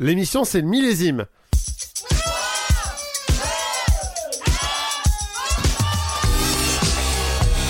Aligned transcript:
L'émission, 0.00 0.44
c'est 0.44 0.60
le 0.60 0.68
millésime. 0.68 1.26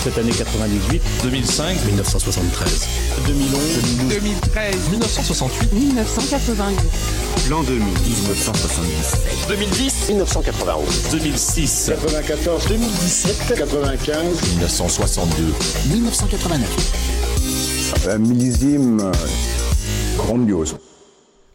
Cette 0.03 0.17
année 0.19 0.31
98, 0.31 1.01
2005, 1.23 1.85
1973, 1.85 2.87
2011, 3.25 3.61
2013, 4.09 4.89
1968, 4.91 5.73
1988. 5.73 6.77
l'an 7.49 7.63
2000, 7.63 7.83
1977, 7.83 9.47
2010, 9.47 10.09
1991, 10.09 11.09
2006, 11.11 11.91
94, 11.97 12.67
2017, 12.67 13.57
95, 13.57 14.41
1962, 14.53 15.53
1989. 15.93 18.05
un 18.07 18.17
millésime 18.19 19.11
grandiose. 20.17 20.75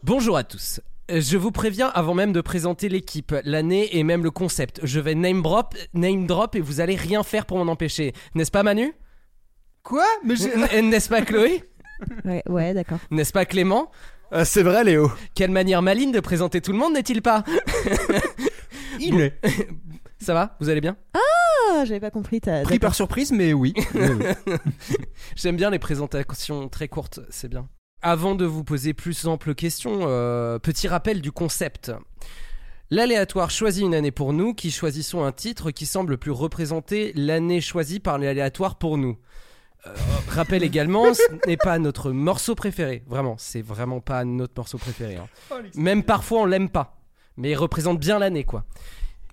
Bonjour 0.05 0.37
à 0.37 0.45
tous. 0.45 0.81
Je 1.09 1.39
vous 1.39 1.51
préviens 1.51 1.89
avant 1.89 2.13
même 2.13 2.33
de 2.35 2.43
présenter 2.43 2.91
l'équipe, 2.91 3.35
l'année 3.43 3.97
et 3.97 4.03
même 4.03 4.23
le 4.23 4.31
concept. 4.31 4.81
Je 4.83 5.01
vais 5.01 5.15
name 5.15 5.41
drop, 5.41 5.75
name 5.95 6.27
drop 6.27 6.55
et 6.57 6.61
vous 6.61 6.81
allez 6.81 6.95
rien 6.95 7.23
faire 7.23 7.47
pour 7.47 7.57
m'en 7.57 7.73
empêcher. 7.73 8.13
N'est-ce 8.35 8.51
pas 8.51 8.63
Manu? 8.63 8.93
Quoi? 9.83 10.05
Mais 10.23 10.37
j'ai. 10.37 10.53
N- 10.53 10.91
N'est-ce 10.91 11.09
pas 11.09 11.23
Chloé? 11.23 11.65
Ouais, 12.27 12.43
ouais 12.51 12.75
d'accord. 12.75 12.99
N'est-ce 13.11 13.33
pas 13.33 13.47
Clément? 13.47 13.91
Euh, 14.35 14.45
c'est 14.45 14.63
vrai, 14.63 14.85
Léo. 14.85 15.11
Quelle 15.35 15.51
manière 15.51 15.81
maligne 15.81 16.13
de 16.13 16.21
présenter 16.21 16.61
tout 16.61 16.73
le 16.73 16.79
monde, 16.79 16.93
n'est-il 16.93 17.23
pas? 17.23 17.43
Il 19.01 19.19
est. 19.23 19.41
Ça 20.19 20.35
va? 20.35 20.55
Vous 20.61 20.69
allez 20.69 20.83
bien? 20.83 20.99
Ah, 21.15 21.85
j'avais 21.87 22.01
pas 22.01 22.11
compris. 22.11 22.43
ta- 22.43 22.61
Pris 22.61 22.75
d'accord. 22.75 22.81
par 22.81 22.95
surprise, 22.95 23.33
mais 23.33 23.55
oui. 23.55 23.73
J'aime 25.35 25.57
bien 25.57 25.71
les 25.71 25.79
présentations 25.79 26.69
très 26.69 26.89
courtes, 26.89 27.21
c'est 27.31 27.49
bien. 27.49 27.69
Avant 28.07 28.35
de 28.35 28.45
vous 28.45 28.65
poser 28.65 28.93
plus 28.93 29.27
amples 29.27 29.55
questions, 29.55 30.01
euh, 30.03 30.59
petit 30.59 30.89
rappel 30.89 31.23
du 31.23 31.33
concept. 31.33 31.91
L'aléatoire 32.91 33.51
choisit 33.51 33.83
une 33.83 33.95
année 33.95 34.11
pour 34.11 34.35
nous, 34.35 34.53
qui 34.53 34.71
choisissons 34.71 35.25
un 35.25 35.33
titre 35.33 35.71
qui 35.71 35.87
semble 35.87 36.19
plus 36.19 36.31
représenter 36.31 37.15
l'année 37.17 37.63
choisie 37.63 38.01
par 38.01 38.19
l'aléatoire 38.19 38.77
pour 38.77 38.99
nous. 38.99 39.17
Euh, 39.87 39.95
rappel 40.29 40.63
également, 40.65 41.15
ce 41.15 41.23
n'est 41.47 41.57
pas 41.57 41.79
notre 41.79 42.11
morceau 42.11 42.55
préféré. 42.55 43.03
Vraiment, 43.07 43.37
c'est 43.39 43.63
vraiment 43.63 44.01
pas 44.01 44.23
notre 44.27 44.53
morceau 44.55 44.77
préféré. 44.77 45.17
hein. 45.17 45.27
Même 45.75 46.03
parfois, 46.03 46.43
on 46.43 46.45
l'aime 46.45 46.69
pas. 46.69 47.01
Mais 47.39 47.53
il 47.53 47.57
représente 47.57 47.99
bien 47.99 48.19
l'année, 48.19 48.45
quoi. 48.45 48.67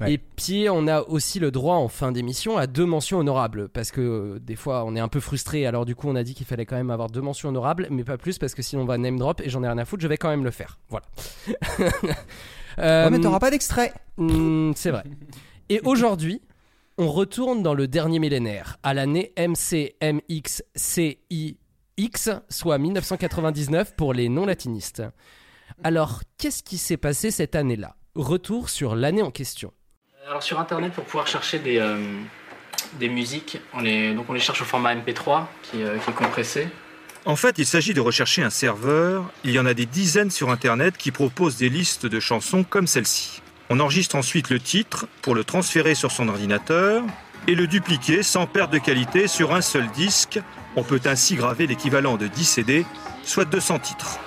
Ouais. 0.02 0.14
Et 0.14 0.18
puis, 0.18 0.68
on 0.70 0.88
a 0.88 1.02
aussi 1.02 1.40
le 1.40 1.52
droit 1.52 1.76
en 1.76 1.88
fin 1.88 2.12
d'émission 2.12 2.58
à 2.58 2.68
deux 2.68 2.86
mentions 2.86 3.20
honorables. 3.20 3.70
Parce 3.70 3.92
que 3.92 4.02
euh, 4.02 4.40
des 4.40 4.56
fois, 4.56 4.84
on 4.86 4.96
est 4.96 5.00
un 5.00 5.08
peu 5.08 5.20
frustré. 5.20 5.66
Alors, 5.66 5.86
du 5.86 5.96
coup, 5.96 6.10
on 6.10 6.16
a 6.16 6.24
dit 6.24 6.34
qu'il 6.34 6.46
fallait 6.46 6.66
quand 6.66 6.76
même 6.76 6.92
avoir 6.92 7.10
deux 7.10 7.22
mentions 7.22 7.50
honorables, 7.50 7.88
mais 7.92 8.04
pas 8.04 8.18
plus, 8.18 8.38
parce 8.38 8.56
que 8.56 8.62
sinon, 8.62 8.82
on 8.84 8.86
va 8.86 8.98
name 8.98 9.18
drop 9.18 9.42
et 9.42 9.50
j'en 9.50 9.64
ai 9.64 9.68
rien 9.68 9.78
à 9.78 9.86
foutre. 9.86 10.02
Je 10.02 10.08
vais 10.08 10.18
quand 10.18 10.30
même 10.30 10.44
le 10.44 10.52
faire. 10.52 10.80
Voilà. 10.90 11.06
Euh, 12.80 13.04
Ouais, 13.04 13.12
mais 13.12 13.20
t'auras 13.20 13.40
pas 13.40 13.52
d'extrait. 13.52 13.92
Hmm, 14.16 14.72
c'est 14.76 14.92
vrai. 14.92 15.04
Et 15.68 15.82
aujourd'hui, 15.84 16.42
on 16.98 17.12
retourne 17.12 17.64
dans 17.64 17.74
le 17.74 17.86
dernier 17.88 18.18
millénaire, 18.18 18.78
à 18.82 18.94
l'année 18.94 19.34
MCMXCIX, 19.38 21.20
soit 22.50 22.78
1999 22.78 23.96
pour 23.98 24.14
les 24.14 24.30
non-latinistes. 24.30 25.04
Alors, 25.84 26.22
qu'est-ce 26.38 26.64
qui 26.64 26.78
s'est 26.78 26.98
passé 26.98 27.32
cette 27.32 27.56
année-là? 27.56 27.96
Retour 28.16 28.70
sur 28.70 28.96
l'année 28.96 29.22
en 29.22 29.32
question. 29.32 29.74
Alors 30.28 30.44
sur 30.44 30.60
internet 30.60 30.94
pour 30.94 31.06
pouvoir 31.06 31.26
chercher 31.26 31.58
des, 31.58 31.80
euh, 31.80 31.98
musiques, 33.02 33.58
on 33.74 33.80
les, 33.80 34.14
donc 34.14 34.30
on 34.30 34.34
les 34.34 34.40
cherche 34.40 34.62
au 34.62 34.66
format 34.66 34.94
MP3 34.94 35.46
qui, 35.64 35.82
euh, 35.82 35.98
qui 35.98 36.12
est 36.12 36.14
compressé. 36.14 36.68
En 37.26 37.36
fait, 37.36 37.58
il 37.58 37.66
s'agit 37.66 37.96
de 37.96 38.02
rechercher 38.02 38.44
un 38.44 38.52
serveur. 38.52 39.32
Il 39.44 39.50
y 39.50 39.60
en 39.60 39.66
a 39.66 39.74
des 39.74 39.88
dizaines 39.88 40.30
sur 40.30 40.52
Internet 40.52 40.96
qui 40.96 41.10
proposent 41.10 41.58
des 41.58 41.70
listes 41.70 42.06
de 42.06 42.20
chansons 42.20 42.64
comme 42.64 42.86
celle-ci. 42.86 43.42
On 43.72 43.80
enregistre 43.80 44.16
ensuite 44.16 44.52
le 44.52 44.60
titre 44.60 45.08
pour 45.24 45.34
le 45.34 45.44
transférer 45.44 45.96
sur 45.96 46.12
son 46.12 46.30
ordinateur 46.30 47.04
et 47.48 47.56
le 47.56 47.66
dupliquer 47.66 48.22
sans 48.22 48.46
perte 48.46 48.72
de 48.72 48.78
qualité 48.78 49.28
sur 49.28 49.56
un 49.56 49.62
seul 49.62 49.90
disque. 49.90 50.40
On 50.76 50.84
peut 50.84 51.02
ainsi 51.06 51.36
graver 51.36 51.66
l'équivalent 51.66 52.18
de 52.18 52.28
10 52.28 52.46
CD, 52.46 52.86
soit 53.24 53.46
200 53.46 53.80
titres. 53.80 54.20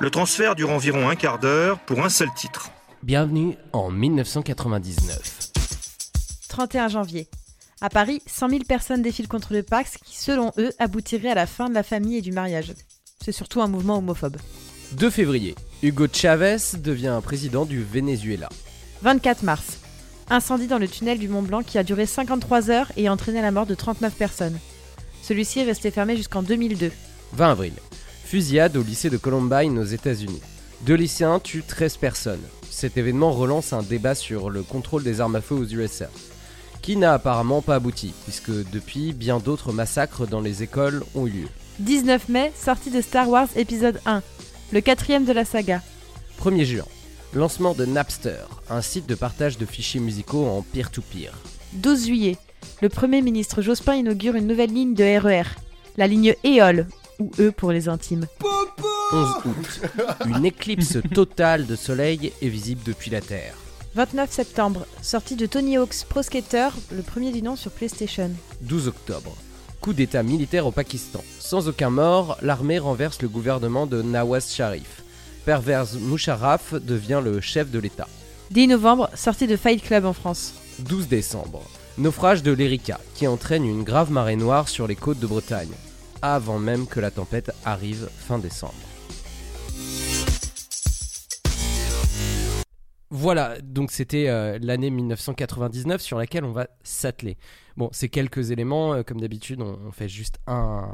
Le 0.00 0.10
transfert 0.10 0.56
dure 0.56 0.70
environ 0.70 1.08
un 1.08 1.14
quart 1.14 1.38
d'heure 1.38 1.78
pour 1.78 2.04
un 2.04 2.08
seul 2.08 2.30
titre. 2.34 2.72
Bienvenue 3.02 3.56
en 3.72 3.90
1999. 3.90 5.52
31 6.50 6.88
janvier. 6.88 7.28
À 7.80 7.88
Paris, 7.88 8.20
100 8.26 8.50
000 8.50 8.60
personnes 8.68 9.00
défilent 9.00 9.26
contre 9.26 9.54
le 9.54 9.62
Pax 9.62 9.96
qui, 10.04 10.18
selon 10.18 10.52
eux, 10.58 10.70
aboutirait 10.78 11.30
à 11.30 11.34
la 11.34 11.46
fin 11.46 11.70
de 11.70 11.74
la 11.74 11.82
famille 11.82 12.18
et 12.18 12.20
du 12.20 12.30
mariage. 12.30 12.74
C'est 13.24 13.32
surtout 13.32 13.62
un 13.62 13.68
mouvement 13.68 13.96
homophobe. 13.96 14.36
2 14.92 15.08
février, 15.08 15.54
Hugo 15.82 16.08
Chavez 16.12 16.58
devient 16.76 17.18
président 17.24 17.64
du 17.64 17.82
Venezuela. 17.82 18.50
24 19.00 19.44
mars. 19.44 19.78
Incendie 20.28 20.66
dans 20.66 20.78
le 20.78 20.86
tunnel 20.86 21.18
du 21.18 21.28
Mont 21.28 21.42
Blanc 21.42 21.62
qui 21.62 21.78
a 21.78 21.82
duré 21.82 22.04
53 22.04 22.70
heures 22.70 22.92
et 22.98 23.08
a 23.08 23.12
entraîné 23.14 23.40
la 23.40 23.50
mort 23.50 23.64
de 23.64 23.74
39 23.74 24.12
personnes. 24.12 24.58
Celui-ci 25.22 25.60
est 25.60 25.64
resté 25.64 25.90
fermé 25.90 26.18
jusqu'en 26.18 26.42
2002. 26.42 26.92
20 27.32 27.50
avril, 27.50 27.72
fusillade 28.24 28.76
au 28.76 28.82
lycée 28.82 29.08
de 29.08 29.16
Columbine 29.16 29.78
aux 29.78 29.84
États-Unis. 29.84 30.42
Deux 30.82 30.96
lycéens 30.96 31.40
tuent 31.40 31.64
13 31.66 31.96
personnes. 31.96 32.42
Cet 32.70 32.96
événement 32.96 33.32
relance 33.32 33.72
un 33.72 33.82
débat 33.82 34.14
sur 34.14 34.48
le 34.48 34.62
contrôle 34.62 35.02
des 35.02 35.20
armes 35.20 35.36
à 35.36 35.40
feu 35.40 35.54
aux 35.54 35.66
USA, 35.66 36.08
qui 36.80 36.96
n'a 36.96 37.12
apparemment 37.12 37.62
pas 37.62 37.74
abouti, 37.74 38.14
puisque 38.22 38.50
depuis, 38.70 39.12
bien 39.12 39.38
d'autres 39.38 39.72
massacres 39.72 40.26
dans 40.26 40.40
les 40.40 40.62
écoles 40.62 41.02
ont 41.14 41.26
eu 41.26 41.30
lieu. 41.30 41.48
19 41.80 42.28
mai, 42.28 42.52
sortie 42.54 42.90
de 42.90 43.00
Star 43.00 43.28
Wars 43.28 43.48
épisode 43.56 44.00
1, 44.06 44.22
le 44.72 44.80
quatrième 44.80 45.24
de 45.24 45.32
la 45.32 45.44
saga. 45.44 45.82
1er 46.42 46.64
juin, 46.64 46.84
lancement 47.34 47.74
de 47.74 47.84
Napster, 47.84 48.46
un 48.70 48.82
site 48.82 49.06
de 49.06 49.14
partage 49.14 49.58
de 49.58 49.66
fichiers 49.66 50.00
musicaux 50.00 50.46
en 50.46 50.62
peer-to-peer. 50.62 51.32
12 51.74 52.06
juillet, 52.06 52.38
le 52.80 52.88
Premier 52.88 53.20
ministre 53.20 53.62
Jospin 53.62 53.94
inaugure 53.94 54.36
une 54.36 54.46
nouvelle 54.46 54.72
ligne 54.72 54.94
de 54.94 55.04
RER, 55.04 55.48
la 55.96 56.06
ligne 56.06 56.34
EOL, 56.44 56.86
ou 57.20 57.30
E 57.38 57.50
pour 57.52 57.70
les 57.70 57.88
intimes. 57.88 58.26
11 59.12 59.28
août, 59.44 59.80
une 60.26 60.44
éclipse 60.44 60.98
totale 61.14 61.66
de 61.66 61.76
soleil 61.76 62.32
est 62.40 62.48
visible 62.48 62.80
depuis 62.84 63.10
la 63.10 63.20
Terre. 63.20 63.54
29 63.94 64.30
septembre, 64.30 64.86
sortie 65.02 65.34
de 65.34 65.46
Tony 65.46 65.76
Hawk's 65.76 66.04
Pro 66.04 66.22
Skater, 66.22 66.68
le 66.92 67.02
premier 67.02 67.32
du 67.32 67.42
nom 67.42 67.56
sur 67.56 67.72
PlayStation. 67.72 68.30
12 68.62 68.88
octobre. 68.88 69.36
Coup 69.80 69.92
d'état 69.92 70.22
militaire 70.22 70.66
au 70.66 70.70
Pakistan. 70.70 71.24
Sans 71.38 71.68
aucun 71.68 71.90
mort, 71.90 72.36
l'armée 72.42 72.78
renverse 72.78 73.20
le 73.20 73.28
gouvernement 73.28 73.86
de 73.86 74.00
Nawaz 74.00 74.52
Sharif. 74.52 75.02
Pervers 75.44 75.94
Musharraf 75.98 76.74
devient 76.74 77.20
le 77.24 77.40
chef 77.40 77.70
de 77.70 77.78
l'État. 77.78 78.06
10 78.52 78.68
novembre, 78.68 79.10
sortie 79.14 79.46
de 79.46 79.56
Fight 79.56 79.82
Club 79.82 80.04
en 80.04 80.12
France. 80.12 80.54
12 80.80 81.08
décembre. 81.08 81.62
Naufrage 81.98 82.42
de 82.42 82.52
l'Erika, 82.52 83.00
qui 83.14 83.26
entraîne 83.26 83.64
une 83.64 83.82
grave 83.82 84.12
marée 84.12 84.36
noire 84.36 84.68
sur 84.68 84.86
les 84.86 84.96
côtes 84.96 85.18
de 85.18 85.26
Bretagne, 85.26 85.72
avant 86.22 86.58
même 86.58 86.86
que 86.86 87.00
la 87.00 87.10
tempête 87.10 87.52
arrive 87.64 88.08
fin 88.16 88.38
décembre. 88.38 88.74
Voilà, 93.12 93.60
donc 93.60 93.90
c'était 93.90 94.28
euh, 94.28 94.56
l'année 94.62 94.88
1999 94.88 96.00
sur 96.00 96.16
laquelle 96.16 96.44
on 96.44 96.52
va 96.52 96.68
s'atteler. 96.84 97.36
Bon, 97.80 97.88
c'est 97.92 98.10
quelques 98.10 98.50
éléments, 98.50 98.92
euh, 98.92 99.02
comme 99.02 99.22
d'habitude, 99.22 99.62
on, 99.62 99.78
on 99.88 99.90
fait 99.90 100.06
juste 100.06 100.38
un, 100.46 100.86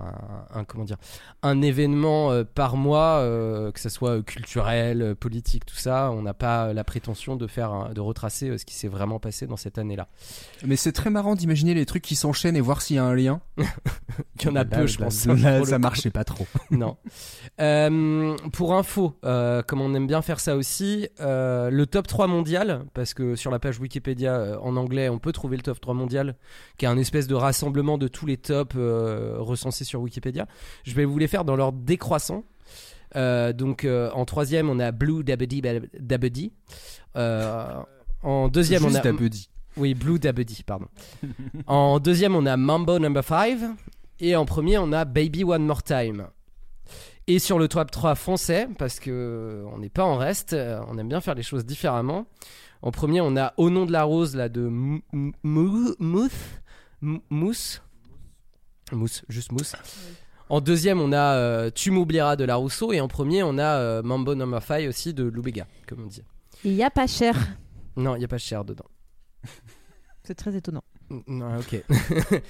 un, 0.55 0.63
comment 0.63 0.85
dire, 0.85 0.99
un 1.43 1.61
événement 1.61 2.31
euh, 2.31 2.45
par 2.45 2.77
mois, 2.77 3.19
euh, 3.19 3.73
que 3.73 3.81
ce 3.81 3.89
soit 3.89 4.23
culturel, 4.23 5.17
politique, 5.17 5.67
tout 5.67 5.75
ça. 5.75 6.13
On 6.13 6.23
n'a 6.23 6.33
pas 6.33 6.73
la 6.73 6.85
prétention 6.85 7.35
de 7.35 7.49
faire, 7.49 7.91
de 7.93 8.01
retracer 8.01 8.57
ce 8.57 8.65
qui 8.65 8.77
s'est 8.77 8.87
vraiment 8.87 9.19
passé 9.19 9.49
dans 9.49 9.57
cette 9.57 9.79
année-là. 9.79 10.07
Mais 10.65 10.77
c'est 10.77 10.93
très 10.93 11.11
marrant 11.11 11.35
d'imaginer 11.35 11.75
les 11.75 11.87
trucs 11.87 12.05
qui 12.05 12.15
s'enchaînent 12.15 12.55
et 12.57 12.61
voir 12.61 12.81
s'il 12.81 12.95
y 12.95 12.99
a 13.01 13.05
un 13.05 13.17
lien. 13.17 13.41
Il 14.41 14.47
y 14.47 14.49
en 14.49 14.57
a 14.57 14.65
Là, 14.65 14.65
peu, 14.65 14.87
je 14.87 14.99
pense. 14.99 15.27
là, 15.27 15.65
ça 15.65 15.79
marchait 15.79 16.11
pas 16.11 16.25
trop. 16.25 16.47
Non. 16.71 16.97
Euh, 17.61 18.37
pour 18.53 18.75
info, 18.75 19.17
euh, 19.25 19.63
comme 19.63 19.81
on 19.81 19.95
aime 19.95 20.07
bien 20.07 20.21
faire 20.21 20.41
ça 20.41 20.57
aussi, 20.57 21.09
euh, 21.21 21.71
le 21.71 21.87
top 21.87 22.07
3 22.07 22.27
mondial, 22.27 22.85
parce 22.93 23.15
que 23.15 23.35
sur 23.35 23.51
la 23.51 23.59
page 23.59 23.79
Wikipédia 23.81 24.59
en 24.61 24.77
anglais, 24.77 25.09
on 25.09 25.19
peut 25.19 25.33
trouver 25.33 25.57
le 25.57 25.63
top 25.63 25.81
3 25.81 25.95
mondial, 25.95 26.37
qui 26.79 26.85
est 26.85 26.89
un 26.89 26.99
espèce 26.99 27.27
de 27.27 27.35
rassemblement 27.35 27.99
de 27.99 28.09
tous 28.09 28.27
les 28.27 28.37
tops 28.37 28.75
euh, 28.77 29.37
recensés 29.39 29.85
sur 29.85 30.01
Wikipédia. 30.01 30.47
Je 30.85 30.95
vais 30.95 31.05
vous 31.05 31.19
les 31.19 31.29
faire 31.29 31.45
dans 31.45 31.57
l'ordre 31.57 31.79
décroissant. 31.81 32.45
Euh, 33.15 33.53
donc 33.53 33.85
euh, 33.85 34.11
en 34.13 34.25
troisième, 34.25 34.69
on 34.69 34.79
a 34.79 34.93
Blue 34.93 35.25
Dabedi 35.25 35.63
Dabedi. 35.99 36.53
En 38.23 38.49
deuxième, 38.49 38.85
on 38.85 38.95
a 38.95 39.01
Dabedi. 39.01 39.49
oui, 39.77 39.95
Blue 39.95 40.19
Dabedi, 40.19 40.63
pardon. 40.65 40.87
en 41.67 41.99
deuxième, 42.01 42.35
on 42.35 42.47
a 42.47 42.57
Mambo 42.57 42.99
Number 42.99 43.25
5. 43.25 43.59
Et 44.21 44.35
en 44.35 44.45
premier, 44.47 44.79
on 44.79 44.93
a 44.93 45.05
Baby 45.05 45.45
One 45.45 45.65
More 45.67 45.83
Time. 45.83 46.27
Et 47.27 47.39
sur 47.39 47.59
le 47.59 47.69
top 47.69 47.91
3 47.91 48.15
français, 48.15 48.69
parce 48.79 48.99
que 49.01 49.65
on 49.73 49.79
n'est 49.79 49.89
pas 49.91 50.05
en 50.05 50.17
reste, 50.17 50.55
on 50.89 50.97
aime 50.99 51.09
bien 51.09 51.21
faire 51.21 51.35
les 51.35 51.43
choses 51.43 51.67
différemment. 51.67 52.27
En 52.83 52.91
premier, 52.93 53.21
on 53.21 53.37
a 53.37 53.53
Au 53.57 53.69
nom 53.71 53.85
de 53.85 53.93
la 53.93 54.05
rose, 54.05 54.37
là, 54.37 54.49
de 54.49 54.63
Mou- 54.63 55.03
Mou- 55.43 55.95
Mouth. 55.99 56.31
Mou- 57.01 57.23
Mousse. 57.31 57.83
Mousse, 58.93 59.25
juste 59.29 59.53
Mousse. 59.53 59.75
En 60.49 60.61
deuxième, 60.61 61.01
on 61.01 61.13
a 61.13 61.35
euh, 61.37 61.71
Tu 61.75 61.91
m'oublieras 61.91 62.37
de 62.37 62.45
la 62.45 62.55
Rousseau. 62.57 62.93
Et 62.93 63.01
en 63.01 63.09
premier, 63.09 63.43
on 63.43 63.59
a 63.59 63.65
euh, 63.79 64.03
Mambo 64.03 64.35
Number 64.35 64.63
5 64.63 64.89
aussi 64.89 65.13
de 65.15 65.25
Loubega, 65.25 65.67
comme 65.89 66.03
on 66.05 66.07
dit. 66.07 66.23
Il 66.65 66.73
y 66.75 66.83
a 66.85 66.91
pas 66.91 67.07
cher. 67.07 67.37
Non, 67.99 68.15
il 68.15 68.19
n'y 68.19 68.27
a 68.27 68.29
pas 68.29 68.37
cher 68.37 68.63
dedans. 68.67 68.85
C'est 70.23 70.35
très 70.35 70.55
étonnant. 70.55 70.85
Non, 71.27 71.59
ok. 71.61 71.83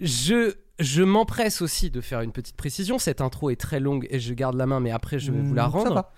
je 0.00 0.54
je 0.78 1.02
m'empresse 1.02 1.60
aussi 1.62 1.90
de 1.90 2.00
faire 2.00 2.22
une 2.22 2.32
petite 2.32 2.56
précision. 2.56 2.98
Cette 2.98 3.20
intro 3.20 3.50
est 3.50 3.60
très 3.60 3.80
longue 3.80 4.06
et 4.10 4.18
je 4.18 4.32
garde 4.32 4.56
la 4.56 4.64
main, 4.64 4.80
mais 4.80 4.90
après 4.92 5.18
je 5.18 5.30
vais 5.30 5.42
vous 5.42 5.52
la 5.54 5.68
Mm, 5.68 5.72
ça 5.72 5.78
rendre. 5.78 5.94
va. 5.94 6.12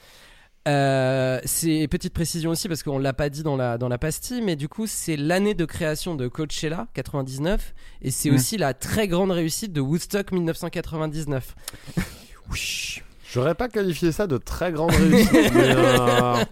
Euh, 0.66 1.40
c'est 1.44 1.86
petite 1.88 2.12
précision 2.12 2.50
aussi 2.50 2.66
parce 2.68 2.82
qu'on 2.82 2.98
l'a 2.98 3.12
pas 3.12 3.28
dit 3.28 3.42
dans 3.44 3.56
la 3.56 3.78
dans 3.78 3.88
la 3.88 3.98
pastille, 3.98 4.42
mais 4.42 4.56
du 4.56 4.68
coup 4.68 4.86
c'est 4.86 5.16
l'année 5.16 5.54
de 5.54 5.64
création 5.64 6.14
de 6.16 6.26
Coachella 6.28 6.88
99 6.94 7.74
et 8.02 8.10
c'est 8.10 8.30
Mm. 8.30 8.34
aussi 8.34 8.56
la 8.56 8.74
très 8.74 9.06
grande 9.06 9.30
réussite 9.30 9.72
de 9.72 9.80
Woodstock 9.80 10.32
1999. 10.32 11.54
Oui. 12.50 12.98
J'aurais 13.32 13.54
pas 13.54 13.68
qualifié 13.68 14.12
ça 14.12 14.26
de 14.26 14.38
très 14.38 14.72
grande 14.72 14.92
réussite, 14.92 15.32
mais, 15.54 15.74
euh, 15.76 16.44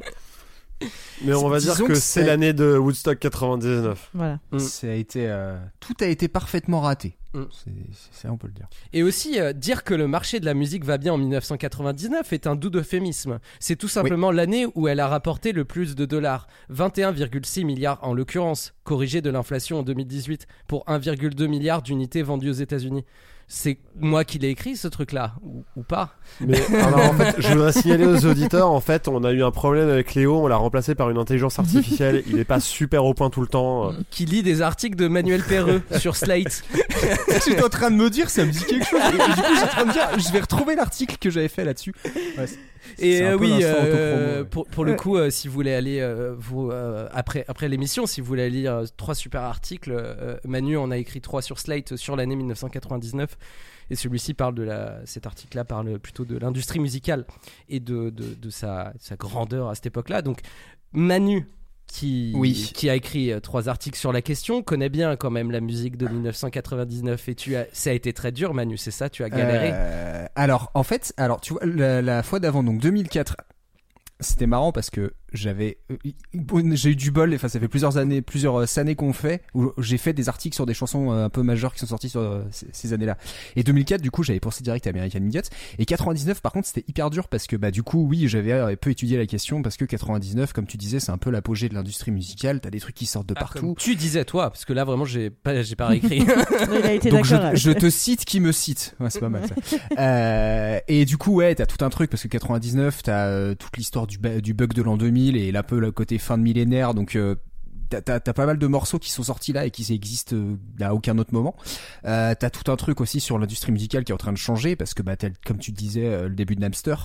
mais 1.25 1.35
on 1.35 1.49
va 1.49 1.59
dire 1.59 1.77
que 1.77 1.85
que 1.85 1.95
c'est 1.95 2.25
l'année 2.25 2.53
de 2.53 2.77
Woodstock 2.77 3.19
99. 3.19 4.11
Voilà. 4.15 4.41
Mm. 4.53 4.59
Ça 4.59 4.89
a 4.89 4.93
été, 4.93 5.29
euh, 5.29 5.59
tout 5.81 5.95
a 6.01 6.07
été 6.07 6.29
parfaitement 6.29 6.81
raté. 6.81 7.17
Mm. 7.35 7.43
C'est, 7.53 7.71
c'est 7.93 8.23
ça, 8.23 8.33
on 8.33 8.37
peut 8.37 8.47
le 8.47 8.53
dire. 8.53 8.69
Et 8.93 9.03
aussi, 9.03 9.41
euh, 9.41 9.53
dire 9.53 9.85
que 9.85 9.95
le 9.95 10.07
marché 10.07 10.41
de 10.41 10.45
la 10.45 10.55
musique 10.55 10.85
va 10.85 10.99
bien 10.99 11.13
en 11.13 11.19
1999 11.19 12.33
est 12.33 12.47
un 12.47 12.57
doux 12.57 12.71
euphémisme. 12.75 13.39
C'est 13.61 13.77
tout 13.77 13.89
simplement 13.89 14.31
l'année 14.31 14.67
où 14.75 14.89
elle 14.89 15.01
a 15.01 15.09
rapporté 15.09 15.53
le 15.53 15.65
plus 15.65 15.95
de 15.95 16.05
dollars. 16.05 16.47
21,6 16.73 17.65
milliards 17.65 17.99
en 18.03 18.15
l'occurrence, 18.15 18.75
corrigé 18.85 19.21
de 19.21 19.31
l'inflation 19.31 19.81
en 19.81 19.83
2018, 19.83 20.47
pour 20.67 20.85
1,2 20.87 21.47
milliard 21.47 21.83
d'unités 21.83 22.23
vendues 22.23 22.51
aux 22.51 22.55
États-Unis. 22.55 23.05
C'est 23.47 23.79
moi 24.01 24.25
qui 24.25 24.39
l'ai 24.39 24.49
écrit 24.49 24.77
ce 24.77 24.89
truc-là, 24.89 25.35
ou, 25.43 25.65
ou 25.77 25.83
pas 25.83 26.17
Mais 26.41 26.61
alors, 26.83 27.11
en 27.11 27.15
fait, 27.15 27.37
je 27.39 27.49
voudrais 27.49 27.73
signaler 27.73 28.07
aux 28.07 28.25
auditeurs, 28.27 28.71
en 28.71 28.81
fait, 28.81 29.07
on 29.09 29.23
a 29.25 29.33
eu 29.33 29.43
un 29.43 29.51
problème 29.51 29.89
avec 29.89 30.15
Léo, 30.15 30.43
on 30.43 30.47
l'a 30.47 30.57
remplacé 30.57 30.95
par 30.95 31.11
une 31.11 31.19
intelligence 31.19 31.59
artificielle. 31.59 32.23
Il 32.27 32.39
est 32.39 32.45
pas 32.45 32.61
super 32.61 33.05
au 33.05 33.15
point 33.15 33.31
tout 33.31 33.43
le 33.43 33.47
temps. 33.47 33.93
Qui 34.11 34.25
lit 34.25 34.43
des 34.43 34.63
articles 34.63 34.97
de 34.97 35.09
Manuel 35.09 35.43
Perreux 35.43 35.83
sur 35.99 36.17
Slate. 36.17 36.65
J'étais 37.47 37.63
en 37.63 37.69
train 37.69 37.91
de 37.91 37.97
me 37.97 38.11
dire, 38.11 38.31
ça 38.31 38.45
me 38.45 38.51
dit 38.51 38.65
quelque 38.65 38.87
chose. 38.87 39.01
Et 39.01 39.13
du 39.13 39.43
coup, 39.43 39.55
j'étais 39.55 39.65
en 39.65 39.67
train 39.67 39.87
de 39.87 39.93
dire, 39.93 40.09
je 40.19 40.33
vais 40.33 40.41
retrouver 40.41 40.75
l'article 40.75 41.17
que 41.21 41.31
j'avais 41.31 41.49
fait 41.49 41.65
là-dessus. 41.65 41.95
Ouais, 42.39 42.47
Et 42.99 43.23
euh, 43.23 43.37
oui, 43.37 43.59
euh, 43.63 44.45
pour, 44.45 44.67
pour 44.67 44.85
le 44.85 44.95
coup, 44.95 45.17
euh, 45.17 45.31
si 45.31 45.49
vous 45.49 45.55
voulez 45.55 45.75
aller, 45.75 46.01
euh, 46.01 46.35
vous, 46.37 46.71
euh, 46.71 47.09
après, 47.13 47.45
après 47.49 47.69
l'émission, 47.69 48.07
si 48.07 48.21
vous 48.21 48.27
voulez 48.27 48.49
lire 48.51 48.75
euh, 48.75 48.85
trois 48.97 49.15
super 49.15 49.43
articles, 49.43 49.91
euh, 49.93 50.37
Manu 50.45 50.77
en 50.77 50.91
a 50.91 50.97
écrit 50.97 51.21
trois 51.21 51.43
sur 51.43 51.59
Slate 51.59 51.97
sur 51.97 52.17
l'année 52.17 52.37
1999. 52.37 53.37
Et 53.91 53.97
celui-ci 53.97 54.33
parle 54.33 54.55
de 54.55 54.63
la. 54.63 55.01
Cet 55.05 55.27
article-là 55.27 55.65
parle 55.65 55.99
plutôt 55.99 56.25
de 56.25 56.39
l'industrie 56.39 56.81
musicale 56.81 57.27
et 57.69 57.81
de, 57.81 58.09
de, 58.11 58.35
de 58.35 58.51
sa, 58.51 58.95
sa 58.99 59.17
grandeur 59.17 59.69
à 59.69 59.75
cette 59.75 59.87
époque-là. 59.87 60.23
Donc, 60.23 60.39
Manu, 60.93 61.47
qui, 61.95 62.33
Oui. 62.35 62.73
qui 62.75 62.91
a 62.91 62.97
écrit 62.97 63.31
euh, 63.33 63.39
trois 63.39 63.69
articles 63.69 63.97
sur 63.99 64.13
la 64.13 64.21
question, 64.21 64.63
connaît 64.65 64.89
bien 64.89 65.15
quand 65.17 65.31
même 65.31 65.53
la 65.53 65.61
musique 65.61 65.97
de 65.97 66.09
1999. 66.09 67.29
Et 67.29 67.35
tu 67.37 67.55
as, 67.55 67.67
ça 67.73 67.91
a 67.91 67.93
été 67.93 68.13
très 68.13 68.33
dur, 68.33 68.53
Manu, 68.53 68.77
c'est 68.77 68.91
ça 68.91 69.09
Tu 69.09 69.23
as 69.23 69.31
galéré 69.31 69.71
Euh, 69.73 70.27
alors, 70.35 70.71
en 70.75 70.83
fait, 70.83 71.15
alors 71.17 71.41
tu 71.41 71.53
vois, 71.53 71.65
la, 71.65 72.03
la 72.03 72.23
fois 72.25 72.41
d'avant, 72.41 72.65
donc 72.65 72.81
2004, 72.81 73.37
c'était 74.19 74.47
marrant 74.47 74.73
parce 74.73 74.91
que 74.91 75.13
j'avais, 75.35 75.79
euh, 75.91 75.97
j'ai 76.75 76.91
eu 76.91 76.97
du 76.97 77.11
bol. 77.11 77.35
Enfin, 77.35 77.49
ça 77.49 77.61
fait 77.61 77.69
plusieurs 77.69 77.99
années, 77.99 78.23
plusieurs 78.23 78.57
euh, 78.57 78.79
années 78.79 78.95
qu'on 78.95 79.13
fait 79.13 79.43
où 79.53 79.73
j'ai 79.79 79.99
fait 79.99 80.13
des 80.13 80.29
articles 80.29 80.55
sur 80.55 80.65
des 80.65 80.75
chansons 80.75 81.13
euh, 81.13 81.25
un 81.27 81.29
peu 81.29 81.43
majeures 81.43 81.75
qui 81.75 81.81
sont 81.81 81.87
sorties 81.87 82.09
sur 82.09 82.45
ces, 82.51 82.93
années-là. 82.93 83.19
Et 83.57 83.65
2004, 83.65 84.01
du 84.01 84.11
coup, 84.11 84.23
j'avais 84.23 84.41
pensé 84.41 84.63
direct 84.63 84.87
à 84.87 84.91
American 84.91 85.19
Idiot. 85.19 85.43
Et 85.79 85.85
99, 85.85 86.41
par 86.41 86.53
contre, 86.53 86.69
c'était 86.69 86.85
hyper 86.89 87.11
dur 87.11 87.29
parce 87.29 87.47
que 87.47 87.57
bah 87.57 87.71
du 87.71 87.83
coup, 87.83 88.07
oui, 88.09 88.29
j'avais 88.29 88.77
peu 88.77 88.91
étudié 88.91 89.19
la 89.19 89.27
question 89.27 89.63
parce 89.63 89.77
que 89.77 89.85
99, 89.85 90.53
comme 90.53 90.67
tu 90.67 90.77
disais, 90.77 91.01
c'est 91.01 91.13
un 91.13 91.19
peu 91.19 91.31
l'apogée 91.31 91.69
de 91.69 91.75
l'industrie 91.75 92.13
musicale. 92.13 92.61
T'as 92.61 92.71
des 92.71 92.81
trucs 92.81 92.95
qui 92.95 93.07
sortent 93.07 93.29
de 93.29 93.35
Ah, 93.37 93.41
partout. 93.41 93.75
tu 93.79 93.97
disais 93.97 94.25
toi, 94.25 94.51
parce 94.51 94.65
que 94.65 94.73
là 94.73 94.85
vraiment 94.85 95.05
j'ai 95.05 95.31
pas, 95.31 95.63
j'ai 95.63 95.77
pas 95.77 95.89
réécrit. 95.89 96.25
Il 96.73 96.87
a 96.87 96.93
été 96.93 97.11
Donc 97.11 97.25
je, 97.25 97.73
te 97.73 97.91
cite 97.91 98.25
qui 98.25 98.39
me 98.39 98.53
cite. 98.53 98.95
Ouais, 99.01 99.11
c'est 99.11 99.21
pas 99.21 99.29
mal 99.29 99.43
ça. 99.49 99.55
Euh, 99.99 100.81
et 100.89 101.05
du 101.05 101.17
coup, 101.17 101.37
ouais, 101.37 101.55
t'as 101.55 101.67
tout 101.67 101.83
un 101.85 101.91
truc 101.91 102.11
parce 102.11 102.23
que 102.23 102.29
99, 102.29 103.03
t'as 103.03 103.27
euh, 103.27 103.55
toute 103.55 103.77
l'histoire 103.77 104.07
du, 104.07 104.19
du 104.19 104.55
bug 104.55 104.73
de 104.73 104.83
l'an 104.83 104.97
2000 104.97 105.24
et 105.31 105.53
là 105.53 105.63
peu 105.63 105.79
le 105.79 105.93
côté 105.93 106.19
fin 106.19 106.39
de 106.39 106.43
millénaire. 106.43 106.95
Donc 106.95 107.17
euh, 107.17 107.37
t'as, 107.89 108.21
pas 108.21 108.47
mal 108.47 108.59
de 108.59 108.67
morceaux 108.67 108.99
qui 108.99 109.11
sont 109.11 109.25
sortis 109.25 109.53
là 109.53 109.67
et 109.67 109.71
qui 109.71 109.93
existent 109.93 110.37
euh, 110.37 110.57
à 110.81 110.95
aucun 110.95 111.19
autre 111.19 111.33
moment. 111.33 111.55
Euh, 112.05 112.35
t'as 112.39 112.51
tout 112.51 112.71
un 112.71 112.77
truc 112.77 113.01
aussi 113.01 113.21
sur 113.21 113.39
l'industrie 113.39 113.73
musicale 113.73 114.05
qui 114.05 114.13
est 114.13 114.15
en 114.15 114.19
train 114.19 114.33
de 114.33 114.39
changer 114.39 114.77
parce 114.77 114.95
que 114.95 115.03
bah 115.03 115.17
comme 115.45 115.59
tu 115.59 115.73
disais 115.73 116.29
le 116.29 116.35
début 116.35 116.57
de 116.57 116.61
Napster. 116.61 116.97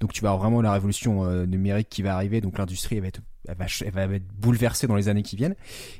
Donc 0.00 0.12
tu 0.12 0.22
vas 0.22 0.30
avoir 0.30 0.42
vraiment 0.42 0.62
la 0.62 0.72
révolution 0.72 1.26
numérique 1.46 1.88
qui 1.88 2.02
va 2.02 2.14
arriver. 2.14 2.40
Donc 2.40 2.58
l'industrie 2.58 3.00
va 3.00 3.08
être 3.08 3.20
elle 3.48 3.56
va, 3.56 3.66
elle 3.84 3.92
va 3.92 4.02
être 4.16 4.26
bouleversée 4.38 4.86
dans 4.86 4.96
les 4.96 5.08
années 5.08 5.22
qui 5.22 5.36
viennent. 5.36 5.56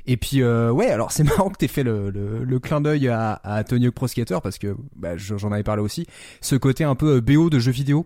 Et 0.07 0.17
puis 0.17 0.41
euh, 0.41 0.71
ouais, 0.71 0.87
alors 0.89 1.11
c'est 1.11 1.23
marrant 1.37 1.49
que 1.49 1.57
t'aies 1.57 1.67
fait 1.67 1.83
le, 1.83 2.09
le, 2.09 2.43
le 2.43 2.59
clin 2.59 2.81
d'œil 2.81 3.07
à, 3.09 3.39
à 3.43 3.63
Tony 3.63 3.87
Hawk 3.87 3.95
Pro 3.95 4.07
Skater 4.07 4.37
parce 4.41 4.57
que 4.57 4.75
bah, 4.95 5.17
je- 5.17 5.37
j'en 5.37 5.51
avais 5.51 5.63
parlé 5.63 5.81
aussi. 5.81 6.05
Ce 6.41 6.55
côté 6.55 6.83
un 6.83 6.95
peu 6.95 7.17
euh, 7.17 7.21
BO 7.21 7.49
de 7.49 7.59
jeux 7.59 7.71
vidéo. 7.71 8.05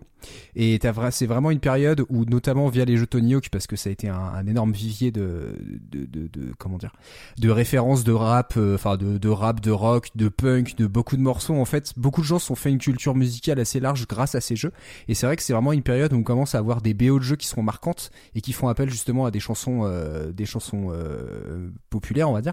Et 0.56 0.80
c'est 1.12 1.26
vraiment 1.26 1.52
une 1.52 1.60
période 1.60 2.04
où 2.08 2.24
notamment 2.24 2.68
via 2.68 2.84
les 2.84 2.96
jeux 2.96 3.06
Tony 3.06 3.34
Hawk 3.36 3.50
parce 3.52 3.68
que 3.68 3.76
ça 3.76 3.88
a 3.88 3.92
été 3.92 4.08
un, 4.08 4.44
énorme 4.48 4.72
vivier 4.72 5.12
de, 5.12 5.54
de, 5.92 6.06
de, 6.06 6.26
de- 6.26 6.52
comment 6.58 6.76
dire 6.76 6.92
de 7.38 7.50
références 7.50 8.02
de 8.02 8.10
rap, 8.10 8.54
euh, 8.56 8.74
enfin 8.74 8.96
de, 8.96 9.16
de 9.18 9.28
rap, 9.28 9.60
de 9.60 9.70
rock, 9.70 10.08
de 10.16 10.28
punk, 10.28 10.74
de 10.76 10.88
beaucoup 10.88 11.16
de 11.16 11.22
morceaux. 11.22 11.54
En 11.54 11.64
fait, 11.64 11.92
beaucoup 11.96 12.20
de 12.20 12.26
gens 12.26 12.40
sont 12.40 12.56
fait 12.56 12.70
une 12.70 12.78
culture 12.78 13.14
musicale 13.14 13.60
assez 13.60 13.78
large 13.78 14.08
grâce 14.08 14.34
à 14.34 14.40
ces 14.40 14.56
jeux. 14.56 14.72
Et 15.06 15.14
c'est 15.14 15.26
vrai 15.26 15.36
que 15.36 15.42
c'est 15.44 15.52
vraiment 15.52 15.72
une 15.72 15.84
période 15.84 16.12
où 16.12 16.16
on 16.16 16.24
commence 16.24 16.56
à 16.56 16.58
avoir 16.58 16.82
des 16.82 16.94
BO 16.94 17.20
de 17.20 17.24
jeux 17.24 17.36
qui 17.36 17.46
sont 17.46 17.62
marquantes 17.62 18.10
et 18.34 18.40
qui 18.40 18.52
font 18.52 18.66
appel 18.66 18.90
justement 18.90 19.24
à 19.24 19.27
des 19.30 19.40
chansons, 19.40 19.80
euh, 19.84 20.32
des 20.32 20.46
chansons 20.46 20.88
euh, 20.92 21.70
populaires, 21.90 22.28
on 22.28 22.32
va 22.32 22.40
dire. 22.40 22.52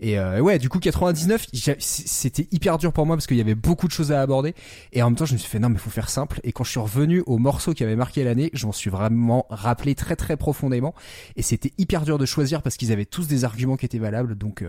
Et 0.00 0.18
euh, 0.18 0.40
ouais, 0.40 0.58
du 0.58 0.68
coup 0.68 0.78
99, 0.78 1.46
j'ai- 1.52 1.76
c'était 1.78 2.48
hyper 2.50 2.78
dur 2.78 2.92
pour 2.92 3.06
moi 3.06 3.16
parce 3.16 3.26
qu'il 3.26 3.36
y 3.36 3.40
avait 3.40 3.54
beaucoup 3.54 3.86
de 3.86 3.92
choses 3.92 4.12
à 4.12 4.20
aborder. 4.20 4.54
Et 4.92 5.02
en 5.02 5.10
même 5.10 5.16
temps, 5.16 5.26
je 5.26 5.32
me 5.34 5.38
suis 5.38 5.48
fait 5.48 5.58
non 5.58 5.68
mais 5.68 5.78
faut 5.78 5.90
faire 5.90 6.10
simple. 6.10 6.40
Et 6.44 6.52
quand 6.52 6.64
je 6.64 6.70
suis 6.70 6.80
revenu 6.80 7.22
au 7.26 7.38
morceau 7.38 7.74
qui 7.74 7.82
avait 7.84 7.96
marqué 7.96 8.24
l'année, 8.24 8.50
je 8.52 8.66
m'en 8.66 8.72
suis 8.72 8.90
vraiment 8.90 9.46
rappelé 9.50 9.94
très 9.94 10.16
très 10.16 10.36
profondément. 10.36 10.94
Et 11.36 11.42
c'était 11.42 11.72
hyper 11.78 12.02
dur 12.02 12.18
de 12.18 12.26
choisir 12.26 12.62
parce 12.62 12.76
qu'ils 12.76 12.92
avaient 12.92 13.04
tous 13.06 13.26
des 13.26 13.44
arguments 13.44 13.76
qui 13.76 13.86
étaient 13.86 13.98
valables. 13.98 14.36
Donc 14.36 14.64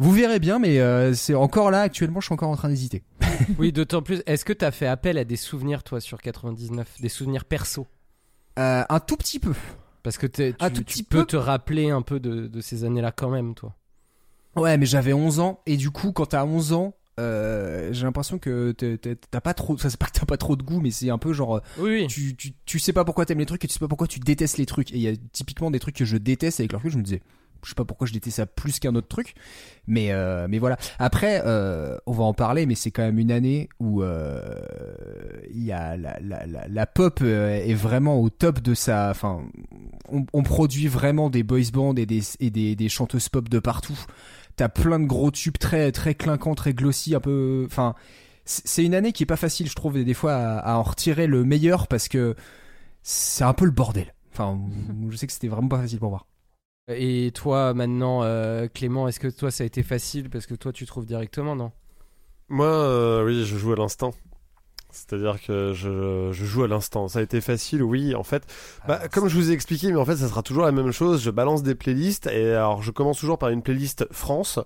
vous 0.00 0.12
verrez 0.12 0.38
bien, 0.38 0.60
mais 0.60 0.78
euh, 0.78 1.12
c'est 1.14 1.34
encore 1.34 1.72
là 1.72 1.80
actuellement, 1.80 2.20
je 2.20 2.26
suis 2.26 2.32
encore 2.32 2.50
en 2.50 2.56
train 2.56 2.68
d'hésiter. 2.68 3.02
oui, 3.58 3.72
d'autant 3.72 4.00
plus. 4.00 4.22
Est-ce 4.26 4.44
que 4.44 4.52
t'as 4.52 4.70
fait 4.70 4.86
appel 4.86 5.18
à 5.18 5.24
des 5.24 5.34
souvenirs 5.36 5.82
toi 5.82 6.00
sur 6.00 6.20
99, 6.22 7.00
des 7.00 7.08
souvenirs 7.08 7.44
perso? 7.44 7.86
Euh, 8.60 8.84
un 8.88 9.00
tout 9.00 9.16
petit 9.16 9.40
peu. 9.40 9.54
Parce 10.08 10.18
que 10.18 10.26
tu, 10.26 10.54
tout 10.54 10.84
tu 10.84 11.04
peux 11.04 11.18
peu. 11.20 11.26
te 11.26 11.36
rappeler 11.36 11.90
un 11.90 12.02
peu 12.02 12.18
de, 12.20 12.46
de 12.46 12.60
ces 12.60 12.84
années-là 12.84 13.12
quand 13.12 13.28
même, 13.30 13.54
toi. 13.54 13.76
Ouais, 14.56 14.76
mais 14.78 14.86
j'avais 14.86 15.12
11 15.12 15.40
ans 15.40 15.60
et 15.66 15.76
du 15.76 15.90
coup, 15.90 16.12
quand 16.12 16.26
t'as 16.26 16.44
11 16.44 16.72
ans, 16.72 16.94
euh, 17.20 17.92
j'ai 17.92 18.04
l'impression 18.04 18.38
que 18.38 18.72
t'as 18.72 19.40
pas 19.40 19.52
trop. 19.54 19.76
Ça 19.76 19.90
c'est 19.90 19.98
pas 19.98 20.06
que 20.06 20.18
t'as 20.18 20.24
pas 20.26 20.36
trop 20.36 20.56
de 20.56 20.62
goût, 20.62 20.80
mais 20.80 20.90
c'est 20.90 21.10
un 21.10 21.18
peu 21.18 21.32
genre. 21.32 21.60
Oui, 21.78 21.90
oui. 21.90 22.06
Tu, 22.06 22.34
tu, 22.36 22.52
tu 22.64 22.78
sais 22.78 22.92
pas 22.92 23.04
pourquoi 23.04 23.26
t'aimes 23.26 23.38
les 23.38 23.46
trucs 23.46 23.64
et 23.64 23.68
tu 23.68 23.74
sais 23.74 23.80
pas 23.80 23.88
pourquoi 23.88 24.06
tu 24.06 24.20
détestes 24.20 24.56
les 24.58 24.66
trucs. 24.66 24.92
Et 24.92 24.96
il 24.96 25.02
y 25.02 25.08
a 25.08 25.12
typiquement 25.32 25.70
des 25.70 25.80
trucs 25.80 25.96
que 25.96 26.04
je 26.04 26.16
déteste 26.16 26.60
avec 26.60 26.72
leur 26.72 26.80
recul, 26.80 26.92
je 26.92 26.98
me 26.98 27.02
disais. 27.02 27.22
Je 27.62 27.70
sais 27.70 27.74
pas 27.74 27.84
pourquoi 27.84 28.06
je 28.06 28.12
déteste 28.12 28.36
ça 28.36 28.46
plus 28.46 28.78
qu'un 28.78 28.94
autre 28.94 29.08
truc, 29.08 29.34
mais 29.86 30.12
euh, 30.12 30.46
mais 30.48 30.58
voilà. 30.58 30.76
Après, 30.98 31.42
euh, 31.44 31.96
on 32.06 32.12
va 32.12 32.24
en 32.24 32.34
parler, 32.34 32.66
mais 32.66 32.74
c'est 32.74 32.90
quand 32.90 33.02
même 33.02 33.18
une 33.18 33.32
année 33.32 33.68
où 33.80 34.02
euh, 34.02 34.54
il 35.52 35.64
y 35.64 35.72
a 35.72 35.96
la, 35.96 36.18
la, 36.20 36.86
pop 36.86 37.20
est 37.22 37.74
vraiment 37.74 38.20
au 38.20 38.30
top 38.30 38.60
de 38.60 38.74
sa. 38.74 39.10
Enfin, 39.10 39.42
on, 40.10 40.42
produit 40.42 40.88
vraiment 40.88 41.30
des 41.30 41.42
boys 41.42 41.70
bands 41.72 41.94
et 41.94 42.06
des 42.06 42.22
et 42.40 42.50
des, 42.50 42.76
des 42.76 42.88
chanteuses 42.88 43.28
pop 43.28 43.48
de 43.48 43.58
partout. 43.58 43.98
T'as 44.56 44.68
plein 44.68 44.98
de 44.98 45.06
gros 45.06 45.30
tubes 45.30 45.58
très 45.58 45.92
très 45.92 46.14
clinquants, 46.14 46.54
très 46.54 46.74
glossy, 46.74 47.14
un 47.14 47.20
peu. 47.20 47.64
Enfin, 47.66 47.94
c'est 48.48 48.84
une 48.84 48.94
année 48.94 49.12
qui 49.12 49.22
est 49.24 49.26
pas 49.26 49.36
facile, 49.36 49.68
je 49.68 49.74
trouve, 49.74 50.02
des 50.02 50.14
fois 50.14 50.34
à, 50.34 50.76
en 50.76 50.82
retirer 50.82 51.26
le 51.26 51.44
meilleur 51.44 51.86
parce 51.86 52.08
que 52.08 52.34
c'est 53.02 53.44
un 53.44 53.52
peu 53.52 53.66
le 53.66 53.70
bordel. 53.70 54.14
Enfin, 54.32 54.58
je 55.10 55.16
sais 55.16 55.26
que 55.26 55.32
c'était 55.32 55.48
vraiment 55.48 55.68
pas 55.68 55.78
facile 55.78 55.98
pour 55.98 56.10
voir. 56.10 56.26
Et 56.88 57.30
toi, 57.34 57.74
maintenant, 57.74 58.22
euh, 58.22 58.66
Clément, 58.72 59.08
est-ce 59.08 59.20
que 59.20 59.28
toi 59.28 59.50
ça 59.50 59.62
a 59.64 59.66
été 59.66 59.82
facile 59.82 60.30
parce 60.30 60.46
que 60.46 60.54
toi 60.54 60.72
tu 60.72 60.86
trouves 60.86 61.06
directement, 61.06 61.54
non? 61.54 61.70
Moi, 62.48 62.66
euh, 62.66 63.24
oui, 63.24 63.44
je 63.44 63.56
joue 63.58 63.72
à 63.72 63.76
l'instant. 63.76 64.14
C'est-à-dire 64.90 65.38
que 65.42 65.74
je, 65.74 66.30
je 66.32 66.44
joue 66.46 66.64
à 66.64 66.68
l'instant. 66.68 67.08
Ça 67.08 67.18
a 67.18 67.22
été 67.22 67.42
facile, 67.42 67.82
oui. 67.82 68.14
En 68.14 68.22
fait, 68.22 68.42
bah, 68.86 69.00
Ah, 69.02 69.08
comme 69.08 69.28
je 69.28 69.36
vous 69.36 69.50
ai 69.50 69.52
expliqué, 69.52 69.92
mais 69.92 69.98
en 69.98 70.04
fait, 70.06 70.16
ça 70.16 70.28
sera 70.28 70.42
toujours 70.42 70.64
la 70.64 70.72
même 70.72 70.90
chose. 70.92 71.22
Je 71.22 71.30
balance 71.30 71.62
des 71.62 71.74
playlists 71.74 72.26
et 72.26 72.52
alors 72.54 72.82
je 72.82 72.90
commence 72.90 73.18
toujours 73.18 73.38
par 73.38 73.50
une 73.50 73.62
playlist 73.62 74.06
France. 74.12 74.58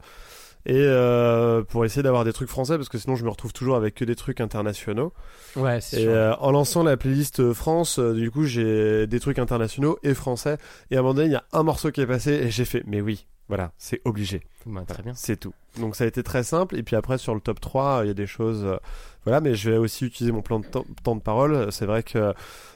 Et 0.65 0.75
euh, 0.77 1.63
pour 1.63 1.85
essayer 1.85 2.03
d'avoir 2.03 2.25
des 2.25 2.33
trucs 2.33 2.49
français, 2.49 2.77
parce 2.77 2.89
que 2.89 2.99
sinon 2.99 3.17
je 3.17 3.25
me 3.25 3.31
retrouve 3.31 3.53
toujours 3.53 3.75
avec 3.77 3.95
que 3.97 4.05
des 4.05 4.15
trucs 4.15 4.41
internationaux. 4.41 5.13
Ouais, 5.57 5.81
c'est 5.81 5.99
Et 5.99 6.03
sûr. 6.05 6.13
euh, 6.13 6.35
en 6.39 6.51
lançant 6.53 6.83
la 6.85 6.97
playlist 6.97 7.53
France, 7.53 7.99
euh, 7.99 8.13
du 8.15 8.31
coup 8.31 8.45
j'ai 8.45 9.07
des 9.07 9.21
trucs 9.21 9.39
internationaux 9.41 9.99
et 10.03 10.15
français. 10.15 10.59
Et 10.91 10.97
à 10.97 11.01
un 11.01 11.03
moment 11.03 11.15
donné, 11.15 11.27
il 11.29 11.33
y 11.33 11.37
a 11.37 11.45
un 11.53 11.63
morceau 11.65 11.91
qui 11.91 12.01
est 12.01 12.07
passé 12.07 12.33
et 12.33 12.51
j'ai 12.51 12.65
fait, 12.65 12.85
mais 12.87 13.01
oui, 13.01 13.27
voilà, 13.49 13.73
c'est 13.77 14.01
obligé. 14.05 14.41
Bah, 14.67 14.85
très 14.87 15.03
bien. 15.03 15.13
C'est 15.17 15.37
tout. 15.37 15.53
Donc 15.81 15.97
ça 15.97 16.05
a 16.05 16.07
été 16.07 16.23
très 16.23 16.45
simple. 16.45 16.77
Et 16.77 16.83
puis 16.85 16.95
après, 16.97 17.19
sur 17.19 17.35
le 17.35 17.41
top 17.41 17.61
3, 17.61 18.01
il 18.05 18.07
y 18.07 18.11
a 18.11 18.15
des 18.15 18.29
choses. 18.29 18.65
euh, 18.65 18.77
voilà, 19.25 19.41
mais 19.41 19.55
je 19.57 19.71
vais 19.71 19.77
aussi 19.79 20.05
utiliser 20.07 20.33
mon 20.33 20.43
plan 20.43 20.61
de 20.61 20.67
temps, 20.67 20.85
temps 21.03 21.17
de 21.17 21.21
parole. 21.21 21.73
C'est 21.73 21.87
vrai 21.87 22.03
que 22.05 22.33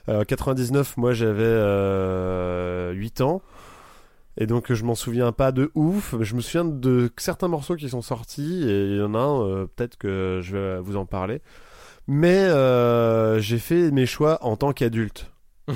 euh, 0.08 0.24
99, 0.24 0.96
moi 0.96 1.12
j'avais 1.12 1.42
euh, 1.44 2.92
8 2.92 3.20
ans. 3.20 3.42
Et 4.38 4.46
donc 4.46 4.72
je 4.72 4.84
m'en 4.84 4.94
souviens 4.94 5.32
pas 5.32 5.52
de 5.52 5.70
ouf. 5.74 6.14
mais 6.18 6.24
Je 6.24 6.34
me 6.34 6.40
souviens 6.40 6.64
de 6.64 7.10
certains 7.16 7.48
morceaux 7.48 7.76
qui 7.76 7.88
sont 7.88 8.02
sortis. 8.02 8.64
Et 8.68 8.86
il 8.92 8.96
y 8.98 9.02
en 9.02 9.14
a 9.14 9.18
un, 9.18 9.42
euh, 9.42 9.66
peut-être 9.66 9.96
que 9.96 10.40
je 10.42 10.56
vais 10.56 10.80
vous 10.80 10.96
en 10.96 11.06
parler. 11.06 11.40
Mais 12.06 12.36
euh, 12.36 13.38
j'ai 13.40 13.58
fait 13.58 13.90
mes 13.90 14.06
choix 14.06 14.38
en 14.44 14.56
tant 14.56 14.72
qu'adulte. 14.72 15.32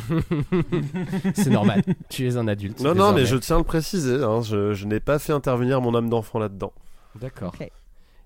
c'est 1.34 1.50
normal. 1.50 1.82
tu 2.08 2.28
es 2.28 2.36
un 2.36 2.46
adulte. 2.46 2.80
Non, 2.80 2.94
non, 2.94 3.12
mais 3.12 3.26
je 3.26 3.36
tiens 3.36 3.56
à 3.56 3.58
le 3.58 3.64
préciser. 3.64 4.22
hein, 4.22 4.40
je 4.40 4.72
je 4.72 4.86
n'ai 4.86 5.00
pas 5.00 5.18
fait 5.18 5.32
intervenir 5.32 5.80
mon 5.80 5.94
âme 5.96 6.08
d'enfant 6.08 6.38
là-dedans. 6.38 6.72
D'accord. 7.20 7.54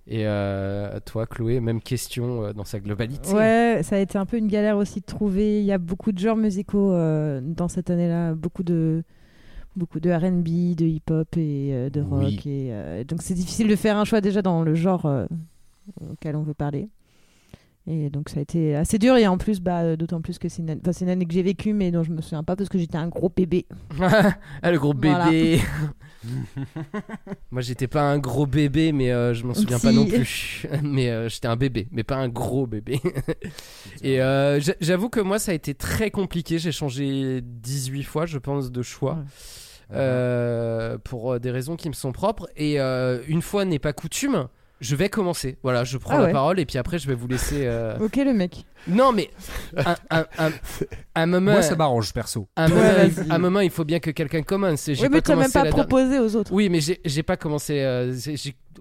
Et 0.07 0.27
euh, 0.27 0.99
toi, 1.07 1.27
Chloé, 1.27 1.61
même 1.61 1.81
question 1.81 2.45
euh, 2.45 2.53
dans 2.53 2.65
sa 2.65 2.79
globalité. 2.79 3.33
Ouais, 3.33 3.81
ça 3.83 3.97
a 3.97 3.99
été 3.99 4.19
un 4.19 4.27
peu 4.27 4.37
une 4.37 4.49
galère 4.49 4.77
aussi 4.77 5.01
de 5.01 5.07
trouver. 5.07 5.61
Il 5.61 5.65
y 5.65 5.73
a 5.73 5.79
beaucoup 5.79 6.13
de 6.13 6.19
genres 6.19 6.37
musicaux 6.37 6.93
euh, 6.93 7.41
dans 7.43 7.69
cette 7.69 7.89
année-là, 7.89 8.35
beaucoup 8.35 8.63
de 8.63 9.03
beaucoup 9.77 10.01
de 10.01 10.11
R&B, 10.11 10.75
de 10.77 10.85
hip-hop 10.87 11.29
et 11.37 11.71
euh, 11.73 11.91
de 11.91 12.01
rock. 12.01 12.25
Oui. 12.25 12.41
Et, 12.47 12.69
euh, 12.73 13.05
donc 13.05 13.23
c'est 13.23 13.35
difficile 13.35 13.69
de 13.69 13.77
faire 13.77 13.97
un 13.97 14.05
choix 14.05 14.21
déjà 14.21 14.43
dans 14.43 14.63
le 14.63 14.75
genre 14.75 15.07
euh, 15.07 15.27
auquel 16.11 16.37
on 16.37 16.43
veut 16.43 16.55
parler. 16.55 16.89
Et 17.87 18.09
donc 18.09 18.31
ça 18.31 18.39
a 18.39 18.43
été 18.43 18.75
assez 18.75 18.99
dur 18.99 19.17
et 19.17 19.27
en 19.27 19.37
plus, 19.37 19.61
bah, 19.61 19.95
d'autant 19.97 20.23
plus 20.23 20.39
que 20.39 20.49
c'est 20.49 20.63
une, 20.63 20.71
année- 20.71 20.81
enfin, 20.83 20.93
c'est 20.93 21.05
une 21.05 21.11
année 21.11 21.27
que 21.27 21.35
j'ai 21.35 21.43
vécue 21.43 21.75
mais 21.75 21.91
dont 21.91 22.03
je 22.03 22.13
me 22.13 22.23
souviens 22.23 22.43
pas 22.43 22.57
parce 22.57 22.71
que 22.71 22.79
j'étais 22.79 22.97
un 22.97 23.09
gros 23.09 23.29
bébé. 23.29 23.67
ah, 24.01 24.71
le 24.71 24.79
gros 24.79 24.95
Voilà. 24.97 25.31
Moi, 27.51 27.63
j'étais 27.63 27.87
pas 27.87 28.03
un 28.03 28.19
gros 28.19 28.47
bébé, 28.47 28.93
mais 28.93 29.13
euh, 29.13 29.35
je 29.35 29.45
m'en 29.45 29.55
souviens 29.55 29.79
pas 29.79 29.93
non 29.93 30.07
plus. 30.07 30.67
mais 30.83 31.11
euh, 31.11 31.29
j'étais 31.29 31.49
un 31.49 31.57
bébé, 31.57 31.89
mais 31.93 32.03
pas 32.05 32.17
un 32.17 32.29
gros 32.29 32.67
bébé. 32.67 33.01
Et 34.03 34.21
euh, 34.21 34.61
j'a- 34.61 34.75
j'avoue 34.81 35.09
que 35.09 35.21
moi, 35.21 35.39
ça 35.39 35.53
a 35.53 35.55
été 35.55 35.75
très 35.75 36.11
compliqué. 36.11 36.59
J'ai 36.59 36.73
changé 36.73 37.41
18 37.43 38.03
fois, 38.05 38.27
je 38.27 38.39
pense, 38.39 38.71
de 38.73 38.83
choix. 38.83 39.15
Ouais. 39.91 39.97
euh, 39.99 40.97
pour 40.99 41.39
des 41.39 41.51
raisons 41.51 41.77
qui 41.77 41.89
me 41.89 41.95
sont 41.95 42.11
propres. 42.13 42.49
Et 42.57 42.81
euh, 42.81 43.21
une 43.29 43.43
fois 43.43 43.65
n'est 43.67 43.79
pas 43.79 43.93
coutume, 43.93 44.49
je 44.85 44.97
vais 44.97 45.09
commencer. 45.09 45.57
Voilà, 45.63 45.85
je 45.85 45.97
prends 45.99 46.17
Ah 46.19 46.23
la 46.27 46.29
parole 46.29 46.61
et 46.61 46.67
puis 46.67 46.79
après, 46.79 46.99
je 46.99 47.09
vais 47.09 47.15
vous 47.15 47.27
laisser. 47.29 47.67
euh, 47.67 47.97
Ok 48.01 48.17
le 48.17 48.33
mec. 48.33 48.65
Non, 48.87 49.13
mais 49.13 49.31
un, 49.79 49.97
un, 50.11 50.27
un, 50.39 50.51
un 51.15 51.27
moment. 51.27 51.53
Moi, 51.53 51.63
ça 51.63 51.75
m'arrange 51.75 52.13
perso. 52.13 52.49
un, 52.57 52.69
moment, 52.69 52.81
Ouais, 52.83 53.09
il- 53.25 53.33
un 53.33 53.39
moment, 53.39 53.61
il 53.61 53.71
faut 53.71 53.85
bien 53.85 53.99
que 53.99 54.11
quelqu'un 54.11 54.43
commence. 54.43 54.87
Oui 54.89 54.97
mais 55.11 55.23
tu 55.23 55.31
n'as 55.31 55.37
même 55.37 55.51
pas 55.51 55.63
dernière- 55.63 55.73
proposé 55.87 56.19
aux 56.19 56.37
autres. 56.37 56.53
Oui, 56.53 56.69
mais 56.69 56.81
j'ai 56.81 57.01
j'ai 57.05 57.23
pas 57.23 57.37
commencé. 57.39 57.81
euh, 57.81 58.15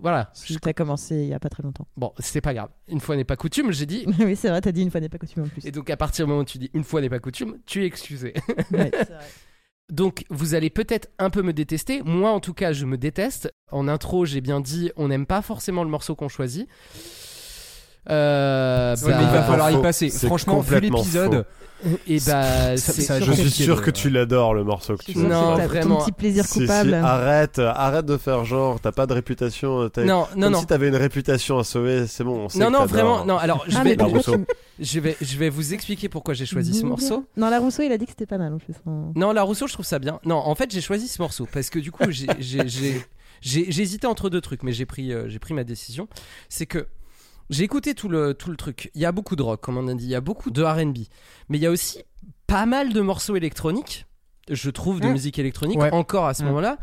voilà. 0.02 0.30
Si 0.34 0.58
t'as 0.58 0.74
commencé 0.74 1.16
il 1.16 1.28
y 1.30 1.34
a 1.34 1.40
pas 1.40 1.50
très 1.50 1.64
longtemps. 1.64 1.88
Bon, 1.96 2.12
c'est 2.20 2.42
pas 2.42 2.54
grave. 2.54 2.70
Une 2.90 3.00
fois 3.00 3.16
n'est 3.16 3.24
pas 3.24 3.36
coutume, 3.38 3.72
j'ai 3.72 3.86
dit. 3.86 4.06
oui 4.20 4.36
c'est 4.36 4.50
vrai, 4.50 4.60
t'as 4.60 4.72
dit 4.74 4.82
une 4.82 4.92
fois 4.92 5.00
n'est 5.00 5.08
pas 5.10 5.18
coutume 5.20 5.44
en 5.44 5.48
plus. 5.48 5.66
Et 5.66 5.72
donc, 5.72 5.90
à 5.90 5.96
partir 5.98 6.26
du 6.26 6.30
moment 6.30 6.42
où 6.42 6.46
tu 6.46 6.58
dis 6.58 6.70
une 6.74 6.84
fois 6.84 7.00
n'est 7.00 7.10
pas 7.10 7.20
coutume, 7.20 7.58
tu 7.66 7.84
es 7.84 7.86
excusé. 7.86 8.34
Ouais, 8.72 8.92
c'est 8.92 9.06
vrai. 9.06 9.18
Donc, 9.94 10.26
vous 10.32 10.56
allez 10.56 10.72
peut-être 10.72 11.10
un 11.20 11.30
peu 11.30 11.44
me 11.44 11.54
détester. 11.54 12.02
Moi, 12.04 12.32
en 12.32 12.40
tout 12.40 12.56
cas, 12.56 12.74
je 12.74 12.88
me 12.88 12.98
déteste. 12.98 13.54
En 13.72 13.88
intro, 13.88 14.26
j'ai 14.26 14.42
bien 14.42 14.60
dit, 14.60 14.92
on 14.96 15.08
n'aime 15.08 15.28
pas 15.28 15.44
forcément 15.44 15.84
le 15.84 15.90
morceau 15.92 16.16
qu'on 16.16 16.30
choisit. 16.30 16.68
Euh, 18.10 18.96
mais 19.06 19.12
il 19.12 19.16
va 19.16 19.32
bah, 19.34 19.44
falloir 19.44 19.72
y 19.72 19.82
passer. 19.82 20.10
Franchement, 20.10 20.60
vu 20.60 20.74
complètement 20.74 20.98
l'épisode, 21.00 21.46
Et 22.08 22.20
bah, 22.26 22.78
Ça- 22.78 23.20
Je 23.20 23.32
suis 23.34 23.50
sûr 23.52 23.82
que 23.82 23.92
tu 23.92 24.10
l'adores 24.10 24.54
le 24.54 24.64
morceau 24.64 24.96
que 24.96 25.04
tu 25.04 25.18
Non, 25.18 25.56
ta- 25.58 25.64
ton 25.64 25.68
vraiment. 25.68 25.98
petit 25.98 26.12
plaisir 26.14 26.46
Si, 26.46 26.54
si, 26.54 26.60
coupable. 26.62 26.94
arrête, 26.94 27.60
arrête 27.60 28.06
de 28.06 28.16
faire 28.18 28.46
genre, 28.46 28.80
t'as 28.80 28.94
pas 28.94 29.06
de 29.06 29.14
réputation. 29.14 29.90
t'as- 29.90 30.04
non, 30.06 30.26
non, 30.36 30.44
Comme 30.44 30.54
non. 30.54 30.60
si 30.62 30.66
t'avais 30.66 30.88
une 30.88 30.96
réputation 30.96 31.60
à 31.60 31.64
sauver, 31.66 32.08
c'est 32.08 32.24
bon. 32.24 32.46
On 32.46 32.50
sait 32.50 32.60
Non, 32.60 32.68
que 32.68 32.72
non, 32.72 32.86
vraiment. 32.86 33.26
Non, 33.26 33.38
alors, 33.38 33.66
je 33.68 33.76
Ah, 33.78 33.84
vais, 33.84 33.98
je 34.80 35.00
vais, 35.02 35.18
je 35.22 35.38
vais 35.38 35.50
vous 35.50 35.74
expliquer 35.74 36.08
pourquoi 36.10 36.34
j'ai 36.34 36.46
choisi 36.46 36.74
ce 36.74 36.86
morceau. 36.86 37.26
Non, 37.36 37.50
la 37.50 37.60
Rousseau, 37.60 37.84
il 37.84 37.92
a 37.92 37.98
dit 37.98 38.06
que 38.06 38.12
c'était 38.12 38.26
pas 38.26 38.38
mal 38.38 38.54
en 38.54 38.58
plus. 38.60 38.76
hein. 38.88 39.12
Non, 39.16 39.34
la 39.34 39.44
Rousseau, 39.44 39.68
je 39.68 39.74
trouve 39.74 39.86
ça 39.86 40.00
bien. 40.00 40.20
Non, 40.26 40.38
en 40.38 40.56
fait, 40.56 40.72
j'ai 40.72 40.82
choisi 40.82 41.08
ce 41.10 41.22
morceau 41.22 41.48
parce 41.52 41.70
que 41.70 41.80
du 41.80 41.92
coup, 41.92 42.04
j'ai- 42.10 42.28
j'ai 42.40 42.68
j'ai- 42.68 43.06
j'ai- 43.42 43.72
j'ai 43.72 43.82
hésité 43.82 44.08
entre 44.08 44.30
deux 44.30 44.40
trucs, 44.42 44.64
mais 44.64 44.72
j'ai 44.72 44.86
pris, 44.86 45.12
euh, 45.12 45.28
j'ai 45.28 45.40
pris 45.40 45.54
ma 45.54 45.66
décision. 45.66 46.08
C'est 46.48 46.66
que 46.66 46.88
j'ai 47.54 47.64
écouté 47.64 47.94
tout 47.96 48.10
le, 48.10 48.34
tout 48.34 48.50
le 48.52 48.58
truc. 48.58 48.92
Il 48.96 49.02
y 49.02 49.06
a 49.06 49.12
beaucoup 49.12 49.36
de 49.36 49.44
rock, 49.44 49.62
comme 49.62 49.78
on 49.78 49.88
a 49.88 49.94
dit, 49.94 50.06
il 50.06 50.10
y 50.10 50.16
a 50.16 50.22
beaucoup 50.22 50.52
de 50.52 50.62
RB, 50.64 50.98
mais 51.50 51.58
il 51.58 51.62
y 51.62 51.66
a 51.66 51.72
aussi 51.72 52.00
pas 52.48 52.66
mal 52.66 52.92
de 52.94 53.02
morceaux 53.02 53.36
électroniques, 53.36 54.06
je 54.50 54.70
trouve, 54.70 55.00
de 55.00 55.08
Mm. 55.08 55.12
musique 55.12 55.40
électronique, 55.40 55.80
Ouais. 55.80 55.92
encore 55.92 56.26
à 56.28 56.34
ce 56.34 56.44
Mm. 56.44 56.48
moment-là. 56.48 56.78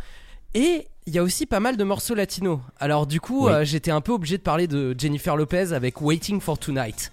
Et 0.54 0.86
il 1.06 1.14
y 1.14 1.18
a 1.18 1.22
aussi 1.22 1.46
pas 1.46 1.60
mal 1.60 1.76
de 1.76 1.84
morceaux 1.84 2.14
latinos. 2.14 2.58
Alors, 2.78 3.06
du 3.06 3.20
coup, 3.20 3.46
Oui. 3.46 3.52
euh, 3.52 3.64
j'étais 3.64 3.90
un 3.90 4.00
peu 4.00 4.12
obligé 4.12 4.36
de 4.38 4.42
parler 4.42 4.66
de 4.66 4.94
Jennifer 4.98 5.36
Lopez 5.36 5.72
avec 5.72 6.00
Waiting 6.00 6.40
for 6.40 6.58
Tonight. 6.58 7.12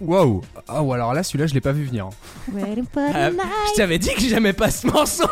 Waouh. 0.00 0.40
Ah, 0.66 0.82
ou 0.82 0.92
alors 0.94 1.12
là, 1.12 1.22
celui-là, 1.22 1.46
je 1.46 1.52
l'ai 1.54 1.60
pas 1.60 1.72
vu 1.72 1.84
venir. 1.84 2.08
Waiting 2.52 2.84
for 2.92 3.02
the 3.10 3.16
Euh, 3.16 3.30
night. 3.32 3.42
je 3.72 3.76
t'avais 3.76 3.98
dit 3.98 4.14
que 4.14 4.20
j'aimais 4.22 4.54
pas 4.54 4.70
ce 4.70 4.86
morceau! 4.86 5.26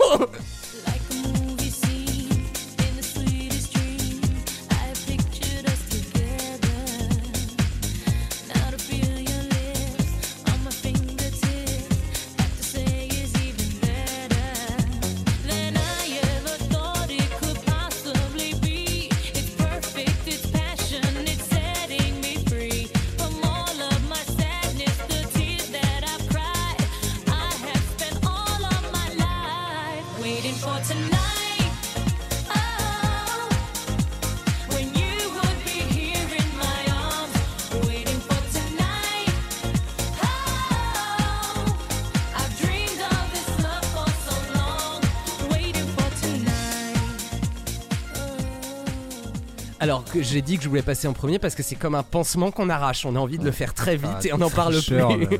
Alors 49.80 50.04
que 50.04 50.22
j'ai 50.22 50.42
dit 50.42 50.56
que 50.58 50.64
je 50.64 50.68
voulais 50.68 50.82
passer 50.82 51.06
en 51.08 51.12
premier 51.12 51.38
parce 51.38 51.54
que 51.54 51.62
c'est 51.62 51.76
comme 51.76 51.94
un 51.94 52.02
pansement 52.02 52.50
qu'on 52.50 52.68
arrache. 52.68 53.04
On 53.06 53.14
a 53.14 53.18
envie 53.18 53.38
de 53.38 53.44
le 53.44 53.52
faire 53.52 53.74
très 53.74 53.96
vite 53.96 54.10
Ah, 54.12 54.20
et 54.26 54.32
on 54.32 54.38
n'en 54.38 54.50
parle 54.50 54.74
plus. 54.82 54.98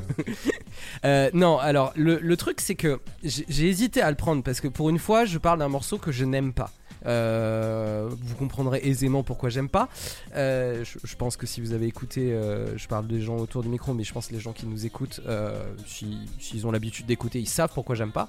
Euh, 1.05 1.29
non, 1.35 1.59
alors 1.59 1.93
le, 1.97 2.19
le 2.19 2.37
truc 2.37 2.61
c'est 2.61 2.75
que 2.75 3.01
j'ai 3.23 3.69
hésité 3.69 4.01
à 4.01 4.11
le 4.11 4.17
prendre 4.17 4.43
parce 4.43 4.61
que 4.61 4.69
pour 4.69 4.91
une 4.91 4.99
fois 4.99 5.25
je 5.27 5.37
parle 5.39 5.59
d'un 5.59 5.69
morceau 5.69 5.99
que 5.99 6.11
je 6.13 6.25
n'aime 6.25 6.53
pas. 6.53 6.71
Euh, 7.07 8.09
vous 8.11 8.35
comprendrez 8.37 8.81
aisément 8.83 9.23
pourquoi 9.23 9.49
j'aime 9.51 9.69
pas. 9.69 9.89
Euh, 10.35 10.85
je, 10.85 10.99
je 11.05 11.17
pense 11.17 11.37
que 11.37 11.47
si 11.47 11.61
vous 11.61 11.73
avez 11.73 11.87
écouté, 11.87 12.33
euh, 12.33 12.77
je 12.77 12.89
parle 12.89 13.07
des 13.07 13.21
gens 13.21 13.37
autour 13.37 13.63
du 13.63 13.69
micro, 13.69 13.93
mais 13.95 14.03
je 14.05 14.13
pense 14.13 14.29
que 14.29 14.35
les 14.35 14.41
gens 14.41 14.53
qui 14.53 14.67
nous 14.67 14.87
écoutent, 14.87 15.21
si- 15.87 16.19
s'ils 16.41 16.67
ont 16.67 16.71
l'habitude 16.73 17.07
d'écouter, 17.07 17.39
ils 17.39 17.49
savent 17.49 17.71
pourquoi 17.73 17.95
j'aime 17.95 18.13
pas. 18.13 18.29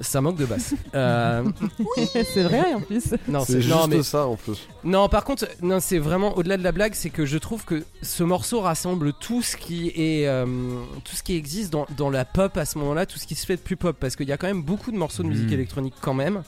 Ça 0.00 0.20
manque 0.20 0.36
de 0.36 0.44
basse. 0.46 0.74
Euh, 0.94 1.44
c'est 2.32 2.42
vrai 2.42 2.74
en 2.74 2.80
plus. 2.80 3.14
non, 3.28 3.44
C'est 3.44 3.60
juste 3.60 3.74
non, 3.74 3.86
mais 3.86 4.02
ça 4.02 4.26
en 4.26 4.36
plus. 4.36 4.66
non, 4.84 5.08
par 5.08 5.24
contre, 5.24 5.46
non, 5.62 5.78
c'est 5.80 5.98
vraiment 5.98 6.36
au-delà 6.36 6.56
de 6.56 6.62
la 6.62 6.72
blague, 6.72 6.94
c'est 6.94 7.10
que 7.10 7.26
je 7.26 7.36
trouve 7.38 7.64
que 7.64 7.82
ce 8.02 8.22
morceau 8.22 8.60
rassemble 8.60 9.12
tout 9.14 9.42
ce 9.42 9.56
qui 9.56 9.88
est, 9.88 10.26
euh, 10.26 10.46
tout 11.04 11.14
ce 11.16 11.22
qui 11.22 11.34
existe 11.36 11.72
dans, 11.72 11.86
dans 11.96 12.08
la 12.10 12.24
pop 12.24 12.56
à 12.56 12.64
ce 12.64 12.78
moment-là, 12.78 13.04
tout 13.06 13.18
ce 13.18 13.26
qui 13.26 13.34
se 13.34 13.44
fait 13.46 13.56
de 13.56 13.60
plus 13.60 13.76
pop, 13.76 13.96
parce 13.98 14.16
qu'il 14.16 14.28
y 14.28 14.32
a 14.32 14.36
quand 14.36 14.46
même 14.46 14.62
beaucoup 14.62 14.90
de 14.92 14.96
morceaux 14.96 15.22
de 15.22 15.28
musique 15.28 15.46
Mhm. 15.48 15.52
électronique 15.54 15.94
quand 16.00 16.14
même. 16.14 16.42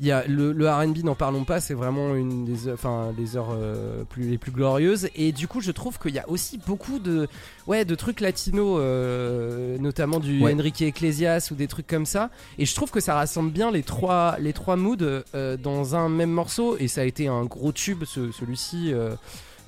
Il 0.00 0.06
y 0.06 0.10
a 0.12 0.26
le, 0.26 0.52
le 0.52 0.68
R&B, 0.68 1.04
n'en 1.04 1.14
parlons 1.14 1.44
pas, 1.44 1.60
c'est 1.60 1.72
vraiment 1.74 2.16
une 2.16 2.44
des, 2.44 2.66
heures- 2.66 2.74
enfin, 2.74 3.12
des 3.16 3.36
heures 3.36 3.50
euh, 3.52 4.02
plus, 4.04 4.24
les 4.28 4.38
plus 4.38 4.50
glorieuses. 4.50 5.08
Et 5.14 5.30
du 5.30 5.46
coup, 5.46 5.60
je 5.60 5.70
trouve 5.70 5.98
qu'il 6.00 6.12
y 6.14 6.18
a 6.18 6.28
aussi 6.28 6.58
beaucoup 6.66 6.98
de, 6.98 7.28
ouais, 7.68 7.84
de 7.84 7.94
trucs 7.94 8.20
latinos, 8.20 8.78
euh, 8.80 9.78
notamment 9.78 10.18
du 10.18 10.42
Ouais. 10.42 10.52
Enrique 10.52 10.80
Iglesias 10.80 11.48
ou 11.52 11.54
des 11.54 11.68
trucs 11.68 11.86
comme 11.86 12.06
ça. 12.06 12.30
Et 12.58 12.66
je 12.66 12.74
trouve 12.74 12.90
que 12.90 12.98
ça 13.00 13.14
rassemble 13.14 13.52
bien 13.52 13.70
les 13.70 13.84
trois, 13.84 14.36
les 14.40 14.52
trois 14.52 14.74
moods 14.76 14.96
euh, 15.34 15.56
dans 15.56 15.94
un 15.94 16.08
même 16.08 16.30
morceau. 16.30 16.76
Et 16.78 16.88
ça 16.88 17.02
a 17.02 17.04
été 17.04 17.28
un 17.28 17.44
gros 17.44 17.70
tube, 17.70 18.02
ce- 18.04 18.32
celui-ci, 18.32 18.92
euh, 18.92 19.14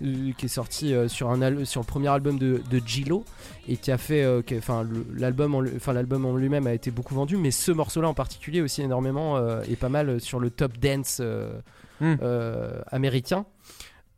qui 0.00 0.46
est 0.46 0.48
sorti 0.48 0.94
euh, 0.94 1.08
sur, 1.08 1.30
un 1.30 1.64
sur 1.64 1.80
le 1.80 1.86
premier 1.86 2.08
album 2.08 2.38
de, 2.38 2.60
de 2.70 2.78
Gilo. 2.84 3.24
Et 3.68 3.76
qui 3.76 3.90
a 3.90 3.98
fait. 3.98 4.22
euh, 4.24 4.42
Enfin, 4.58 4.86
l'album 5.16 5.54
en, 5.54 5.60
lui- 5.60 5.72
enfin, 5.76 5.92
l'album 5.92 6.24
en 6.26 6.36
lui-même 6.36 6.66
a 6.66 6.72
été 6.74 6.90
beaucoup 6.90 7.14
vendu. 7.14 7.36
Mais 7.36 7.50
ce 7.50 7.72
morceau-là 7.72 8.08
en 8.08 8.14
particulier 8.14 8.60
aussi 8.60 8.82
énormément. 8.82 9.36
euh, 9.36 9.62
et 9.68 9.76
pas 9.76 9.88
mal 9.88 10.20
sur 10.20 10.38
le 10.40 10.50
top 10.50 10.78
dance 10.78 11.18
euh, 11.20 11.58
Hmm. 12.00 12.16
euh, 12.20 12.82
américain. 12.92 13.46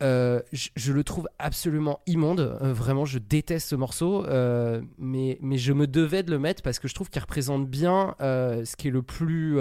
Euh, 0.02 0.40
je, 0.52 0.68
je 0.76 0.92
le 0.92 1.02
trouve 1.04 1.28
absolument 1.38 2.00
immonde. 2.06 2.40
Euh, 2.62 2.72
vraiment, 2.72 3.04
je 3.04 3.18
déteste 3.18 3.68
ce 3.68 3.74
morceau. 3.76 4.24
euh, 4.26 4.80
mais, 4.98 5.38
mais 5.42 5.58
je 5.58 5.72
me 5.72 5.86
devais 5.86 6.22
de 6.24 6.30
le 6.30 6.38
mettre 6.38 6.62
parce 6.62 6.78
que 6.78 6.88
je 6.88 6.94
trouve 6.94 7.08
qu'il 7.10 7.20
représente 7.22 7.68
bien 7.68 8.14
euh, 8.20 8.64
ce 8.64 8.76
qui 8.76 8.88
est 8.88 8.90
le 8.92 9.02
plus. 9.02 9.58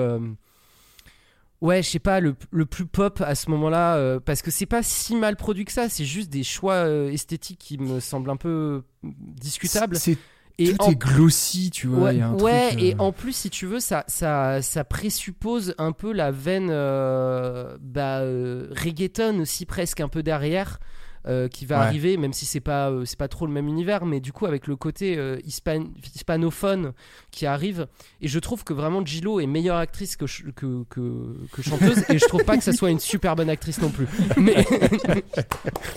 Ouais, 1.61 1.81
je 1.81 1.89
sais 1.89 1.99
pas, 1.99 2.19
le, 2.19 2.35
le 2.51 2.65
plus 2.67 2.85
pop 2.85 3.19
à 3.25 3.33
ce 3.33 3.49
moment-là, 3.49 3.95
euh, 3.95 4.19
parce 4.19 4.43
que 4.43 4.51
c'est 4.51 4.67
pas 4.67 4.83
si 4.83 5.15
mal 5.15 5.35
produit 5.35 5.65
que 5.65 5.71
ça, 5.71 5.89
c'est 5.89 6.05
juste 6.05 6.29
des 6.29 6.43
choix 6.43 6.73
euh, 6.75 7.09
esthétiques 7.11 7.57
qui 7.59 7.79
me 7.79 7.99
semblent 7.99 8.29
un 8.29 8.37
peu 8.37 8.83
discutables. 9.03 10.03
C'est 10.03 10.17
Et 10.59 10.75
tout 10.75 10.77
en- 10.79 10.91
est 10.91 10.95
glossy, 10.95 11.69
tu 11.71 11.87
vois. 11.87 12.11
Ouais, 12.11 12.13
il 12.13 12.17
y 12.17 12.21
a 12.21 12.27
un 12.27 12.35
ouais, 12.35 12.73
truc, 12.73 12.73
euh, 12.73 12.77
et 12.79 12.95
en 12.99 13.11
plus, 13.13 13.33
si 13.35 13.49
tu 13.49 13.65
veux, 13.65 13.79
ça, 13.79 14.03
ça, 14.07 14.61
ça 14.61 14.83
présuppose 14.83 15.73
un 15.77 15.93
peu 15.93 16.11
la 16.13 16.31
veine 16.31 16.69
bah, 16.69 18.21
reggaeton 18.21 19.39
aussi 19.39 19.65
presque 19.65 20.01
un 20.01 20.09
peu 20.09 20.23
derrière. 20.23 20.79
Euh, 21.27 21.47
qui 21.47 21.65
va 21.65 21.79
Ouais. 21.79 21.85
arriver, 21.85 22.17
même 22.17 22.33
si 22.33 22.45
c'est 22.45 22.59
pas 22.61 22.89
euh, 22.89 23.03
c'est 23.05 23.17
pas 23.17 23.27
trop 23.27 23.45
le 23.45 23.51
même 23.51 23.67
univers, 23.67 24.05
mais 24.05 24.19
du 24.19 24.31
coup 24.31 24.45
avec 24.45 24.65
le 24.67 24.75
côté 24.75 25.17
euh, 25.17 25.37
hispan- 25.45 25.89
hispanophone 26.15 26.93
qui 27.31 27.45
arrive, 27.45 27.87
et 28.21 28.27
je 28.27 28.39
trouve 28.39 28.63
que 28.63 28.73
vraiment 28.73 29.05
Gillo 29.05 29.39
est 29.39 29.45
meilleure 29.47 29.77
actrice 29.77 30.15
que, 30.15 30.25
ch- 30.27 30.45
que, 30.55 30.83
que, 30.89 31.35
que 31.51 31.61
chanteuse, 31.61 32.03
et 32.09 32.17
je 32.17 32.25
trouve 32.27 32.43
pas 32.43 32.57
que 32.57 32.63
ça 32.63 32.73
soit 32.73 32.89
une 32.91 32.99
super 32.99 33.35
bonne 33.35 33.49
actrice 33.49 33.81
non 33.81 33.89
plus. 33.89 34.07
Mais 34.37 34.65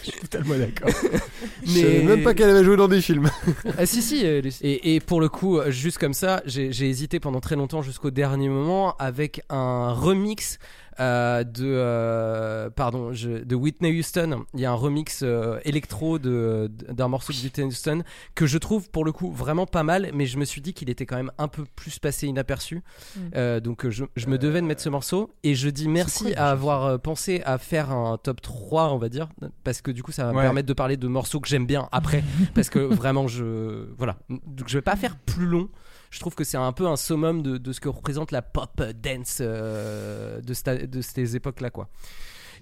Je 0.04 0.10
suis 0.10 0.20
totalement 0.20 0.56
d'accord. 0.58 0.90
Je 1.64 1.70
savais 1.70 2.02
même 2.02 2.22
pas 2.22 2.34
qu'elle 2.34 2.50
avait 2.50 2.64
joué 2.64 2.76
dans 2.76 2.88
des 2.88 3.00
films. 3.00 3.30
Ah 3.78 3.86
si 3.86 4.02
si 4.02 4.24
et, 4.26 4.94
et 4.94 5.00
pour 5.00 5.20
le 5.20 5.28
coup 5.28 5.58
juste 5.68 5.98
comme 5.98 6.12
ça 6.14 6.42
j'ai 6.44 6.68
hésité 6.88 7.20
pendant 7.20 7.40
très 7.40 7.56
longtemps 7.56 7.82
jusqu'au 7.82 8.10
dernier 8.10 8.48
moment 8.48 8.94
avec 8.98 9.42
un 9.48 9.92
remix 9.92 10.58
euh, 10.98 11.44
de 11.44 11.64
euh, 11.66 12.70
pardon 12.70 13.12
je- 13.12 13.44
de 13.44 13.54
Whitney 13.54 13.98
Houston. 13.98 14.44
Il 14.54 14.60
y 14.60 14.64
a 14.66 14.70
un 14.70 14.74
remix 14.74 15.20
euh, 15.22 15.58
électro 15.64 16.18
de 16.18 16.70
d'un 16.90 17.08
morceau 17.08 17.32
de 17.32 17.38
Whitney 17.38 17.66
Houston 17.66 18.02
que 18.34 18.46
je 18.46 18.58
trouve 18.58 18.90
pour 18.90 19.04
le 19.04 19.12
coup 19.12 19.30
vraiment 19.30 19.66
pas 19.66 19.82
mal 19.82 20.10
mais 20.14 20.26
je 20.26 20.38
me 20.38 20.44
suis 20.44 20.60
dit 20.60 20.72
qu'il 20.74 20.90
était 20.90 21.06
quand 21.06 21.16
même 21.16 21.32
un 21.38 21.48
peu 21.48 21.64
plus 21.76 21.98
passé 21.98 22.26
inaperçu. 22.26 22.76
Mm. 23.16 23.20
Euh, 23.36 23.60
donc 23.60 23.88
je, 23.88 24.04
je 24.16 24.26
me 24.26 24.38
devais 24.38 24.60
de 24.60 24.66
mettre 24.66 24.82
ce 24.82 24.88
morceau 24.88 25.32
et 25.42 25.54
je 25.54 25.68
dis 25.68 25.88
merci 25.88 26.34
à 26.34 26.50
avoir 26.50 26.98
pensé 27.00 27.42
à 27.44 27.58
faire 27.58 27.90
un 27.90 28.16
top 28.18 28.40
3 28.40 28.92
on 28.92 28.98
va 28.98 29.08
dire 29.08 29.28
parce 29.64 29.82
que 29.82 29.90
du 29.90 30.02
coup 30.02 30.12
ça 30.12 30.24
va 30.24 30.32
me 30.32 30.40
permettre 30.40 30.68
de 30.68 30.72
parler 30.74 30.96
de 30.96 31.08
morceaux 31.08 31.40
que 31.40 31.48
j'aime 31.48 31.66
bien 31.66 31.88
après 31.92 32.22
parce 32.54 32.70
que 32.70 32.78
vraiment 32.78 33.28
je 33.28 33.86
voilà. 33.98 34.16
Donc 34.28 34.68
je 34.68 34.78
vais 34.78 34.82
pas 34.82 34.96
faire 34.96 35.16
plus 35.16 35.46
long 35.46 35.68
je 36.10 36.20
trouve 36.20 36.34
que 36.34 36.44
c'est 36.44 36.56
un 36.56 36.72
peu 36.72 36.86
un 36.86 36.96
summum 36.96 37.42
de, 37.42 37.72
ce 37.72 37.80
que 37.80 37.88
représente 37.88 38.32
la 38.32 38.42
pop 38.42 38.82
dance 39.02 39.38
euh, 39.40 40.40
de, 40.40 41.00
ces 41.02 41.36
époques 41.36 41.60
là 41.60 41.70
quoi. 41.70 41.88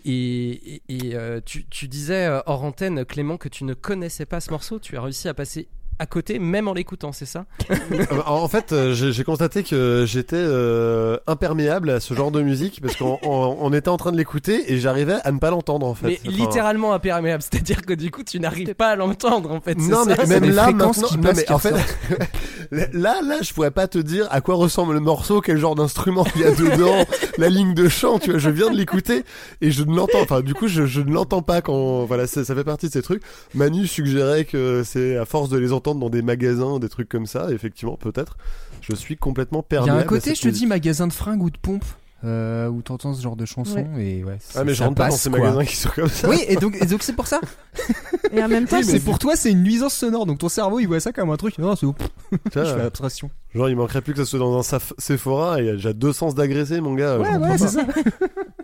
Et, 0.04 0.50
et- 0.76 0.82
et, 0.88 1.16
euh, 1.16 1.40
tu, 1.44 1.66
tu 1.66 1.88
disais 1.88 2.26
euh, 2.26 2.40
hors 2.46 2.62
antenne 2.62 3.04
Clément 3.04 3.36
que 3.36 3.48
tu 3.48 3.64
ne 3.64 3.74
connaissais 3.74 4.26
pas 4.26 4.40
ce 4.40 4.50
morceau. 4.50 4.78
Tu 4.78 4.96
as 4.96 5.02
réussi 5.02 5.28
à 5.28 5.34
passer 5.34 5.68
à 5.98 6.06
côté 6.06 6.38
même 6.38 6.68
en 6.68 6.74
l'écoutant 6.74 7.12
c'est 7.12 7.26
ça? 7.26 7.44
Euh, 7.70 8.04
en 8.26 8.46
fait, 8.48 8.72
euh, 8.72 8.92
j'ai 8.94 9.12
j'ai 9.12 9.24
constaté 9.24 9.62
que 9.62 10.04
j'étais 10.06 10.36
euh, 10.36 11.16
imperméable 11.26 11.90
à 11.90 12.00
ce 12.00 12.14
genre 12.14 12.30
de 12.30 12.40
musique 12.42 12.80
parce 12.80 12.96
qu'on 12.96 13.18
on- 13.22 13.56
on 13.60 13.72
était 13.72 13.88
en 13.88 13.96
train 13.96 14.12
de 14.12 14.16
l'écouter 14.16 14.72
et 14.72 14.78
j'arrivais 14.78 15.16
à 15.24 15.32
ne 15.32 15.38
pas 15.38 15.50
l'entendre 15.50 15.86
en 15.86 15.94
fait. 15.94 16.06
mais 16.08 16.20
Enfin, 16.26 16.36
littéralement 16.36 16.92
imperméable 16.92 17.42
c'est 17.42 17.56
à 17.58 17.62
dire 17.62 17.82
que 17.82 17.92
du 17.94 18.10
coup 18.10 18.22
tu 18.22 18.38
n'arrives 18.40 18.74
pas 18.74 18.88
à 18.88 18.96
l'entendre 18.96 19.50
en 19.50 19.60
fait 19.60 19.76
Non 19.76 20.04
ça? 20.04 20.16
mais 20.26 20.26
même 20.40 20.50
là 20.50 20.70
maintenant, 20.70 20.92
non, 21.16 21.32
mais 21.34 21.50
en 21.50 21.58
fait, 21.58 21.74
là 22.70 23.20
là 23.22 23.38
je 23.42 23.52
pourrais 23.52 23.70
pas 23.70 23.88
te 23.88 23.98
dire 23.98 24.26
à 24.30 24.40
quoi 24.40 24.54
ressemble 24.54 24.94
le 24.94 25.00
morceau, 25.00 25.40
quel 25.40 25.58
genre 25.58 25.74
d'instrument 25.74 26.26
il 26.36 26.42
y 26.42 26.44
a 26.44 26.50
dedans, 26.50 27.04
la 27.38 27.48
ligne 27.48 27.74
de 27.74 27.88
chant, 27.88 28.18
tu 28.18 28.30
vois, 28.30 28.38
je 28.38 28.50
viens 28.50 28.70
de 28.70 28.76
l'écouter 28.76 29.24
et 29.60 29.70
je 29.70 29.82
ne 29.84 29.94
l'entends, 29.94 30.20
enfin 30.20 30.40
du 30.42 30.54
coup 30.54 30.68
je, 30.68 30.86
je 30.86 31.00
ne 31.00 31.10
l'entends 31.12 31.42
pas 31.42 31.60
quand 31.62 32.04
voilà 32.04 32.26
ça, 32.26 32.44
ça 32.44 32.54
fait 32.54 32.64
partie 32.64 32.86
de 32.88 32.92
ces 32.92 33.02
trucs. 33.02 33.22
Manu 33.54 33.86
suggérait 33.86 34.44
que 34.44 34.82
c'est 34.84 35.16
à 35.16 35.24
force 35.24 35.48
de 35.48 35.58
les 35.58 35.72
entendre 35.72 35.87
dans 35.94 36.10
des 36.10 36.22
magasins, 36.22 36.78
des 36.78 36.88
trucs 36.88 37.08
comme 37.08 37.26
ça, 37.26 37.48
effectivement 37.50 37.96
peut-être. 37.96 38.36
Je 38.80 38.94
suis 38.94 39.16
complètement 39.16 39.60
Il 39.60 39.74
y 39.74 39.76
perméable. 39.76 39.98
a 39.98 40.02
un 40.02 40.04
à 40.04 40.08
côté, 40.08 40.30
cette 40.30 40.36
je 40.38 40.42
te 40.42 40.48
dis, 40.48 40.66
magasin 40.66 41.06
de 41.06 41.12
fringues 41.12 41.42
ou 41.42 41.50
de 41.50 41.58
pompes. 41.58 41.84
Euh, 42.24 42.66
où 42.66 42.82
t'entends 42.82 43.14
ce 43.14 43.22
genre 43.22 43.36
de 43.36 43.44
chanson 43.44 43.86
et 43.96 44.24
ouais 44.24 44.38
Ah 44.56 44.64
mais 44.64 44.74
je 44.74 44.82
rentre 44.82 44.96
pas 44.96 45.08
dans 45.08 45.14
ces 45.14 45.30
quoi. 45.30 45.38
magasins 45.38 45.64
qui 45.64 45.76
sont 45.76 45.88
comme 45.94 46.08
ça. 46.08 46.28
oui 46.28 46.42
et 46.48 46.56
donc 46.56 46.76
et 46.82 46.84
donc 46.84 47.04
c'est 47.04 47.12
pour 47.12 47.28
ça 47.28 47.40
Et 48.32 48.42
en 48.42 48.48
même 48.48 48.66
temps, 48.66 48.78
Oui, 48.78 48.84
c'est 48.84 48.98
pour 48.98 49.20
toi 49.20 49.36
c'est 49.36 49.52
une 49.52 49.62
nuisance 49.62 49.94
sonore 49.94 50.26
donc 50.26 50.38
ton 50.38 50.48
cerveau 50.48 50.80
il 50.80 50.86
voit 50.86 50.98
ça 50.98 51.12
comme 51.12 51.30
un 51.30 51.36
truc 51.36 51.56
non 51.58 51.76
c'est 51.76 51.86
je 52.56 52.64
fais 52.64 52.80
abstraction 52.80 53.30
Genre, 53.54 53.68
il 53.70 53.76
manquerait 53.76 54.02
plus 54.02 54.14
que 54.14 54.18
ça 54.18 54.24
soit 54.28 54.40
dans 54.40 54.58
un 54.58 54.78
Sephora 54.98 55.60
et 55.60 55.62
il 55.62 55.66
y 55.66 55.70
a 55.70 55.74
déjà 55.74 55.92
deux 55.92 56.12
sens 56.12 56.34
d'agressé, 56.34 56.80
mon 56.80 56.94
gars. 56.94 57.18
ouais 57.20 57.36
ouais 57.36 57.56
c'est 57.56 57.68
ça 57.68 57.82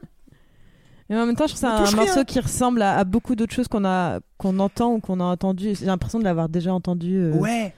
Et 1.11 1.14
en 1.14 1.26
même 1.26 1.37
temps, 1.37 1.46
je 1.46 1.55
trouve 1.55 1.68
que 1.70 1.87
c'est 1.87 1.94
un 1.94 1.96
morceau 1.96 2.14
rien. 2.14 2.24
qui 2.24 2.40
ressemble 2.40 2.83
à, 2.83 2.96
à 2.96 3.05
beaucoup 3.05 3.35
d'autres 3.35 3.52
choses 3.55 3.68
qu'on 3.68 3.85
a 3.85 4.20
qu'on 4.38 4.59
entend 4.59 4.94
ou 4.94 5.00
qu'on 5.00 5.20
a 5.20 5.24
entendu. 5.24 5.74
J'ai 5.74 5.87
l'impression 5.87 6.18
de 6.18 6.24
l'avoir 6.24 6.48
déjà 6.48 6.72
entendu 6.72 7.16
euh, 7.16 7.33
ouais 7.35 7.74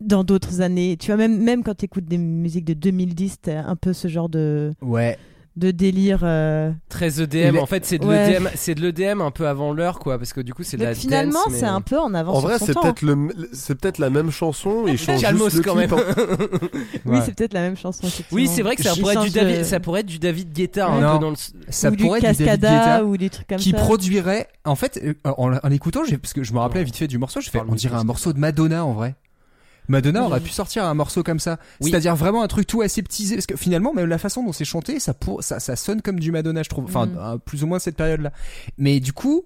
dans 0.00 0.22
d'autres 0.22 0.60
années. 0.60 0.96
Tu 0.96 1.06
vois, 1.08 1.16
même 1.16 1.38
même 1.42 1.62
quand 1.62 1.74
tu 1.74 1.86
écoutes 1.86 2.04
des 2.04 2.18
musiques 2.18 2.64
de 2.66 2.74
2010, 2.74 3.40
t'as 3.42 3.64
un 3.64 3.74
peu 3.76 3.92
ce 3.92 4.08
genre 4.08 4.28
de 4.28 4.72
ouais 4.82 5.18
de 5.58 5.70
délire. 5.70 6.20
euh. 6.22 6.70
très 6.88 7.20
EDM 7.20 7.58
en 7.58 7.66
fait 7.66 7.84
c'est 7.84 7.98
de 7.98 8.06
Ouais. 8.06 8.30
l'EDM 8.32 8.48
c'est 8.54 8.74
de 8.74 8.80
l'EDM 8.80 9.20
un 9.20 9.30
peu 9.30 9.46
avant 9.48 9.72
l'heure 9.72 9.98
quoi 9.98 10.16
parce 10.18 10.32
que 10.32 10.40
du 10.40 10.54
coup 10.54 10.62
c'est 10.62 10.76
de 10.76 10.84
la 10.84 10.94
finalement, 10.94 11.32
dance, 11.44 11.52
mais- 11.52 11.58
c'est 11.58 11.66
un 11.66 11.80
peu 11.80 11.98
en 11.98 12.14
avance 12.14 12.36
En 12.36 12.40
vrai, 12.40 12.58
c'est 12.58 12.74
peut-être 12.74 13.02
le, 13.02 13.28
c'est 13.52 13.74
peut-être 13.78 13.98
la 13.98 14.10
même 14.10 14.30
chanson 14.30 14.86
et 14.86 14.92
ils 14.92 14.98
changent 14.98 15.20
Calmos 15.20 15.50
juste 15.50 15.64
quand 15.64 15.74
même 15.74 15.92
en- 15.92 15.96
Oui, 17.06 17.18
Ouais. 17.18 17.20
c'est 17.24 17.34
peut-être 17.34 17.52
la 17.54 17.60
même 17.62 17.76
chanson. 17.76 18.06
Oui, 18.32 18.46
c'est 18.48 18.62
vrai 18.62 18.76
que 18.76 18.82
ça 18.82 18.94
pourrait, 18.96 19.14
être 19.14 19.22
du 19.24 19.30
David, 19.30 19.56
euh, 19.56 19.64
ça 19.64 19.80
pourrait 19.80 20.00
être 20.00 20.06
du 20.06 20.18
David 20.18 20.52
Guetta 20.52 20.86
un 20.88 21.00
Non. 21.00 21.12
peu 21.14 21.18
dans 21.24 21.30
le. 21.30 21.36
ça 21.68 21.90
ou 21.90 21.96
du 21.96 22.04
pourrait 22.04 22.18
être 22.20 22.36
du 22.36 22.44
David 22.44 22.60
Cascada 22.62 22.70
Guetta 22.78 23.04
ou 23.04 23.16
des 23.16 23.30
trucs 23.30 23.46
comme 23.46 23.58
qui 23.58 23.70
ça. 23.70 23.76
produirait 23.78 24.48
en 24.64 24.74
fait 24.76 25.00
euh, 25.02 25.14
en, 25.24 25.52
en 25.62 25.68
l'écoutant 25.68 26.02
parce 26.20 26.32
que 26.32 26.42
je 26.42 26.52
me 26.52 26.58
rappelais 26.58 26.84
vite 26.84 26.96
fait 26.96 27.06
du 27.08 27.18
morceau 27.18 27.40
je 27.40 27.50
fais 27.50 27.60
on 27.68 27.74
dirait 27.74 27.96
un 27.96 28.04
morceau 28.04 28.32
de 28.32 28.38
Madonna 28.38 28.84
en 28.84 28.92
vrai 28.92 29.14
Madonna 29.88 30.20
Oui. 30.20 30.26
aurait 30.26 30.40
pu 30.40 30.50
sortir 30.50 30.84
un 30.84 30.94
morceau 30.94 31.22
comme 31.22 31.38
ça 31.40 31.58
Oui. 31.80 31.90
c'est-à-dire 31.90 32.14
vraiment 32.14 32.42
un 32.42 32.48
truc 32.48 32.66
tout 32.66 32.82
aseptisé 32.82 33.34
parce 33.36 33.46
que 33.46 33.56
finalement 33.56 33.92
même 33.94 34.06
la 34.06 34.18
façon 34.18 34.44
dont 34.44 34.52
c'est 34.52 34.64
chanté 34.64 35.00
ça 35.00 35.14
pour 35.14 35.42
ça 35.42 35.60
ça 35.60 35.76
sonne 35.76 36.02
comme 36.02 36.20
du 36.20 36.30
Madonna 36.32 36.62
je 36.62 36.68
trouve 36.68 36.84
enfin 36.84 37.06
Mhm. 37.06 37.16
euh, 37.18 37.38
plus 37.38 37.64
ou 37.64 37.66
moins 37.66 37.78
cette 37.78 37.96
période 37.96 38.20
là 38.20 38.32
mais 38.76 39.00
du 39.00 39.12
coup 39.12 39.44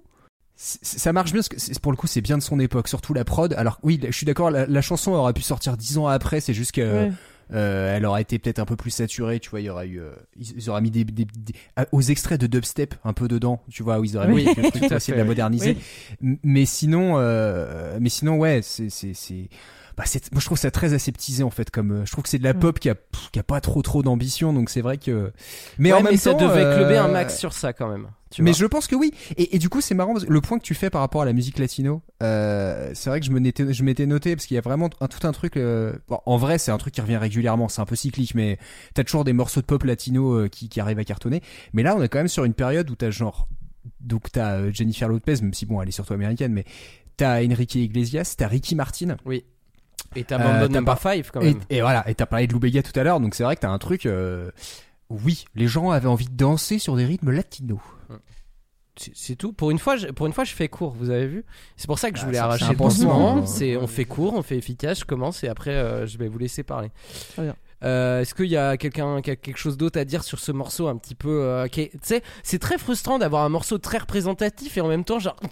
ça 0.56 1.12
marche 1.12 1.32
bien 1.32 1.40
parce 1.48 1.48
que 1.48 1.78
pour 1.80 1.92
le 1.92 1.96
coup 1.96 2.06
c'est 2.06 2.20
bien 2.20 2.38
de 2.38 2.42
son 2.42 2.60
époque 2.60 2.88
surtout 2.88 3.14
la 3.14 3.24
prod 3.24 3.52
alors 3.54 3.78
oui 3.82 4.00
je 4.04 4.12
suis 4.12 4.26
d'accord 4.26 4.50
la, 4.50 4.66
la 4.66 4.82
chanson 4.82 5.12
aurait 5.12 5.32
pu 5.32 5.42
sortir 5.42 5.76
dix 5.76 5.98
ans 5.98 6.06
après 6.06 6.40
c'est 6.40 6.54
juste 6.54 6.72
que 6.72 6.82
Ouais. 6.82 7.12
euh, 7.52 7.96
elle 7.96 8.06
aurait 8.06 8.22
été 8.22 8.38
peut-être 8.38 8.60
un 8.60 8.64
peu 8.64 8.76
plus 8.76 8.90
saturée, 8.90 9.38
tu 9.38 9.50
vois, 9.50 9.60
il 9.60 9.64
y 9.64 9.68
aurait 9.68 9.86
eu, 9.86 10.00
euh, 10.00 10.12
ils, 10.38 10.70
auraient 10.70 10.80
mis 10.80 10.90
des, 10.90 11.04
des- 11.04 11.26
des- 11.26 11.52
ah, 11.76 11.84
aux 11.92 12.00
extraits 12.00 12.40
de 12.40 12.46
dubstep 12.46 12.94
un 13.04 13.12
peu 13.12 13.28
dedans, 13.28 13.60
tu 13.70 13.82
vois, 13.82 13.98
où 14.00 14.04
ils 14.04 14.16
auraient 14.16 14.32
Oui, 14.32 14.46
mis 14.46 14.54
tout 14.72 14.78
pour 14.78 14.92
essayer 14.92 15.12
de 15.12 15.18
la 15.18 15.24
moderniser. 15.26 15.76
Mais 16.22 16.64
sinon, 16.64 17.14
euh, 17.18 17.98
mais 18.00 18.08
sinon, 18.08 18.38
ouais, 18.38 18.60
c'est, 18.62 18.88
c'est, 18.88 19.12
c'est, 19.12 19.50
bah, 19.96 20.04
c'est, 20.06 20.32
moi 20.32 20.40
je 20.40 20.46
trouve 20.46 20.58
ça 20.58 20.70
très 20.70 20.94
aseptisé 20.94 21.42
en 21.42 21.50
fait, 21.50 21.70
comme, 21.70 21.92
euh, 21.92 22.04
je 22.06 22.12
trouve 22.12 22.24
que 22.24 22.30
c'est 22.30 22.38
de 22.38 22.44
la 22.44 22.54
Mm. 22.54 22.58
pop 22.60 22.78
qui 22.78 22.88
a, 22.90 22.94
pff, 22.94 23.30
qui 23.32 23.38
a 23.38 23.42
pas 23.42 23.60
trop 23.60 23.82
trop 23.82 24.02
d'ambition, 24.02 24.52
donc 24.52 24.70
c'est 24.70 24.80
vrai 24.80 24.98
que, 24.98 25.32
mais 25.78 25.92
Ouais, 25.92 25.98
en 25.98 26.02
même 26.02 26.16
ça 26.16 26.32
temps, 26.32 26.38
devait 26.38 26.64
euh, 26.64 26.76
cluber 26.78 26.96
un 26.98 27.08
max 27.08 27.38
sur 27.38 27.52
ça 27.52 27.72
quand 27.72 27.88
même. 27.88 28.08
tu 28.30 28.42
mais 28.42 28.52
vois. 28.52 28.58
je 28.58 28.66
pense 28.66 28.86
que 28.86 28.94
oui. 28.96 29.12
Et, 29.36 29.54
et 29.56 29.58
du 29.58 29.68
coup, 29.68 29.80
c'est 29.80 29.94
marrant 29.94 30.12
parce 30.14 30.24
que 30.24 30.32
le 30.32 30.40
point 30.40 30.58
que 30.58 30.64
tu 30.64 30.74
fais 30.74 30.88
par 30.90 31.00
rapport 31.02 31.22
à 31.22 31.24
la 31.24 31.32
musique 31.32 31.58
latino, 31.58 32.02
euh, 32.22 32.90
c'est 32.94 33.10
vrai 33.10 33.20
que 33.20 33.26
je 33.26 33.30
me 33.30 33.38
n'étais- 33.40 33.72
je 33.72 33.82
m'étais 33.84 34.06
noté 34.06 34.34
parce 34.34 34.46
qu'il 34.46 34.54
y 34.54 34.58
a 34.58 34.62
vraiment 34.62 34.88
un, 35.00 35.08
tout 35.08 35.26
un 35.26 35.32
truc. 35.32 35.56
euh, 35.56 35.92
bon, 36.08 36.18
en 36.26 36.36
vrai, 36.36 36.58
c'est 36.58 36.70
un 36.70 36.78
truc 36.78 36.94
qui 36.94 37.00
revient 37.00 37.16
régulièrement. 37.18 37.68
C'est 37.68 37.80
un 37.82 37.86
peu 37.86 37.96
cyclique, 37.96 38.34
mais 38.34 38.58
t'as 38.94 39.04
toujours 39.04 39.24
des 39.24 39.32
morceaux 39.34 39.60
de 39.60 39.66
pop 39.66 39.82
latino 39.84 40.32
euh, 40.34 40.48
qui, 40.48 40.68
qui 40.68 40.80
arrivent 40.80 40.98
à 40.98 41.04
cartonner. 41.04 41.42
Mais 41.74 41.82
là, 41.82 41.94
on 41.96 42.02
est 42.02 42.08
quand 42.08 42.18
même 42.18 42.28
sur 42.28 42.44
une 42.44 42.54
période 42.54 42.88
où 42.90 42.94
t'as 42.96 43.10
genre, 43.10 43.48
donc 44.00 44.30
t'as 44.32 44.54
euh, 44.58 44.70
Jennifer 44.72 45.08
Lopez, 45.08 45.36
même 45.42 45.54
si 45.54 45.66
bon, 45.66 45.82
elle 45.82 45.88
est 45.88 45.92
surtout 45.92 46.14
américaine, 46.14 46.52
mais 46.52 46.64
t'as 47.16 47.44
Enrique 47.44 47.74
Iglesias, 47.74 48.34
t'as 48.38 48.46
Ricky 48.48 48.74
Martin. 48.74 49.16
Oui. 49.26 49.44
Et 50.14 50.24
t'as 50.24 50.38
Euh, 50.38 50.68
pas- 50.82 50.96
5 50.96 51.30
quand 51.32 51.40
Et, 51.40 51.54
même. 51.54 51.60
et 51.70 51.80
voilà, 51.80 52.08
et 52.08 52.14
t'as 52.14 52.26
parlé 52.26 52.46
de 52.46 52.52
Lou 52.52 52.58
Bega 52.58 52.82
tout 52.82 52.98
à 52.98 53.02
l'heure, 53.02 53.18
donc 53.20 53.34
c'est 53.34 53.44
vrai 53.44 53.56
que 53.56 53.60
t'as 53.62 53.70
un 53.70 53.78
truc. 53.78 54.06
euh, 54.06 54.50
oui, 55.08 55.44
les 55.54 55.66
gens 55.68 55.90
avaient 55.90 56.08
envie 56.08 56.26
de 56.26 56.36
danser 56.36 56.78
sur 56.78 56.96
des 56.96 57.04
rythmes 57.04 57.30
latinos. 57.30 57.80
C'est- 58.96 59.12
C'est 59.14 59.36
tout. 59.36 59.54
Pour 59.54 59.70
une 59.70 59.78
fois, 59.78 59.96
je, 59.96 60.08
pour 60.08 60.26
une 60.26 60.34
fois, 60.34 60.44
je 60.44 60.52
fais 60.52 60.68
court. 60.68 60.90
Vous 60.98 61.08
avez 61.08 61.26
vu? 61.26 61.44
C'est 61.78 61.86
pour 61.86 61.98
ça 61.98 62.10
que 62.10 62.18
je 62.18 62.22
Ah, 62.24 62.26
voulais 62.26 62.38
arracher 62.38 62.64
c'est 62.64 62.68
un 62.68 62.72
le 62.72 62.76
pansement. 62.76 63.46
C'est 63.46 63.76
on 63.78 63.86
fait 63.86 64.04
court, 64.04 64.34
on 64.34 64.42
fait 64.42 64.58
efficace. 64.58 65.00
Je 65.00 65.04
commence 65.06 65.42
et 65.44 65.48
après, 65.48 65.70
euh, 65.70 66.06
je 66.06 66.18
vais 66.18 66.28
vous 66.28 66.38
laisser 66.38 66.62
parler. 66.62 66.90
Très 67.32 67.42
bien. 67.42 67.56
Euh, 67.84 68.20
Est-ce 68.20 68.34
qu'il 68.34 68.46
y 68.46 68.56
a 68.56 68.76
quelqu'un 68.76 69.20
qui 69.22 69.30
a 69.30 69.36
quelque 69.36 69.56
chose 69.58 69.76
d'autre 69.76 69.98
à 69.98 70.04
dire 70.04 70.22
sur 70.24 70.38
ce 70.38 70.52
morceau 70.52 70.86
un 70.88 70.96
petit 70.96 71.14
peu 71.14 71.42
euh, 71.42 71.66
Tu 71.70 71.90
sais, 72.02 72.22
c'est 72.42 72.58
très 72.58 72.78
frustrant 72.78 73.18
d'avoir 73.18 73.44
un 73.44 73.48
morceau 73.48 73.78
très 73.78 73.98
représentatif 73.98 74.76
et 74.76 74.80
en 74.80 74.88
même 74.88 75.04
temps, 75.04 75.18
genre. 75.18 75.36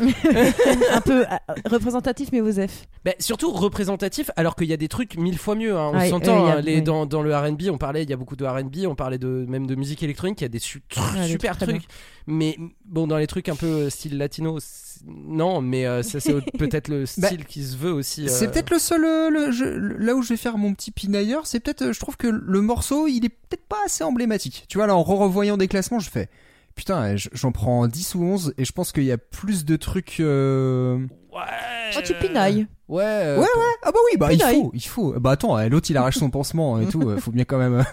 un 0.00 1.00
peu 1.00 1.22
euh, 1.24 1.36
représentatif, 1.70 2.30
mais 2.32 2.40
Osef. 2.40 2.86
Bah, 3.04 3.12
surtout 3.18 3.50
représentatif, 3.52 4.30
alors 4.36 4.56
qu'il 4.56 4.66
y 4.68 4.72
a 4.72 4.76
des 4.76 4.88
trucs 4.88 5.16
mille 5.16 5.38
fois 5.38 5.54
mieux. 5.54 5.76
hein. 5.76 5.90
On 5.92 5.98
Ouais, 5.98 6.08
s'entend 6.10 6.46
hein, 6.46 6.62
dans, 6.82 7.06
dans 7.06 7.22
le 7.22 7.36
RB, 7.36 7.62
on 7.70 7.78
parlait, 7.78 8.02
il 8.02 8.10
y 8.10 8.12
a 8.12 8.16
beaucoup 8.16 8.36
de 8.36 8.44
RB, 8.44 8.86
on 8.88 8.94
parlait 8.94 9.18
de, 9.18 9.44
même 9.48 9.66
de 9.66 9.74
musique 9.74 10.02
électronique, 10.02 10.40
il 10.40 10.44
y 10.44 10.46
a 10.46 10.48
des 10.48 10.58
su- 10.58 10.82
Ouais, 10.96 11.22
des 11.22 11.28
super 11.28 11.56
trucs. 11.58 11.82
Mais 12.26 12.56
bon, 12.84 13.06
dans 13.06 13.18
les 13.18 13.26
trucs 13.26 13.48
un 13.48 13.56
peu 13.56 13.90
style 13.90 14.16
latino, 14.18 14.58
non, 15.06 15.60
mais 15.60 15.86
euh, 15.86 16.02
ça 16.02 16.20
c'est 16.20 16.34
peut-être 16.58 16.88
le 16.88 17.04
Bah, 17.18 17.28
style 17.28 17.44
qui 17.44 17.62
se 17.64 17.76
veut 17.76 17.92
aussi. 17.92 18.28
C'est 18.28 18.46
euh, 18.46 18.50
peut-être 18.50 18.70
le 18.70 18.78
seul, 18.78 19.04
euh, 19.04 19.30
le- 19.30 19.50
je- 19.52 19.64
le- 19.64 19.96
là 19.98 20.14
où 20.14 20.22
je 20.22 20.28
vais 20.30 20.36
faire 20.36 20.56
mon 20.58 20.72
petit 20.74 20.90
pinailleur, 20.90 21.46
c'est 21.46 21.60
peut-être, 21.60 21.92
je 21.92 22.00
trouve 22.00 22.16
que 22.16 22.26
le 22.28 22.60
morceau, 22.60 23.06
il 23.06 23.24
est 23.24 23.28
peut-être 23.28 23.66
pas 23.68 23.78
assez 23.84 24.04
emblématique. 24.04 24.64
Tu 24.68 24.78
vois, 24.78 24.86
là, 24.86 24.94
en 24.96 25.02
revoyant 25.02 25.56
des 25.56 25.68
classements, 25.68 25.98
je 26.00 26.10
fais, 26.10 26.28
Putain, 26.74 27.14
j- 27.14 27.28
j'en 27.32 27.52
prends 27.52 27.86
10 27.86 28.16
ou 28.16 28.24
11 28.24 28.52
et 28.58 28.64
je 28.64 28.72
pense 28.72 28.90
qu'il 28.90 29.04
y 29.04 29.12
a 29.12 29.18
plus 29.18 29.64
de 29.64 29.76
trucs. 29.76 30.16
euh, 30.18 30.98
Oh, 31.32 32.00
tu 32.04 32.14
pinailles. 32.14 32.66
Ouais. 32.88 33.02
euh, 33.04 33.36
Ouais, 33.36 33.42
ouais. 33.42 33.74
Ah 33.82 33.92
bah 33.92 33.98
oui, 34.10 34.18
bah 34.18 34.32
il 34.32 34.40
faut, 34.42 34.70
il 34.74 34.80
faut. 34.84 35.12
Bah 35.20 35.30
attends, 35.32 35.56
euh, 35.56 35.68
l'autre 35.68 35.88
il 35.90 35.96
arrache 35.96 36.18
son 36.18 36.30
pansement 36.30 36.80
et 36.80 36.86
tout. 36.86 37.16
Faut 37.18 37.30
bien 37.30 37.44
quand 37.44 37.58
même 37.58 37.84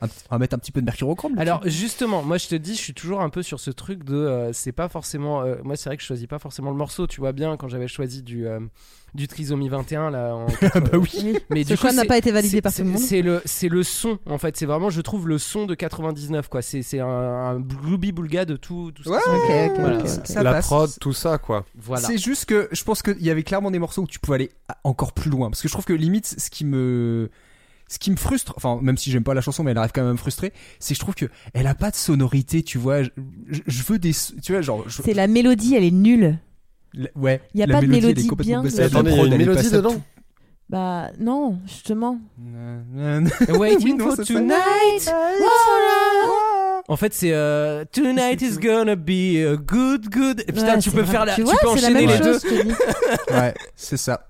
un 0.00 0.06
on 0.30 0.34
va 0.34 0.38
mettre 0.38 0.54
un 0.54 0.58
petit 0.58 0.72
peu 0.72 0.80
de 0.80 0.86
mercurochrome. 0.86 1.38
Alors 1.38 1.60
justement, 1.66 2.22
moi 2.22 2.38
je 2.38 2.48
te 2.48 2.54
dis, 2.54 2.74
je 2.74 2.80
suis 2.80 2.94
toujours 2.94 3.20
un 3.20 3.30
peu 3.30 3.42
sur 3.42 3.60
ce 3.60 3.70
truc 3.70 4.04
de, 4.04 4.14
euh, 4.16 4.52
c'est 4.52 4.72
pas 4.72 4.88
forcément, 4.88 5.42
euh, 5.42 5.56
moi 5.64 5.76
c'est 5.76 5.88
vrai 5.88 5.96
que 5.96 6.02
je 6.02 6.06
choisis 6.06 6.26
pas 6.26 6.38
forcément 6.38 6.70
le 6.70 6.76
morceau, 6.76 7.06
tu 7.06 7.20
vois 7.20 7.32
bien 7.32 7.56
quand 7.56 7.68
j'avais 7.68 7.88
choisi 7.88 8.22
du 8.22 8.46
euh, 8.46 8.60
du 9.14 9.26
trisomie 9.26 9.68
21 9.68 10.10
là. 10.10 10.34
En, 10.36 10.46
bah 10.74 10.98
oui. 10.98 11.36
Mais 11.50 11.64
Ce 11.64 11.68
du 11.70 11.76
choix 11.76 11.90
coup, 11.90 11.96
n'a 11.96 12.04
pas 12.04 12.18
été 12.18 12.30
validé 12.30 12.60
par 12.62 12.72
tout 12.72 12.82
le 12.82 12.88
monde. 12.90 12.98
C'est 13.00 13.22
le 13.22 13.42
c'est 13.44 13.68
le 13.68 13.82
son 13.82 14.18
en 14.26 14.38
fait, 14.38 14.56
c'est 14.56 14.66
vraiment 14.66 14.90
je 14.90 15.00
trouve 15.00 15.26
le 15.28 15.38
son 15.38 15.66
de 15.66 15.74
99 15.74 16.48
quoi. 16.48 16.62
C'est 16.62 16.82
c'est 16.82 17.00
un, 17.00 17.06
un 17.06 17.58
gloubi 17.60 18.12
boulga 18.12 18.44
de 18.44 18.56
tout 18.56 18.92
tout 18.92 19.02
ce 19.02 19.10
Ouais, 19.10 19.72
Voilà. 19.78 20.06
ça 20.06 20.42
la 20.42 20.52
passe. 20.52 20.66
prod, 20.66 20.90
tout 21.00 21.12
ça, 21.12 21.38
quoi. 21.38 21.64
Voilà. 21.76 22.06
C'est 22.06 22.18
juste 22.18 22.44
que 22.46 22.68
je 22.72 22.84
pense 22.84 23.02
qu'il 23.02 23.20
y 23.22 23.30
avait 23.30 23.42
clairement 23.42 23.70
des 23.70 23.78
morceaux 23.78 24.02
où 24.02 24.06
tu 24.06 24.18
pouvais 24.18 24.36
aller 24.36 24.50
encore 24.84 25.12
plus 25.12 25.30
loin. 25.30 25.50
Parce 25.50 25.60
que 25.62 25.68
je 25.68 25.72
trouve 25.72 25.84
que 25.84 25.92
limite, 25.92 26.26
ce 26.38 26.50
qui 26.50 26.64
me, 26.64 27.30
ce 27.92 27.98
qui 27.98 28.10
me 28.12 28.16
frustre, 28.16 28.54
enfin, 28.56 28.78
même 28.80 28.96
si 28.96 29.10
j'aime 29.10 29.24
pas 29.24 29.34
la 29.34 29.40
chanson, 29.40 29.64
mais 29.64 29.72
elle 29.72 29.78
arrive 29.78 29.90
quand 29.92 30.02
même 30.02 30.10
à 30.10 30.12
me 30.12 30.18
frustrer, 30.18 30.52
c'est 30.78 30.94
que 30.94 30.98
je 30.98 31.00
trouve 31.00 31.16
que 31.16 31.26
elle 31.54 31.66
a 31.66 31.74
pas 31.74 31.90
de 31.90 31.96
sonorité, 31.96 32.62
tu 32.62 32.78
vois. 32.78 33.02
Je, 33.02 33.82
veux 33.88 33.98
des, 33.98 34.12
tu 34.42 34.52
vois, 34.52 34.60
genre, 34.62 34.84
je- 34.88 35.02
C'est 35.02 35.12
la 35.12 35.26
mélodie, 35.26 35.74
elle 35.74 35.82
est 35.84 35.90
nulle. 35.90 36.38
la- 36.94 37.08
ouais. 37.16 37.40
Y 37.54 37.62
a 37.64 37.66
la 37.66 37.74
pas 37.74 37.80
de 37.80 37.86
mélodie 37.88 38.30
bien 38.38 38.62
bassée. 38.62 38.76
de- 38.76 38.80
La 38.82 38.86
Attendez, 38.86 39.10
il 39.10 39.16
y 39.16 39.20
a 39.20 39.24
une 39.26 39.36
mélodie 39.36 39.70
dedans 39.72 39.94
tout. 39.94 40.02
Bah 40.68 41.08
non, 41.18 41.58
justement. 41.66 42.20
Waiting 43.58 43.98
for 44.00 44.16
tonight. 44.24 45.10
En 46.88 46.96
fait, 46.96 47.12
c'est 47.14 47.32
euh, 47.32 47.84
Tonight 47.92 48.40
is 48.42 48.58
gonna 48.58 48.96
be 48.96 49.36
a 49.52 49.56
good, 49.56 50.08
good. 50.10 50.40
Et 50.46 50.52
putain, 50.52 50.74
Ouais, 50.74 50.78
tu 50.78 50.90
peux 50.90 51.02
vrai. 51.02 51.10
faire 51.12 51.24
la, 51.24 51.34
Tu 51.34 51.40
tu, 51.42 51.44
vois, 51.44 51.54
peux 51.60 51.68
c'est 51.76 51.82
la 51.82 51.88
enchaîner 51.88 52.06
même 52.06 52.16
les 52.16 52.24
deux. 52.24 52.32
chose, 52.32 52.44
dis. 52.44 53.32
Ouais, 53.34 53.54
c'est 53.76 53.96
ça. 53.96 54.29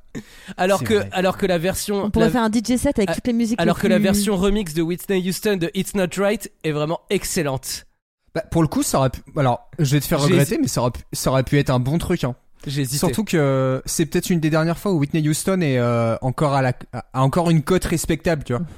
Alors 0.57 0.83
que, 0.83 0.95
vrai. 0.95 1.09
alors 1.13 1.37
que 1.37 1.47
la 1.47 1.59
version, 1.59 2.05
On 2.05 2.11
pourrait 2.11 2.27
la- 2.27 2.33
faire 2.33 2.43
un 2.43 2.51
DJ 2.51 2.77
set 2.77 2.99
avec 2.99 3.11
Ah, 3.11 3.15
toutes 3.15 3.27
les 3.27 3.33
musiques. 3.33 3.61
alors 3.61 3.77
les 3.77 3.83
que 3.83 3.87
la 3.89 3.99
version 3.99 4.37
remix 4.37 4.75
de 4.75 4.83
Whitney 4.83 5.27
Houston 5.29 5.57
de 5.57 5.71
It's 5.75 5.95
Not 5.95 6.07
Right 6.19 6.51
est 6.65 6.73
vraiment 6.73 7.01
excellente. 7.11 7.87
Bah, 8.35 8.43
pour 8.51 8.63
le 8.63 8.69
coup, 8.69 8.83
ça 8.83 8.99
aurait 8.99 9.11
pu. 9.11 9.21
Alors, 9.37 9.69
je 9.79 9.93
vais 9.97 10.01
te 10.01 10.07
faire 10.07 10.21
regretter, 10.21 10.59
mais 10.59 10.69
ça 10.69 10.81
aurait 10.83 10.93
pu, 10.93 11.03
ça 11.13 11.31
aurait 11.31 11.43
pu 11.43 11.59
être 11.59 11.71
un 11.71 11.81
bon 11.81 11.99
truc. 11.99 12.25
Hein. 12.25 12.35
J'ai 12.67 12.83
hésité. 12.83 12.99
Surtout 12.99 13.25
que 13.25 13.83
c'est 13.87 14.07
peut-être 14.07 14.31
une 14.31 14.39
des 14.41 14.51
dernières 14.51 14.79
fois 14.79 14.93
où 14.93 14.99
Whitney 14.99 15.27
Houston 15.29 15.61
est 15.63 15.79
euh, 15.79 16.17
encore 16.21 16.53
à 16.55 16.63
la, 16.63 16.73
a 16.93 17.23
encore 17.23 17.51
une 17.51 17.63
cote 17.63 17.85
respectable, 17.87 18.45
tu 18.45 18.53
vois. 18.53 18.63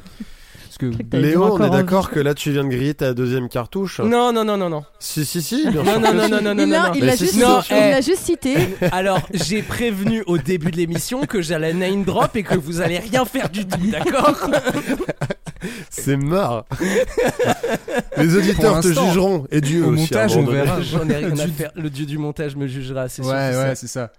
Parce 0.72 0.78
que 0.78 1.16
Léo, 1.18 1.44
on 1.52 1.64
est 1.64 1.68
d'accord 1.68 2.08
que 2.08 2.18
là, 2.18 2.32
tu 2.32 2.50
viens 2.50 2.64
de 2.64 2.70
griller 2.70 2.94
ta 2.94 3.12
deuxième 3.12 3.50
cartouche. 3.50 4.00
Non, 4.00 4.32
non, 4.32 4.42
non, 4.42 4.56
non, 4.56 4.70
non. 4.70 4.85
Si, 4.98 5.26
si, 5.26 5.42
si, 5.42 5.68
bien 5.68 5.82
Non, 5.82 5.92
sûr 5.92 6.00
non, 6.00 6.14
non, 6.14 6.28
non, 6.28 6.40
non, 6.40 6.54
non, 6.54 6.62
Il 6.62 6.68
non, 6.68 6.72
l'a 6.72 6.88
non. 6.88 6.94
il 6.94 7.00
Mais 7.00 7.06
l'a 7.08 7.16
si, 7.16 7.24
juste, 7.24 7.35
si, 7.35 7.40
Non, 7.40 7.61
il 7.68 7.76
eh. 7.76 7.90
l'a 7.90 8.00
juste 8.00 8.22
cité. 8.22 8.56
Alors, 8.92 9.20
j'ai 9.35 9.61
prévenu 9.61 10.22
au 10.26 10.38
début 10.38 10.70
de 10.70 10.78
l'émission 10.78 11.26
que 11.26 11.42
j'allais 11.42 11.74
name 11.74 12.04
drop 12.04 12.35
et 12.37 12.42
que 12.42 12.54
vous 12.54 12.80
allez 12.80 12.98
rien 13.00 13.26
faire 13.26 13.50
du 13.50 13.66
tout, 13.66 13.76
d'accord? 13.90 14.38
C'est 15.90 16.16
marre. 16.16 16.64
Les 18.16 18.37
auditeurs 18.37 18.81
te 18.81 18.88
jugeront. 18.88 19.46
Et 19.51 19.61
Dieu 19.61 19.85
au 19.85 19.92
aussi, 19.92 20.03
montage, 20.03 20.33
à 20.33 20.35
un 20.35 20.38
on 20.38 20.42
moment 20.42 20.53
donné. 20.59 20.64
verra. 20.64 20.81
J'en 20.83 21.09
ai 21.09 21.16
rien 21.16 21.38
à 21.38 21.46
Du- 21.46 21.53
faire. 21.53 21.70
Le 21.75 21.90
dieu 21.90 22.07
du 22.07 22.18
montage 22.18 22.57
me 22.57 22.66
jugera, 22.66 23.09
c'est 23.09 23.22
sûr. 23.22 23.31
Ouais, 23.33 23.51
c'est 23.53 23.57
ça. 23.57 23.68
ouais, 23.68 23.75
c'est 23.75 23.87
ça. 23.87 24.12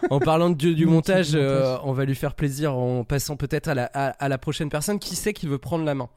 En 0.10 0.18
parlant 0.20 0.50
de 0.50 0.54
dieu 0.56 0.74
du 0.74 0.86
montage, 0.86 1.30
euh, 1.34 1.60
montage. 1.64 1.80
on 1.84 1.92
va 1.92 2.04
lui 2.04 2.14
faire 2.14 2.34
plaisir 2.34 2.74
en 2.76 3.04
passant 3.04 3.36
peut-être 3.36 3.68
à 3.68 3.74
la, 3.74 3.90
à, 3.94 4.08
à 4.10 4.28
la 4.28 4.38
prochaine 4.38 4.68
personne. 4.70 4.98
Qui 4.98 5.16
sait 5.16 5.32
qui 5.32 5.46
veut 5.46 5.58
prendre 5.58 5.84
la 5.84 5.94
main 5.94 6.08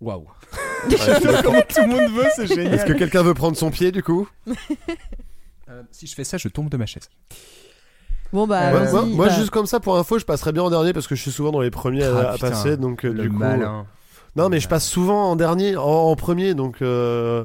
Waouh. 0.00 0.26
Comment 1.42 1.62
tout 1.62 1.80
le 1.80 1.86
monde 1.86 2.12
veut, 2.12 2.26
c'est 2.36 2.44
Est-ce 2.44 2.54
génial. 2.54 2.84
que 2.84 2.92
quelqu'un 2.92 3.22
veut 3.22 3.34
prendre 3.34 3.56
son 3.56 3.70
pied, 3.70 3.92
du 3.92 4.02
coup? 4.02 4.28
Euh, 5.68 5.82
si 5.90 6.06
je 6.06 6.14
fais 6.14 6.22
ça, 6.24 6.36
je 6.36 6.48
tombe 6.48 6.68
de 6.68 6.76
ma 6.76 6.86
chaise. 6.86 7.08
Bon 8.32 8.46
bah, 8.46 8.70
Moi, 8.70 8.80
vas-y, 8.80 8.92
moi- 8.92 9.06
moi, 9.06 9.26
bah, 9.28 9.34
juste 9.34 9.50
comme 9.50 9.66
ça, 9.66 9.80
pour 9.80 9.96
info, 9.96 10.18
je 10.18 10.24
passerais 10.24 10.52
bien 10.52 10.62
en 10.62 10.70
dernier 10.70 10.92
parce 10.92 11.06
que 11.06 11.14
je 11.14 11.22
suis 11.22 11.30
souvent 11.30 11.50
dans 11.52 11.60
les 11.60 11.70
premiers 11.70 12.04
à, 12.04 12.16
Ah, 12.16 12.28
à 12.30 12.32
putain, 12.34 12.50
passer. 12.50 12.76
Donc, 12.76 13.04
euh, 13.04 13.12
le 13.12 13.22
du 13.24 13.30
coup. 13.30 13.36
malin. 13.38 13.86
Non, 14.34 14.48
mais 14.48 14.60
je 14.60 14.68
passe 14.68 14.86
souvent 14.86 15.30
en 15.30 15.36
dernier, 15.36 15.76
en, 15.76 15.82
en 15.82 16.16
premier, 16.16 16.54
donc. 16.54 16.82
euh, 16.82 17.44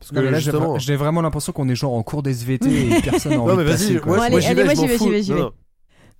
Parce 0.00 0.10
que 0.10 0.16
Non, 0.16 0.22
mais 0.22 0.30
là, 0.32 0.38
j'ai 0.38 0.50
justement. 0.50 0.78
j'ai 0.78 0.96
vraiment 0.96 1.22
l'impression 1.22 1.52
qu'on 1.52 1.68
est 1.68 1.74
genre 1.76 1.92
en 1.94 2.02
cours 2.02 2.22
d'SVT 2.22 2.66
et 2.96 3.00
personne 3.04 3.32
n'a 3.34 3.40
envie 3.40 3.52
Non, 3.52 3.56
mais 3.56 3.64
de 3.64 3.70
passer, 3.70 3.94
vas-y, 3.94 4.00
quoi. 4.00 4.06
moi, 4.06 4.16
Bon, 4.16 4.16
moi, 4.16 4.26
allez, 4.26 4.40
j'y 4.40 4.46
allez, 4.48 4.54
vais, 4.56 4.64
moi, 4.64 4.74
je 4.74 4.80
j'y 4.80 4.86
vais, 4.88 4.98
j'y 4.98 5.10
vais, 5.10 5.22
j'y 5.22 5.32
vais. 5.34 5.42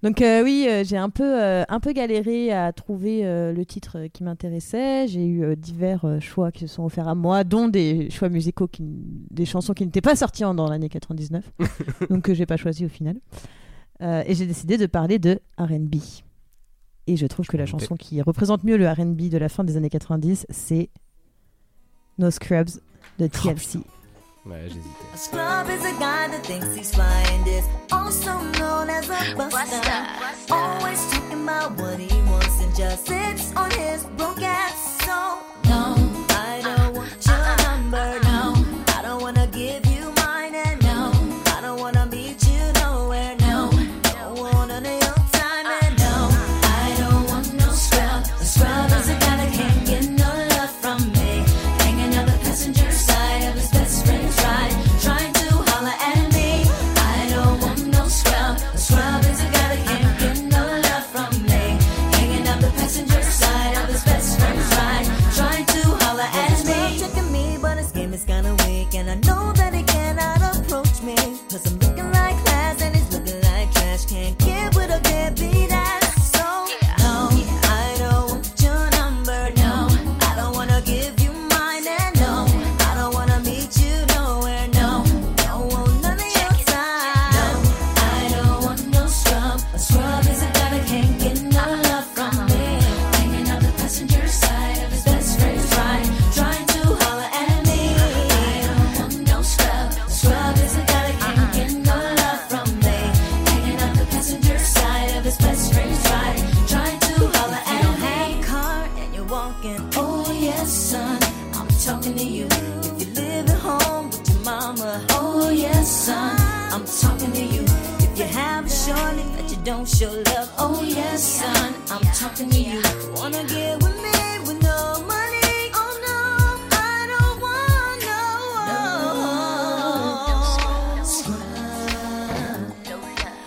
Donc 0.05 0.21
euh, 0.21 0.43
oui, 0.43 0.67
euh, 0.69 0.83
j'ai 0.85 0.97
un 0.97 1.11
peu, 1.11 1.23
euh, 1.41 1.63
un 1.69 1.79
peu 1.79 1.93
galéré 1.93 2.53
à 2.53 2.73
trouver 2.73 3.25
euh, 3.25 3.53
le 3.53 3.65
titre 3.65 3.99
euh, 3.99 4.09
qui 4.13 4.25
m'intéressait. 4.25 5.07
J'ai 5.07 5.25
eu 5.25 5.45
euh, 5.45 5.55
divers 5.55 6.05
euh, 6.05 6.19
choix 6.19 6.51
qui 6.51 6.67
se 6.67 6.75
sont 6.75 6.85
offerts 6.85 7.07
à 7.07 7.15
moi, 7.15 7.45
dont 7.45 7.69
des 7.69 8.11
choix 8.11 8.29
musicaux, 8.29 8.67
qui, 8.67 8.83
des 9.31 9.45
chansons 9.45 9.75
qui 9.75 9.85
n'étaient 9.85 10.01
pas 10.01 10.17
sorties 10.17 10.45
en- 10.45 10.55
dans 10.55 10.69
l'année 10.69 10.89
99, 10.89 11.45
donc 12.11 12.23
que 12.23 12.35
j'ai 12.35 12.47
pas 12.47 12.57
choisi 12.57 12.85
au 12.85 12.89
final. 12.89 13.15
Euh, 14.03 14.25
et 14.27 14.35
j'ai 14.35 14.47
décidé 14.47 14.77
de 14.77 14.87
parler 14.87 15.19
de 15.19 15.41
R&B. 15.59 15.97
Et 17.07 17.17
je 17.17 17.27
trouve 17.27 17.47
que 17.47 17.57
la 17.57 17.67
chanson 17.67 17.97
qui 17.97 18.21
représente 18.23 18.65
mieux 18.65 18.77
le 18.77 18.89
R&B 18.89 19.29
de 19.29 19.39
la 19.39 19.49
fin 19.49 19.65
des 19.65 19.77
années 19.77 19.91
90, 19.91 20.47
c'est 20.51 20.91
No 22.19 22.31
Scrubs 22.31 22.81
de 23.19 23.27
TLC. 23.27 23.81
Ouais, 24.45 24.65
j'hésitais. 24.65 25.37
A 25.37 25.65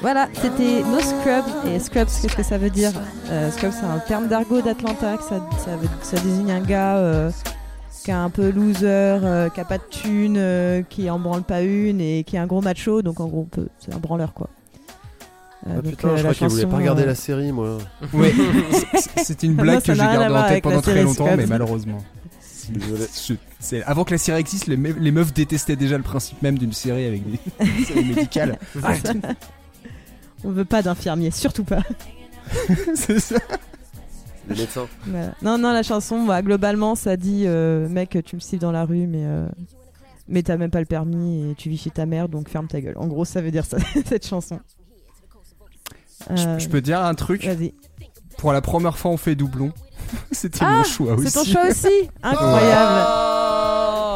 Voilà, 0.05 0.27
c'était 0.33 0.83
No 0.83 0.99
Scrubs. 0.99 1.65
Et 1.65 1.79
Scrubs, 1.79 2.07
qu'est-ce 2.21 2.35
que 2.35 2.43
ça 2.43 2.59
veut 2.59 2.69
dire? 2.69 2.91
Euh, 3.31 3.49
Scrubs, 3.49 3.71
c'est 3.71 3.87
un 3.87 3.97
terme 3.97 4.27
d'argot 4.27 4.61
d'Atlanta. 4.61 5.17
Ça, 5.19 5.41
ça, 6.03 6.17
désigne 6.21 6.51
un 6.51 6.61
gars 6.61 6.97
euh, 6.97 7.31
qui 8.03 8.11
est 8.11 8.13
un 8.13 8.29
peu 8.29 8.51
loser, 8.51 8.85
euh, 8.85 9.49
qui 9.49 9.59
a 9.61 9.65
pas 9.65 9.79
de 9.79 9.83
thune, 9.89 10.85
qui 10.89 11.09
en 11.09 11.17
branle 11.17 11.41
pas 11.41 11.63
une 11.63 12.01
et 12.01 12.23
qui 12.23 12.35
est 12.35 12.39
un 12.39 12.45
gros 12.45 12.61
macho. 12.61 13.01
Donc 13.01 13.19
en 13.19 13.25
gros, 13.25 13.47
c'est 13.79 13.95
un 13.95 13.97
branleur 13.97 14.33
quoi. 14.35 14.49
Ah 15.67 15.75
donc, 15.75 15.83
putain, 15.85 16.09
euh, 16.09 16.17
je 16.17 16.21
crois 16.21 16.33
qu'il 16.35 16.47
voulait 16.47 16.65
pas 16.67 16.77
regarder 16.77 17.03
euh, 17.03 17.07
la 17.07 17.15
série, 17.15 17.51
moi. 17.51 17.77
Ouais, 18.13 18.31
c'est- 19.17 19.41
une 19.43 19.55
blague 19.55 19.81
que 19.81 19.93
j'ai 19.93 19.99
gardée 19.99 20.33
en 20.35 20.47
tête 20.47 20.63
pendant 20.63 20.81
très 20.81 21.01
longtemps, 21.03 21.35
mais 21.35 21.47
malheureusement. 21.47 22.03
Je- 22.71 23.81
avant 23.85 24.03
que 24.03 24.11
la 24.11 24.17
série 24.17 24.39
existe, 24.39 24.67
les, 24.67 24.77
me- 24.77 24.91
les 24.93 25.11
meufs 25.11 25.33
détestaient 25.33 25.75
déjà 25.75 25.97
le 25.97 26.03
principe 26.03 26.41
même 26.41 26.57
d'une 26.57 26.73
série 26.73 27.05
avec 27.05 27.23
des 27.29 27.39
séries 27.85 28.05
médicales. 28.05 28.59
On 30.43 30.49
veut 30.51 30.65
pas 30.65 30.81
d'infirmiers, 30.83 31.31
surtout 31.31 31.63
pas. 31.63 31.81
c'est 32.95 33.19
ça. 33.19 33.35
Les 34.49 34.55
médecins. 34.55 34.87
Voilà. 35.07 35.33
Non, 35.41 35.57
non, 35.57 35.71
la 35.71 35.81
chanson, 35.81 36.23
bah, 36.25 36.41
globalement, 36.43 36.93
ça 36.93 37.17
dit 37.17 37.43
euh, 37.47 37.89
mec, 37.89 38.17
tu 38.23 38.35
me 38.35 38.39
siffles 38.41 38.61
dans 38.61 38.71
la 38.71 38.85
rue, 38.85 39.07
mais 39.07 39.23
euh, 39.25 39.47
mais 40.27 40.43
t'as 40.43 40.57
même 40.57 40.69
pas 40.69 40.79
le 40.79 40.85
permis 40.85 41.51
et 41.51 41.55
tu 41.55 41.69
vis 41.69 41.77
chez 41.77 41.89
ta 41.89 42.05
mère, 42.05 42.29
donc 42.29 42.49
ferme 42.49 42.67
ta 42.67 42.79
gueule. 42.81 42.97
En 42.97 43.07
gros, 43.07 43.25
ça 43.25 43.41
veut 43.41 43.49
dire 43.51 43.65
ça, 43.65 43.77
cette 44.05 44.27
chanson. 44.27 44.59
Je, 46.33 46.41
Euh, 46.47 46.59
je 46.59 46.67
peux 46.69 46.81
dire 46.81 47.01
un 47.01 47.13
truc. 47.13 47.45
Vas-y. 47.45 47.73
Pour 48.37 48.51
la 48.53 48.61
première 48.61 48.97
fois, 48.97 49.11
on 49.11 49.17
fait 49.17 49.35
doublon. 49.35 49.71
C'était 50.31 50.59
Ah, 50.61 50.77
mon 50.77 50.83
choix 50.83 51.13
aussi. 51.13 51.29
C'est 51.29 51.39
ton 51.39 51.45
choix 51.45 51.67
aussi 51.69 51.87
Incroyable 52.23 53.01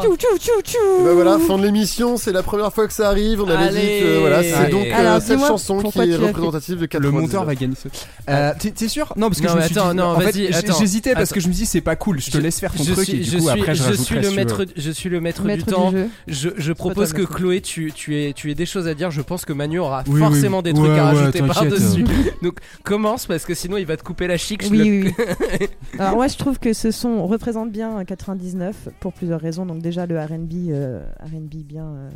Tchou, 0.02 0.16
tchou, 0.16 0.38
tchou, 0.38 0.62
tchou. 0.62 0.78
Et 1.00 1.04
bah 1.04 1.14
voilà, 1.14 1.38
fin 1.38 1.58
de 1.58 1.64
l'émission, 1.64 2.16
c'est 2.16 2.32
la 2.32 2.42
première 2.42 2.72
fois 2.72 2.86
que 2.86 2.92
ça 2.92 3.08
arrive. 3.08 3.42
On 3.42 3.48
avait 3.48 3.64
Allez. 3.68 3.80
dit 3.80 4.04
que 4.04 4.18
voilà, 4.20 4.42
c'est 4.42 4.52
Allez. 4.52 4.72
donc 4.72 4.86
euh, 4.86 4.94
Alors, 4.94 5.20
cette 5.22 5.40
chanson 5.40 5.78
qui 5.82 5.98
est 5.98 6.16
représentative 6.16 6.76
de 6.76 6.80
Le 6.82 6.86
99. 6.86 7.22
monteur 7.22 7.44
va 7.44 7.54
gagner 7.54 7.74
ce. 7.74 7.88
Euh, 8.28 8.52
T'es 8.58 8.70
t'es 8.70 8.88
sûr? 8.88 9.12
Non, 9.16 9.28
parce 9.28 9.40
que 9.40 9.46
Non, 9.46 9.52
je 9.54 9.58
me 9.58 9.62
suis 9.62 9.78
attends, 9.78 9.90
dit- 9.90 9.96
non, 9.96 10.04
en 10.04 10.20
fait. 10.20 10.34
J'hésitais 10.78 11.14
parce 11.14 11.30
que 11.32 11.40
je 11.40 11.48
me 11.48 11.52
dis 11.52 11.66
c'est 11.66 11.80
pas 11.80 11.96
cool. 11.96 12.20
Je 12.20 12.30
te 12.30 12.38
laisse 12.38 12.60
faire 12.60 12.72
ton 12.72 12.82
je 12.84 12.92
truc 12.92 13.04
suis, 13.08 13.16
et 13.18 13.20
du 13.20 13.30
je 13.30 13.36
coup 13.38 13.48
suis- 13.50 13.60
après 13.60 13.74
je 13.74 13.82
suis 13.82 13.90
le 13.92 13.96
si 13.96 14.04
tu 14.04 14.14
veux. 14.20 14.30
maître, 14.36 14.64
je 14.76 14.90
suis 14.90 15.08
le 15.08 15.20
maître, 15.20 15.42
Maître 15.44 15.64
du 15.66 15.72
temps. 15.72 15.90
jeu. 15.92 16.08
Je, 16.56 16.72
propose 16.72 17.12
le 17.14 17.24
que. 17.26 17.32
Chloé, 17.32 17.60
tu, 17.60 17.92
tu, 17.94 18.16
aies, 18.20 18.32
tu 18.32 18.50
aies 18.50 18.54
des 18.54 18.66
choses 18.66 18.86
à 18.88 18.94
dire. 18.94 19.10
Je 19.10 19.20
pense 19.22 19.44
que 19.44 19.52
Manu 19.52 19.78
aura 19.80 20.04
forcément 20.04 20.62
des 20.62 20.72
trucs 20.72 20.90
à 20.90 21.04
rajouter 21.04 21.40
t'inquiète. 21.40 21.54
par-dessus. 21.54 22.04
Donc 22.42 22.58
commence 22.84 23.26
parce 23.26 23.44
que 23.44 23.54
sinon 23.54 23.76
il 23.76 23.86
va 23.86 23.96
te 23.96 24.02
couper 24.02 24.26
la 24.26 24.36
chic. 24.36 24.64
Oui, 24.70 24.78
le- 24.78 24.84
oui. 25.08 25.68
Alors 25.98 26.14
moi 26.16 26.28
je 26.28 26.36
trouve 26.36 26.58
que 26.58 26.72
ce 26.72 26.90
son 26.90 27.26
représente 27.26 27.70
bien 27.70 27.96
un 27.96 28.04
99 28.04 28.74
pour 29.00 29.12
plusieurs 29.12 29.40
raisons. 29.40 29.66
Donc 29.66 29.80
déjà 29.90 30.06
le 30.06 30.18
R&B, 30.18 30.70
euh, 30.70 31.04
R&B 31.20 31.56
bien, 31.64 31.86
euh, 31.86 32.10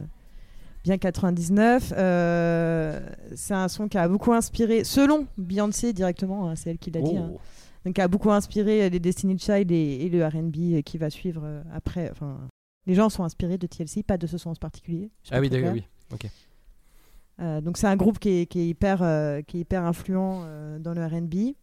bien 0.84 0.96
99. 0.98 1.92
Euh, 1.96 3.00
c'est 3.34 3.54
un 3.54 3.68
son 3.68 3.88
qui 3.88 3.98
a 3.98 4.08
beaucoup 4.08 4.32
inspiré, 4.32 4.84
selon 4.84 5.26
Beyoncé 5.36 5.92
directement, 5.92 6.48
hein, 6.48 6.56
c'est 6.56 6.70
elle 6.70 6.78
qui 6.78 6.90
l'a 6.90 7.00
dit. 7.00 7.16
hein. 7.16 7.30
Oh. 7.34 7.40
Donc 7.84 7.94
qui 7.96 8.00
a 8.00 8.08
beaucoup 8.08 8.30
inspiré 8.30 8.88
les 8.88 8.98
Destiny 8.98 9.38
Child 9.38 9.70
et, 9.70 10.06
et 10.06 10.08
le 10.08 10.24
R&B 10.26 10.80
qui 10.82 10.96
va 10.96 11.10
suivre 11.10 11.42
après. 11.74 12.10
Enfin, 12.10 12.38
les 12.86 12.94
gens 12.94 13.10
sont 13.10 13.24
inspirés 13.24 13.58
de 13.58 13.66
TLC, 13.66 14.02
pas 14.02 14.16
de 14.16 14.26
ce 14.26 14.38
son 14.38 14.50
en 14.50 14.54
particulier. 14.54 15.10
Ah 15.30 15.40
oui, 15.40 15.50
d'accord, 15.50 15.72
oui. 15.72 15.84
Ok. 16.12 16.26
Euh, 17.40 17.60
donc 17.60 17.76
c'est 17.76 17.86
un 17.88 17.96
groupe 17.96 18.18
qui 18.18 18.28
est, 18.40 18.46
qui 18.46 18.60
est 18.60 18.68
hyper, 18.68 19.02
euh, 19.02 19.42
qui 19.42 19.58
est 19.58 19.60
hyper 19.60 19.84
influent 19.84 20.46
dans 20.78 20.94
le 20.94 21.04
R&B. 21.04 21.54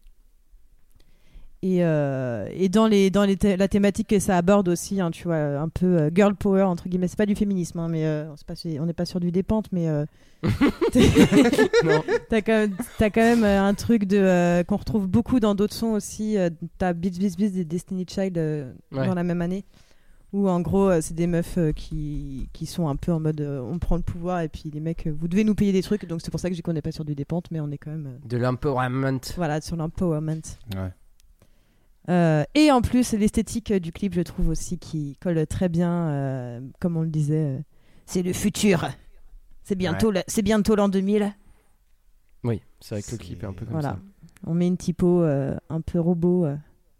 Et, 1.63 1.85
euh, 1.85 2.47
et 2.53 2.69
dans, 2.69 2.87
les, 2.87 3.11
dans 3.11 3.23
les 3.23 3.37
la 3.55 3.67
thématique 3.67 4.07
que 4.07 4.17
ça 4.19 4.35
aborde 4.35 4.67
aussi, 4.67 4.99
hein, 4.99 5.11
tu 5.11 5.25
vois, 5.25 5.35
un 5.37 5.69
peu 5.69 5.85
euh, 5.85 6.09
girl 6.13 6.33
power, 6.35 6.63
entre 6.63 6.89
guillemets. 6.89 7.07
C'est 7.07 7.17
pas 7.17 7.27
du 7.27 7.35
féminisme, 7.35 7.77
hein, 7.79 7.87
mais 7.87 8.03
euh, 8.05 8.25
pas 8.47 8.55
sur- 8.55 8.81
on 8.81 8.85
n'est 8.87 8.93
pas 8.93 9.05
sur 9.05 9.19
du 9.19 9.31
dépente, 9.31 9.67
mais 9.71 9.87
euh, 9.87 10.05
t'as 12.29 12.41
quand 12.41 12.67
quand 12.99 13.15
même 13.17 13.43
un 13.43 13.73
truc 13.73 14.05
de 14.05 14.17
euh, 14.17 14.63
qu'on 14.63 14.77
retrouve 14.77 15.07
beaucoup 15.07 15.39
dans 15.39 15.55
d'autres 15.55 15.73
sons 15.75 15.91
aussi. 15.91 16.37
euh, 16.37 16.49
t'as 16.77 16.93
Beats 16.93 17.11
Beats 17.19 17.35
Beats 17.37 17.49
des 17.51 17.65
Destiny 17.65 18.05
Child 18.09 18.37
euh, 18.37 18.71
Ouais. 18.91 19.05
dans 19.07 19.13
la 19.15 19.23
même 19.23 19.41
année. 19.41 19.63
Où 20.33 20.47
en 20.47 20.61
gros, 20.61 20.89
euh, 20.89 20.99
c'est 21.01 21.13
des 21.13 21.27
meufs 21.27 21.57
euh, 21.57 21.73
qui, 21.73 22.47
qui 22.53 22.65
sont 22.65 22.87
un 22.87 22.95
peu 22.95 23.11
en 23.11 23.19
mode 23.19 23.41
euh, 23.41 23.59
on 23.61 23.79
prend 23.79 23.97
le 23.97 24.01
pouvoir 24.01 24.39
et 24.41 24.47
puis 24.47 24.71
les 24.73 24.79
mecs, 24.79 25.05
euh, 25.07 25.13
vous 25.15 25.27
devez 25.27 25.43
nous 25.43 25.55
payer 25.55 25.73
des 25.73 25.81
trucs. 25.83 26.05
Donc 26.07 26.21
c'est 26.23 26.31
pour 26.31 26.39
ça 26.39 26.47
que 26.47 26.53
je 26.55 26.59
dis 26.59 26.63
qu'on 26.63 26.71
n'est 26.73 26.81
pas 26.81 26.93
sur 26.93 27.03
du 27.03 27.15
dépente, 27.15 27.51
mais 27.51 27.59
on 27.59 27.69
est 27.69 27.77
quand 27.77 27.91
même 27.91 28.07
euh, 28.07 28.27
De 28.29 28.37
l'empowerment. 28.37 29.19
voilà, 29.35 29.59
sur 29.59 29.75
l'empowerment. 29.75 30.41
Ouais. 30.75 30.89
Euh, 32.09 32.43
et 32.55 32.71
en 32.71 32.81
plus, 32.81 33.13
l'esthétique 33.13 33.71
du 33.73 33.91
clip, 33.91 34.13
je 34.13 34.21
trouve 34.21 34.49
aussi 34.49 34.77
qui 34.79 35.17
colle 35.21 35.45
très 35.47 35.69
bien, 35.69 36.07
euh, 36.09 36.59
comme 36.79 36.97
on 36.97 37.01
le 37.01 37.09
disait. 37.09 37.35
euh, 37.35 37.59
c'est 38.05 38.23
le 38.23 38.33
futur. 38.33 38.89
C'est 39.63 39.75
bientôt, 39.75 40.11
le- 40.11 40.23
c'est 40.27 40.41
bientôt 40.41 40.75
l'an 40.75 40.89
2000. 40.89 41.33
Oui, 42.43 42.61
c'est 42.79 42.95
vrai 42.95 43.01
que 43.03 43.11
le 43.11 43.17
clip 43.17 43.43
est 43.43 43.45
un 43.45 43.53
peu 43.53 43.65
comme 43.65 43.73
Voilà. 43.75 43.89
ça. 43.89 43.99
On 44.47 44.53
met 44.55 44.67
une 44.67 44.77
typo 44.77 45.21
euh, 45.21 45.55
un 45.69 45.81
peu 45.81 45.99
robot, 45.99 46.45
euh, 46.45 46.55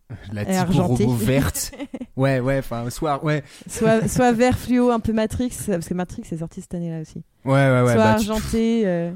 La 0.32 0.44
Et 0.44 0.46
typo 0.46 0.58
argentée. 0.60 1.06
robot 1.06 1.16
verte. 1.18 1.72
Ouais, 2.18 2.40
ouais, 2.42 2.60
enfin, 2.60 2.88
soir, 2.90 3.24
ouais. 3.24 3.42
soit, 3.68 4.08
soit 4.08 4.32
vert 4.34 4.58
fluo, 4.60 4.92
un 4.92 5.00
peu 5.00 5.14
Matrix, 5.14 5.50
parce 5.66 5.88
que 5.88 5.94
Matrix 5.94 6.24
est 6.32 6.38
sorti 6.38 6.62
cette 6.62 6.74
année-là 6.76 7.02
aussi. 7.02 7.24
Ouais, 7.46 7.52
ouais, 7.54 7.82
ouais. 7.82 7.94
soit 7.94 7.96
bah, 7.96 8.18
tu- 8.20 8.30
argenté, 8.30 8.82
euh, 8.86 9.12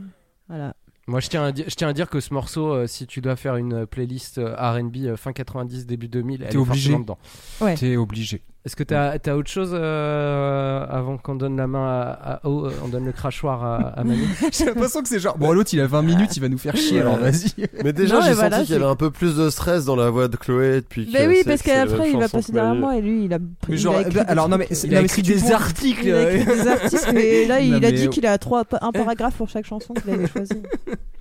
voilà. 0.47 0.73
Moi, 1.07 1.19
je 1.19 1.29
tiens, 1.29 1.43
à 1.45 1.51
di- 1.51 1.63
je 1.67 1.75
tiens 1.75 1.87
à 1.89 1.93
dire 1.93 2.09
que 2.09 2.19
ce 2.19 2.33
morceau, 2.33 2.73
euh, 2.73 2.87
si 2.87 3.05
tu 3.05 3.21
dois 3.21 3.35
faire 3.35 3.55
une 3.57 3.73
euh, 3.73 3.85
playlist 3.85 4.39
euh, 4.39 4.55
R&B 4.55 4.97
euh, 5.05 5.15
fin 5.17 5.33
90, 5.33 5.85
début 5.85 6.07
2000, 6.07 6.41
elle 6.41 6.49
T'es 6.49 6.55
est 6.55 6.57
obligé. 6.59 6.89
forcément 6.89 6.99
dedans. 7.01 7.17
Ouais. 7.61 7.75
T'es 7.75 7.95
obligé. 7.95 8.41
Est-ce 8.65 8.75
que 8.75 8.83
t'as 8.83 9.11
as 9.23 9.35
autre 9.35 9.49
chose 9.49 9.71
euh, 9.73 10.85
avant 10.89 11.17
qu'on 11.17 11.35
donne 11.35 11.55
la 11.55 11.67
main 11.67 11.85
à, 11.87 12.33
à- 12.33 12.39
oh, 12.45 12.65
euh, 12.65 12.71
on 12.83 12.87
donne 12.87 13.05
le 13.05 13.11
crachoir 13.11 13.63
à, 13.63 13.75
à 13.89 14.03
Manu? 14.03 14.23
J'ai 14.51 14.65
l'impression 14.65 15.03
que 15.03 15.07
c'est 15.07 15.19
genre. 15.19 15.37
Bon, 15.37 15.51
l'autre 15.51 15.69
il 15.73 15.79
a 15.81 15.85
20 15.87 16.01
minutes, 16.01 16.35
il 16.35 16.39
va 16.39 16.49
nous 16.49 16.57
faire 16.57 16.75
chier, 16.75 17.01
alors 17.01 17.17
vas-y. 17.17 17.51
Mais 17.83 17.93
déjà, 17.93 18.21
j'ai 18.21 18.29
mais 18.29 18.35
senti 18.35 18.35
voilà, 18.35 18.59
qu'il 18.63 18.71
y 18.71 18.75
avait 18.75 18.85
un 18.85 18.95
peu 18.95 19.11
plus 19.11 19.35
de 19.37 19.51
stress 19.51 19.85
dans 19.85 19.95
la 19.95 20.09
voix 20.09 20.27
de 20.27 20.35
Chloé 20.35 20.77
depuis. 20.77 21.07
Mais 21.13 21.25
que 21.25 21.29
oui, 21.29 21.41
parce 21.45 21.61
qu'après, 21.61 22.09
il 22.11 22.17
va 22.17 22.27
passer 22.27 22.51
derrière 22.51 22.73
moi 22.73 22.97
et 22.97 23.01
lui, 23.01 23.25
il 23.25 23.33
a, 23.33 23.37
Mais 23.39 23.45
il 23.69 23.77
genre, 23.77 23.97
a 23.97 24.01
écrit 24.01 24.15
bah, 24.15 24.23
des 24.23 24.29
alors 24.31 24.49
non, 24.49 24.57
mais 24.57 24.67
Il 24.83 24.95
a 24.95 25.01
écrit 25.01 25.21
mais 25.21 25.27
tu 25.27 25.33
des 25.41 25.51
articles. 25.51 26.05
Il 26.07 26.13
a 26.13 26.31
écrit 26.33 26.45
des 26.55 26.67
artistes 26.67 27.13
et 27.13 27.45
là, 27.47 27.59
il 27.59 27.69
Non, 27.71 27.77
a 27.77 27.79
mais- 27.81 27.91
dit 27.91 28.09
qu'il 28.09 28.25
a 28.25 28.35
trois, 28.39 28.63
un 28.81 28.91
paragraphe 28.91 29.35
pour 29.35 29.47
chaque 29.47 29.65
chanson 29.65 29.93
qu'il 29.93 30.11
avait 30.11 30.27
choisi. 30.27 30.53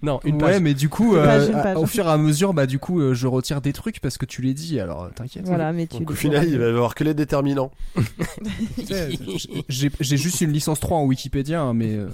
Non, 0.02 0.20
une 0.22 0.34
ouais, 0.34 0.52
page. 0.52 0.60
mais 0.60 0.74
du 0.74 0.90
coup, 0.90 1.16
euh, 1.16 1.74
au 1.76 1.86
fur 1.86 2.06
et 2.06 2.10
à 2.10 2.18
mesure, 2.18 2.52
bah 2.52 2.66
du 2.66 2.78
coup, 2.78 3.14
je 3.14 3.26
retire 3.26 3.62
des 3.62 3.72
trucs 3.72 4.00
parce 4.00 4.18
que 4.18 4.26
tu 4.26 4.42
l'as 4.42 4.52
dit, 4.52 4.78
alors 4.78 5.08
t'inquiète. 5.14 5.46
Voilà, 5.46 5.72
mais 5.72 5.86
tu 5.86 6.04
au 6.06 6.12
final, 6.12 6.46
il 6.46 6.58
va 6.58 6.66
avoir 6.66 6.94
que 6.94 7.04
les 7.04 7.14
déterminants. 7.14 7.33
J'ai 9.68 10.16
juste 10.16 10.40
une 10.40 10.52
licence 10.52 10.80
3 10.80 10.98
en 10.98 11.04
Wikipédia, 11.04 11.60
hein, 11.60 11.74
mais 11.74 11.94
euh, 11.94 12.08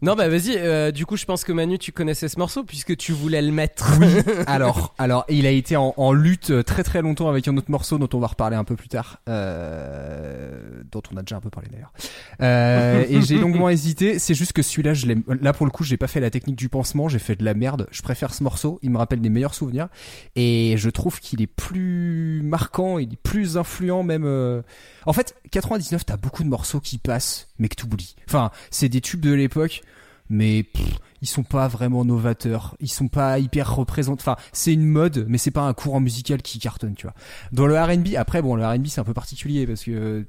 Non, 0.00 0.14
bah 0.14 0.28
vas-y. 0.28 0.56
euh, 0.56 0.92
du 0.92 1.06
coup, 1.06 1.16
je 1.16 1.24
pense 1.24 1.42
que 1.42 1.50
Manu, 1.52 1.76
tu 1.76 1.90
connaissais 1.90 2.28
ce 2.28 2.38
morceau 2.38 2.62
puisque 2.62 2.96
tu 2.96 3.12
voulais 3.12 3.42
le 3.42 3.50
mettre. 3.50 3.98
alors, 4.46 4.94
alors, 4.96 5.24
il 5.28 5.44
a 5.44 5.50
été 5.50 5.76
en, 5.76 5.92
en 5.96 6.12
lutte 6.12 6.50
euh, 6.50 6.62
très 6.62 6.84
très 6.84 7.02
longtemps 7.02 7.28
avec 7.28 7.48
un 7.48 7.56
autre 7.56 7.70
morceau 7.70 7.98
dont 7.98 8.08
on 8.12 8.20
va 8.20 8.28
reparler 8.28 8.54
un 8.56 8.62
peu 8.62 8.76
plus 8.76 8.88
tard, 8.88 9.18
euh, 9.28 10.60
dont 10.92 11.02
on 11.12 11.16
a 11.16 11.22
déjà 11.22 11.36
un 11.36 11.40
peu 11.40 11.50
parlé 11.50 11.68
d'ailleurs. 11.72 11.92
Euh, 12.40 13.04
et 13.08 13.22
j'ai 13.22 13.38
longuement 13.38 13.68
hésité. 13.70 14.20
C'est 14.20 14.34
juste 14.34 14.52
que 14.52 14.62
celui-là, 14.62 14.94
je. 14.94 15.06
Là 15.40 15.52
pour 15.52 15.66
le 15.66 15.72
coup, 15.72 15.82
j'ai 15.82 15.96
pas 15.96 16.06
fait 16.06 16.20
la 16.20 16.30
technique 16.30 16.56
du 16.56 16.68
pansement, 16.68 17.08
j'ai 17.08 17.18
fait 17.18 17.34
de 17.34 17.44
la 17.44 17.54
merde. 17.54 17.88
Je 17.90 18.02
préfère 18.02 18.32
ce 18.32 18.44
morceau. 18.44 18.78
Il 18.82 18.90
me 18.90 18.98
rappelle 18.98 19.20
des 19.20 19.30
meilleurs 19.30 19.54
souvenirs 19.54 19.88
et 20.36 20.74
je 20.76 20.90
trouve 20.90 21.18
qu'il 21.18 21.42
est 21.42 21.48
plus 21.48 22.40
marquant, 22.44 22.98
il 22.98 23.14
est 23.14 23.22
plus 23.22 23.56
influent 23.56 24.04
même. 24.04 24.62
En 25.08 25.14
fait, 25.14 25.34
99, 25.52 26.04
t'as 26.04 26.18
beaucoup 26.18 26.44
de 26.44 26.50
morceaux 26.50 26.80
qui 26.80 26.98
passent, 26.98 27.48
mais 27.58 27.70
que 27.70 27.76
t'oublies. 27.76 28.14
Enfin, 28.28 28.50
c'est 28.70 28.90
des 28.90 29.00
tubes 29.00 29.22
de 29.22 29.32
l'époque, 29.32 29.80
mais 30.28 30.64
pff, 30.64 30.98
ils 31.22 31.26
sont 31.26 31.44
pas 31.44 31.66
vraiment 31.66 32.04
novateurs. 32.04 32.76
Ils 32.78 32.90
sont 32.90 33.08
pas 33.08 33.38
hyper 33.38 33.74
représentants. 33.74 34.20
Enfin, 34.20 34.36
c'est 34.52 34.74
une 34.74 34.84
mode, 34.84 35.24
mais 35.26 35.38
c'est 35.38 35.50
pas 35.50 35.62
un 35.62 35.72
courant 35.72 36.00
musical 36.00 36.42
qui 36.42 36.58
cartonne, 36.58 36.94
tu 36.94 37.06
vois. 37.06 37.14
Dans 37.52 37.66
le 37.66 37.80
R&B, 37.80 38.16
après, 38.18 38.42
bon, 38.42 38.54
le 38.54 38.66
R&B 38.66 38.88
c'est 38.88 39.00
un 39.00 39.04
peu 39.04 39.14
particulier 39.14 39.66
parce 39.66 39.82
que 39.84 39.92
euh, 39.92 40.28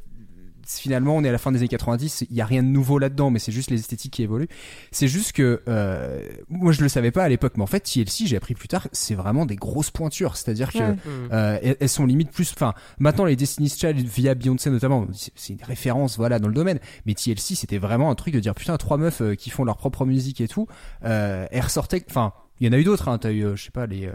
finalement, 0.77 1.15
on 1.15 1.23
est 1.23 1.29
à 1.29 1.31
la 1.31 1.37
fin 1.37 1.51
des 1.51 1.59
années 1.59 1.67
90. 1.67 2.25
Il 2.29 2.35
y 2.35 2.41
a 2.41 2.45
rien 2.45 2.61
de 2.63 2.67
nouveau 2.67 2.99
là-dedans, 2.99 3.29
mais 3.31 3.39
c'est 3.39 3.51
juste 3.51 3.71
les 3.71 3.79
esthétiques 3.79 4.13
qui 4.13 4.23
évoluent. 4.23 4.47
C'est 4.91 5.07
juste 5.07 5.31
que 5.31 5.61
euh, 5.67 6.21
moi, 6.49 6.71
je 6.71 6.81
le 6.81 6.89
savais 6.89 7.11
pas 7.11 7.23
à 7.23 7.29
l'époque, 7.29 7.53
mais 7.57 7.63
en 7.63 7.67
fait, 7.67 7.79
TLC, 7.81 8.27
j'ai 8.27 8.37
appris 8.37 8.53
plus 8.53 8.67
tard, 8.67 8.87
c'est 8.91 9.15
vraiment 9.15 9.45
des 9.45 9.55
grosses 9.55 9.91
pointures. 9.91 10.37
C'est-à-dire 10.37 10.71
que 10.71 10.79
Ouais. 10.79 10.91
Hmm. 10.91 11.29
euh, 11.33 11.59
elles, 11.61 11.77
elles 11.79 11.89
sont 11.89 12.05
limite 12.05 12.31
plus. 12.31 12.51
Enfin, 12.53 12.73
maintenant 12.99 13.25
les 13.25 13.35
Destiny's 13.35 13.77
Child 13.77 13.97
via 14.07 14.35
Beyoncé 14.35 14.69
notamment, 14.69 15.07
c'est- 15.13 15.53
une 15.53 15.63
référence, 15.63 16.17
voilà, 16.17 16.39
dans 16.39 16.47
le 16.47 16.53
domaine. 16.53 16.79
Mais 17.05 17.13
TLC, 17.15 17.55
c'était 17.55 17.77
vraiment 17.79 18.11
un 18.11 18.15
truc 18.15 18.33
de 18.33 18.39
dire 18.39 18.53
putain, 18.55 18.77
trois 18.77 18.97
meufs 18.97 19.21
euh, 19.21 19.35
qui 19.35 19.49
font 19.49 19.63
leur 19.63 19.77
propre 19.77 20.05
musique 20.05 20.41
et 20.41 20.47
tout. 20.47 20.67
Euh, 21.05 21.47
elles 21.51 21.61
ressortaient. 21.63 22.03
Enfin, 22.09 22.33
il 22.59 22.67
y 22.67 22.69
en 22.69 22.73
a 22.73 22.77
eu 22.79 22.83
d'autres. 22.83 23.07
Hein, 23.07 23.17
T'as 23.17 23.31
eu, 23.31 23.43
euh, 23.45 23.55
je 23.55 23.63
sais 23.65 23.71
pas, 23.71 23.85
les. 23.87 24.09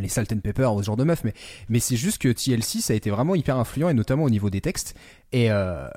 Les 0.00 0.08
Salt 0.08 0.32
and 0.32 0.38
Pepper 0.38 0.68
ce 0.78 0.82
genre 0.84 0.96
de 0.96 1.04
meufs 1.04 1.24
mais 1.24 1.32
mais 1.68 1.80
c'est 1.80 1.96
juste 1.96 2.18
que 2.18 2.28
TLC 2.28 2.80
ça 2.80 2.92
a 2.92 2.96
été 2.96 3.10
vraiment 3.10 3.34
hyper 3.34 3.56
influent 3.56 3.88
et 3.88 3.94
notamment 3.94 4.24
au 4.24 4.30
niveau 4.30 4.50
des 4.50 4.60
textes. 4.60 4.94
Et 5.32 5.50
euh, 5.50 5.88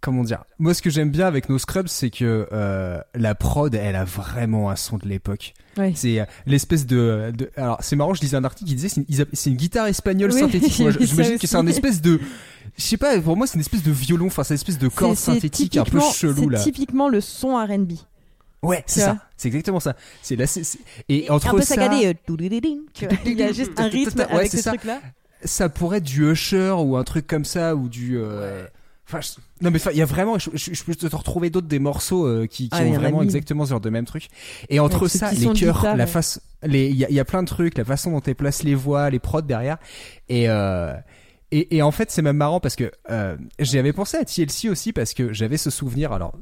comment 0.00 0.22
dire? 0.24 0.44
Moi 0.58 0.74
ce 0.74 0.82
que 0.82 0.90
j'aime 0.90 1.10
bien 1.10 1.26
avec 1.26 1.48
nos 1.48 1.58
scrubs 1.58 1.88
c'est 1.88 2.10
que 2.10 2.48
euh, 2.52 3.00
la 3.14 3.34
prod 3.34 3.74
elle 3.74 3.96
a 3.96 4.04
vraiment 4.04 4.70
un 4.70 4.76
son 4.76 4.98
de 4.98 5.08
l'époque. 5.08 5.54
Ouais. 5.76 5.92
c'est 5.94 6.20
euh, 6.20 6.24
l'espèce 6.46 6.86
de, 6.86 7.32
de- 7.36 7.50
alors 7.56 7.78
c'est 7.80 7.96
marrant 7.96 8.14
je 8.14 8.20
lisais 8.22 8.36
un 8.36 8.44
article 8.44 8.68
qui 8.70 8.74
disait 8.76 8.88
c'est 8.88 9.00
une, 9.08 9.26
c'est 9.32 9.50
guitare 9.50 9.86
espagnole 9.86 10.32
Oui, 10.32 10.40
synthétique. 10.40 10.78
Moi, 10.80 10.92
j'imagine 11.00 11.38
que 11.38 11.46
c'est 11.46 11.56
un 11.56 11.66
espèce 11.66 12.00
de 12.00 12.18
je 12.78 12.82
sais 12.82 12.96
pas 12.96 13.18
pour 13.20 13.36
moi 13.36 13.46
c'est 13.46 13.54
une 13.54 13.60
espèce 13.60 13.82
de 13.82 13.90
violon 13.92 14.26
enfin 14.26 14.42
c'est 14.44 14.54
une 14.54 14.56
espèce 14.56 14.78
de 14.78 14.88
corde 14.88 15.16
synthétique 15.16 15.76
un 15.76 15.84
peu 15.84 16.00
chelou 16.00 16.48
là. 16.50 16.58
C'est 16.58 16.64
typiquement 16.72 17.08
le 17.08 17.20
son 17.20 17.56
R&B. 17.56 17.92
Ouais 18.62 18.82
c'est 18.86 19.00
Tu 19.00 19.06
ça 19.06 19.18
c'est 19.36 19.48
exactement 19.48 19.80
ça 19.80 19.94
c'est 20.22 20.36
là 20.36 20.46
c'est- 20.46 20.64
c'est- 20.64 20.78
et 21.08 21.30
entre 21.30 21.48
un 21.48 21.52
peu 21.52 21.60
ça 21.60 21.74
saccadé. 21.74 22.06
euh, 22.06 22.12
tu. 22.94 23.06
Il 23.24 23.38
y 23.38 23.42
a 23.42 23.52
juste 23.52 23.78
un 23.78 23.88
rythme 23.88 24.20
Ouais, 24.20 24.32
avec 24.32 24.50
ce 24.50 24.58
ça. 24.58 24.70
truc-là. 24.70 25.00
ça 25.44 25.68
pourrait 25.68 25.98
être 25.98 26.04
du 26.04 26.30
Usher 26.30 26.74
ou 26.78 26.96
un 26.96 27.04
truc 27.04 27.26
comme 27.26 27.44
ça 27.44 27.76
ou 27.76 27.88
du 27.88 28.16
euh, 28.18 28.64
enfin 29.08 29.20
je- 29.20 29.32
non 29.64 29.70
mais 29.70 29.78
il 29.92 29.98
y 29.98 30.02
a 30.02 30.06
vraiment 30.06 30.38
je, 30.38 30.50
je- 30.54 30.72
je 30.74 30.84
peux 30.84 30.94
te 30.94 31.14
retrouver 31.14 31.50
d'autres 31.50 31.68
des 31.68 31.78
morceaux 31.78 32.26
euh, 32.26 32.46
qui, 32.46 32.68
qui 32.70 32.78
Ah, 32.78 32.82
ont 32.82 32.92
vraiment 32.92 33.22
exactement 33.22 33.64
ce 33.64 33.70
genre 33.70 33.80
de 33.80 33.90
même 33.90 34.04
truc 34.06 34.28
et 34.70 34.80
entre 34.80 35.06
ça 35.08 35.30
les 35.32 35.44
chœurs 35.52 35.76
guitare, 35.76 35.96
la 35.96 36.06
face 36.06 36.40
les 36.62 36.88
il 36.88 36.96
y 36.96 37.14
y 37.14 37.20
a 37.20 37.24
plein 37.24 37.42
de 37.42 37.48
trucs 37.48 37.76
la 37.78 37.84
façon 37.84 38.10
dont 38.12 38.20
elles 38.26 38.34
placent 38.34 38.62
les 38.64 38.74
voix 38.74 39.10
les 39.10 39.18
prods 39.20 39.42
derrière 39.42 39.76
et 40.28 40.48
euh, 40.48 40.92
Et, 41.52 41.76
et 41.76 41.82
en 41.82 41.92
fait, 41.92 42.10
c'est 42.10 42.22
même 42.22 42.36
marrant 42.36 42.58
parce 42.58 42.74
que 42.74 42.90
euh, 43.10 43.36
j'avais 43.60 43.92
pensé 43.92 44.16
à 44.16 44.24
TLC 44.24 44.68
aussi 44.68 44.92
parce 44.92 45.14
que 45.14 45.32
j'avais 45.32 45.56
ce 45.56 45.70
souvenir. 45.70 46.12
Alors, 46.12 46.32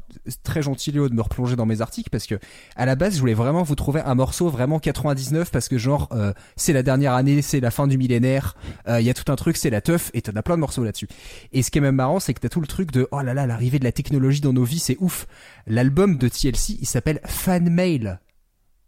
très 0.42 0.62
gentil 0.62 0.92
Léo 0.92 1.10
de 1.10 1.14
me 1.14 1.20
replonger 1.20 1.56
dans 1.56 1.66
mes 1.66 1.82
articles 1.82 2.08
parce 2.08 2.26
que 2.26 2.36
à 2.74 2.86
la 2.86 2.96
base, 2.96 3.14
je 3.16 3.20
voulais 3.20 3.34
vraiment 3.34 3.62
vous 3.62 3.74
trouver 3.74 4.00
un 4.00 4.14
morceau 4.14 4.48
vraiment 4.48 4.78
99 4.78 5.50
parce 5.50 5.68
que 5.68 5.76
genre 5.76 6.08
euh, 6.12 6.32
c'est 6.56 6.72
la 6.72 6.82
dernière 6.82 7.12
année, 7.12 7.42
c'est 7.42 7.60
la 7.60 7.70
fin 7.70 7.86
du 7.86 7.98
millénaire, 7.98 8.56
euh, 8.88 9.00
il 9.00 9.06
y 9.06 9.10
a 9.10 9.14
tout 9.14 9.30
un 9.30 9.36
truc, 9.36 9.58
c'est 9.58 9.70
la 9.70 9.82
teuf 9.82 10.10
et 10.14 10.22
t'en 10.22 10.32
as 10.36 10.42
plein 10.42 10.54
de 10.54 10.60
morceaux 10.60 10.84
là-dessus. 10.84 11.08
Et 11.52 11.62
ce 11.62 11.70
qui 11.70 11.78
est 11.78 11.82
même 11.82 11.96
marrant, 11.96 12.18
c'est 12.18 12.32
que 12.32 12.40
t'as 12.40 12.48
tout 12.48 12.62
le 12.62 12.66
truc 12.66 12.90
de 12.90 13.06
oh 13.10 13.20
là 13.20 13.34
là, 13.34 13.46
l'arrivée 13.46 13.78
de 13.78 13.84
la 13.84 13.92
technologie 13.92 14.40
dans 14.40 14.54
nos 14.54 14.64
vies, 14.64 14.78
c'est 14.78 14.96
ouf. 15.00 15.26
L'album 15.66 16.16
de 16.16 16.28
TLC, 16.28 16.78
il 16.80 16.86
s'appelle 16.86 17.20
Fan 17.26 17.68
Mail. 17.68 18.20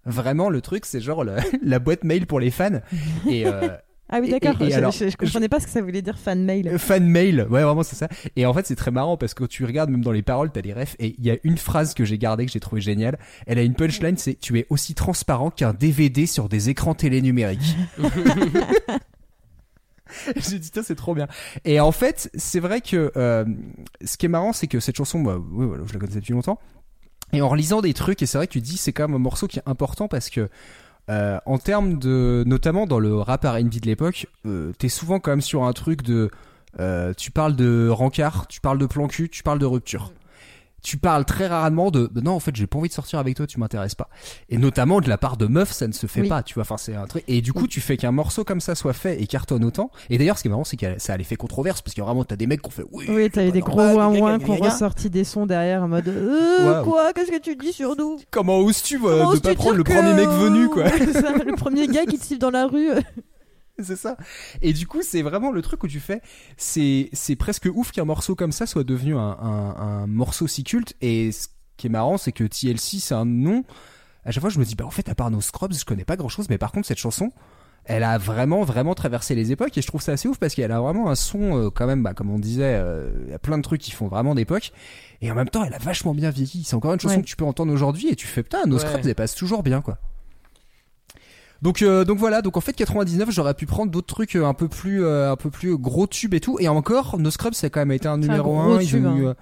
Vraiment, 0.06 0.48
le 0.50 0.60
truc, 0.60 0.86
c'est 0.86 1.00
genre 1.00 1.24
la 1.62 1.78
boîte 1.78 2.04
mail 2.04 2.26
pour 2.26 2.40
les 2.40 2.50
fans. 2.50 2.80
Et 3.28 3.46
euh, 3.46 3.68
Ah 4.08 4.20
oui, 4.20 4.30
d'accord. 4.30 4.54
Je, 4.60 4.66
je- 4.68 5.10
je 5.10 5.16
comprenais 5.16 5.48
pas 5.48 5.58
ce 5.58 5.66
que 5.66 5.72
ça 5.72 5.82
voulait 5.82 6.00
dire 6.02 6.16
fan 6.16 6.44
mail. 6.44 6.68
Euh, 6.68 6.78
Fan 6.78 7.04
mail, 7.08 7.40
ouais 7.50 7.62
vraiment 7.64 7.82
c'est 7.82 7.96
ça. 7.96 8.08
Et 8.36 8.46
en 8.46 8.54
fait 8.54 8.64
c'est 8.66 8.76
très 8.76 8.92
marrant 8.92 9.16
parce 9.16 9.34
que 9.34 9.42
tu 9.44 9.64
regardes 9.64 9.90
même 9.90 10.02
dans 10.04 10.12
les 10.12 10.22
paroles 10.22 10.50
t'as 10.52 10.62
des 10.62 10.72
refs 10.72 10.94
et 11.00 11.16
il 11.18 11.24
y 11.24 11.30
a 11.32 11.36
une 11.42 11.58
phrase 11.58 11.92
que 11.92 12.04
j'ai 12.04 12.16
gardée 12.16 12.46
que 12.46 12.52
j'ai 12.52 12.60
trouvé 12.60 12.80
géniale. 12.80 13.18
Elle 13.46 13.58
a 13.58 13.62
une 13.62 13.74
punchline 13.74 14.16
c'est 14.16 14.38
tu 14.38 14.58
es 14.60 14.66
aussi 14.70 14.94
transparent 14.94 15.50
qu'un 15.50 15.72
DVD 15.72 16.26
sur 16.26 16.48
des 16.48 16.68
écrans 16.70 16.94
télé 16.94 17.20
numériques. 17.20 17.76
j'ai 20.36 20.58
dit 20.60 20.70
c'est 20.72 20.94
trop 20.94 21.14
bien. 21.14 21.26
Et 21.64 21.80
en 21.80 21.90
fait 21.92 22.30
c'est 22.34 22.60
vrai 22.60 22.80
que 22.80 23.10
euh, 23.16 23.44
ce 24.04 24.16
qui 24.16 24.26
est 24.26 24.28
marrant 24.28 24.52
c'est 24.52 24.68
que 24.68 24.78
cette 24.80 24.96
chanson 24.96 25.20
bah, 25.20 25.36
oui, 25.52 25.66
voilà, 25.66 25.82
je 25.86 25.92
la 25.92 25.98
connaissais 25.98 26.20
depuis 26.20 26.32
longtemps. 26.32 26.60
Et 27.32 27.42
en 27.42 27.48
relisant 27.48 27.80
des 27.82 27.92
trucs 27.92 28.22
et 28.22 28.26
c'est 28.26 28.38
vrai 28.38 28.46
que 28.46 28.52
tu 28.52 28.60
dis 28.60 28.76
c'est 28.76 28.92
quand 28.92 29.08
même 29.08 29.16
un 29.16 29.20
morceau 29.20 29.48
qui 29.48 29.58
est 29.58 29.62
important 29.66 30.06
parce 30.06 30.30
que 30.30 30.48
euh, 31.08 31.38
en 31.46 31.58
termes 31.58 31.98
de, 31.98 32.42
notamment 32.46 32.86
dans 32.86 32.98
le 32.98 33.16
rap 33.16 33.44
R&B 33.44 33.80
de 33.80 33.86
l'époque, 33.86 34.26
euh, 34.44 34.72
t'es 34.78 34.88
souvent 34.88 35.20
quand 35.20 35.30
même 35.30 35.40
sur 35.40 35.64
un 35.64 35.72
truc 35.72 36.02
de, 36.02 36.30
euh, 36.80 37.12
tu 37.16 37.30
parles 37.30 37.54
de 37.54 37.88
rencard, 37.88 38.46
tu 38.48 38.60
parles 38.60 38.78
de 38.78 38.86
plan 38.86 39.06
cul, 39.06 39.28
tu 39.28 39.42
parles 39.42 39.58
de 39.58 39.66
rupture. 39.66 40.12
Tu 40.86 40.98
parles 40.98 41.24
très 41.24 41.48
rarement 41.48 41.90
de, 41.90 42.08
non 42.22 42.34
en 42.34 42.38
fait 42.38 42.54
j'ai 42.54 42.68
pas 42.68 42.78
envie 42.78 42.88
de 42.88 42.94
sortir 42.94 43.18
avec 43.18 43.34
toi, 43.34 43.44
tu 43.48 43.58
m'intéresses 43.58 43.96
pas. 43.96 44.08
Et 44.48 44.56
notamment 44.56 45.00
de 45.00 45.08
la 45.08 45.18
part 45.18 45.36
de 45.36 45.46
meufs, 45.46 45.72
ça 45.72 45.88
ne 45.88 45.92
se 45.92 46.06
fait 46.06 46.20
Oui. 46.20 46.28
pas, 46.28 46.44
tu 46.44 46.54
vois. 46.54 46.60
Enfin 46.60 46.76
c'est 46.76 46.94
un 46.94 47.06
truc. 47.06 47.24
Et 47.26 47.40
du 47.40 47.52
coup 47.52 47.66
tu 47.66 47.80
fais 47.80 47.96
qu'un 47.96 48.12
morceau 48.12 48.44
comme 48.44 48.60
ça 48.60 48.76
soit 48.76 48.92
fait 48.92 49.20
et 49.20 49.26
cartonne 49.26 49.64
autant. 49.64 49.90
Et 50.10 50.16
d'ailleurs 50.16 50.38
ce 50.38 50.42
qui 50.42 50.46
est 50.48 50.50
marrant 50.52 50.62
c'est 50.62 50.76
que 50.76 50.96
ça 50.98 51.14
a 51.14 51.16
l'effet 51.16 51.34
controverse 51.34 51.82
parce 51.82 51.92
que 51.92 52.02
vraiment 52.02 52.22
t'as 52.22 52.36
des 52.36 52.46
mecs 52.46 52.62
qui 52.62 52.68
ont 52.68 52.70
fait 52.70 52.84
oui. 52.92 53.06
Oui, 53.08 53.28
t'as 53.32 53.46
eu 53.46 53.50
des 53.50 53.62
gros 53.62 53.80
ouin 53.80 54.16
ouin 54.16 54.38
qui 54.38 54.48
ont 54.48 54.54
ressorti 54.54 55.10
des 55.10 55.24
sons 55.24 55.44
derrière 55.46 55.82
en 55.82 55.88
mode 55.88 56.06
euh, 56.06 56.84
quoi 56.84 57.12
Qu'est-ce 57.12 57.32
que 57.32 57.40
tu 57.40 57.56
dis 57.56 57.72
sur 57.72 57.96
nous? 57.96 58.20
Comment 58.30 58.58
oses-tu 58.58 59.00
euh, 59.04 59.34
de 59.34 59.40
pas 59.40 59.54
prendre 59.56 59.74
le 59.74 59.82
premier 59.82 60.14
mec 60.14 60.28
venu 60.28 60.68
quoi 60.68 60.88
ça, 61.12 61.32
Le 61.32 61.56
premier 61.56 61.88
gars 61.88 62.06
qui 62.06 62.16
te 62.16 62.24
siffle 62.24 62.38
dans 62.40 62.50
la 62.50 62.68
rue. 62.68 62.90
C'est 63.82 63.96
ça. 63.96 64.16
Et 64.62 64.72
du 64.72 64.86
coup, 64.86 65.02
c'est 65.02 65.22
vraiment 65.22 65.50
le 65.50 65.60
truc 65.62 65.82
où 65.84 65.88
tu 65.88 66.00
fais, 66.00 66.22
c'est 66.56 67.10
c'est 67.12 67.36
presque 67.36 67.68
ouf 67.72 67.92
qu'un 67.92 68.04
morceau 68.06 68.34
comme 68.34 68.52
ça 68.52 68.66
soit 68.66 68.84
devenu 68.84 69.14
un, 69.16 69.20
un, 69.40 69.76
un 69.76 70.06
morceau 70.06 70.46
si 70.46 70.64
culte. 70.64 70.94
Et 71.02 71.30
ce 71.32 71.48
qui 71.76 71.88
est 71.88 71.90
marrant, 71.90 72.16
c'est 72.16 72.32
que 72.32 72.44
TLC, 72.44 73.00
c'est 73.00 73.14
un 73.14 73.26
nom. 73.26 73.64
À 74.24 74.30
chaque 74.32 74.40
fois, 74.40 74.50
je 74.50 74.58
me 74.58 74.64
dis, 74.64 74.74
bah 74.74 74.86
en 74.86 74.90
fait, 74.90 75.08
à 75.08 75.14
part 75.14 75.30
nos 75.30 75.40
Scrubs, 75.40 75.74
je 75.74 75.84
connais 75.84 76.04
pas 76.04 76.16
grand 76.16 76.28
chose. 76.30 76.48
Mais 76.48 76.58
par 76.58 76.72
contre, 76.72 76.86
cette 76.88 76.98
chanson, 76.98 77.30
elle 77.84 78.02
a 78.02 78.18
vraiment, 78.18 78.64
vraiment 78.64 78.94
traversé 78.94 79.34
les 79.34 79.52
époques. 79.52 79.76
Et 79.76 79.82
je 79.82 79.86
trouve 79.86 80.00
ça 80.02 80.12
assez 80.12 80.26
ouf 80.26 80.38
parce 80.38 80.54
qu'elle 80.54 80.72
a 80.72 80.80
vraiment 80.80 81.10
un 81.10 81.14
son, 81.14 81.66
euh, 81.66 81.70
quand 81.70 81.86
même, 81.86 82.02
bah, 82.02 82.14
comme 82.14 82.30
on 82.30 82.38
disait, 82.38 82.74
euh, 82.74 83.12
il 83.26 83.30
y 83.30 83.34
a 83.34 83.38
plein 83.38 83.58
de 83.58 83.62
trucs 83.62 83.80
qui 83.82 83.90
font 83.92 84.08
vraiment 84.08 84.34
d'époque. 84.34 84.72
Et 85.20 85.30
en 85.30 85.34
même 85.34 85.48
temps, 85.50 85.62
elle 85.64 85.74
a 85.74 85.78
vachement 85.78 86.14
bien 86.14 86.30
vieilli. 86.30 86.64
C'est 86.64 86.74
encore 86.74 86.94
une 86.94 86.98
chanson 87.00 87.16
Ouais. 87.16 87.22
que 87.22 87.26
tu 87.28 87.36
peux 87.36 87.44
entendre 87.44 87.72
aujourd'hui 87.72 88.08
et 88.08 88.16
tu 88.16 88.26
fais, 88.26 88.42
putain, 88.42 88.64
nos 88.66 88.78
Ouais. 88.78 88.86
Scrubs, 88.86 89.06
elles 89.06 89.14
passent 89.14 89.34
toujours 89.36 89.62
bien, 89.62 89.82
quoi. 89.82 89.98
Donc 91.62 91.82
euh, 91.82 92.04
donc 92.04 92.18
voilà 92.18 92.42
donc 92.42 92.56
en 92.56 92.60
fait 92.60 92.72
99 92.74 93.30
j'aurais 93.30 93.54
pu 93.54 93.64
prendre 93.66 93.90
d'autres 93.90 94.06
trucs 94.06 94.36
euh, 94.36 94.44
un 94.44 94.52
peu 94.54 94.68
plus 94.68 95.04
euh, 95.04 95.32
un 95.32 95.36
peu 95.36 95.48
plus 95.50 95.76
gros 95.78 96.06
tubes 96.06 96.34
et 96.34 96.40
tout 96.40 96.58
et 96.60 96.68
encore 96.68 97.18
No 97.18 97.30
Scrubs 97.30 97.54
ça 97.54 97.68
a 97.68 97.70
quand 97.70 97.80
même 97.80 97.92
été 97.92 98.06
un 98.08 98.12
un 98.12 98.18
numéro 98.18 98.52
gros 98.52 98.60
1 98.74 98.82
ils 98.82 98.88
tube, 98.88 99.06
ont 99.06 99.16
eu 99.16 99.26
hein. 99.28 99.34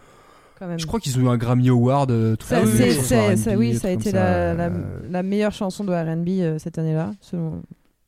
Quand 0.59 0.69
même. 0.69 0.79
je 0.79 0.87
crois 0.87 1.01
qu'ils 1.01 1.19
ont 1.19 1.23
eu 1.23 1.29
un 1.29 1.37
Grammy 1.37 1.69
Award 1.71 2.37
tout 2.39 2.47
Ça, 2.47 2.65
c'est- 2.67 3.37
c'est- 3.37 3.57
oui, 3.57 3.75
ça 3.75 3.89
a 3.89 3.91
été 3.91 4.13
la, 4.13 4.55
la, 4.55 4.71
la 5.11 5.23
meilleure 5.25 5.53
chanson 5.53 5.83
de 5.83 5.93
R&B 5.93 6.29
euh, 6.41 6.59
cette 6.61 6.79
année-là, 6.79 7.11
selon, 7.21 7.61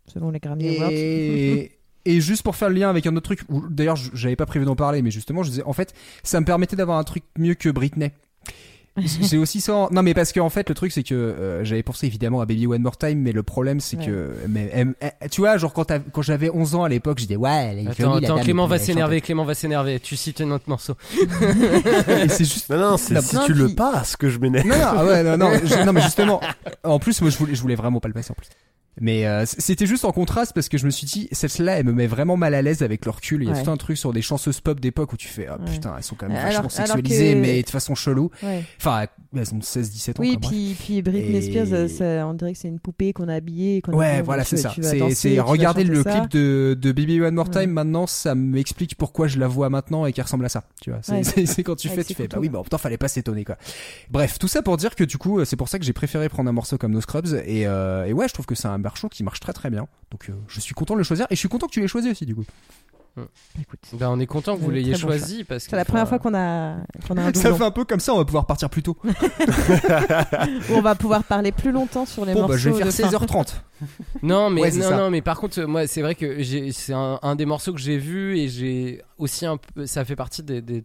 selon 0.07 0.31
les 0.31 0.39
Grammy 0.39 0.77
Awards. 0.77 0.91
et 2.09 2.21
juste 2.21 2.45
pour 2.45 2.55
faire 2.55 2.69
le 2.69 2.77
lien 2.77 2.89
avec 2.89 3.05
un 3.09 3.17
autre 3.17 3.25
truc 3.35 3.41
où 3.49 3.63
d'ailleurs 3.69 3.97
j'avais 3.97 4.37
pas 4.37 4.47
prévu 4.47 4.65
d'en 4.65 4.77
parler 4.77 5.03
mais 5.03 5.11
justement 5.11 5.43
je 5.43 5.51
disais 5.51 5.65
en 5.65 5.73
fait 5.73 5.93
ça 6.23 6.39
me 6.39 6.47
permettait 6.47 6.77
d'avoir 6.77 6.99
un 6.99 7.03
truc 7.05 7.25
mieux 7.37 7.55
que 7.55 7.69
Britney 7.69 8.13
j'ai 8.99 9.39
aussi 9.39 9.61
ça 9.61 9.89
non 9.91 10.03
mais 10.03 10.15
parce 10.15 10.33
que 10.33 10.41
en 10.41 10.49
fait 10.51 10.69
le 10.69 10.75
truc 10.75 10.93
c'est 10.93 11.03
que 11.03 11.15
euh, 11.15 11.65
j'avais 11.65 11.83
pensé 11.83 12.07
évidemment 12.07 12.41
à 12.41 12.47
Baby 12.47 12.67
One 12.67 12.83
More 12.83 12.97
Time 12.97 13.19
mais 13.21 13.33
le 13.33 13.43
problème 13.43 13.81
c'est 13.81 13.97
Ouais. 13.99 14.07
que 14.07 14.31
mais, 14.49 14.71
elle- 14.73 14.95
elle- 15.01 15.31
tu 15.31 15.41
vois 15.43 15.57
genre 15.59 15.73
quand, 15.73 15.85
t'as- 15.87 15.99
quand 15.99 16.23
j'avais 16.23 16.51
11 16.51 16.75
ans 16.75 16.85
à 16.85 16.89
l'époque 16.89 17.19
je 17.19 17.25
disais 17.25 17.37
ouais 17.37 17.69
elle 17.73 17.79
est 17.81 17.89
Attends, 17.89 18.15
jolie, 18.15 18.27
attends, 18.27 18.39
Clément 18.41 18.67
va 18.67 18.79
s'énerver, 18.79 19.21
Clément 19.21 19.45
va 19.45 19.55
s'énerver. 19.55 20.01
Tu 20.01 20.17
cites 20.17 20.41
un 20.41 20.51
autre 20.51 20.65
morceau. 20.69 20.95
c'est 22.29 22.45
juste 22.45 22.71
Non, 22.71 22.79
non, 22.93 22.97
c'est 22.97 23.15
La- 23.15 23.23
si 23.23 23.37
tu 23.47 23.55
le 23.55 23.69
passes 23.75 24.17
que 24.17 24.29
je 24.29 24.39
m'énerve. 24.39 24.67
non, 24.67 24.77
non, 24.77 24.85
ah 24.85 25.05
ouais, 25.05 25.23
non, 25.23 25.37
non, 25.37 25.51
je- 25.65 25.85
non, 25.85 25.93
mais 25.93 26.03
justement, 26.03 26.41
en 26.85 26.99
plus, 26.99 27.21
moi, 27.21 27.31
je 27.31 27.37
voulais, 27.39 27.55
je 27.55 27.61
voulais 27.63 27.75
vraiment 27.75 28.01
pas 28.01 28.09
le 28.09 28.15
passer 28.15 28.31
en 28.33 28.35
plus. 28.35 28.49
Mais 28.99 29.27
euh, 29.27 29.45
c'était 29.47 29.85
juste 29.85 30.07
en 30.07 30.11
contraste 30.13 30.53
parce 30.55 30.71
que 30.71 30.79
je 30.79 30.87
me 30.87 30.91
suis 30.91 31.07
dit, 31.07 31.29
celle-là, 31.31 31.75
elle 31.79 31.85
me 31.85 31.93
met 31.93 32.07
vraiment 32.07 32.39
mal 32.39 32.55
à 32.55 32.63
l'aise 32.63 32.83
avec 32.83 33.05
le 33.05 33.11
recul. 33.11 33.43
Il 33.43 33.47
y 33.49 33.51
a 33.51 33.55
Ouais. 33.55 33.63
tout 33.63 33.71
un 33.71 33.77
truc 33.77 33.99
sur 33.99 34.15
des 34.15 34.23
chanceuses 34.23 34.63
pop 34.63 34.81
d'époque 34.81 35.13
où 35.13 35.19
tu 35.19 35.29
fais, 35.29 35.47
ah 35.51 35.59
Ouais. 35.59 35.71
putain, 35.71 35.93
elles 35.99 36.03
sont 36.03 36.15
quand 36.15 36.29
même 36.29 36.39
Alors- 36.39 36.63
vachement 36.63 36.69
sexualisées, 36.71 37.35
que- 37.35 37.39
mais 37.39 37.63
de 37.63 37.69
façon 37.69 37.95
chelou. 37.95 38.31
Ouais. 38.43 38.65
Enfin, 38.87 39.07
elles 39.35 39.55
ont 39.55 39.59
16-17 39.61 40.11
ans. 40.11 40.15
Oui, 40.21 40.39
quoi, 40.41 40.49
puis, 40.51 40.77
puis 40.79 41.03
Britney 41.03 41.37
Et- 41.39 41.43
Spears, 41.43 41.67
euh, 41.73 41.89
ça- 41.89 42.27
on 42.27 42.35
dirait 42.35 42.53
que 42.53 42.59
c'est 42.59 42.69
une 42.69 42.79
poupée 42.79 43.13
qu'on 43.13 43.29
a 43.29 43.35
habillée. 43.35 43.83
Ouais, 43.89 44.23
voilà, 44.23 44.45
c'est 44.45 44.57
ça. 44.57 44.73
C'est, 45.11 45.41
regarder 45.41 45.83
le 45.85 46.03
ça. 46.03 46.21
clip 46.21 46.31
de, 46.31 46.77
de 46.81 46.93
Baby 46.93 47.21
One 47.21 47.35
More 47.35 47.51
Time 47.51 47.61
Ouais. 47.63 47.67
maintenant, 47.67 48.07
ça 48.07 48.35
m'explique 48.35 48.95
pourquoi 48.97 49.27
je 49.27 49.39
la 49.39 49.49
vois 49.49 49.71
maintenant 49.71 50.07
et 50.07 50.13
qu'elle 50.13 50.25
ressemble 50.25 50.45
à 50.45 50.49
ça. 50.49 50.65
Tu 50.81 50.91
vois, 50.91 51.01
c'est, 51.03 51.13
Ouais. 51.13 51.63
quand 51.65 51.75
tu 51.77 51.89
fais, 51.89 52.05
tu 52.05 52.15
fais, 52.15 52.29
bah 52.29 52.39
oui, 52.41 52.49
bah 52.49 52.59
en 52.59 52.63
même 52.63 52.69
temps, 52.69 52.79
fallait 52.79 52.97
pas 52.99 53.09
s'étonner, 53.09 53.45
quoi. 53.45 53.57
Bref, 54.11 54.39
tout 54.39 54.49
ça 54.49 54.63
pour 54.63 54.77
dire 54.77 54.95
que 54.95 55.05
du 55.05 55.19
coup, 55.19 55.45
c'est 55.45 55.57
pour 55.57 55.69
ça 55.69 55.79
que 55.79 55.85
j'ai 55.85 55.93
préféré 55.93 56.29
prendre 56.29 56.49
un 56.49 56.53
morceau 56.53 56.79
comme 56.79 56.93
No 56.93 57.01
Scrubs 57.01 57.27
et, 57.45 57.67
euh, 57.67 58.05
et 58.07 58.13
ouais, 58.13 58.29
je 58.29 58.35
trouve 58.35 58.47
que 58.47 58.55
c'est 58.55 58.69
un 58.69 58.79
marchand 58.79 59.09
qui 59.09 59.25
marche 59.25 59.41
très 59.41 59.53
très 59.53 59.69
bien. 59.71 59.89
Donc, 60.13 60.31
euh, 60.31 60.33
je 60.47 60.61
suis 60.61 60.75
content 60.75 60.95
de 60.95 60.99
le 60.99 61.05
choisir 61.05 61.27
et 61.31 61.35
je 61.35 61.41
suis 61.41 61.49
content 61.49 61.67
que 61.67 61.73
tu 61.73 61.81
l'aies 61.81 61.89
choisi 61.89 62.09
aussi, 62.11 62.25
du 62.27 62.35
coup. 62.37 62.45
Écoute, 63.61 63.81
Ben, 63.95 64.11
on 64.11 64.21
est 64.21 64.27
content 64.27 64.57
que 64.57 64.61
vous 64.63 64.71
Euh, 64.71 64.75
l'ayez 64.75 64.93
bon 64.93 64.99
choisi 64.99 65.45
parce 65.45 65.65
que 65.65 65.71
c'est 65.71 65.77
la 65.77 65.85
première 65.87 66.07
fois 66.09 66.19
qu'on 66.19 66.35
a, 66.35 66.77
qu'on 67.09 67.17
a 67.17 67.23
un 67.23 67.35
Ça 67.35 67.55
fait 67.55 67.65
un 67.65 67.71
peu 67.71 67.85
comme 67.85 68.01
ça, 68.01 68.13
on 68.15 68.19
va 68.19 68.25
pouvoir 68.25 68.45
partir 68.47 68.69
plus 68.69 68.83
tôt. 68.83 68.97
On 70.71 70.81
va 70.81 70.95
pouvoir 70.95 71.25
parler 71.25 71.53
plus 71.53 71.73
longtemps 71.73 72.07
sur 72.07 72.25
les 72.25 72.33
Bon, 72.35 72.41
morceaux. 72.41 72.53
bah, 72.55 72.59
je 72.59 72.71
vais 72.71 72.77
faire 72.77 72.87
de 72.87 72.91
fin. 72.91 73.09
16h30. 73.43 73.55
Non, 74.23 74.51
mais 74.51 74.63
Ouais, 74.63 74.71
non, 74.73 74.91
non, 74.97 75.11
mais 75.11 75.23
par 75.23 75.39
contre, 75.39 75.63
moi, 75.65 75.87
c'est 75.87 76.03
vrai 76.03 76.15
que 76.15 76.43
c'est 76.73 76.93
un, 76.95 77.19
un 77.23 77.37
des 77.37 77.47
morceaux 77.47 77.73
que 77.73 77.81
j'ai 77.81 77.99
vu 77.99 78.39
et 78.39 78.49
j'ai 78.49 79.03
aussi 79.19 79.47
un 79.47 79.57
peu, 79.59 79.87
ça 79.87 80.05
fait 80.05 80.17
partie 80.17 80.43
des, 80.43 80.63
des, 80.63 80.83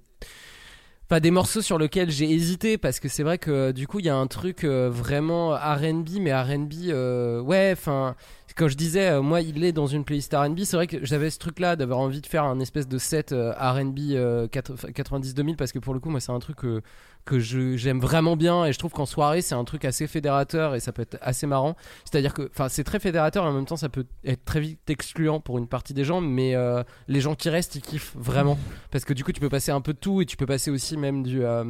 enfin, 1.10 1.20
des 1.22 1.32
morceaux 1.32 1.62
sur 1.62 1.78
lesquels 1.80 2.12
j'ai 2.12 2.30
hésité 2.30 2.78
parce 2.78 3.00
que 3.00 3.08
c'est 3.08 3.24
vrai 3.24 3.38
que 3.38 3.72
du 3.72 3.88
coup, 3.88 4.00
il 4.00 4.06
y 4.06 4.10
a 4.10 4.15
un 4.15 4.28
truc 4.28 4.63
euh, 4.65 4.89
vraiment 4.91 5.52
R&B, 5.52 6.20
mais 6.20 6.34
R&B, 6.34 6.74
euh, 6.89 7.39
ouais, 7.41 7.72
enfin. 7.74 8.15
Quand 8.62 8.67
je 8.67 8.78
disais, 8.78 9.10
euh, 9.10 9.24
moi, 9.24 9.41
il 9.41 9.63
est 9.63 9.71
dans 9.71 9.88
une 9.88 10.04
playlist 10.04 10.36
R&B, 10.36 10.60
c'est 10.65 10.76
vrai 10.76 10.86
que 10.86 11.04
j'avais 11.04 11.32
ce 11.32 11.39
truc-là 11.39 11.76
d'avoir 11.76 11.97
envie 11.97 12.21
de 12.21 12.28
faire 12.28 12.43
un 12.43 12.60
espèce 12.60 12.88
de 12.88 13.00
set 13.00 13.32
euh, 13.32 13.54
R&B 13.54 14.12
euh, 14.12 14.45
90-2000 14.45 15.56
parce 15.56 15.71
que 15.71 15.80
pour 15.80 15.95
le 15.95 16.00
coup, 16.00 16.12
moi, 16.12 16.19
c'est 16.19 16.32
un 16.32 16.38
truc 16.38 16.58
que, 16.58 16.84
que 17.26 17.39
j'aime 17.39 18.00
vraiment 18.00 18.36
bien 18.36 18.65
et 18.65 18.74
je 18.74 18.80
trouve 18.80 18.91
qu'en 18.91 19.06
soirée, 19.06 19.41
c'est 19.41 19.56
un 19.56 19.63
truc 19.63 19.86
assez 19.86 20.08
fédérateur 20.08 20.76
et 20.76 20.80
ça 20.80 20.91
peut 20.91 21.02
être 21.02 21.17
assez 21.21 21.47
marrant. 21.47 21.76
C'est-à-dire 22.06 22.34
que, 22.34 22.50
enfin, 22.54 22.69
c'est 22.69 22.84
très 22.84 23.00
fédérateur 23.00 23.45
et 23.45 23.47
en 23.47 23.54
même 23.54 23.65
temps, 23.65 23.78
ça 23.78 23.89
peut 23.89 24.06
être 24.26 24.43
très 24.45 24.60
vite 24.60 24.89
excluant 24.89 25.39
pour 25.39 25.58
une 25.58 25.67
partie 25.67 25.93
des 25.93 26.04
gens, 26.04 26.21
mais 26.21 26.56
euh, 26.56 26.84
les 27.08 27.21
gens 27.21 27.36
qui 27.36 27.50
restent, 27.50 27.76
ils 27.76 27.82
kiffent 27.82 28.15
vraiment. 28.15 28.58
Parce 28.91 29.06
que 29.06 29.13
du 29.13 29.24
coup, 29.24 29.32
tu 29.32 29.41
peux 29.41 29.50
passer 29.50 29.71
un 29.71 29.82
peu 29.82 29.93
de 29.93 30.00
tout 30.00 30.21
et 30.21 30.26
tu 30.26 30.38
peux 30.38 30.45
passer 30.45 30.71
aussi 30.71 30.97
même 30.97 31.24
du, 31.24 31.43
euh, 31.43 31.63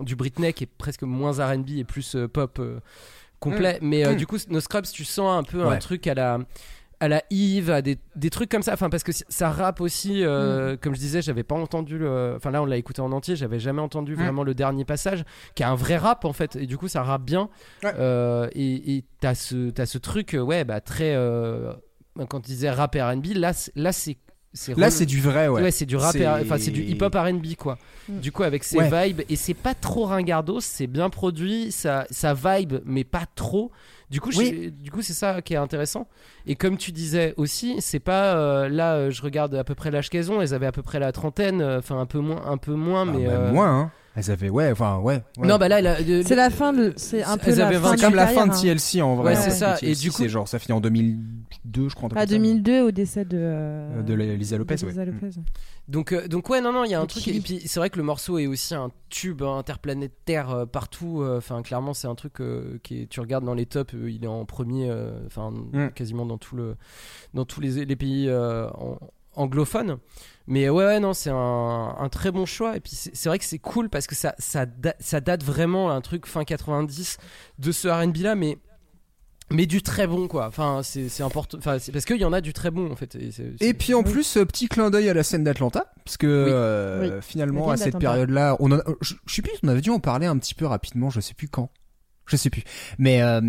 du 0.00 0.16
Britney 0.16 0.52
qui 0.52 0.64
est 0.64 0.70
presque 0.78 1.02
moins 1.02 1.32
RB 1.32 1.70
et 1.70 1.84
plus 1.84 2.16
euh, 2.16 2.28
pop 2.28 2.60
complet. 3.42 3.78
Mais 3.82 4.06
euh, 4.06 4.12
Mm. 4.14 4.16
du 4.16 4.26
coup, 4.26 4.36
No 4.48 4.60
Scrubs, 4.60 4.86
tu 4.92 5.04
sens 5.04 5.38
un 5.38 5.42
peu 5.42 5.64
un 5.66 5.76
truc 5.78 6.06
à 6.06 6.14
la 6.14 6.38
à 7.00 7.08
la 7.08 7.20
Yves, 7.30 7.68
à 7.70 7.82
des, 7.82 7.98
des 8.14 8.30
trucs 8.30 8.48
comme 8.48 8.62
ça. 8.62 8.74
Enfin, 8.74 8.88
parce 8.88 9.02
que 9.02 9.10
ça 9.12 9.50
rappe 9.50 9.80
aussi. 9.80 10.22
euh, 10.24 10.76
Comme 10.80 10.94
je 10.94 11.00
disais, 11.00 11.20
j'avais 11.20 11.42
pas 11.42 11.56
entendu 11.56 11.98
le. 11.98 12.34
Enfin, 12.36 12.52
là, 12.52 12.62
on 12.62 12.64
l'a 12.64 12.76
écouté 12.76 13.02
en 13.02 13.10
entier. 13.10 13.34
J'avais 13.34 13.58
jamais 13.58 13.80
entendu 13.82 14.14
vraiment 14.14 14.44
le 14.44 14.54
dernier 14.54 14.84
passage, 14.84 15.24
qui 15.56 15.64
a 15.64 15.70
un 15.70 15.74
vrai 15.74 15.96
rap 15.96 16.24
en 16.24 16.32
fait. 16.32 16.54
Et 16.54 16.66
du 16.66 16.78
coup, 16.78 16.86
ça 16.86 17.02
rappe 17.02 17.24
bien. 17.24 17.48
Ouais. 17.82 17.92
Euh, 17.98 18.48
et 18.54 19.04
t'as 19.20 19.34
ce, 19.34 19.72
ce 19.84 19.98
truc, 19.98 20.36
ouais, 20.40 20.62
bah, 20.62 20.80
très. 20.80 21.12
euh, 21.16 21.72
quand 22.28 22.40
tu 22.40 22.52
disais 22.52 22.70
rap 22.70 22.94
RB, 22.94 23.26
là, 23.34 23.50
là, 23.74 23.90
c'est. 23.92 24.16
C'est 24.54 24.76
Là, 24.76 24.90
c'est 24.90 25.06
du 25.06 25.20
vrai, 25.20 25.48
ouais. 25.48 25.62
Ouais, 25.62 25.70
c'est 25.70 25.86
du 25.86 25.96
rap, 25.96 26.14
et- 26.14 26.18
C'est- 26.18 26.26
enfin 26.28 26.58
c'est 26.58 26.70
du 26.70 26.82
hip-hop 26.82 27.14
R&B 27.14 27.54
quoi. 27.56 27.78
Mm. 28.08 28.18
Du 28.20 28.32
coup 28.32 28.42
avec 28.42 28.64
ses 28.64 28.78
Ouais. 28.78 29.08
vibes 29.08 29.22
et 29.28 29.36
c'est 29.36 29.54
pas 29.54 29.74
trop 29.74 30.04
ringardos, 30.04 30.60
c'est 30.60 30.86
bien 30.86 31.08
produit, 31.10 31.72
ça 31.72 32.06
ça 32.10 32.34
vibe 32.34 32.74
mais 32.84 33.04
pas 33.04 33.24
trop. 33.34 33.70
Du 34.10 34.20
coup, 34.20 34.28
Oui. 34.36 34.70
du 34.70 34.90
coup 34.90 35.00
c'est 35.00 35.14
ça 35.14 35.40
qui 35.40 35.54
est 35.54 35.56
intéressant. 35.56 36.06
Et 36.46 36.54
comme 36.54 36.76
tu 36.76 36.92
disais 36.92 37.32
aussi, 37.38 37.76
c'est 37.80 37.98
pas 37.98 38.36
euh, 38.36 38.68
là 38.68 38.94
euh, 38.96 39.10
je 39.10 39.22
regarde 39.22 39.54
à 39.54 39.64
peu 39.64 39.74
près 39.74 39.90
l'âge 39.90 40.10
qu'elles 40.10 40.30
ont, 40.30 40.42
elles 40.42 40.52
avaient 40.52 40.66
à 40.66 40.72
peu 40.72 40.82
près 40.82 40.98
la 40.98 41.12
trentaine, 41.12 41.62
euh, 41.62 41.78
enfin 41.78 41.98
un 41.98 42.04
peu 42.06 42.18
moins 42.18 42.44
un 42.46 42.58
peu 42.58 42.74
moins 42.74 43.02
Ah, 43.08 43.12
mais 43.16 43.24
bah, 43.24 43.32
euh, 43.32 43.52
moins, 43.52 43.70
hein. 43.80 43.90
Elles 44.14 44.30
avaient, 44.30 44.50
ouais, 44.50 44.70
enfin, 44.70 44.98
ouais. 44.98 45.22
ouais. 45.38 45.46
Non, 45.48 45.56
bah 45.56 45.68
là, 45.68 45.96
C'est 46.22 46.34
la 46.34 46.50
fin 46.50 46.72
de. 46.74 46.92
C'est 46.96 47.22
un 47.22 47.38
peu 47.38 47.54
la 47.54 47.72
fin 47.80 47.96
comme 47.96 48.14
la 48.14 48.26
fin 48.26 48.46
de 48.46 48.52
hein. 48.52 48.60
TLC 48.60 49.00
en 49.00 49.16
vrai. 49.16 49.34
Ouais, 49.34 49.40
c'est 49.40 49.50
ça. 49.50 49.74
TLC, 49.78 49.90
Et 49.90 49.94
du 50.02 50.10
coup- 50.10 50.16
c'est 50.18 50.28
genre, 50.28 50.46
ça 50.46 50.58
finit 50.58 50.76
en 50.76 50.80
2002, 50.82 51.88
je 51.88 51.94
crois. 51.94 52.08
À 52.08 52.10
comme 52.10 52.18
ça. 52.20 52.26
2002 52.26 52.82
au 52.82 52.90
décès 52.90 53.24
de. 53.24 53.38
euh, 53.40 54.02
De 54.02 54.12
Lisa 54.14 54.58
Lopez, 54.58 54.76
de 54.76 54.86
Lisa 54.86 55.00
ouais. 55.00 55.06
Lopez. 55.06 55.30
Donc, 55.88 56.12
euh, 56.12 56.28
donc 56.28 56.48
ouais, 56.50 56.60
non, 56.60 56.72
non, 56.72 56.84
il 56.84 56.90
y 56.90 56.94
a 56.94 57.00
un 57.00 57.06
truc. 57.06 57.26
Et 57.28 57.40
puis, 57.40 57.62
c'est 57.66 57.80
vrai 57.80 57.88
que 57.90 57.96
le 57.96 58.02
morceau 58.04 58.38
est 58.38 58.46
aussi 58.46 58.74
un 58.74 58.90
tube 59.08 59.42
hein, 59.42 59.56
interplanétaire 59.58 60.50
euh, 60.50 60.66
partout. 60.66 61.22
euh, 61.22 61.38
Enfin, 61.38 61.62
clairement, 61.62 61.94
c'est 61.94 62.06
un 62.08 62.14
truc 62.14 62.40
euh, 62.40 62.78
qui 62.82 63.02
est- 63.02 63.06
tu 63.06 63.20
regardes 63.20 63.44
dans 63.44 63.54
les 63.54 63.66
tops, 63.66 63.94
euh, 63.94 64.10
il 64.10 64.24
est 64.24 64.28
en 64.28 64.44
premier. 64.44 64.90
euh, 64.90 65.12
Enfin, 65.26 65.50
Mm. 65.72 65.88
quasiment 65.94 66.26
dans 66.26 66.38
tout 66.38 66.54
le, 66.56 66.76
dans 67.34 67.44
tous 67.46 67.60
les, 67.62 67.84
les 67.86 67.96
pays 67.96 68.28
euh, 68.28 68.68
en- 68.70 68.98
anglophones. 69.34 69.98
Mais 70.48 70.68
ouais, 70.68 70.84
ouais, 70.84 71.00
non, 71.00 71.12
c'est 71.12 71.30
un, 71.30 71.96
un 71.98 72.08
très 72.08 72.32
bon 72.32 72.46
choix. 72.46 72.76
Et 72.76 72.80
puis, 72.80 72.92
c'est 72.94 73.28
vrai 73.28 73.38
que 73.38 73.44
c'est 73.44 73.58
cool 73.60 73.88
parce 73.88 74.06
que 74.08 74.14
ça, 74.16 74.34
ça, 74.38 74.66
da- 74.66 74.96
ça 74.98 75.20
date 75.20 75.44
vraiment 75.44 75.90
un 75.92 76.00
truc 76.00 76.26
fin 76.26 76.44
90 76.44 77.18
de 77.58 77.72
ce 77.72 77.86
R&B 77.88 78.16
là, 78.18 78.34
mais 78.34 78.58
mais 79.50 79.66
du 79.66 79.82
très 79.82 80.06
bon 80.06 80.28
quoi. 80.28 80.46
Enfin, 80.46 80.80
c'est 80.82 81.22
important. 81.22 81.58
Enfin, 81.58 81.78
c'est 81.78 81.92
parce 81.92 82.06
qu'il 82.06 82.16
y 82.16 82.24
en 82.24 82.32
a 82.32 82.40
du 82.40 82.52
très 82.54 82.70
bon 82.70 82.90
en 82.90 82.96
fait. 82.96 83.16
Et, 83.60 83.74
puis 83.74 83.92
en 83.92 84.02
plus, 84.02 84.36
euh, 84.38 84.44
petit 84.46 84.66
clin 84.66 84.88
d'œil 84.90 85.08
à 85.10 85.14
la 85.14 85.22
scène 85.22 85.44
d'Atlanta, 85.44 85.92
parce 86.04 86.16
que 86.16 86.26
euh, 86.26 87.16
Oui. 87.16 87.18
finalement 87.22 87.70
à 87.70 87.76
cette 87.76 87.92
d'Atlanta. 87.92 88.06
période-là, 88.12 88.56
on 88.60 88.72
en 88.72 88.78
a- 88.78 88.84
je, 89.02 89.14
je 89.26 89.34
sais 89.34 89.42
plus, 89.42 89.52
on 89.62 89.68
avait 89.68 89.80
dû 89.82 89.90
en 89.90 90.00
parler 90.00 90.26
un 90.26 90.38
petit 90.38 90.54
peu 90.54 90.64
rapidement, 90.66 91.10
je 91.10 91.20
sais 91.20 91.34
plus 91.34 91.48
quand. 91.48 91.70
Je 92.26 92.36
sais 92.36 92.50
plus. 92.50 92.62
Mais 92.98 93.20
euh, 93.20 93.40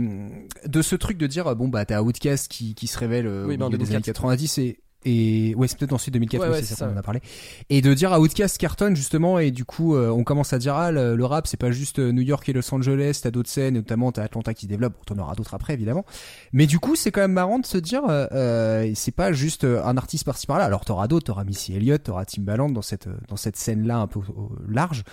de 0.66 0.82
ce 0.82 0.96
truc 0.96 1.18
de 1.18 1.28
dire, 1.28 1.56
bon 1.56 1.70
bah 1.70 1.86
t'as 1.86 2.02
Outcast 2.02 2.50
qui, 2.52 2.76
qui 2.76 2.88
se 2.88 2.98
révèle 2.98 3.28
euh, 3.28 3.46
Oui, 3.48 3.56
au 3.58 3.62
en 3.64 3.68
milieu 3.68 3.78
des 3.78 3.86
années 3.92 4.02
2004. 4.02 4.06
90 4.16 4.58
et 4.58 4.80
et 5.06 5.54
ouais 5.56 5.68
c'est 5.68 5.78
peut-être 5.78 5.94
ensuite 5.94 6.14
2004 6.14 6.42
Ouais, 6.42 6.48
oui, 6.48 6.54
ouais, 6.54 6.62
c'est 6.62 6.68
ça 6.70 6.76
ça, 6.76 6.88
qu'on 6.88 6.94
en 6.94 6.98
a 6.98 7.02
parlé. 7.04 7.22
Et 7.70 7.82
de 7.82 7.94
dire 7.94 8.14
à 8.14 8.20
Outcast 8.20 8.58
carton 8.58 8.96
justement 8.96 9.40
et 9.40 9.52
du 9.52 9.66
coup 9.66 9.96
euh, 9.96 10.10
on 10.10 10.24
commence 10.24 10.54
à 10.54 10.60
dire 10.60 10.76
ah 10.76 10.92
le, 10.92 11.16
le 11.16 11.26
rap 11.26 11.48
c'est 11.48 11.58
pas 11.58 11.72
juste 11.72 12.00
euh, 12.00 12.12
New 12.12 12.22
York 12.22 12.48
et 12.50 12.54
Los 12.54 12.74
Angeles 12.74 13.20
t'as 13.24 13.32
d'autres 13.32 13.50
scènes 13.50 13.76
notamment 13.76 14.12
t'as 14.12 14.24
Atlanta 14.24 14.54
qui 14.54 14.64
se 14.66 14.70
développe 14.70 14.94
bon, 14.94 15.16
t'en 15.16 15.22
auras 15.22 15.36
d'autres 15.36 15.54
après 15.54 15.74
évidemment. 15.74 16.06
Mais 16.52 16.66
du 16.68 16.80
coup 16.80 16.96
c'est 16.96 17.12
quand 17.12 17.22
même 17.22 17.34
marrant 17.34 17.60
de 17.60 17.66
se 17.66 17.78
dire 17.78 18.02
euh, 18.10 18.28
euh, 18.32 18.92
c'est 18.96 19.12
pas 19.16 19.32
juste 19.34 19.64
euh, 19.64 19.84
un 19.84 19.98
artiste 19.98 20.26
par-ci 20.26 20.48
par-là. 20.48 20.66
Alors 20.66 20.86
t'auras 20.86 21.08
d'autres 21.08 21.26
t'auras 21.26 21.44
Missy 21.44 21.74
Elliott 21.76 22.04
t'auras 22.04 22.26
Timbaland 22.26 22.70
dans 22.70 22.82
cette 22.82 23.08
dans 23.28 23.36
cette 23.38 23.56
scène 23.58 23.86
là 23.88 23.98
un 23.98 24.08
peu 24.08 24.20
au- 24.20 24.24
au 24.44 24.52
large. 24.70 25.04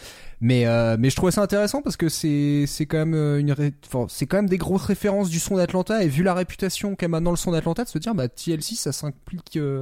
Mais 0.43 0.67
euh, 0.67 0.97
mais 0.99 1.11
je 1.11 1.17
trouvais 1.17 1.33
ça 1.33 1.43
intéressant 1.43 1.83
parce 1.83 1.97
que 1.97 2.09
c'est 2.09 2.65
c'est 2.67 2.87
quand 2.87 3.05
même 3.05 3.39
une 3.39 3.53
ré- 3.53 3.75
enfin, 3.87 4.07
c'est 4.09 4.27
quand 4.27 4.39
même 4.39 4.49
des 4.49 4.57
grosses 4.59 4.85
références 4.85 5.29
du 5.29 5.39
son 5.39 5.57
d'Atlanta 5.57 6.03
et 6.03 6.09
vu 6.09 6.23
la 6.23 6.33
réputation 6.33 6.95
qu'a 6.95 7.09
maintenant 7.09 7.31
le 7.31 7.37
son 7.37 7.51
d'Atlanta 7.53 7.85
de 7.85 7.89
se 7.89 7.99
dire 7.99 8.15
bah 8.15 8.29
TLC 8.29 8.75
ça 8.77 8.93
s'implique 8.93 9.57
euh, 9.57 9.80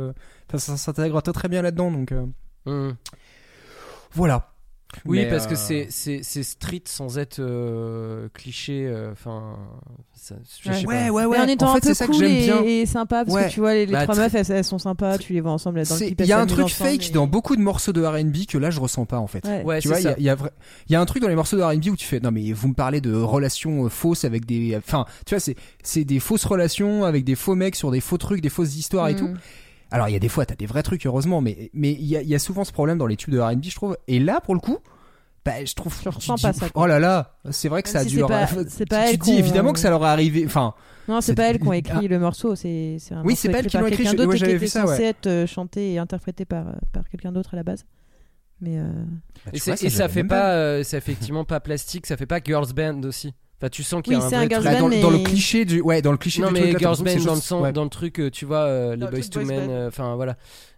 enfin, 0.49 0.59
ça 0.59 0.77
s'intègre 0.77 1.21
très 1.23 1.33
très 1.33 1.49
bien 1.49 1.63
là-dedans 1.63 1.91
donc 1.91 2.13
euh, 2.13 2.25
Mm. 2.67 2.97
voilà 4.13 4.53
Oui, 5.05 5.19
Mais, 5.19 5.29
parce 5.29 5.47
que 5.47 5.53
euh, 5.53 5.57
c'est 5.57 5.87
c'est 5.91 6.21
c'est 6.23 6.43
street 6.43 6.83
sans 6.87 7.19
être 7.19 7.39
euh, 7.41 8.29
cliché. 8.35 8.87
euh, 8.87 9.13
Enfin, 9.13 9.57
sais 10.15 10.35
ouais 10.87 11.11
ouais 11.11 11.25
ouais 11.27 11.39
Mais 11.39 11.45
en 11.45 11.49
étant 11.49 11.71
en 11.71 11.75
fait 11.75 11.79
un 11.79 11.81
peu 11.81 11.89
c'est 11.89 11.95
ça 11.95 12.07
que 12.07 12.11
cool 12.13 12.21
j'aime 12.21 12.31
et, 12.33 12.45
bien 12.45 12.63
et 12.63 12.87
sympa 12.87 13.25
parce 13.25 13.37
Ouais. 13.37 13.47
que 13.47 13.51
tu 13.51 13.61
vois 13.61 13.75
les, 13.75 13.87
les 13.87 13.93
Bah, 13.93 14.03
trois 14.05 14.17
meufs 14.17 14.35
elles, 14.35 14.51
elles 14.51 14.65
sont 14.65 14.79
sympas 14.79 15.19
tu 15.19 15.33
les 15.35 15.41
vois 15.41 15.53
ensemble 15.53 15.83
il 16.19 16.27
y 16.27 16.33
a 16.33 16.41
un 16.41 16.47
truc 16.47 16.69
fake 16.69 17.09
et- 17.11 17.13
dans 17.13 17.27
beaucoup 17.27 17.55
de 17.55 17.61
morceaux 17.61 17.93
de 17.93 18.03
R&B 18.05 18.47
que 18.49 18.57
là 18.59 18.71
je 18.71 18.81
ressens 18.81 19.05
pas 19.07 19.19
en 19.19 19.27
fait. 19.27 19.45
Ouais. 19.47 19.63
Ouais, 19.63 19.81
tu 19.81 19.89
vois, 19.89 20.01
il 20.01 20.05
y 20.23 20.29
a- 20.31 20.37
y, 20.89 20.93
y 20.93 20.97
un 20.97 21.07
truc 21.07 21.23
dans 21.23 21.29
les 21.29 21.37
morceaux 21.37 21.57
de 21.59 21.63
R&B 21.63 21.89
où 21.91 21.97
tu 21.97 22.07
fais 22.07 22.21
non 22.21 22.31
mais 22.31 22.51
vous 22.53 22.69
me 22.69 22.75
parlez 22.75 23.01
de 23.01 23.15
relations 23.15 23.85
euh, 23.85 23.89
fausses 23.91 24.25
avec 24.25 24.47
des, 24.47 24.75
enfin 24.77 25.05
tu 25.27 25.35
vois 25.35 25.41
c'est 25.41 25.55
c'est 25.83 26.05
des 26.05 26.19
fausses 26.21 26.45
relations 26.47 27.05
avec 27.05 27.25
des 27.25 27.35
faux 27.35 27.55
mecs 27.55 27.77
sur 27.77 27.91
des 27.91 28.01
faux 28.01 28.19
trucs, 28.19 28.41
des 28.41 28.49
fausses 28.51 28.77
histoires 28.77 29.09
et 29.09 29.15
Mm. 29.15 29.19
tout. 29.19 29.35
Alors 29.91 30.09
il 30.09 30.13
y 30.13 30.17
a 30.17 30.19
des 30.19 30.29
fois 30.29 30.45
t'as 30.47 30.55
des 30.55 30.67
vrais 30.67 30.83
trucs 30.83 31.05
heureusement, 31.07 31.41
mais 31.41 31.71
mais 31.73 31.93
il 31.93 32.05
y 32.07 32.17
a, 32.17 32.23
y 32.23 32.35
a 32.35 32.39
souvent 32.39 32.65
ce 32.65 32.73
problème 32.73 32.99
dans 32.99 33.07
les 33.07 33.17
tubes 33.17 33.33
de 33.33 33.41
R&B 33.41 33.65
je 33.65 33.75
trouve. 33.75 33.97
Et 34.07 34.19
là 34.21 34.41
pour 34.41 34.55
le 34.55 34.61
coup, 34.61 34.79
bah 35.45 35.65
je 35.65 35.73
trouve. 35.75 35.97
Je 36.05 36.09
ressens 36.11 36.35
dis, 36.35 36.43
pas 36.43 36.53
ça, 36.53 36.69
quoi. 36.69 36.83
Oh 36.85 36.87
là 36.87 36.99
là, 36.99 37.39
c'est 37.51 37.69
vrai 37.69 37.83
que 37.83 37.89
Même 37.89 37.93
ça 37.95 37.99
a 38.01 38.03
si 38.03 38.09
dû 38.11 38.15
c'est 38.17 38.21
leur. 38.21 38.29
pas- 38.29 38.47
tu- 38.47 38.55
c'est 38.69 38.87
pas 38.89 39.11
tu 39.11 39.19
te 39.19 39.25
dis 39.25 39.39
évidemment 39.39 39.73
que 39.73 39.79
ça 39.79 39.89
leur 39.91 40.03
est 40.05 40.09
arrivé. 40.09 40.45
Enfin 40.47 40.75
non 41.09 41.23
c'est 41.23 41.35
pas 41.35 41.45
elles 41.45 41.59
qui 41.59 41.67
ont 41.67 41.71
Ah. 41.71 41.77
écrit 41.79 42.07
le 42.09 42.19
morceau 42.19 42.55
c'est 42.55 42.97
c'est 42.99 43.15
un 43.15 43.23
Oui, 43.23 43.29
morceau 43.33 43.37
c'est 43.41 43.49
pas 43.49 43.59
elles 43.61 43.65
écrit 43.67 43.71
qui 43.71 43.77
l'ont 43.79 43.87
écrit, 43.87 43.97
quelqu'un 44.05 44.13
je- 44.13 44.17
d'autre 44.19 44.33
qui 44.33 44.39
j'avais 44.39 44.53
était 44.53 44.59
vu 44.65 44.69
ça, 44.69 44.87
censé 44.87 45.03
être 45.05 45.27
euh, 45.27 45.47
chanté 45.47 45.93
et 45.95 45.99
interprété 45.99 46.45
par 46.45 46.69
euh, 46.69 46.73
par 46.93 47.09
quelqu'un 47.09 47.33
d'autre 47.33 47.55
à 47.55 47.57
la 47.57 47.63
base 47.63 47.87
mais 48.61 48.79
euh, 48.79 48.83
bah, 49.47 49.53
Et, 49.55 49.59
vois, 49.61 49.77
ça 49.77 50.09
fait 50.09 50.25
pas, 50.25 50.53
euh, 50.55 50.83
c'est 50.83 50.97
effectivement 50.99 51.45
pas 51.45 51.61
plastique, 51.61 52.07
ça 52.07 52.17
fait 52.17 52.27
pas 52.27 52.41
girls 52.45 52.73
band 52.75 53.01
aussi. 53.05 53.33
Enfin, 53.61 53.69
tu 53.71 53.83
sens 53.83 54.03
qu'il 54.03 54.13
y 54.13 54.17
a 54.17 54.21
Oui, 54.21 54.25
un 54.25 54.29
c'est 54.29 54.37
vrai 54.37 54.55
un. 54.55 54.63
Bah, 54.63 54.79
dans, 55.01 55.11
le 55.11 55.19
cliché 55.25 55.65
du 55.65 55.81
ouais 55.81 56.01
dans 56.01 56.13
le 56.13 56.19
cliché 56.19 56.41
Non 56.43 56.49
du 56.49 56.55
mais 56.55 56.79
girls 56.79 56.99
band 56.99 57.05
dans 57.25 57.35
le, 57.35 57.41
sens, 57.41 57.63
ouais. 57.63 57.73
dans 57.73 57.83
le 57.85 57.91
truc, 57.91 58.21
euh, 58.21 58.31
tu 58.31 58.45
vois, 58.45 58.59
euh, 58.61 58.95
les 58.95 59.07
boys 59.09 59.21
to 59.31 59.41
men, 59.45 59.69
euh, 59.69 59.89
enfin 59.89 60.15
voilà. 60.15 60.37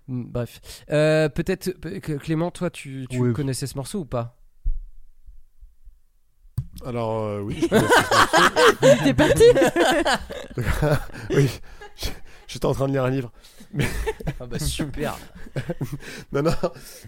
Mm, 0.09 0.25
Bref, 0.31 0.61
Euh, 0.91 1.29
peut-être 1.29 1.71
que- 2.01 2.15
Clément, 2.15 2.51
toi, 2.51 2.71
tu, 2.71 3.07
tu 3.11 3.19
Oui. 3.19 3.33
connaissais 3.35 3.67
ce 3.67 3.77
morceau 3.77 3.99
ou 4.01 4.05
pas? 4.07 4.37
Alors, 6.87 7.25
euh, 7.25 7.41
oui, 7.43 7.69
t'es 9.05 9.13
parti 9.15 9.43
oui, 11.35 11.51
j'étais 12.49 12.65
en 12.67 12.73
train 12.73 12.87
de 12.89 12.93
lire 12.93 13.05
un 13.05 13.11
livre. 13.11 13.31
Ah 14.41 14.47
bah 14.47 14.59
super. 14.59 15.17
Non, 16.33 16.43
non, 16.43 16.53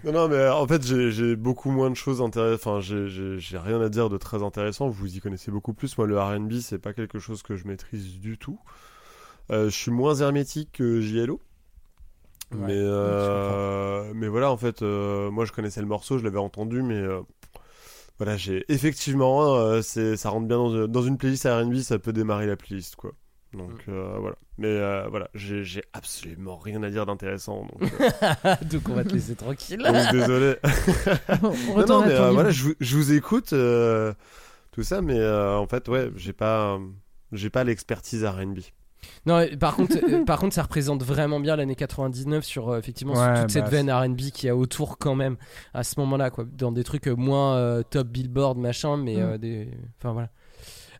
non, 0.04 0.12
non, 0.12 0.28
mais 0.28 0.36
euh, 0.36 0.54
en 0.54 0.66
fait, 0.66 0.82
j'ai 0.84 1.36
beaucoup 1.36 1.70
moins 1.70 1.90
de 1.90 1.94
choses 1.96 2.20
intéressantes. 2.20 2.60
Enfin, 2.60 2.80
j'ai- 2.80 3.58
rien 3.58 3.80
à 3.80 3.88
dire 3.88 4.08
de 4.10 4.16
très 4.18 4.42
intéressant. 4.42 4.88
Vous 4.88 5.16
y 5.16 5.20
connaissez 5.20 5.50
beaucoup 5.50 5.74
plus. 5.74 5.96
Moi, 5.98 6.06
le 6.06 6.20
RB, 6.20 6.52
c'est 6.60 6.78
pas 6.78 6.92
quelque 6.92 7.18
chose 7.18 7.42
que 7.42 7.56
je 7.56 7.66
maîtrise 7.66 8.18
du 8.18 8.38
tout. 8.38 8.58
Euh, 9.50 9.66
je 9.66 9.76
suis 9.76 9.90
moins 9.90 10.14
hermétique 10.16 10.70
que 10.72 11.00
JLO. 11.00 11.40
Ouais, 12.52 12.58
mais, 12.66 12.74
euh, 12.76 14.12
mais 14.14 14.28
voilà, 14.28 14.50
en 14.50 14.56
fait, 14.56 14.82
euh, 14.82 15.30
moi, 15.30 15.44
je 15.46 15.52
connaissais 15.52 15.80
le 15.80 15.86
morceau, 15.86 16.18
je 16.18 16.24
l'avais 16.24 16.38
entendu, 16.38 16.82
mais 16.82 17.02
voilà, 18.18 18.36
j'ai 18.36 18.64
effectivement, 18.68 19.80
ça 19.82 20.30
rentre 20.30 20.46
bien 20.46 20.58
dans, 20.58 20.86
dans 20.86 21.02
une 21.02 21.16
playlist 21.16 21.44
RB, 21.44 21.76
ça 21.76 21.98
peut 21.98 22.12
démarrer 22.12 22.46
la 22.46 22.56
playlist, 22.56 22.96
quoi. 22.96 23.12
Donc 23.54 23.82
euh, 23.88 24.16
voilà. 24.18 24.36
Mais 24.58 24.68
euh, 24.68 25.08
voilà, 25.08 25.28
j'ai 25.34 25.82
absolument 25.92 26.56
rien 26.56 26.82
à 26.82 26.90
dire 26.90 27.04
d'intéressant. 27.06 27.66
Donc, 27.80 27.92
euh, 28.00 28.54
Donc 28.70 28.82
on 28.88 28.94
va 28.94 29.04
te 29.04 29.10
laisser 29.10 29.34
tranquille. 29.34 29.82
donc, 29.82 30.12
désolé. 30.12 30.56
On 31.42 31.78
non, 31.80 31.86
non, 31.86 32.06
mais 32.06 32.12
euh, 32.12 32.30
voilà, 32.30 32.50
je, 32.50 32.62
vous- 32.64 32.74
je 32.80 32.96
vous 32.96 33.12
écoute, 33.12 33.52
euh, 33.52 34.12
tout 34.72 34.82
ça, 34.82 35.02
mais 35.02 35.18
euh, 35.18 35.56
en 35.56 35.66
fait, 35.66 35.88
ouais, 35.88 36.10
j'ai 36.16 36.32
pas, 36.32 36.74
euh, 36.74 36.78
j'ai 37.32 37.50
pas 37.50 37.64
l'expertise 37.64 38.24
RB. 38.24 38.58
Non, 39.26 39.44
par 39.58 39.74
contre, 39.74 40.24
par 40.24 40.38
contre, 40.38 40.54
ça 40.54 40.62
représente 40.62 41.02
vraiment 41.02 41.40
bien 41.40 41.56
l'année 41.56 41.74
99 41.74 42.44
sur 42.44 42.68
euh, 42.70 42.78
effectivement 42.78 43.16
sur 43.16 43.40
toute 43.42 43.50
cette 43.50 43.64
bah, 43.64 43.70
veine 43.70 43.90
R&B 43.90 44.30
qui 44.32 44.48
a 44.48 44.54
autour 44.56 44.96
quand 44.96 45.16
même 45.16 45.36
à 45.74 45.82
ce 45.82 45.98
moment-là, 46.00 46.30
quoi, 46.30 46.44
dans 46.50 46.70
des 46.70 46.84
trucs 46.84 47.08
moins 47.08 47.56
euh, 47.56 47.82
top 47.82 48.06
Billboard 48.08 48.58
machin, 48.58 48.96
mais 48.96 49.16
Mm. 49.16 49.20
euh, 49.20 49.38
des, 49.38 49.68
enfin 49.98 50.12
voilà. 50.12 50.30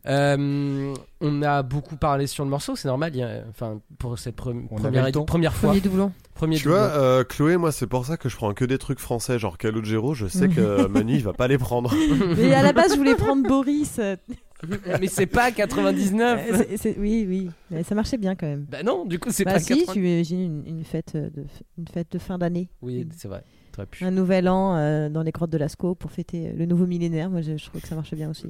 Euh, 0.05 0.93
on 1.21 1.41
a 1.41 1.63
beaucoup 1.63 1.95
parlé 1.95 2.27
sur 2.27 2.43
le 2.43 2.49
morceau, 2.49 2.75
c'est 2.75 2.87
normal. 2.87 3.11
il 3.15 3.19
y 3.19 3.23
a- 3.23 3.43
Enfin, 3.49 3.79
pour 3.99 4.19
cette 4.19 4.37
pre- 4.37 4.65
On 4.71 4.77
avait 4.83 5.11
première, 5.11 5.25
première 5.25 5.53
fois, 5.53 5.69
premier 5.69 5.81
doublon 5.81 6.11
premier 6.35 6.57
Tu 6.57 6.63
doublon. 6.63 6.77
vois, 6.79 6.87
euh, 6.87 7.23
Chloé, 7.23 7.57
moi, 7.57 7.71
c'est 7.71 7.87
pour 7.87 8.05
ça 8.05 8.17
que 8.17 8.27
je 8.27 8.35
prends 8.35 8.53
que 8.53 8.65
des 8.65 8.77
trucs 8.77 8.99
français, 8.99 9.39
genre 9.39 9.57
Calogero. 9.57 10.13
Je 10.13 10.27
sais 10.27 10.49
que 10.49 10.87
Manu, 10.87 11.13
il 11.15 11.23
va 11.23 11.33
pas 11.33 11.47
les 11.47 11.57
prendre. 11.57 11.93
mais 12.37 12.53
à 12.53 12.63
la 12.63 12.73
base 12.73 12.93
je 12.93 12.97
voulais 12.97 13.15
prendre 13.15 13.47
Boris 13.47 13.97
euh, 13.99 14.15
mais 15.01 15.07
c'est 15.07 15.25
pas 15.25 15.51
99. 15.51 16.39
c'est- 16.67 16.77
c'est- 16.77 16.95
oui 16.97 17.25
oui 17.27 17.49
mais 17.69 17.83
ça 17.83 17.95
marchait 17.95 18.17
bien 18.17 18.33
quand 18.35 18.47
même 18.47 18.65
bah 18.69 18.81
non, 18.81 19.03
du 19.05 19.19
coup 19.19 19.29
c'est 19.29 19.43
bah 19.43 19.53
pas 19.53 19.59
si 19.59 19.67
99. 19.85 19.93
tu 19.93 19.99
imagines 20.09 20.39
une, 20.65 20.77
une 20.77 20.83
fête 20.85 21.13
euh, 21.15 21.29
de 21.29 21.43
une 21.77 21.87
fête 21.89 22.07
de 22.13 22.17
fin 22.17 22.37
d'année 22.37 22.69
Oui, 22.81 23.07
c'est 23.15 23.27
vrai. 23.27 23.43
Pu. 23.89 24.05
un 24.05 24.11
nouvel 24.11 24.47
an 24.49 24.75
euh, 24.77 25.09
dans 25.09 25.23
les 25.23 25.31
grottes 25.31 25.49
de 25.49 25.57
Lascaux 25.57 25.95
pour 25.95 26.11
fêter 26.11 26.47
euh, 26.49 26.53
le 26.55 26.67
nouveau 26.67 26.85
millénaire. 26.85 27.31
Moi, 27.31 27.41
je, 27.41 27.57
je 27.57 27.65
trouvais 27.65 27.81
que 27.81 27.87
ça 27.87 27.95
marchait 27.95 28.15
bien 28.15 28.29
aussi. 28.29 28.45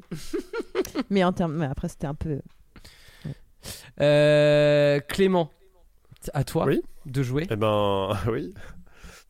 mais 1.10 1.24
en 1.24 1.32
termes, 1.32 1.54
mais 1.54 1.66
après, 1.66 1.88
c'était 1.88 2.06
un 2.06 2.14
peu. 2.14 2.40
Euh, 4.00 5.00
Clément, 5.08 5.50
à 6.32 6.44
toi 6.44 6.64
Oui. 6.66 6.82
de 7.06 7.22
jouer. 7.22 7.46
Eh 7.50 7.56
ben, 7.56 8.10
oui. 8.30 8.52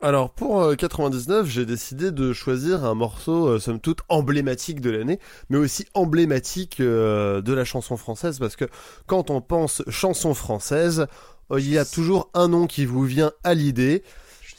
Alors, 0.01 0.29
pour 0.31 0.61
euh, 0.61 0.75
99, 0.75 1.47
j'ai 1.47 1.65
décidé 1.65 2.11
de 2.11 2.33
choisir 2.33 2.83
un 2.83 2.93
morceau, 2.95 3.47
euh, 3.47 3.59
somme 3.59 3.79
toute, 3.79 3.99
emblématique 4.09 4.81
de 4.81 4.89
l'année, 4.91 5.19
mais 5.49 5.57
aussi 5.57 5.85
emblématique 5.93 6.77
euh, 6.79 7.41
de 7.41 7.53
la 7.53 7.63
chanson 7.63 7.95
française, 7.95 8.37
parce 8.39 8.55
que 8.55 8.65
quand 9.07 9.29
on 9.29 9.39
pense 9.41 9.81
chanson 9.87 10.33
française, 10.33 11.07
euh, 11.51 11.59
il 11.59 11.69
y 11.69 11.77
a 11.77 11.85
toujours 11.85 12.29
un 12.33 12.49
nom 12.49 12.67
qui 12.67 12.85
vous 12.85 13.03
vient 13.03 13.31
à 13.43 13.53
l'idée. 13.53 14.03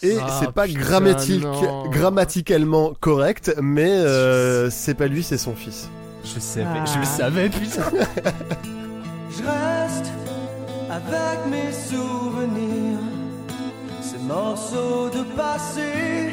Et 0.02 0.16
Ah, 0.20 0.40
c'est 0.40 0.52
pas 0.52 0.68
grammatique, 0.68 1.42
grammaticalement 1.90 2.92
correct, 2.94 3.54
mais 3.62 3.90
euh, 3.90 4.68
c'est 4.70 4.94
pas 4.94 5.06
lui, 5.06 5.22
c'est 5.22 5.38
son 5.38 5.54
fils. 5.54 5.88
Je 6.34 6.40
savais, 6.40 6.66
Ah. 6.80 6.84
je 6.92 6.98
le 6.98 7.04
savais 7.04 7.48
putain. 7.48 7.82
Je 9.30 9.42
reste 9.44 10.10
avec 10.90 11.38
mes 11.50 11.72
souvenirs, 11.72 12.98
ces 14.02 14.18
morceaux 14.18 15.08
de 15.10 15.22
passé, 15.36 16.32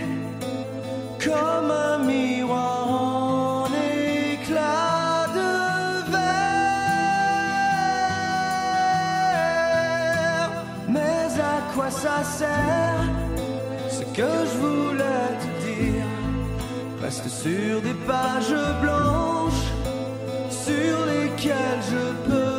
comme 1.23 1.71
un 1.71 1.97
miroir 1.99 2.87
en 2.89 3.65
éclat 3.67 5.27
de 5.37 5.51
verre. 9.23 10.49
Mais 10.89 11.27
à 11.53 11.73
quoi 11.73 11.89
ça 11.91 12.23
sert 12.23 13.03
Ce 13.89 14.03
que 14.17 14.31
je 14.49 14.57
voulais 14.65 15.29
te 15.41 15.47
dire, 15.65 16.07
reste 17.01 17.27
sur 17.29 17.81
des 17.81 17.97
pages 18.07 18.55
blanches 18.81 19.62
sur 20.65 21.05
lesquelles 21.05 21.81
je 21.91 22.29
peux 22.29 22.52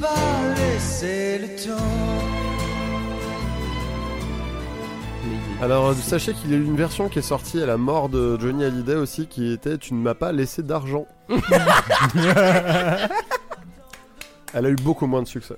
pas 0.00 0.54
laissé 0.56 1.38
le 1.38 1.48
temps. 1.48 1.82
Alors, 5.62 5.86
euh, 5.86 5.94
sachez 5.94 6.34
qu'il 6.34 6.50
y 6.50 6.54
a 6.54 6.58
eu 6.58 6.64
une 6.64 6.76
version 6.76 7.08
qui 7.08 7.18
est 7.18 7.22
sortie 7.22 7.62
à 7.62 7.66
la 7.66 7.78
mort 7.78 8.08
de 8.08 8.38
Johnny 8.38 8.64
Hallyday 8.64 8.96
aussi, 8.96 9.26
qui 9.26 9.52
était 9.52 9.78
Tu 9.78 9.94
ne 9.94 10.00
m'as 10.00 10.14
pas 10.14 10.32
laissé 10.32 10.62
d'argent. 10.62 11.06
Elle 14.54 14.66
a 14.66 14.68
eu 14.68 14.76
beaucoup 14.76 15.06
moins 15.06 15.22
de 15.22 15.28
succès. 15.28 15.56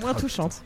Moins 0.00 0.14
touchante. 0.14 0.62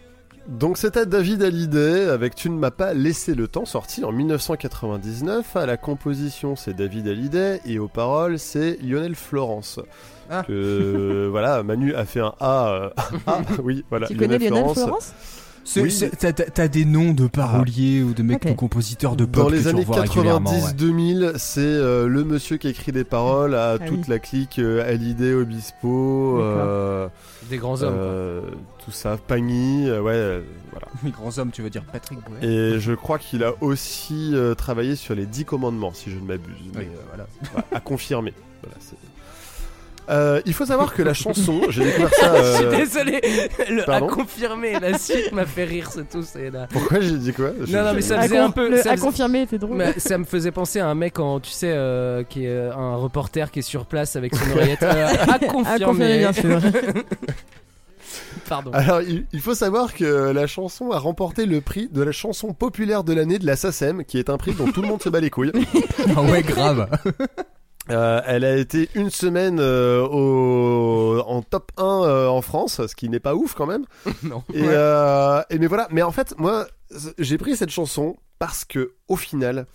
Donc 0.51 0.79
c'était 0.79 1.07
David 1.07 1.45
Hallyday 1.45 2.09
avec 2.09 2.35
Tu 2.35 2.51
ne 2.51 2.59
m'as 2.59 2.73
pas 2.73 2.93
laissé 2.93 3.37
le 3.37 3.47
temps, 3.47 3.65
sorti 3.65 4.05
en 4.05 4.11
1999. 4.11 5.55
À 5.55 5.65
la 5.65 5.77
composition, 5.77 6.57
c'est 6.57 6.75
David 6.75 7.07
Hallyday 7.07 7.61
et 7.65 7.79
aux 7.79 7.87
paroles, 7.87 8.37
c'est 8.41 8.77
Lionel 8.83 9.15
Florence. 9.15 9.79
Ah. 10.29 10.43
Que 10.45 11.29
voilà, 11.31 11.63
Manu 11.63 11.95
a 11.95 12.05
fait 12.05 12.19
un 12.19 12.35
A. 12.41 12.69
euh, 12.69 12.91
A, 13.29 13.43
oui, 13.63 13.85
voilà. 13.91 14.09
Tu 14.09 14.17
connais 14.17 14.39
Lionel 14.39 14.75
Florence? 14.75 15.15
Oui. 15.77 15.91
c'est- 15.91 16.11
T'as 16.17 16.33
t'as 16.33 16.69
des 16.69 16.85
noms 16.85 17.13
de 17.13 17.27
paroliers 17.27 18.03
ou 18.03 18.13
de 18.15 18.23
mecs 18.23 18.45
Ok. 18.45 18.53
ou 18.53 18.55
compositeurs 18.55 19.17
de 19.17 19.25
pop 19.25 19.45
Dans 19.45 19.49
les 19.49 19.69
années 19.69 19.81
revois 19.81 20.01
régulièrement, 20.03 20.51
ouais. 20.51 20.59
90-2000, 20.59 21.33
c'est 21.37 21.61
euh, 21.61 22.09
le 22.09 22.25
monsieur 22.25 22.57
qui 22.57 22.69
écrit 22.69 22.93
des 22.93 23.05
paroles 23.05 23.55
à 23.55 23.73
Ah 23.73 23.79
toute 23.79 23.99
oui. 23.99 24.05
la 24.09 24.19
clique 24.19 24.59
euh, 24.59 24.85
Hallyday, 24.89 25.33
Obispo, 25.35 26.41
euh, 26.41 27.09
Des 27.49 27.59
grands 27.59 27.83
hommes. 27.83 27.95
euh, 27.97 28.41
tout 28.85 28.91
ça, 28.91 29.17
Pagny, 29.17 29.89
euh, 29.89 30.01
ouais, 30.01 30.13
euh, 30.15 30.41
voilà. 30.73 30.87
Les 31.05 31.11
grands 31.11 31.37
hommes, 31.39 31.51
tu 31.51 31.63
veux 31.63 31.71
dire 31.71 31.85
Patrick 31.85 32.19
Bruel 32.21 32.45
Et 32.45 32.81
je 32.81 32.93
crois 32.93 33.19
qu'il 33.19 33.45
a 33.45 33.53
aussi 33.61 34.31
euh, 34.35 34.55
travaillé 34.55 34.97
sur 34.97 35.15
les 35.15 35.27
10 35.27 35.45
commandements, 35.45 35.93
si 35.93 36.11
je 36.11 36.17
ne 36.17 36.25
m'abuse. 36.25 36.57
Oui. 36.75 36.83
euh, 36.83 37.01
voilà, 37.09 37.27
Voilà, 37.53 37.67
à 37.73 37.81
confirmer. 37.81 38.35
Voilà, 38.63 38.77
c'est- 38.81 38.97
Euh, 40.11 40.41
il 40.45 40.55
faut 40.55 40.67
savoir 40.67 40.93
que 40.93 41.03
la 41.03 41.15
chanson, 41.15 41.61
j'ai 41.71 41.85
découvert 41.85 42.13
ça. 42.15 42.35
Je 42.53 42.57
suis 42.57 42.65
euh, 42.67 42.77
désolé, 42.77 43.21
le, 43.71 43.89
à 43.89 44.01
confirmer, 44.01 44.79
la 44.81 44.99
suite 44.99 45.31
m'a 45.33 45.47
fait 45.47 45.65
rire, 45.65 45.89
c'est 45.93 46.09
tout. 46.09 46.23
C'est 46.23 46.51
là. 46.51 46.67
Pourquoi 46.73 47.01
j'ai 47.01 47.13
dit 47.17 47.33
quoi? 47.33 47.53
Je- 47.63 47.77
Non, 47.77 47.85
non, 47.85 47.95
mais 47.95 48.01
ça 48.03 48.21
faisait 48.23 48.39
un 48.39 48.51
peu. 48.51 48.71
le- 48.71 48.79
ça 48.83 48.91
à 48.91 48.93
faisait- 48.95 49.07
confirmer, 49.07 49.47
c'est 49.49 49.59
drôle. 49.59 49.77
Mais 49.77 49.93
ça 49.99 50.19
me 50.19 50.25
faisait 50.25 50.51
penser 50.51 50.81
à 50.81 50.89
un 50.89 50.95
mec 50.95 51.19
en, 51.21 51.39
tu 51.41 51.51
sais, 51.51 51.71
euh, 51.73 52.25
qui 52.25 52.45
est 52.45 52.69
un 52.71 52.97
reporter 52.97 53.51
qui 53.53 53.61
est 53.61 53.63
sur 53.63 53.87
place 53.87 54.17
avec 54.17 54.35
son 54.35 54.51
oreillette. 54.51 54.83
euh, 54.83 55.07
à 55.29 55.39
confirmer. 55.47 55.67
À 55.67 55.79
confirmer, 55.87 56.19
bien 56.19 56.33
sûr. 56.33 56.61
Pardon. 58.49 58.71
Alors, 58.73 59.03
il, 59.03 59.27
il 59.33 59.41
faut 59.41 59.55
savoir 59.55 59.95
que 59.95 60.33
la 60.33 60.47
chanson 60.49 60.91
a 60.91 60.99
remporté 60.99 61.47
le 61.47 61.61
prix 61.61 61.89
de 61.93 62.03
la 62.03 62.11
chanson 62.11 62.53
populaire 62.53 63.05
de 63.05 63.13
l'année 63.13 63.39
de 63.39 63.47
la 63.47 63.55
SACEM, 63.55 64.05
qui 64.05 64.19
est 64.19 64.29
un 64.29 64.37
prix 64.39 64.53
dont 64.55 64.67
tout 64.73 64.83
le 64.83 64.89
monde 64.89 65.01
se 65.03 65.09
bat 65.09 65.21
les 65.21 65.31
couilles. 65.31 65.53
Ah 66.17 66.23
ouais, 66.23 66.43
grave. 66.43 66.89
Euh, 67.91 68.21
elle 68.27 68.45
a 68.45 68.57
été 68.57 68.89
une 68.95 69.11
semaine 69.11 69.59
euh, 69.61 70.07
au, 70.07 71.21
en 71.27 71.43
top 71.43 71.73
1 71.77 71.85
euh, 71.85 72.29
en 72.29 72.41
France, 72.43 72.87
ce 72.87 72.95
qui 72.95 73.09
n'est 73.09 73.21
pas 73.21 73.35
ouf 73.35 73.55
quand 73.55 73.67
même. 73.67 73.85
non. 74.23 74.43
Et, 74.53 74.63
euh, 74.63 75.43
et 75.51 75.59
mais 75.59 75.67
voilà, 75.67 75.89
mais 75.91 76.03
en 76.03 76.13
fait, 76.13 76.35
moi, 76.39 76.67
j'ai 77.19 77.39
pris 77.39 77.57
cette 77.57 77.71
chanson 77.71 78.17
parce 78.39 78.65
que 78.65 78.95
au 79.09 79.17
final, 79.17 79.67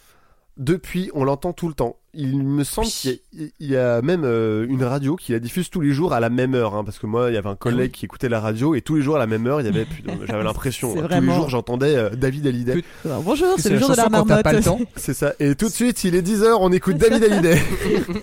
depuis, 0.57 1.11
on 1.13 1.23
l'entend 1.23 1.53
tout 1.53 1.67
le 1.67 1.73
temps. 1.73 1.97
Il 2.17 2.41
me 2.43 2.63
semble 2.63 2.87
qu'il 2.87 3.11
y, 3.33 3.43
a- 3.43 3.47
il 3.59 3.67
y 3.71 3.75
a 3.77 4.01
même 4.01 4.23
euh, 4.23 4.65
une 4.69 4.83
radio 4.83 5.15
qui 5.15 5.31
la 5.33 5.39
diffuse 5.39 5.69
tous 5.69 5.81
les 5.81 5.91
jours 5.91 6.13
à 6.13 6.19
la 6.19 6.29
même 6.29 6.55
heure, 6.55 6.73
hein, 6.75 6.83
parce 6.83 6.97
que 6.99 7.05
moi, 7.07 7.29
il 7.29 7.33
y 7.33 7.37
avait 7.37 7.49
un 7.49 7.55
collègue 7.55 7.91
qui 7.91 8.05
écoutait 8.05 8.29
la 8.29 8.39
radio 8.39 8.73
et 8.75 8.81
tous 8.81 8.95
les 8.95 9.01
jours 9.01 9.15
à 9.17 9.19
la 9.19 9.27
même 9.27 9.45
heure, 9.47 9.59
il 9.61 9.65
y 9.65 9.69
avait, 9.69 9.85
j'avais 10.27 10.43
l'impression, 10.43 10.93
C'est 10.93 11.01
hein, 11.01 11.07
tous 11.09 11.21
les 11.25 11.33
jours, 11.33 11.49
j'entendais 11.49 11.95
euh, 11.95 12.09
David 12.11 12.47
Hallyday. 12.47 12.83
Alors, 13.05 13.21
bonjour, 13.21 13.55
C'est 13.57 13.69
le 13.69 13.75
la 13.75 13.81
jour 13.81 13.89
de 13.91 13.95
la 13.97 14.09
marmotte. 14.09 14.43
pas 14.43 14.53
le 14.53 14.61
temps. 14.63 14.79
C'est 14.95 15.13
ça. 15.13 15.33
Et 15.39 15.55
tout 15.55 15.67
de 15.67 15.73
suite, 15.73 16.03
il 16.05 16.15
est 16.15 16.21
10h, 16.21 16.55
on 16.59 16.71
écoute 16.71 16.97
David 16.97 17.23
Hallyday. 17.31 17.59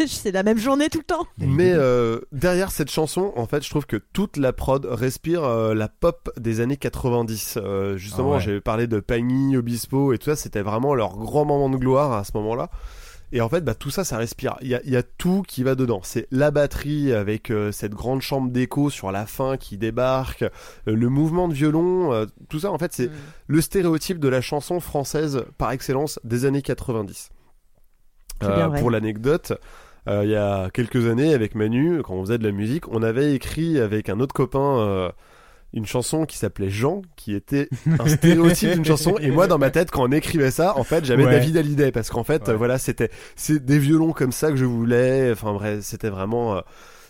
c'est 0.06 0.32
la 0.32 0.42
même 0.42 0.58
journée 0.58 0.88
tout 0.88 0.98
le 0.98 1.04
temps. 1.04 1.26
Mais 1.38 1.72
euh, 1.72 2.18
derrière 2.32 2.70
cette 2.70 2.90
chanson, 2.90 3.32
en 3.36 3.46
fait, 3.46 3.62
je 3.64 3.70
trouve 3.70 3.86
que 3.86 3.96
toute 4.12 4.36
la 4.36 4.52
prod 4.52 4.86
respire 4.90 5.44
euh, 5.44 5.74
la 5.74 5.88
pop 5.88 6.30
des 6.38 6.60
années 6.60 6.76
90. 6.76 7.58
Euh, 7.62 7.96
justement, 7.96 8.32
Ah 8.32 8.36
ouais. 8.36 8.40
j'ai 8.42 8.60
parlé 8.60 8.86
de 8.86 9.00
Pagny, 9.00 9.56
Obispo 9.56 10.12
et 10.12 10.18
tout 10.18 10.26
ça, 10.30 10.36
c'était 10.36 10.62
vraiment 10.62 10.94
leur 10.94 11.16
grand 11.16 11.44
moment 11.44 11.68
de 11.68 11.76
gloire 11.76 12.12
à 12.12 12.24
ce 12.24 12.30
moment-là. 12.34 12.70
Et 13.32 13.40
en 13.40 13.48
fait, 13.48 13.64
bah, 13.64 13.74
tout 13.74 13.90
ça, 13.90 14.04
ça 14.04 14.18
respire. 14.18 14.56
Il 14.60 14.68
y 14.68 14.74
a, 14.74 14.82
y 14.84 14.96
a 14.96 15.02
tout 15.02 15.42
qui 15.48 15.62
va 15.62 15.74
dedans. 15.74 16.00
C'est 16.04 16.28
la 16.30 16.50
batterie 16.50 17.14
avec 17.14 17.50
euh, 17.50 17.72
cette 17.72 17.94
grande 17.94 18.20
chambre 18.20 18.50
d'écho 18.50 18.90
sur 18.90 19.10
la 19.10 19.24
fin 19.24 19.56
qui 19.56 19.78
débarque, 19.78 20.42
euh, 20.42 20.48
le 20.86 21.08
mouvement 21.08 21.48
de 21.48 21.54
violon, 21.54 22.12
euh, 22.12 22.26
tout 22.50 22.60
ça, 22.60 22.70
en 22.70 22.78
fait, 22.78 22.92
c'est 22.92 23.10
le 23.46 23.60
stéréotype 23.62 24.18
de 24.18 24.28
la 24.28 24.42
chanson 24.42 24.80
française 24.80 25.46
par 25.56 25.70
excellence 25.70 26.20
des 26.24 26.44
années 26.44 26.62
90. 26.62 27.30
C'est 28.42 28.54
bien 28.54 28.68
vrai. 28.68 28.80
pour 28.80 28.90
l'anecdote, 28.90 29.52
il 30.08 30.28
y 30.28 30.34
a 30.34 30.68
quelques 30.70 31.06
années 31.06 31.32
avec 31.32 31.54
Manu, 31.54 32.02
quand 32.02 32.14
on 32.14 32.22
faisait 32.24 32.38
de 32.38 32.44
la 32.44 32.50
musique, 32.50 32.88
on 32.88 33.04
avait 33.04 33.34
écrit 33.34 33.78
avec 33.78 34.08
un 34.08 34.18
autre 34.18 34.34
copain 34.34 35.12
une 35.74 35.86
chanson 35.86 36.24
qui 36.26 36.36
s'appelait 36.38 36.68
Jean, 36.70 37.02
qui 37.16 37.34
était 37.34 37.68
un 37.98 38.06
stéréotype 38.08 38.72
d'une 38.72 38.84
chanson. 38.84 39.16
Et 39.18 39.30
moi, 39.30 39.46
dans 39.46 39.58
ma 39.58 39.70
tête, 39.70 39.90
quand 39.90 40.02
on 40.08 40.12
écrivait 40.12 40.50
ça, 40.50 40.76
en 40.78 40.84
fait, 40.84 41.04
j'avais 41.04 41.24
Ouais. 41.24 41.30
David 41.32 41.56
Hallyday 41.56 41.92
parce 41.92 42.10
qu'en 42.10 42.24
fait, 42.24 42.42
Ouais. 42.48 42.50
euh, 42.54 42.56
voilà, 42.56 42.78
c'était 42.78 43.10
c'est 43.36 43.64
des 43.64 43.78
violons 43.78 44.12
comme 44.12 44.32
ça 44.32 44.50
que 44.50 44.56
je 44.56 44.64
voulais. 44.64 45.30
Enfin 45.32 45.52
bref, 45.54 45.80
c'était 45.82 46.10
vraiment. 46.10 46.56
euh, 46.56 46.60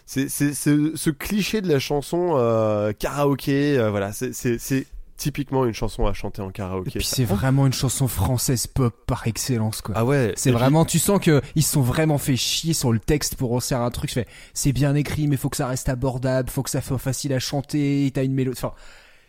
c'est 0.06 0.28
ce 0.28 1.10
cliché 1.10 1.60
de 1.60 1.68
la 1.68 1.78
chanson 1.78 2.34
euh, 2.36 2.92
karaoké, 2.92 3.78
euh, 3.78 3.90
voilà, 3.90 4.12
c'est 4.12 4.86
typiquement 5.16 5.64
une 5.66 5.72
chanson 5.74 6.06
à 6.06 6.12
chanter 6.12 6.42
en 6.42 6.50
Et 6.50 6.52
karaoké. 6.52 6.90
puis 6.90 7.04
ça. 7.04 7.16
c'est 7.16 7.24
vraiment 7.24 7.66
une 7.66 7.72
chanson 7.72 8.08
française 8.08 8.66
pop 8.66 8.94
par 9.06 9.26
excellence 9.26 9.80
quoi. 9.80 9.94
ah 9.98 10.04
ouais, 10.04 10.32
C'est 10.36 10.50
et 10.50 10.52
puis- 10.52 10.60
vraiment, 10.60 10.84
tu 10.84 10.98
sens 10.98 11.20
que 11.20 11.40
ils 11.54 11.62
se 11.62 11.72
sont 11.72 11.82
vraiment 11.82 12.18
fait 12.18 12.36
chier 12.36 12.72
sur 12.72 12.92
le 12.92 12.98
texte 12.98 13.36
pour 13.36 13.52
en 13.52 13.60
faire 13.60 13.80
un 13.82 13.90
truc. 13.90 14.12
C'est 14.54 14.72
bien 14.72 14.94
écrit, 14.94 15.28
mais 15.28 15.36
faut 15.36 15.48
que 15.48 15.56
ça 15.56 15.66
reste 15.68 15.88
abordable, 15.88 16.50
faut 16.50 16.62
que 16.62 16.70
ça 16.70 16.80
soit 16.82 16.98
facile 16.98 17.32
à 17.32 17.38
chanter. 17.38 18.10
T'as 18.14 18.24
une 18.24 18.34
mélodie. 18.34 18.58
Enfin, 18.58 18.74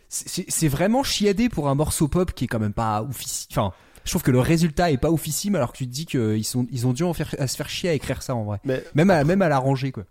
c'est 0.08 0.68
vraiment 0.68 1.02
chiadé 1.02 1.48
pour 1.48 1.68
un 1.68 1.74
morceau 1.74 2.08
pop 2.08 2.32
qui 2.32 2.44
est 2.44 2.48
quand 2.48 2.60
même 2.60 2.72
pas 2.72 3.02
oufissime. 3.02 3.48
Enfin, 3.52 3.72
je 4.04 4.10
trouve 4.10 4.22
que 4.22 4.30
le 4.30 4.40
résultat 4.40 4.90
est 4.90 4.96
pas 4.98 5.10
oufissime 5.10 5.54
alors 5.56 5.72
que 5.72 5.78
tu 5.78 5.86
te 5.86 5.92
dis 5.92 6.06
qu'ils 6.06 6.44
sont, 6.44 6.66
ils 6.70 6.86
ont 6.86 6.92
dû 6.92 7.02
en 7.04 7.14
faire, 7.14 7.34
à 7.38 7.46
se 7.46 7.56
faire 7.56 7.68
chier 7.68 7.88
à 7.90 7.94
écrire 7.94 8.22
ça 8.22 8.34
en 8.34 8.44
vrai. 8.44 8.60
mais 8.64 8.84
Même 8.94 9.10
à, 9.10 9.24
même 9.24 9.42
à 9.42 9.48
l'arranger 9.48 9.92
quoi. 9.92 10.04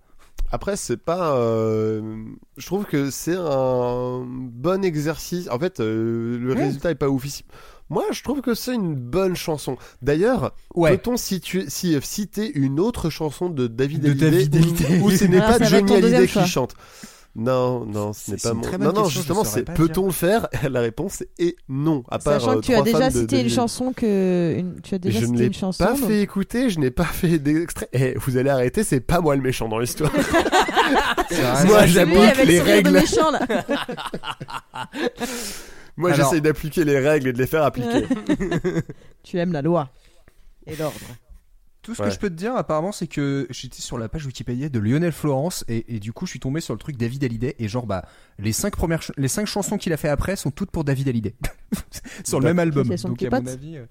Après, 0.54 0.78
c'est 0.78 0.98
pas. 0.98 1.36
euh, 1.36 2.26
je 2.58 2.66
trouve 2.68 2.86
que 2.86 3.10
c'est 3.10 3.36
un 3.36 4.24
bon 4.28 4.86
exercice. 4.86 5.50
En 5.50 5.58
fait, 5.58 5.80
euh, 5.80 6.38
le 6.40 6.54
résultat 6.54 6.92
est 6.92 6.96
pas 6.96 7.10
oufissime. 7.10 7.48
Moi, 7.90 8.04
je 8.12 8.22
trouve 8.22 8.42
que 8.42 8.54
c'est 8.54 8.76
une 8.76 8.94
bonne 8.96 9.36
chanson. 9.36 9.78
D'ailleurs, 10.04 10.54
Ouais. 10.76 10.96
peut-on 10.98 11.18
situer- 11.18 11.66
si, 11.70 11.98
citer 12.04 12.52
une 12.54 12.80
autre 12.80 13.10
chanson 13.10 13.50
de 13.50 13.66
David 13.66 14.02
De 14.02 14.12
Hallyday 14.12 14.48
David 14.48 14.56
Hallyday. 14.86 15.00
où, 15.02 15.08
où 15.08 15.12
ce 15.12 15.26
n'est 15.26 15.40
pas 15.40 15.58
Johnny 15.64 15.92
Hallyday 15.96 16.28
qui 16.28 16.46
chante? 16.48 16.76
Non, 17.36 17.84
non, 17.86 18.14
ce 18.14 18.32
n'est 18.32 18.38
pas 18.38 18.54
mon. 18.54 18.62
Non, 18.78 18.94
non, 18.94 19.06
justement, 19.06 19.44
je 19.44 19.50
c'est 19.50 19.64
pas 19.64 19.74
peut-on 19.74 20.06
le 20.06 20.12
faire? 20.12 20.48
La 20.70 20.82
réponse 20.82 21.24
est 21.40 21.56
non. 21.68 22.04
À 22.10 22.20
part 22.20 22.40
Sachant 22.40 22.52
euh, 22.52 22.62
que 22.62 22.66
tu 22.66 22.74
as 22.74 22.84
trois 22.84 23.00
déjà 23.00 23.10
cité 23.10 23.42
une 23.42 23.50
chanson 23.50 23.92
que. 23.92 24.64
Tu 24.84 24.94
as 24.94 25.00
déjà 25.00 25.20
je 25.20 25.26
ne 25.26 25.30
cité 25.32 25.40
l'ai 25.40 25.48
une 25.48 25.54
chanson. 25.54 25.84
pas 25.84 25.94
donc- 25.94 26.08
fait 26.08 26.22
écouter, 26.22 26.70
je 26.70 26.80
n'ai 26.80 26.92
pas 26.92 27.04
fait 27.12 27.40
d'extrait. 27.40 27.90
Eh, 27.92 28.14
vous 28.20 28.38
allez 28.38 28.52
arrêter, 28.52 28.84
c'est 28.84 29.00
pas 29.00 29.20
moi 29.20 29.36
le 29.36 29.42
méchant 29.42 29.68
dans 29.68 29.80
l'histoire. 29.80 30.12
moi, 31.66 31.88
j'applique 31.88 32.46
les 32.46 32.60
règles. 32.60 32.92
méchant, 32.92 33.32
là. 33.32 33.40
Moi, 35.98 36.14
j'essaye 36.14 36.42
d'appliquer 36.42 36.86
les 36.86 37.00
règles 37.00 37.30
et 37.30 37.34
de 37.34 37.38
les 37.40 37.48
faire 37.48 37.64
appliquer. 37.64 38.06
tu 39.24 39.40
aimes 39.40 39.54
la 39.54 39.64
loi 39.64 39.90
et 40.68 40.76
l'ordre. 40.76 40.98
Tout 41.84 41.94
ce 41.94 42.02
Ouais. 42.02 42.08
que 42.08 42.14
je 42.14 42.20
peux 42.20 42.30
te 42.30 42.34
dire 42.36 42.56
apparemment 42.56 42.92
c'est 42.92 43.08
que 43.08 43.46
j'étais 43.50 43.82
sur 43.82 43.98
la 43.98 44.08
page 44.10 44.26
Wikipédia 44.26 44.70
de 44.70 44.80
Lionel 44.80 45.12
Florence 45.12 45.64
et, 45.68 45.96
et 45.96 46.00
du 46.00 46.14
coup 46.14 46.26
je 46.26 46.32
suis 46.32 46.40
tombé 46.40 46.62
sur 46.62 46.74
le 46.74 46.80
truc 46.80 46.96
David 46.98 47.24
Hallyday 47.26 47.56
et 47.60 47.68
genre 47.68 47.86
bah 47.86 48.06
les 48.40 48.54
cinq 48.54 48.76
premières 48.76 49.04
ch- 49.04 49.12
les 49.18 49.28
cinq 49.28 49.46
chansons 49.48 49.78
qu'il 49.78 49.92
a 49.94 49.98
fait 49.98 50.08
après 50.10 50.36
sont 50.38 50.50
toutes 50.50 50.72
pour 50.72 50.86
David 50.86 51.10
Hallyday 51.10 51.36
sur 52.24 52.40
le 52.40 52.46
même 52.48 52.60
album. 52.60 52.88
Donc 52.88 53.22
à 53.22 53.30
mon 53.42 53.48
avis 53.48 53.78
euh, 53.78 53.86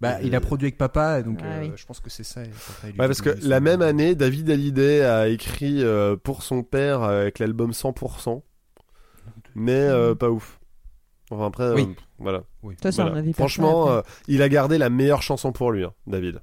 bah 0.00 0.18
il 0.22 0.34
a 0.34 0.40
produit 0.40 0.66
avec 0.66 0.78
papa 0.78 1.22
donc 1.22 1.40
Ah 1.42 1.46
euh, 1.46 1.60
oui. 1.64 1.72
je 1.76 1.84
pense 1.86 2.00
que 2.00 2.08
c'est 2.10 2.24
ça. 2.24 2.40
Ouais, 2.42 2.92
parce 2.96 3.20
que 3.22 3.30
la 3.42 3.60
même 3.60 3.82
année, 3.82 4.14
David 4.14 4.50
Hallyday 4.50 5.02
a 5.02 5.28
écrit 5.28 5.82
euh, 5.82 6.16
pour 6.16 6.42
son 6.42 6.62
père 6.62 7.02
euh, 7.02 7.20
avec 7.22 7.38
l'album 7.38 7.70
100%, 7.72 8.40
mais 9.54 9.72
euh, 9.72 10.14
pas 10.14 10.30
ouf. 10.30 10.58
Enfin, 11.30 11.46
après, 11.46 11.72
Oui. 11.74 11.82
euh, 11.82 11.94
voilà. 12.18 12.42
Avis 13.14 13.32
Franchement, 13.32 13.90
euh, 13.90 14.00
il 14.28 14.42
a 14.42 14.48
gardé 14.48 14.78
la 14.78 14.90
meilleure 14.90 15.22
chanson 15.22 15.52
pour 15.52 15.72
lui, 15.72 15.84
hein, 15.84 15.92
David. 16.06 16.40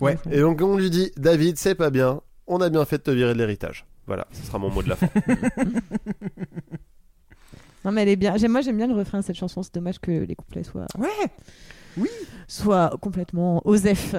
Ouais. 0.00 0.18
Et 0.30 0.40
donc 0.40 0.60
on 0.62 0.76
lui 0.76 0.90
dit, 0.90 1.12
David, 1.16 1.58
c'est 1.58 1.74
pas 1.74 1.90
bien. 1.90 2.20
On 2.46 2.60
a 2.60 2.68
bien 2.70 2.84
fait 2.84 2.98
de 2.98 3.02
te 3.02 3.10
virer 3.10 3.32
de 3.34 3.38
l'héritage. 3.38 3.86
Voilà, 4.06 4.26
ce 4.32 4.44
sera 4.44 4.58
mon 4.58 4.70
mot 4.70 4.82
de 4.82 4.88
la 4.88 4.96
fin. 4.96 5.08
Non, 7.84 7.92
mais 7.92 8.02
elle 8.02 8.08
est 8.10 8.16
bien. 8.16 8.34
Moi, 8.48 8.60
j'aime 8.60 8.76
bien 8.76 8.86
le 8.86 8.94
refrain 8.94 9.20
de 9.20 9.24
cette 9.24 9.36
chanson. 9.36 9.62
C'est 9.62 9.74
dommage 9.74 9.98
que 10.00 10.10
les 10.10 10.34
couplets 10.34 10.64
soient. 10.64 10.86
Ouais. 10.98 11.08
Oui. 11.96 12.08
Soient 12.46 12.94
complètement 13.00 13.62
osef. 13.66 14.14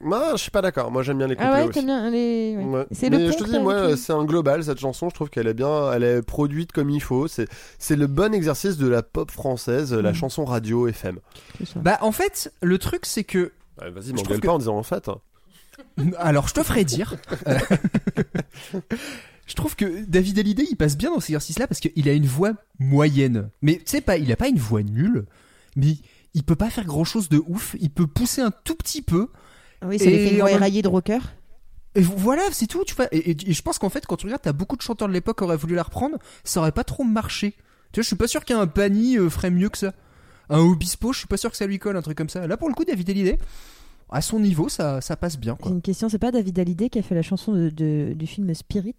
Moi, 0.00 0.30
je 0.32 0.38
suis 0.38 0.50
pas 0.50 0.62
d'accord. 0.62 0.90
Moi, 0.90 1.02
j'aime 1.02 1.18
bien 1.18 1.26
les 1.26 1.36
couplets 1.36 1.50
Ah 1.52 1.60
ouais, 1.60 1.68
aussi. 1.68 1.84
bien 1.84 2.10
les. 2.10 2.56
ouais. 2.56 2.64
Ouais. 2.64 2.86
C'est 2.90 3.10
Mais 3.10 3.18
le 3.18 3.32
je 3.32 3.36
te 3.36 3.44
dis, 3.44 3.58
moi, 3.58 3.96
c'est 3.98 4.14
un 4.14 4.24
global 4.24 4.64
cette 4.64 4.80
chanson. 4.80 5.10
Je 5.10 5.14
trouve 5.14 5.28
qu'elle 5.28 5.46
est 5.46 5.52
bien, 5.54 5.92
elle 5.92 6.04
est 6.04 6.22
produite 6.22 6.72
comme 6.72 6.88
il 6.88 7.02
faut. 7.02 7.28
C'est, 7.28 7.48
c'est 7.78 7.96
le 7.96 8.06
bon 8.06 8.32
exercice 8.32 8.78
de 8.78 8.88
la 8.88 9.02
pop 9.02 9.30
française, 9.30 9.92
la 9.92 10.12
Mm. 10.12 10.14
chanson 10.14 10.44
radio 10.46 10.88
FM. 10.88 11.18
Bah 11.76 11.98
en 12.00 12.12
fait, 12.12 12.50
le 12.62 12.78
truc 12.78 13.04
c'est 13.04 13.24
que 13.24 13.52
Ouais, 13.84 13.90
vas-y, 13.90 14.12
m'engueule 14.12 14.40
pas 14.40 14.46
que- 14.46 14.52
en 14.52 14.58
disant 14.58 14.76
en 14.76 14.82
fait. 14.82 15.08
hein. 15.08 15.18
Alors, 16.18 16.48
je 16.48 16.54
te 16.54 16.62
ferai 16.62 16.84
dire. 16.84 17.16
Je 19.46 19.54
trouve 19.54 19.76
que 19.76 20.04
David 20.06 20.38
Hallyday, 20.38 20.64
il 20.70 20.76
passe 20.76 20.96
bien 20.96 21.10
dans 21.10 21.20
cet 21.20 21.28
exercice-là 21.30 21.66
parce 21.66 21.80
qu'il 21.80 22.08
a 22.08 22.12
une 22.14 22.26
voix 22.26 22.52
moyenne. 22.78 23.50
Mais 23.60 23.76
tu 23.76 23.82
sais 23.86 24.00
pas, 24.00 24.16
il 24.16 24.32
a 24.32 24.36
pas 24.36 24.48
une 24.48 24.58
voix 24.58 24.82
nulle, 24.82 25.26
mais 25.76 25.96
il 26.32 26.42
peut 26.44 26.56
pas 26.56 26.70
faire 26.70 26.84
grand-chose 26.86 27.28
de 27.28 27.42
ouf. 27.46 27.76
Il 27.78 27.90
peut 27.90 28.06
pousser 28.06 28.40
un 28.40 28.50
tout 28.50 28.74
petit 28.74 29.02
peu. 29.02 29.28
Ah 29.82 29.86
Oui, 29.86 29.98
c'est 29.98 30.06
les 30.06 30.24
Et 30.24 30.28
films 30.28 30.40
en 30.42 30.44
même- 30.46 30.54
éraillés 30.54 30.80
de 30.80 30.88
rocker. 30.88 31.18
Et 31.94 32.00
voilà, 32.00 32.42
c'est 32.52 32.66
tout. 32.66 32.84
Tu 32.84 32.94
vois. 32.94 33.06
Et, 33.12 33.18
et- 33.32 33.50
et 33.50 33.52
je 33.52 33.62
pense 33.62 33.78
qu'en 33.78 33.90
fait, 33.90 34.06
quand 34.06 34.16
tu 34.16 34.24
regardes, 34.26 34.40
t'as 34.42 34.52
beaucoup 34.54 34.76
de 34.76 34.82
chanteurs 34.82 35.08
de 35.08 35.12
l'époque 35.12 35.38
qui 35.38 35.44
auraient 35.44 35.58
voulu 35.58 35.74
la 35.74 35.82
reprendre, 35.82 36.16
ça 36.42 36.60
aurait 36.60 36.72
pas 36.72 36.84
trop 36.84 37.04
marché. 37.04 37.50
Tu 37.92 38.00
vois, 38.00 38.02
je 38.02 38.06
suis 38.06 38.16
pas 38.16 38.26
sûr 38.26 38.46
qu'un 38.46 38.66
Pani 38.66 39.18
euh, 39.18 39.28
ferait 39.28 39.50
mieux 39.50 39.68
que 39.68 39.78
ça. 39.78 39.92
Un 40.48 40.58
Obispo, 40.60 41.12
je 41.12 41.18
suis 41.18 41.26
pas 41.28 41.36
sûr 41.36 41.50
que 41.50 41.56
ça 41.58 41.66
lui 41.66 41.78
colle, 41.78 41.96
un 41.98 42.02
truc 42.02 42.16
comme 42.16 42.28
ça. 42.30 42.46
Là, 42.46 42.56
pour 42.56 42.68
le 42.68 42.74
coup, 42.74 42.84
David 42.84 43.10
Hallyday, 43.10 43.38
à 44.14 44.20
son 44.20 44.38
niveau, 44.40 44.68
ça, 44.68 45.00
ça 45.00 45.16
passe 45.16 45.36
bien. 45.38 45.56
Quoi. 45.56 45.70
une 45.72 45.82
question. 45.82 46.08
C'est 46.08 46.18
pas 46.18 46.30
David 46.30 46.58
Hallyday 46.58 46.88
qui 46.88 46.98
a 46.98 47.02
fait 47.02 47.14
la 47.14 47.22
chanson 47.22 47.52
de, 47.52 47.68
de- 47.68 48.12
du 48.14 48.26
film 48.26 48.54
Spirit? 48.54 48.94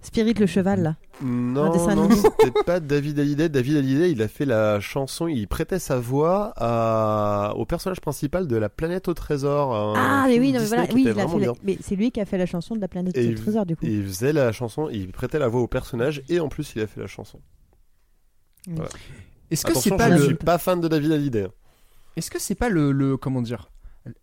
Spirit 0.00 0.34
le 0.34 0.46
cheval 0.46 0.82
là. 0.82 0.96
Non, 1.22 1.72
c'était 2.14 2.50
pas 2.66 2.78
David 2.78 3.18
Hallyday. 3.18 3.48
David 3.48 3.76
Hallyday, 3.78 4.10
il 4.12 4.20
a 4.20 4.28
fait 4.28 4.44
la 4.44 4.78
chanson, 4.78 5.28
il 5.28 5.48
prêtait 5.48 5.78
sa 5.78 5.98
voix 5.98 6.52
à- 6.56 7.54
au 7.56 7.64
personnage 7.64 8.00
principal 8.02 8.46
de 8.46 8.56
La 8.56 8.68
Planète 8.68 9.08
au 9.08 9.14
Trésor. 9.14 9.94
Ah 9.96 10.24
mais 10.28 10.38
oui, 10.38 10.52
non, 10.52 10.60
mais 10.60 10.66
voilà, 10.66 10.84
oui, 10.92 11.02
il 11.06 11.08
a 11.08 11.26
fait 11.26 11.38
la- 11.38 11.52
mais 11.62 11.78
c'est 11.80 11.96
lui 11.96 12.10
qui 12.10 12.20
a 12.20 12.26
fait 12.26 12.36
la 12.36 12.44
chanson 12.44 12.74
de 12.74 12.80
la 12.82 12.88
planète 12.88 13.16
Et 13.16 13.24
il- 13.24 13.34
trésor 13.36 13.64
du 13.64 13.76
coup. 13.76 13.86
Il 13.86 14.04
faisait 14.04 14.34
la 14.34 14.52
chanson, 14.52 14.90
il 14.92 15.10
prêtait 15.10 15.38
la 15.38 15.48
voix 15.48 15.62
au 15.62 15.68
personnage 15.68 16.22
et 16.28 16.38
en 16.38 16.48
plus 16.50 16.74
il 16.76 16.82
a 16.82 16.86
fait 16.86 17.00
la 17.00 17.06
chanson. 17.06 17.40
Voilà. 18.68 18.90
Est-ce 19.50 19.64
que 19.64 19.74
c'est 19.74 19.90
pas 19.96 20.08
je 20.10 20.14
ne 20.14 20.18
le. 20.18 20.24
suis 20.26 20.34
pas 20.34 20.58
fan 20.58 20.80
de 20.82 20.88
David 20.88 21.12
Hallyday. 21.12 21.46
Est-ce 22.16 22.30
que 22.30 22.38
c'est 22.40 22.54
pas 22.54 22.68
le, 22.68 22.92
le 22.92 23.16
comment 23.16 23.42
dire 23.42 23.70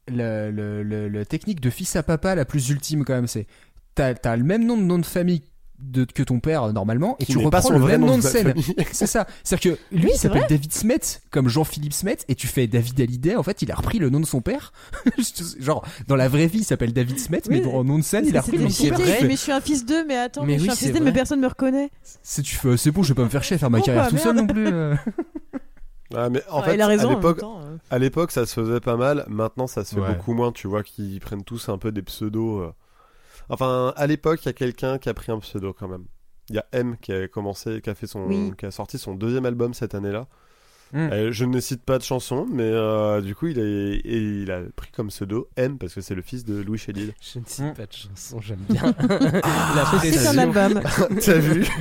le, 0.08 0.52
le- 0.52 0.84
le- 0.84 1.08
la 1.10 1.26
technique 1.26 1.60
de 1.60 1.70
fils 1.70 1.96
à 1.96 2.04
papa 2.04 2.36
la 2.36 2.46
plus 2.46 2.70
ultime 2.70 3.04
quand 3.04 3.14
même 3.16 3.28
c'est 3.28 3.48
t'as 3.96 4.14
as 4.24 4.38
le 4.38 4.44
même 4.44 4.66
nom 4.66 4.78
de 4.78 4.84
nom 4.84 5.00
de 5.00 5.06
famille 5.06 5.42
de, 5.80 6.06
que 6.06 6.22
ton 6.22 6.40
père 6.40 6.72
normalement 6.72 7.16
et 7.20 7.26
Qui 7.26 7.32
tu 7.32 7.38
pas 7.40 7.46
reprends 7.46 7.62
son 7.64 7.74
le 7.74 7.80
vrai 7.80 7.94
même 7.98 8.02
nom 8.06 8.16
de 8.18 8.22
de 8.22 8.28
scène 8.28 8.54
c'est 8.92 9.08
ça 9.08 9.26
c'est 9.44 9.56
à 9.56 9.58
dire 9.58 9.74
que 9.74 9.96
lui 9.96 10.04
Oui, 10.06 10.12
il 10.14 10.18
s'appelle 10.20 10.42
vrai. 10.42 10.48
David 10.50 10.72
Smet 10.72 11.00
comme 11.32 11.50
Jean-Philippe 11.50 11.94
Smet 11.94 12.18
et 12.28 12.36
tu 12.36 12.46
fais 12.46 12.68
David 12.68 13.02
Hallyday 13.02 13.36
en 13.36 13.42
fait 13.42 13.64
il 13.64 13.72
a 13.72 13.76
repris 13.76 13.98
le 13.98 14.12
nom 14.12 14.20
de 14.20 14.28
son 14.28 14.42
père 14.42 14.72
genre 15.60 15.84
dans 16.08 16.16
la 16.16 16.28
vraie 16.28 16.46
vie 16.46 16.60
il 16.60 16.64
s'appelle 16.66 16.94
David 16.94 17.18
Smet 17.20 17.42
mais 17.50 17.66
Oui. 17.66 17.72
le 17.76 17.84
nom 17.84 17.98
de 17.98 18.04
scène 18.04 18.26
il 18.28 18.38
a 18.38 18.42
repris 18.42 18.58
le 18.58 18.64
nom 18.66 18.70
de 18.70 18.74
son 18.74 18.88
père 18.90 19.00
fais, 19.00 19.24
mais 19.24 19.32
je 19.32 19.36
suis 19.42 19.52
un 19.52 19.62
fils 19.62 19.84
d'eux, 19.84 20.06
mais 20.08 20.18
attends, 20.18 20.46
Mais 20.46 20.54
mais 20.54 20.60
je 20.60 20.60
suis 20.60 20.70
oui, 20.70 20.74
un 20.74 20.76
fils 20.76 20.88
d'eux, 20.90 21.00
vrai. 21.00 21.06
mais 21.06 21.14
personne 21.14 21.40
me 21.42 21.48
reconnaît. 21.48 21.90
c'est 22.22 22.44
tu 22.44 22.56
fais 22.56 22.78
c'est 22.78 22.92
bon 22.92 23.02
je 23.02 23.10
vais 23.10 23.16
pas 23.16 23.24
me 23.24 23.30
faire 23.30 23.44
chier 23.44 23.56
à 23.56 23.60
faire 23.60 23.72
ma 23.72 23.82
carrière 23.82 24.04
bah, 24.04 24.10
tout 24.12 24.18
seul 24.20 24.36
non 24.36 24.46
plus 24.46 24.68
euh. 24.68 24.94
Ah, 26.16 26.30
mais 26.30 26.44
en 26.50 26.60
Ouais, 26.62 26.76
fait, 26.78 26.84
raison, 26.84 27.10
à 27.10 27.14
l'époque, 27.16 27.44
euh. 27.44 27.78
à 27.90 28.00
l'époque, 28.00 28.32
ça 28.32 28.46
se 28.46 28.54
faisait 28.60 28.80
pas 28.80 28.98
mal. 28.98 29.26
Maintenant, 29.28 29.68
ça 29.68 29.84
se 29.86 29.96
fait 29.96 30.02
Ouais. 30.02 30.16
beaucoup 30.16 30.34
moins. 30.34 30.52
Tu 30.52 30.68
vois 30.68 30.84
qu'ils 30.84 31.20
prennent 31.20 31.44
tous 31.44 31.70
un 31.70 31.78
peu 31.78 31.92
des 31.92 32.02
pseudos. 32.02 32.62
euh. 32.62 32.72
Enfin, 33.50 33.94
à 33.96 34.08
l'époque, 34.08 34.44
il 34.44 34.48
y 34.48 34.50
a 34.50 34.54
quelqu'un 34.54 34.98
qui 34.98 35.10
a 35.10 35.14
pris 35.14 35.32
un 35.32 35.40
pseudo 35.40 35.74
quand 35.74 35.88
même. 35.88 36.06
Il 36.50 36.56
y 36.56 36.60
a 36.60 36.66
M 36.74 36.98
qui 37.02 37.14
a 37.14 37.28
commencé, 37.28 37.82
qui 37.82 37.90
a 37.90 37.96
fait 37.96 38.08
son, 38.08 38.26
Oui. 38.26 38.54
qui 38.58 38.66
a 38.66 38.72
sorti 38.72 38.98
son 38.98 39.14
deuxième 39.16 39.46
album 39.46 39.74
cette 39.74 39.96
année-là. 39.96 40.28
Mm. 40.94 40.98
Euh, 41.12 41.32
je 41.32 41.46
ne 41.46 41.60
cite 41.60 41.84
pas 41.84 41.98
de 41.98 42.04
chanson, 42.04 42.46
mais 42.52 42.64
euh, 42.64 43.22
du 43.22 43.34
coup, 43.36 43.48
il 43.48 43.60
a, 43.60 43.64
et 43.64 44.02
il 44.04 44.52
a 44.52 44.62
pris 44.76 44.90
comme 44.92 45.08
pseudo 45.08 45.48
M 45.56 45.78
parce 45.78 45.94
que 45.94 46.02
c'est 46.02 46.16
le 46.16 46.22
fils 46.22 46.44
de 46.46 46.62
Louis 46.62 46.78
Chédid. 46.78 47.14
Je 47.22 47.40
ne 47.40 47.46
cite 47.46 47.74
pas 47.76 47.86
de 47.86 47.94
chanson, 47.94 48.42
j'aime 48.42 48.60
bien. 48.70 48.82
La 49.02 49.86
C'est 49.86 49.96
un 49.96 49.98
précision. 50.00 50.40
album. 50.42 50.82
T'as 51.24 51.38
vu 51.38 51.66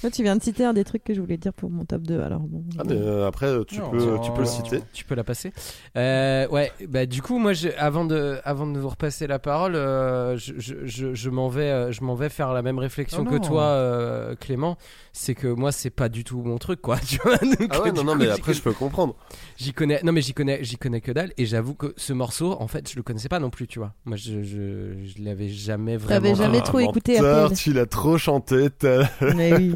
Toi, 0.00 0.10
tu 0.10 0.22
viens 0.22 0.36
de 0.36 0.42
citer 0.42 0.64
un 0.64 0.72
des 0.72 0.84
trucs 0.84 1.04
que 1.04 1.12
je 1.12 1.20
voulais 1.20 1.36
dire 1.36 1.52
pour 1.52 1.68
mon 1.70 1.84
top 1.84 2.02
2, 2.02 2.20
alors 2.22 2.40
bon. 2.40 2.64
Ah, 2.78 2.82
mais 2.86 2.94
euh, 2.96 3.26
après, 3.26 3.52
tu 3.66 3.78
Non, 3.78 3.90
peux, 3.90 3.98
non. 3.98 4.18
tu 4.20 4.32
peux 4.32 4.40
le 4.40 4.46
citer. 4.46 4.80
Tu 4.94 5.04
peux 5.04 5.14
la 5.14 5.22
passer. 5.22 5.52
Euh, 5.96 6.48
ouais, 6.48 6.72
bah 6.88 7.04
du 7.04 7.20
coup, 7.20 7.38
moi, 7.38 7.52
je- 7.52 7.68
avant 7.76 8.06
de, 8.06 8.38
avant 8.44 8.66
de 8.66 8.78
vous 8.78 8.88
repasser 8.88 9.26
la 9.26 9.38
parole, 9.38 9.74
euh, 9.76 10.38
je, 10.38 10.54
je, 10.56 10.74
je, 10.84 11.14
je 11.14 11.30
m'en 11.30 11.48
vais, 11.48 11.70
euh, 11.70 11.92
je 11.92 12.02
m'en 12.02 12.14
vais 12.14 12.30
faire 12.30 12.54
la 12.54 12.62
même 12.62 12.78
réflexion 12.78 13.24
Oh 13.26 13.30
que 13.30 13.36
toi, 13.36 13.64
euh, 13.64 14.34
Clément. 14.34 14.78
C'est 15.12 15.34
que 15.34 15.48
moi, 15.48 15.72
c'est 15.72 15.90
pas 15.90 16.08
du 16.08 16.24
tout 16.24 16.40
mon 16.42 16.56
truc, 16.56 16.69
quoi. 16.78 16.98
Tu 17.06 17.18
vois. 17.18 17.36
Donc, 17.38 17.68
Ah 17.70 17.80
ouais, 17.82 17.92
non, 17.92 18.04
non, 18.04 18.12
coup, 18.12 18.18
mais 18.18 18.28
après, 18.28 18.54
je 18.54 18.62
peux 18.62 18.72
comprendre. 18.72 19.14
J'y 19.56 19.72
connais, 19.72 20.00
non 20.04 20.12
mais 20.12 20.22
j'y 20.22 20.32
connais, 20.34 20.62
j'y 20.62 20.76
connais 20.76 21.00
que 21.00 21.12
dalle 21.12 21.32
et 21.36 21.46
j'avoue 21.46 21.74
que 21.74 21.92
ce 21.96 22.12
morceau, 22.12 22.56
en 22.60 22.68
fait, 22.68 22.88
je 22.90 22.96
le 22.96 23.02
connaissais 23.02 23.28
pas 23.28 23.38
non 23.38 23.50
plus, 23.50 23.66
tu 23.66 23.78
vois. 23.78 23.92
Moi, 24.04 24.16
je, 24.16 24.42
je, 24.42 24.94
je 25.04 25.22
l'avais 25.24 25.48
jamais 25.48 25.96
vraiment. 25.96 26.20
T'avais 26.20 26.34
jamais 26.34 26.58
Ah, 26.60 26.66
trop 26.66 26.78
écouté 26.78 27.14
menteur, 27.16 27.46
RTL. 27.46 27.58
Tu 27.58 27.72
l'as 27.72 27.86
trop 27.86 28.18
chanté. 28.18 28.68
t'as- 28.70 29.08
Mais 29.34 29.54
oui. 29.54 29.74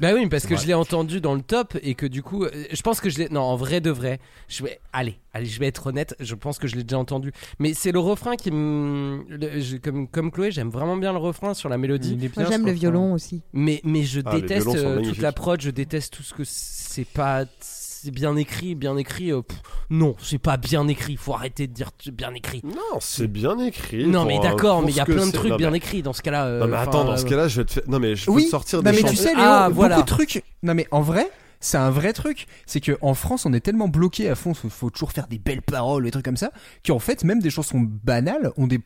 Bah 0.00 0.10
oui, 0.14 0.26
parce 0.28 0.46
que 0.46 0.54
Ouais. 0.54 0.60
je 0.60 0.66
l'ai 0.66 0.74
entendu 0.74 1.20
dans 1.20 1.34
le 1.34 1.42
top 1.42 1.76
et 1.82 1.94
que 1.94 2.06
du 2.06 2.22
coup, 2.22 2.44
euh, 2.44 2.50
je 2.72 2.80
pense 2.82 3.00
que 3.00 3.10
je 3.10 3.18
l'ai. 3.18 3.28
Non, 3.28 3.42
en 3.42 3.56
vrai 3.56 3.80
de 3.80 3.90
vrai, 3.90 4.18
je 4.48 4.62
vais. 4.64 4.80
Allez, 4.92 5.16
allez, 5.32 5.46
je 5.46 5.58
vais 5.60 5.66
être 5.66 5.86
honnête. 5.86 6.14
Je 6.20 6.34
pense 6.34 6.58
que 6.58 6.66
je 6.68 6.76
l'ai 6.76 6.82
déjà 6.84 6.98
entendu. 6.98 7.32
Mais 7.58 7.74
c'est 7.74 7.92
le 7.92 7.98
refrain 8.00 8.36
qui 8.36 8.50
me. 8.50 9.24
le- 9.28 9.60
je- 9.60 9.76
Comme, 9.76 10.08
comme 10.08 10.30
Chloé, 10.30 10.50
j'aime 10.50 10.70
vraiment 10.70 10.96
bien 10.96 11.12
le 11.12 11.18
refrain 11.18 11.54
sur 11.54 11.68
la 11.68 11.78
mélodie. 11.78 12.14
Il 12.18 12.24
est 12.24 12.36
Moi, 12.36 12.46
j'aime 12.48 12.60
le 12.62 12.66
refrain. 12.72 12.80
violon 12.80 13.12
aussi. 13.14 13.42
Mais, 13.52 13.80
mais 13.84 14.02
je 14.02 14.20
Ah, 14.24 14.34
les 14.34 14.42
déteste 14.42 14.66
violons 14.68 14.78
sont 14.80 14.86
euh, 14.86 14.94
toute 14.94 15.02
magnifiques. 15.02 15.22
la 15.22 15.32
prod, 15.32 15.60
je 15.60 15.70
déteste 15.70 16.12
tout 16.14 16.22
ce 16.22 16.34
que 16.34 16.42
c'est 16.44 17.04
pas. 17.06 17.44
C'est 17.60 18.10
bien 18.12 18.34
écrit, 18.36 18.74
bien 18.74 18.96
écrit. 18.96 19.30
euh, 19.30 19.42
pff, 19.42 19.58
non, 19.90 20.16
c'est 20.22 20.38
pas 20.38 20.56
bien 20.56 20.88
écrit. 20.88 21.16
Faut 21.16 21.34
arrêter 21.34 21.66
de 21.66 21.74
dire 21.74 21.90
c'est 22.02 22.14
bien 22.14 22.32
écrit. 22.32 22.62
Non, 22.64 22.98
c'est 22.98 23.26
bien 23.26 23.58
écrit. 23.58 24.06
Non, 24.06 24.20
pour, 24.20 24.28
mais 24.28 24.38
euh, 24.38 24.42
d'accord, 24.42 24.76
pour 24.78 24.86
mais 24.86 24.92
il 24.92 24.96
y 24.96 25.00
a 25.00 25.02
ce 25.02 25.08
que 25.08 25.12
plein 25.12 25.26
de 25.26 25.30
c'est. 25.30 25.36
trucs 25.36 25.50
Non, 25.50 25.56
bien 25.58 25.70
mais- 25.70 25.76
écrits 25.76 26.00
dans 26.02 26.14
ce 26.14 26.22
cas-là. 26.22 26.46
euh, 26.46 26.60
Non, 26.60 26.66
mais 26.68 26.76
enfin, 26.78 26.82
attends, 26.88 27.04
dans 27.04 27.12
euh, 27.12 27.16
ce 27.18 27.26
cas-là, 27.26 27.48
je 27.48 27.60
vais 27.60 27.66
te 27.66 27.72
faire. 27.74 27.82
Non, 27.88 27.98
mais 27.98 28.16
je 28.16 28.24
peux 28.24 28.30
Oui, 28.32 28.44
te 28.46 28.48
sortir 28.50 28.82
non 28.82 28.90
des 28.90 29.02
mais 29.02 29.10
tu 29.10 29.16
sais 29.16 29.34
Léo, 29.34 29.44
Ah, 29.44 29.64
beaucoup 29.68 29.76
voilà. 29.80 30.00
de 30.00 30.06
trucs. 30.06 30.42
Non 30.62 30.72
mais 30.74 30.86
en 30.90 31.02
vrai, 31.02 31.30
c'est 31.60 31.76
un 31.78 31.90
vrai 31.90 32.12
truc. 32.12 32.46
C'est 32.66 32.80
que 32.80 32.96
en 33.02 33.14
France, 33.14 33.46
on 33.46 33.52
est 33.52 33.60
tellement 33.60 33.88
bloqué 33.88 34.28
à 34.28 34.34
fond, 34.34 34.54
faut, 34.54 34.68
faut 34.70 34.90
toujours 34.90 35.12
faire 35.12 35.26
des 35.26 35.38
belles 35.38 35.62
paroles, 35.62 36.04
des 36.04 36.10
trucs 36.10 36.24
comme 36.24 36.36
ça, 36.36 36.50
qu'en 36.86 36.98
fait, 36.98 37.22
même 37.24 37.40
des 37.40 37.50
chansons 37.50 37.80
banales, 37.80 38.50
ont 38.56 38.66
des, 38.66 38.80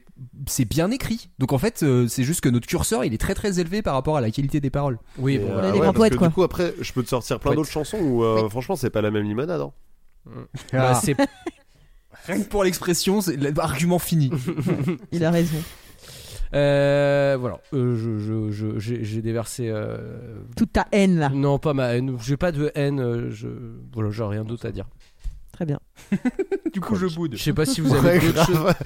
c'est 0.47 0.64
bien 0.64 0.91
écrit. 0.91 1.31
Donc 1.39 1.53
en 1.53 1.59
fait, 1.59 1.83
euh, 1.83 2.07
c'est 2.09 2.25
juste 2.25 2.41
que 2.41 2.49
notre 2.49 2.66
curseur, 2.66 3.05
il 3.05 3.14
est 3.14 3.18
très 3.18 3.35
très 3.35 3.61
élevé 3.61 3.81
par 3.83 3.95
rapport 3.95 4.16
à 4.16 4.20
la 4.20 4.31
qualité 4.31 4.61
des 4.61 4.70
paroles. 4.70 4.99
Oui, 5.18 5.39
bon, 5.39 5.49
euh, 5.49 5.53
voilà. 5.55 5.72
des 5.72 5.79
ouais, 5.79 5.85
parce 5.87 5.97
poètes, 5.97 6.12
que 6.14 6.18
quoi. 6.18 6.29
Du 6.29 6.35
coup, 6.35 6.43
après, 6.43 6.75
je 6.81 6.93
peux 6.93 7.03
te 7.03 7.09
sortir 7.09 7.39
plein 7.41 7.55
d'autres 7.55 7.70
chansons 7.70 7.99
où, 7.99 8.25
euh, 8.25 8.49
franchement, 8.49 8.77
c'est 8.77 8.91
pas 8.91 9.03
la 9.03 9.11
même 9.11 9.25
limonade. 9.25 9.61
hein. 9.61 9.72
Bah, 10.72 10.93
Ah. 10.93 11.01
c'est 11.03 11.16
Rien 12.27 12.41
que 12.41 12.49
pour 12.49 12.64
l'expression, 12.64 13.20
c'est 13.20 13.37
l'argument 13.37 13.99
fini. 13.99 14.31
Il 15.12 15.25
a 15.25 15.31
raison. 15.31 15.59
Euh, 16.55 17.37
voilà, 17.41 17.59
Euh, 17.73 17.97
je, 17.97 18.19
je, 18.19 18.51
je- 18.53 18.79
j'ai, 18.79 19.05
j'ai 19.05 19.23
déversé. 19.23 19.69
euh, 19.69 20.39
Toute 20.57 20.73
ta 20.73 20.87
haine 20.93 21.19
là. 21.19 21.29
Non, 21.31 21.59
pas 21.59 21.75
ma 21.75 21.95
haine. 21.97 22.17
J'ai 22.21 22.37
pas 22.37 22.53
de 22.53 22.71
haine. 22.75 23.01
euh, 23.01 23.31
Je... 23.31 23.49
Voilà, 23.93 24.11
j'ai 24.11 24.23
rien 24.25 24.45
d'autre 24.45 24.67
à 24.67 24.71
dire. 24.71 24.87
Très 25.53 25.67
bien. 25.67 25.79
du 26.73 26.81
coup, 26.81 26.97
je 26.97 27.07
boude. 27.07 27.35
Je 27.37 27.43
sais 27.43 27.53
pas 27.53 27.65
si 27.67 27.81
vous 27.81 27.95
avez 27.95 28.19
Ouais, 28.19 28.21
d'autres 28.21 28.47
choses. 28.47 28.55
grave. 28.57 28.77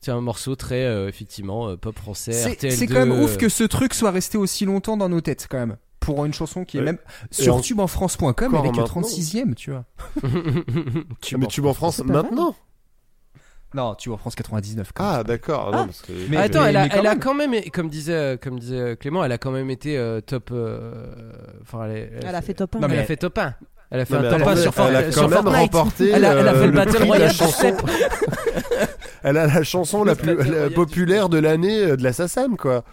C'est 0.00 0.10
un 0.10 0.20
morceau 0.22 0.56
très, 0.56 0.84
euh, 0.84 1.08
effectivement, 1.08 1.68
euh, 1.68 1.76
pop 1.76 1.96
français. 1.98 2.32
C'est 2.32 2.52
RTL2, 2.54 2.70
c'est 2.70 2.86
quand 2.86 2.94
même 3.06 3.12
ouf 3.12 3.34
euh, 3.34 3.36
que 3.36 3.48
ce 3.48 3.64
truc 3.64 3.94
soit 3.94 4.10
resté 4.10 4.36
aussi 4.38 4.64
longtemps 4.64 4.96
dans 4.96 5.08
nos 5.08 5.20
têtes, 5.20 5.46
quand 5.50 5.58
même. 5.58 5.76
Pour 6.00 6.24
une 6.24 6.32
chanson 6.34 6.64
qui 6.64 6.78
est 6.78 6.80
Ouais. 6.80 6.86
même 6.86 6.98
sur 7.30 7.56
en- 7.56 7.60
tubeenfrance.com, 7.60 8.32
elle 8.40 8.46
encore 8.46 8.64
est 8.66 8.70
que 8.72 8.76
maintenant. 8.80 9.02
36ème, 9.02 9.54
tu 9.54 9.70
vois. 9.70 9.84
tu 11.20 11.36
mais 11.36 11.46
tu 11.46 11.60
en 11.60 11.74
France 11.74 11.96
c'est 11.96 12.04
pas 12.06 12.12
mal. 12.14 12.22
maintenant 12.24 12.56
Non, 13.74 13.94
tu 13.94 14.08
vois, 14.10 14.18
France 14.18 14.34
99. 14.34 14.92
quand 14.94 15.04
même. 15.04 15.12
Ah, 15.20 15.24
d'accord. 15.24 15.70
Ah. 15.72 15.86
Mais- 16.28 16.36
Ah, 16.36 16.40
Attends, 16.42 16.62
mais- 16.62 16.68
elle, 16.68 16.76
a, 16.76 16.82
mais 16.84 16.88
quand 16.90 16.98
elle 17.00 17.06
a 17.06 17.10
même. 17.10 17.18
quand 17.20 17.34
même, 17.34 17.54
comme 17.72 17.88
disait, 17.88 18.38
comme 18.42 18.58
disait 18.58 18.96
Clément, 18.98 19.24
elle 19.24 19.32
a 19.32 19.38
quand 19.38 19.50
même 19.50 19.70
été 19.70 19.96
euh, 19.98 20.20
top. 20.20 20.50
euh, 20.52 21.06
Enfin, 21.62 21.86
elle, 21.86 21.96
est- 21.96 22.10
Elle 22.26 22.34
a 22.34 22.42
fait 22.42 22.54
top 22.54 22.76
1. 22.76 22.80
Non, 22.80 22.88
Elle 22.88 22.94
mais- 22.94 22.98
a 23.00 23.04
fait 23.04 23.16
top 23.16 23.38
1. 23.38 23.54
Elle 23.90 24.00
a 24.00 24.04
fait 24.06 24.14
Non, 24.14 24.20
un 24.20 24.22
top 24.30 24.40
attendez, 24.40 24.50
1 24.60 24.62
sur, 24.62 24.74
For- 24.74 24.86
elle 24.88 24.96
a 24.96 25.12
sur 25.12 25.22
quand 25.22 25.28
même 25.28 25.42
Fortnite. 25.42 25.56
remporté 25.74 26.08
Elle 26.10 26.24
a- 26.24 26.32
elle 26.34 26.48
a 26.48 26.52
euh, 26.54 26.60
fait 26.60 26.66
le 26.66 26.72
Battle 26.72 26.90
prix 26.90 26.98
de 26.98 27.04
la 27.04 27.06
Royale. 27.06 27.32
Elle 29.22 29.36
a 29.36 29.46
la 29.46 29.62
chanson 29.62 30.02
la 30.04 30.12
Le 30.14 30.18
plus 30.18 30.50
la 30.50 30.70
populaire 30.70 31.28
de 31.28 31.38
l'année 31.38 31.84
euh, 31.84 31.96
de 31.96 32.02
la 32.02 32.12
SACEM, 32.12 32.56
quoi. 32.56 32.84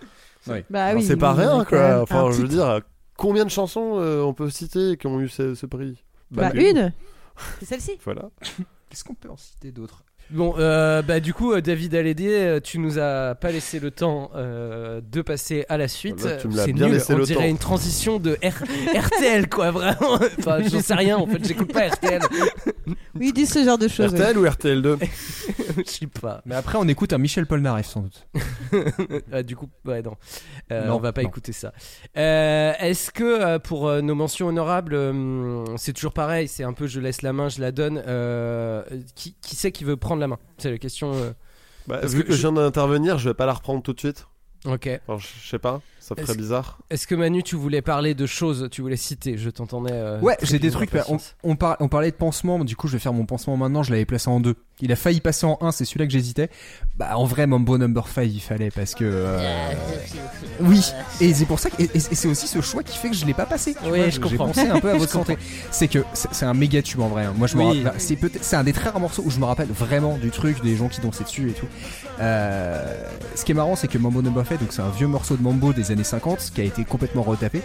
Bah 0.70 0.86
Alors, 0.86 1.00
oui. 1.02 1.06
c'est 1.06 1.18
pas 1.18 1.34
rien, 1.34 1.60
a 1.62 1.66
quoi. 1.66 2.02
Enfin, 2.02 2.32
je 2.32 2.42
veux 2.42 2.48
dire, 2.48 2.82
combien 3.18 3.46
de 3.46 3.50
chansons 3.50 4.00
euh, 4.00 4.22
on 4.22 4.34
peut 4.34 4.50
citer 4.50 4.98
qui 4.98 5.08
ont 5.08 5.20
eu 5.20 5.28
ce, 5.30 5.56
ce 5.56 5.66
prix? 5.66 6.04
Bah 6.32 6.52
une. 6.54 6.92
C'est 7.60 7.66
celle-ci. 7.66 8.00
Voilà. 8.04 8.30
Est-ce 8.92 9.04
qu'on 9.04 9.14
peut 9.14 9.30
en 9.30 9.38
citer 9.38 9.72
d'autres? 9.72 10.04
Bon, 10.32 10.54
euh, 10.60 11.02
bah 11.02 11.20
du 11.20 11.34
coup, 11.34 11.54
euh, 11.54 11.60
David 11.62 11.96
Hallyday, 11.96 12.28
euh, 12.30 12.60
tu 12.60 12.78
nous 12.78 13.00
as 13.00 13.34
pas 13.34 13.52
laissé 13.52 13.80
le 13.80 13.90
temps 13.90 14.30
euh, 14.36 15.02
de 15.12 15.24
passer 15.24 15.66
à 15.70 15.78
la 15.78 15.88
suite. 15.88 16.24
Là, 16.24 16.36
tu 16.36 16.48
me 16.48 16.56
l'as 16.56 16.66
C'est 16.66 16.74
bien 16.74 16.86
nul. 16.86 16.94
laissé 16.96 17.14
On 17.14 17.18
le 17.18 17.24
dirait 17.26 17.46
temps. 17.46 17.50
une 17.50 17.58
transition 17.58 18.20
de 18.20 18.36
R- 18.36 18.64
RTL, 18.96 19.50
quoi, 19.50 19.72
vraiment. 19.72 20.20
Enfin, 20.38 20.60
j'en 20.68 20.82
sais 20.82 20.94
rien. 20.94 21.18
En 21.18 21.26
fait, 21.26 21.44
j'écoute 21.44 21.74
pas 21.74 21.88
RTL. 21.88 22.22
Oui, 23.16 23.30
ils 23.30 23.34
disent 23.34 23.52
ce 23.54 23.64
genre 23.66 23.80
de 23.80 23.88
choses. 23.88 24.14
RTL 24.14 24.38
ou 24.38 24.46
RTL2 24.46 24.98
Je 25.78 25.84
sais 25.90 26.06
pas. 26.08 26.42
Mais 26.46 26.54
après, 26.56 26.78
on 26.80 26.88
écoute 26.88 27.12
un 27.12 27.18
Michel 27.18 27.48
Polnareff 27.48 27.88
sans 27.88 28.02
doute. 28.02 28.28
Ah, 29.32 29.42
du 29.42 29.56
coup, 29.56 29.68
ouais, 29.86 30.02
non. 30.04 30.16
Euh, 30.72 30.86
Non, 30.88 30.96
on 30.96 31.00
va 31.00 31.12
pas 31.12 31.24
non. 31.24 31.30
écouter 31.30 31.52
ça. 31.54 31.74
Euh, 32.18 32.74
Est-ce 32.80 33.10
que 33.12 33.24
euh, 33.24 33.60
pour 33.60 33.88
euh, 33.88 34.02
nos 34.02 34.14
mentions 34.14 34.48
honorables, 34.48 34.96
c'est 35.78 35.94
toujours 35.94 36.14
pareil 36.14 36.48
C'est 36.48 36.64
un 36.64 36.74
peu 36.74 36.86
je 36.86 37.00
laisse 37.00 37.24
la 37.24 37.34
main, 37.34 37.50
je 37.50 37.60
la 37.62 37.72
donne. 37.72 38.02
Euh, 38.06 38.84
qui, 39.16 39.36
qui 39.42 39.56
c'est 39.56 39.72
qui 39.72 39.84
veut 39.86 39.98
prendre 39.98 40.19
la 40.20 40.28
main 40.28 40.40
C'est 40.58 40.72
la 40.72 40.78
question. 40.78 41.14
euh, 41.14 41.32
Bah, 41.88 42.00
vu 42.06 42.24
que 42.24 42.28
que, 42.30 42.34
je- 42.34 42.40
viens 42.42 42.52
d'intervenir, 42.52 43.18
je 43.18 43.30
vais 43.30 43.34
pas 43.34 43.46
la 43.46 43.54
reprendre 43.54 43.82
tout 43.82 43.94
de 43.94 44.00
suite. 44.00 44.28
Ok. 44.66 44.90
Je 45.18 45.48
sais 45.50 45.60
pas, 45.60 45.82
ça 46.16 46.22
ferait 46.22 46.36
bizarre. 46.38 46.78
Est-ce 46.90 47.08
que 47.08 47.16
Manu, 47.16 47.44
tu 47.44 47.56
voulais 47.56 47.82
parler 47.82 48.14
de 48.14 48.26
choses 48.26 48.68
Tu 48.72 48.82
voulais 48.82 48.98
citer 48.98 49.38
Je 49.38 49.50
t'entendais. 49.50 49.92
euh, 49.94 50.20
Ouais, 50.22 50.38
j'ai 50.42 50.60
des 50.60 50.72
trucs. 50.72 50.92
bah, 50.92 51.06
on, 51.10 51.18
on, 51.44 51.56
par- 51.56 51.78
on 51.80 51.88
parlait 51.88 52.12
de 52.12 52.16
pansement, 52.16 52.64
du 52.64 52.76
coup 52.76 52.88
je 52.88 52.94
vais 52.94 53.00
faire 53.00 53.14
mon 53.14 53.26
pansement 53.26 53.58
maintenant, 53.58 53.84
je 53.84 53.92
l'avais 53.92 54.06
placé 54.06 54.30
en 54.30 54.40
deux. 54.40 54.56
Il 54.82 54.92
a 54.94 54.96
failli 54.96 55.20
passer 55.20 55.46
en 55.46 55.58
un, 55.62 55.72
c'est 55.72 55.84
celui-là 55.86 56.06
que 56.08 56.12
j'hésitais. 56.14 56.50
Bah 56.98 57.18
en 57.18 57.26
vrai, 57.26 57.48
Mambo 57.48 57.78
Number 57.78 58.08
5 58.08 58.24
il 58.24 58.40
fallait 58.40 58.72
parce 58.72 58.96
que... 58.96 59.04
euh, 59.06 59.72
Oui, 60.62 60.82
et 61.22 61.34
c'est 61.34 61.46
pour 61.46 61.60
ça 61.60 61.70
que... 61.70 61.82
Et, 61.84 62.00
c'est 62.00 62.28
aussi 62.28 62.48
ce 62.48 62.62
choix 62.62 62.84
qui 62.84 62.98
fait 62.98 63.10
que 63.10 63.16
je 63.16 63.26
l'ai 63.26 63.34
pas 63.34 63.46
passé. 63.46 63.74
tu 63.74 63.80
Oui, 63.90 63.98
vois, 64.00 64.06
je 64.10 64.12
j'ai 64.12 64.20
comprends. 64.22 64.48
pensé 64.48 64.68
un 64.68 64.80
peu 64.80 64.90
à 64.92 64.98
votre 64.98 65.12
santé. 65.12 65.38
C'est 65.72 65.88
que 65.88 66.00
c'est 66.14 66.46
un 66.46 66.54
méga 66.54 66.82
tube 66.82 67.02
en 67.02 67.08
vrai. 67.10 67.26
hein. 67.26 67.34
Moi 67.38 67.48
je 67.48 67.58
me 67.58 67.64
Oui. 67.66 67.84
rappelle- 67.84 68.00
c'est 68.02 68.16
peut-être 68.16 68.44
c'est 68.44 68.56
un 68.56 68.64
des 68.64 68.74
très 68.74 68.90
rares 68.90 69.00
morceaux 69.02 69.24
où 69.26 69.30
je 69.32 69.40
me 69.40 69.46
rappelle 69.46 69.68
vraiment 69.70 70.18
du 70.18 70.32
truc, 70.32 70.62
des 70.64 70.76
gens 70.76 70.88
qui 70.88 71.02
dansaient 71.02 71.24
dessus 71.24 71.50
et 71.50 71.54
tout. 71.54 71.68
Euh, 72.22 72.96
ce 73.36 73.46
qui 73.46 73.52
est 73.52 73.56
marrant, 73.56 73.76
c'est 73.76 73.88
que 73.88 73.98
Mambo 73.98 74.22
Number 74.22 74.46
5, 74.46 74.60
donc 74.60 74.70
c'est 74.72 74.82
un 74.82 74.90
vieux 74.90 75.08
morceau 75.08 75.36
de 75.38 75.42
mambo 75.44 75.74
des 75.74 75.92
années 75.92 75.99
50 76.04 76.52
qui 76.54 76.62
a 76.62 76.64
été 76.64 76.84
complètement 76.86 77.22
retapé. 77.22 77.62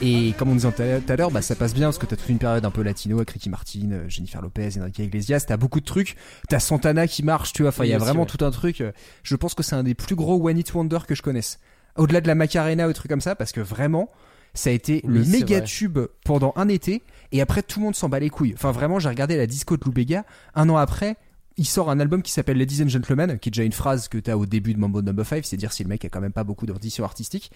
Et 0.00 0.32
comme 0.38 0.50
on 0.50 0.54
disait 0.54 0.70
tout 0.70 1.12
à 1.12 1.16
l'heure, 1.16 1.30
bah, 1.30 1.42
ça 1.42 1.54
passe 1.54 1.74
bien 1.74 1.88
parce 1.88 1.98
que 1.98 2.06
t'as 2.06 2.16
toute 2.16 2.28
une 2.28 2.38
période 2.38 2.64
un 2.64 2.70
peu 2.70 2.82
latino 2.82 3.16
avec 3.16 3.30
Ricky 3.30 3.50
Martin, 3.50 3.90
euh, 3.90 4.08
Jennifer 4.08 4.40
Lopez, 4.40 4.80
Enrique 4.80 4.98
Iglesias. 5.00 5.44
T'as 5.46 5.56
beaucoup 5.56 5.80
de 5.80 5.84
trucs. 5.84 6.16
T'as 6.48 6.60
Santana 6.60 7.06
qui 7.06 7.22
marche, 7.22 7.52
tu 7.52 7.62
vois. 7.62 7.70
Enfin, 7.70 7.84
il 7.84 7.90
y 7.90 7.94
a 7.94 7.98
vraiment 7.98 8.26
tout 8.26 8.44
un 8.44 8.50
truc. 8.50 8.82
Je 9.22 9.36
pense 9.36 9.54
que 9.54 9.62
c'est 9.62 9.76
un 9.76 9.82
des 9.82 9.94
plus 9.94 10.14
gros 10.14 10.48
One 10.48 10.58
Hit 10.58 10.72
Wonder 10.74 10.98
que 11.06 11.14
je 11.14 11.22
connaisse. 11.22 11.58
Au-delà 11.96 12.20
de 12.20 12.28
la 12.28 12.34
Macarena 12.34 12.84
ou 12.84 12.88
des 12.88 12.94
trucs 12.94 13.10
comme 13.10 13.20
ça, 13.20 13.34
parce 13.34 13.52
que 13.52 13.60
vraiment, 13.60 14.10
ça 14.54 14.70
a 14.70 14.72
été 14.72 15.00
Oui, 15.04 15.18
le 15.18 15.24
méga 15.24 15.60
tube 15.60 15.98
pendant 16.24 16.52
un 16.56 16.68
été. 16.68 17.02
Et 17.32 17.40
après, 17.40 17.62
tout 17.62 17.80
le 17.80 17.86
monde 17.86 17.96
s'en 17.96 18.08
bat 18.08 18.20
les 18.20 18.30
couilles. 18.30 18.54
Enfin, 18.54 18.72
vraiment, 18.72 18.98
j'ai 18.98 19.08
regardé 19.08 19.36
la 19.36 19.46
disco 19.46 19.76
de 19.76 19.84
Lou 19.84 19.92
Bega. 19.92 20.24
Un 20.54 20.68
an 20.68 20.76
après, 20.76 21.16
il 21.58 21.66
sort 21.66 21.90
un 21.90 21.98
album 21.98 22.22
qui 22.22 22.30
s'appelle 22.30 22.56
Ladies 22.56 22.82
and 22.84 22.88
Gentlemen, 22.88 23.38
qui 23.38 23.48
est 23.48 23.50
déjà 23.50 23.64
une 23.64 23.72
phrase 23.72 24.08
que 24.08 24.16
t'as 24.16 24.36
au 24.36 24.46
début 24.46 24.74
de 24.74 24.78
Mambo 24.78 25.02
Number 25.02 25.26
5, 25.26 25.44
c'est 25.44 25.56
dire 25.56 25.72
si 25.72 25.82
le 25.82 25.88
mec 25.88 26.04
a 26.04 26.08
quand 26.08 26.20
même 26.20 26.32
pas 26.32 26.44
beaucoup 26.44 26.66
d'audition 26.66 27.04
artistique. 27.04 27.50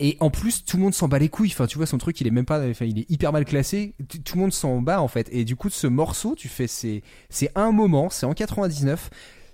Et 0.00 0.16
en 0.20 0.30
plus, 0.30 0.64
tout 0.64 0.76
le 0.76 0.82
monde 0.82 0.94
s'en 0.94 1.06
bat 1.06 1.20
les 1.20 1.28
couilles. 1.28 1.52
Enfin, 1.52 1.66
tu 1.66 1.78
vois, 1.78 1.86
son 1.86 1.96
truc, 1.98 2.20
il 2.20 2.26
est 2.26 2.32
même 2.32 2.44
pas, 2.44 2.68
enfin, 2.68 2.84
il 2.84 2.98
est 2.98 3.10
hyper 3.10 3.32
mal 3.32 3.44
classé. 3.44 3.94
Tout 4.24 4.36
le 4.36 4.40
monde 4.40 4.52
s'en 4.52 4.82
bat, 4.82 5.00
en 5.00 5.08
fait. 5.08 5.28
Et 5.30 5.44
du 5.44 5.54
coup, 5.54 5.70
ce 5.70 5.86
morceau, 5.86 6.34
tu 6.34 6.48
fais, 6.48 6.66
c'est, 6.66 7.02
c'est 7.30 7.50
un 7.54 7.70
moment, 7.70 8.10
c'est 8.10 8.26
en 8.26 8.34
99. 8.34 9.10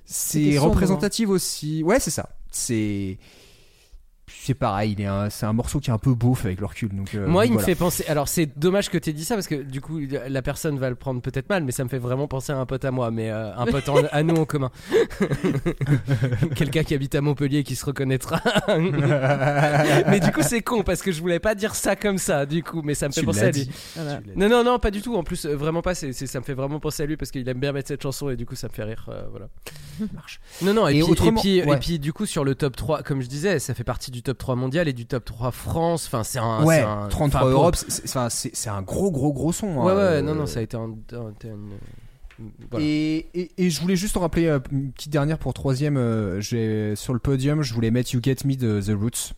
C'était 0.07 0.53
C'est 0.53 0.59
représentatif 0.59 1.29
aussi. 1.29 1.83
Ouais, 1.83 2.01
c'est 2.01 2.11
ça. 2.11 2.31
C'est, 2.51 3.19
c'est 4.29 4.55
pareil, 4.55 4.93
il 4.97 5.01
est 5.03 5.07
un- 5.07 5.29
c'est 5.31 5.47
un 5.47 5.53
morceau 5.53 5.79
qui 5.81 5.91
est 5.91 5.93
un 5.93 5.99
peu 5.99 6.15
beauf 6.15 6.45
avec 6.47 6.61
le 6.61 6.67
recul. 6.67 6.89
Donc, 6.95 7.15
euh, 7.15 7.27
Moi, 7.27 7.47
il 7.47 7.53
me 7.53 7.59
fait 7.59 7.75
penser. 7.75 8.05
Alors, 8.09 8.29
c'est 8.29 8.59
dommage 8.59 8.89
que 8.89 8.97
t'aies 8.99 9.13
dit 9.13 9.25
ça 9.25 9.35
parce 9.35 9.47
que 9.47 9.57
du 9.57 9.81
coup, 9.81 9.99
la 10.29 10.43
personne 10.43 10.79
va 10.79 10.89
le 10.89 10.95
prendre 10.97 11.21
peut-être 11.21 11.49
mal, 11.51 11.65
mais 11.65 11.73
ça 11.73 11.85
me 11.85 11.89
fait 11.89 11.99
vraiment 11.99 12.29
penser 12.29 12.53
à 12.53 12.57
un 12.59 12.65
pote 12.67 12.85
à 12.85 12.91
moi, 12.91 13.11
mais 13.11 13.31
euh, 13.31 13.55
un 13.57 13.67
pote 13.67 13.89
en- 13.89 13.97
à 14.13 14.23
nous 14.23 14.37
en 14.37 14.45
commun. 14.45 14.71
Quelqu'un 16.55 16.83
qui 16.85 16.95
habite 16.95 17.15
à 17.15 17.21
Montpellier 17.21 17.59
et 17.59 17.65
qui 17.65 17.77
se 17.77 17.85
reconnaîtra. 17.85 18.41
mais 20.09 20.21
du 20.21 20.31
coup, 20.33 20.43
c'est 20.43 20.63
con 20.63 20.83
parce 20.83 21.03
que 21.03 21.13
je 21.13 21.21
voulais 21.21 21.41
pas 21.41 21.55
dire 21.55 21.75
ça 21.75 21.97
comme 21.97 22.19
ça, 22.19 22.47
du 22.47 22.63
coup, 22.63 22.83
mais 22.83 22.95
ça 22.95 23.09
me 23.09 23.13
fait 23.13 23.21
Tu 23.21 23.27
penser 23.27 23.41
à 23.43 23.51
lui. 23.51 23.65
dit. 23.67 23.71
Voilà. 23.97 24.21
Non, 24.37 24.49
non, 24.49 24.65
non, 24.65 24.79
pas 24.79 24.91
du 24.91 25.03
tout. 25.03 25.15
En 25.17 25.25
plus, 25.25 25.45
euh, 25.47 25.57
vraiment 25.57 25.83
pas. 25.83 25.95
C'est, 25.95 26.13
c'est- 26.13 26.27
ça 26.27 26.39
me 26.41 26.45
fait 26.45 26.55
vraiment 26.55 26.81
penser 26.81 27.03
à 27.03 27.07
lui 27.07 27.17
parce 27.17 27.31
qu'il 27.31 27.47
aime 27.49 27.59
bien 27.61 27.73
mettre 27.73 27.89
cette 27.89 28.03
chanson 28.03 28.31
et 28.31 28.37
du 28.37 28.47
coup, 28.47 28.55
ça 28.55 28.69
me 28.69 28.73
fait 28.73 28.85
rire. 28.85 29.07
euh, 29.09 29.25
voilà. 29.31 29.49
Marche. 30.15 30.41
Non, 30.63 30.73
non, 30.75 30.89
et, 30.89 30.93
Et 30.99 31.03
puis, 31.03 31.13
autrement- 31.13 31.41
et, 31.41 31.43
puis, 31.43 31.63
ouais. 31.63 31.77
et 31.77 31.79
puis, 31.81 31.99
du 31.99 32.13
coup, 32.13 32.27
sur 32.27 32.45
le 32.45 32.55
top 32.55 32.77
3, 32.77 33.03
comme 33.03 33.21
je 33.21 33.27
disais, 33.29 33.59
ça 33.59 33.75
fait 33.75 33.85
partie 33.85 34.11
du 34.13 34.23
top 34.23 34.39
3 34.39 34.55
mondial 34.55 34.87
et 34.87 34.93
du 34.93 35.07
top 35.07 35.25
3 35.25 35.51
France. 35.51 36.05
Enfin, 36.07 36.23
c'est 36.23 36.39
un. 36.39 36.65
ouais, 36.65 36.81
un- 36.81 37.09
33 37.09 37.41
enfin, 37.41 37.51
pour- 37.51 37.61
Europe, 37.61 37.77
c'est- 37.77 38.69
un 38.69 38.83
gros, 38.83 39.11
gros, 39.11 39.33
gros 39.33 39.53
son. 39.53 39.67
Ouais, 39.67 39.93
hein, 39.93 39.97
ouais, 39.97 40.01
euh, 40.03 40.23
non, 40.23 40.35
non, 40.37 40.47
ça 40.47 40.61
a 40.61 40.63
été 40.63 40.77
un. 40.77 40.91
un- 41.13 41.33
une- 41.45 42.51
voilà. 42.71 42.85
Et, 42.87 43.27
et, 43.35 43.51
et 43.59 43.71
je 43.71 43.81
voulais 43.81 43.97
juste 43.97 44.17
en 44.17 44.21
rappeler 44.21 44.47
euh, 44.47 44.59
une 44.71 44.93
petite 44.93 45.13
dernière 45.13 45.39
pour 45.39 45.53
troisième. 45.55 45.97
euh, 45.97 46.41
sur 46.97 47.13
le 47.13 47.19
podium, 47.19 47.63
je 47.63 47.75
voulais 47.75 47.91
mettre 47.91 48.13
You 48.15 48.21
Get 48.23 48.37
Me 48.45 48.55
de 48.57 48.81
The 48.81 48.97
Roots. 48.99 49.33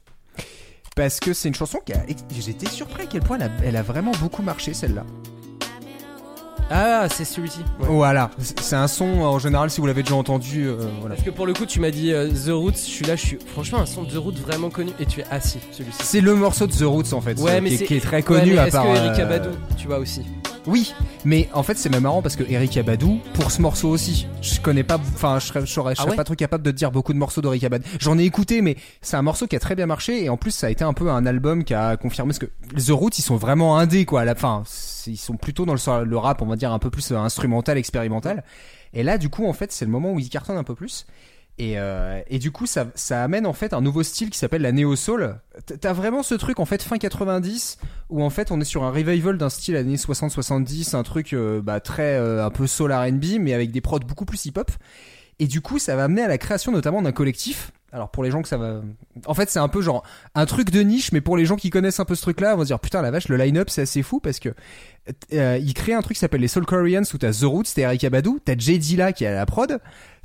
Parce 0.97 1.19
que 1.19 1.33
c'est 1.33 1.49
une 1.49 1.55
chanson 1.55 1.79
qui 1.85 1.93
a. 1.93 2.05
J'étais 2.39 2.67
surpris 2.69 3.03
à 3.03 3.07
quel 3.07 3.21
point 3.23 3.37
elle 3.39 3.45
a, 3.45 3.51
elle 3.65 3.77
a 3.77 3.83
vraiment 3.83 4.13
beaucoup 4.21 4.43
marché 4.43 4.75
celle-là. 4.75 5.05
Ah, 6.71 7.07
c'est 7.11 7.25
celui-ci. 7.25 7.59
ouais. 7.81 7.87
Voilà, 7.89 8.31
c'est 8.39 8.75
un 8.77 8.89
son 8.89 9.05
en 9.21 9.39
général 9.39 9.71
si 9.71 9.81
vous 9.81 9.87
l'avez 9.87 10.03
déjà 10.03 10.15
entendu. 10.17 10.67
euh, 10.67 10.77
voilà. 11.01 11.15
Parce 11.15 11.27
que 11.27 11.31
pour 11.35 11.47
le 11.47 11.53
coup, 11.53 11.67
tu 11.67 11.79
m'as 11.79 11.91
dit 11.91 12.13
euh, 12.13 12.29
The 12.31 12.49
Roots, 12.51 12.73
je 12.77 12.79
suis 12.91 13.05
là, 13.05 13.17
je 13.17 13.27
suis. 13.27 13.39
Franchement, 13.53 13.81
un 13.81 13.87
son 13.87 14.03
de 14.05 14.11
The 14.11 14.17
Roots 14.17 14.39
vraiment 14.41 14.71
connu. 14.71 14.91
Et 14.99 15.07
tu 15.07 15.21
es 15.21 15.25
assis, 15.31 15.59
celui-ci. 15.73 15.99
C'est 16.03 16.21
le 16.23 16.35
morceau 16.35 16.67
de 16.67 16.73
The 16.73 16.83
Roots 16.85 17.13
en 17.13 17.21
fait, 17.21 17.39
Ouais, 17.39 17.57
euh, 17.57 17.61
mais 17.63 17.69
qui, 17.69 17.75
est- 17.75 17.79
c'est- 17.79 17.85
qui 17.87 17.95
est 17.97 18.01
très 18.01 18.17
Ouais, 18.17 18.23
connu 18.23 18.53
mais 18.53 18.59
à 18.59 18.67
Est-ce 18.69 18.77
part. 18.77 18.85
que 18.85 18.89
Erika 18.97 19.23
euh, 19.23 19.27
Badou, 19.29 19.51
tu 19.77 19.87
vois 19.87 19.99
aussi? 19.99 20.23
Oui, 20.67 20.95
mais 21.27 21.51
en 21.53 21.63
fait 21.63 21.77
c'est 21.77 21.91
même 21.91 22.05
marrant 22.05 22.23
parce 22.23 22.37
que 22.37 22.45
Eric 22.51 22.75
Abadou, 22.79 23.21
pour 23.35 23.51
ce 23.51 23.61
morceau 23.61 23.91
aussi, 23.91 24.27
je 24.41 24.59
connais 24.61 24.83
pas, 24.83 24.97
enfin 25.15 25.39
je 25.39 25.45
serais, 25.49 25.61
je 25.61 25.67
serais, 25.71 25.95
je 25.95 26.01
Ah 26.03 26.09
ouais? 26.09 26.17
pas 26.17 26.25
trop 26.25 26.35
capable 26.35 26.65
de 26.65 26.71
te 26.71 26.77
dire 26.77 26.91
beaucoup 26.91 27.13
de 27.13 27.19
morceaux 27.19 27.43
d'Eric 27.43 27.65
Abadou. 27.65 27.85
J'en 28.01 28.19
ai 28.19 28.23
écouté, 28.25 28.63
mais 28.63 28.77
c'est 29.03 29.19
un 29.19 29.23
morceau 29.23 29.47
qui 29.47 29.57
a 29.57 29.61
très 29.61 29.75
bien 29.75 29.85
marché 29.85 30.25
et 30.25 30.31
en 30.31 30.39
plus 30.39 30.53
ça 30.53 30.69
a 30.69 30.71
été 30.71 30.83
un 30.83 30.95
peu 30.95 31.11
un 31.11 31.27
album 31.27 31.65
qui 31.65 31.75
a 31.75 31.99
confirmé 31.99 32.33
ce 32.33 32.39
que 32.41 32.47
The 32.47 32.89
Roots 32.93 33.19
ils 33.19 33.23
sont 33.23 33.37
vraiment 33.37 33.77
indés 33.77 34.07
quoi 34.07 34.23
à 34.23 34.25
la 34.25 34.35
fin, 34.35 34.63
ils 35.07 35.17
sont 35.17 35.37
plutôt 35.37 35.65
dans 35.65 35.75
le, 35.75 36.05
le 36.05 36.19
rap 36.19 36.43
on 36.43 36.47
va 36.47 36.57
dire 36.57 36.73
un 36.73 36.79
peu 36.79 36.91
plus 36.91 37.13
euh, 37.13 37.17
instrumental, 37.17 37.79
expérimental. 37.79 38.45
Et 38.93 39.03
là 39.03 39.19
du 39.19 39.29
coup 39.29 39.47
en 39.47 39.53
fait 39.53 39.73
c'est 39.73 39.85
le 39.85 39.91
moment 39.91 40.13
où 40.13 40.19
ils 40.19 40.29
cartonnent 40.29 40.57
un 40.57 40.65
peu 40.65 40.75
plus. 40.75 41.07
Et, 41.57 41.79
euh, 41.79 42.21
et 42.27 42.41
du 42.41 42.51
coup, 42.51 42.67
ça, 42.67 42.89
ça 42.97 43.23
amène 43.23 43.47
en 43.47 43.53
fait 43.53 43.75
un 43.75 43.81
nouveau 43.81 44.03
style 44.03 44.29
qui 44.29 44.39
s'appelle 44.39 44.63
la 44.63 44.73
néo 44.73 44.97
soul. 44.97 45.37
T'as 45.81 45.93
vraiment 45.93 46.25
ce 46.25 46.35
truc 46.35 46.59
en 46.59 46.65
fait 46.65 46.83
fin 46.83 46.99
90 46.99 47.79
où 48.11 48.25
en 48.25 48.31
fait 48.31 48.51
on 48.51 48.61
est 48.61 48.65
sur 48.65 48.83
un 48.83 48.91
revival 48.91 49.39
d'un 49.39 49.49
style 49.51 49.77
années 49.77 49.95
60-70, 49.95 50.97
un 50.97 51.05
truc 51.05 51.33
euh, 51.33 51.63
bah, 51.63 51.79
très 51.79 52.17
un 52.17 52.51
peu 52.51 52.67
soul 52.67 52.93
R&B 52.93 53.39
mais 53.39 53.55
avec 53.55 53.71
des 53.71 53.81
prods 53.81 54.01
beaucoup 54.01 54.25
plus 54.25 54.45
hip-hop. 54.47 54.69
Et 55.39 55.47
du 55.47 55.61
coup, 55.61 55.79
ça 55.79 55.95
va 55.95 56.05
amener 56.05 56.23
à 56.23 56.29
la 56.29 56.39
création 56.39 56.73
notamment 56.73 57.03
d'un 57.03 57.13
collectif. 57.13 57.71
Alors 57.95 58.11
pour 58.11 58.25
les 58.25 58.31
gens 58.33 58.43
que 58.43 58.49
ça 58.49 58.57
va, 58.57 58.81
en 59.27 59.35
fait 59.35 59.49
c'est 59.49 59.61
un 59.61 59.69
peu 59.69 59.81
genre 59.81 60.03
un 60.35 60.47
truc 60.47 60.71
de 60.71 60.81
niche, 60.81 61.13
mais 61.13 61.21
pour 61.21 61.37
les 61.37 61.47
gens 61.47 61.55
qui 61.55 61.71
connaissent 61.71 62.01
un 62.01 62.05
peu 62.05 62.17
ce 62.17 62.23
truc-là, 62.23 62.55
on 62.55 62.59
va 62.59 62.65
se 62.65 62.69
dire 62.69 62.81
putain 62.81 63.01
la 63.03 63.13
vache, 63.13 63.29
le 63.29 63.37
line-up 63.37 63.71
c'est 63.71 63.83
assez 63.83 64.03
fou 64.03 64.19
parce 64.19 64.41
que 64.41 64.49
euh, 65.33 65.59
ils 65.63 65.75
créent 65.75 65.95
un 65.95 66.03
truc 66.03 66.15
qui 66.17 66.21
s'appelle 66.21 66.41
les 66.41 66.49
Soul 66.49 66.67
Koreans 66.67 67.05
où 67.15 67.19
t'as 67.19 67.33
The 67.33 67.45
Roots, 67.45 67.67
Eric 67.77 68.03
Abadou, 68.03 68.41
t'as 68.45 68.57
Jay 68.59 68.79
Dilla 68.79 69.13
qui 69.13 69.23
est 69.23 69.29
à 69.29 69.35
la 69.35 69.47
prod, 69.47 69.79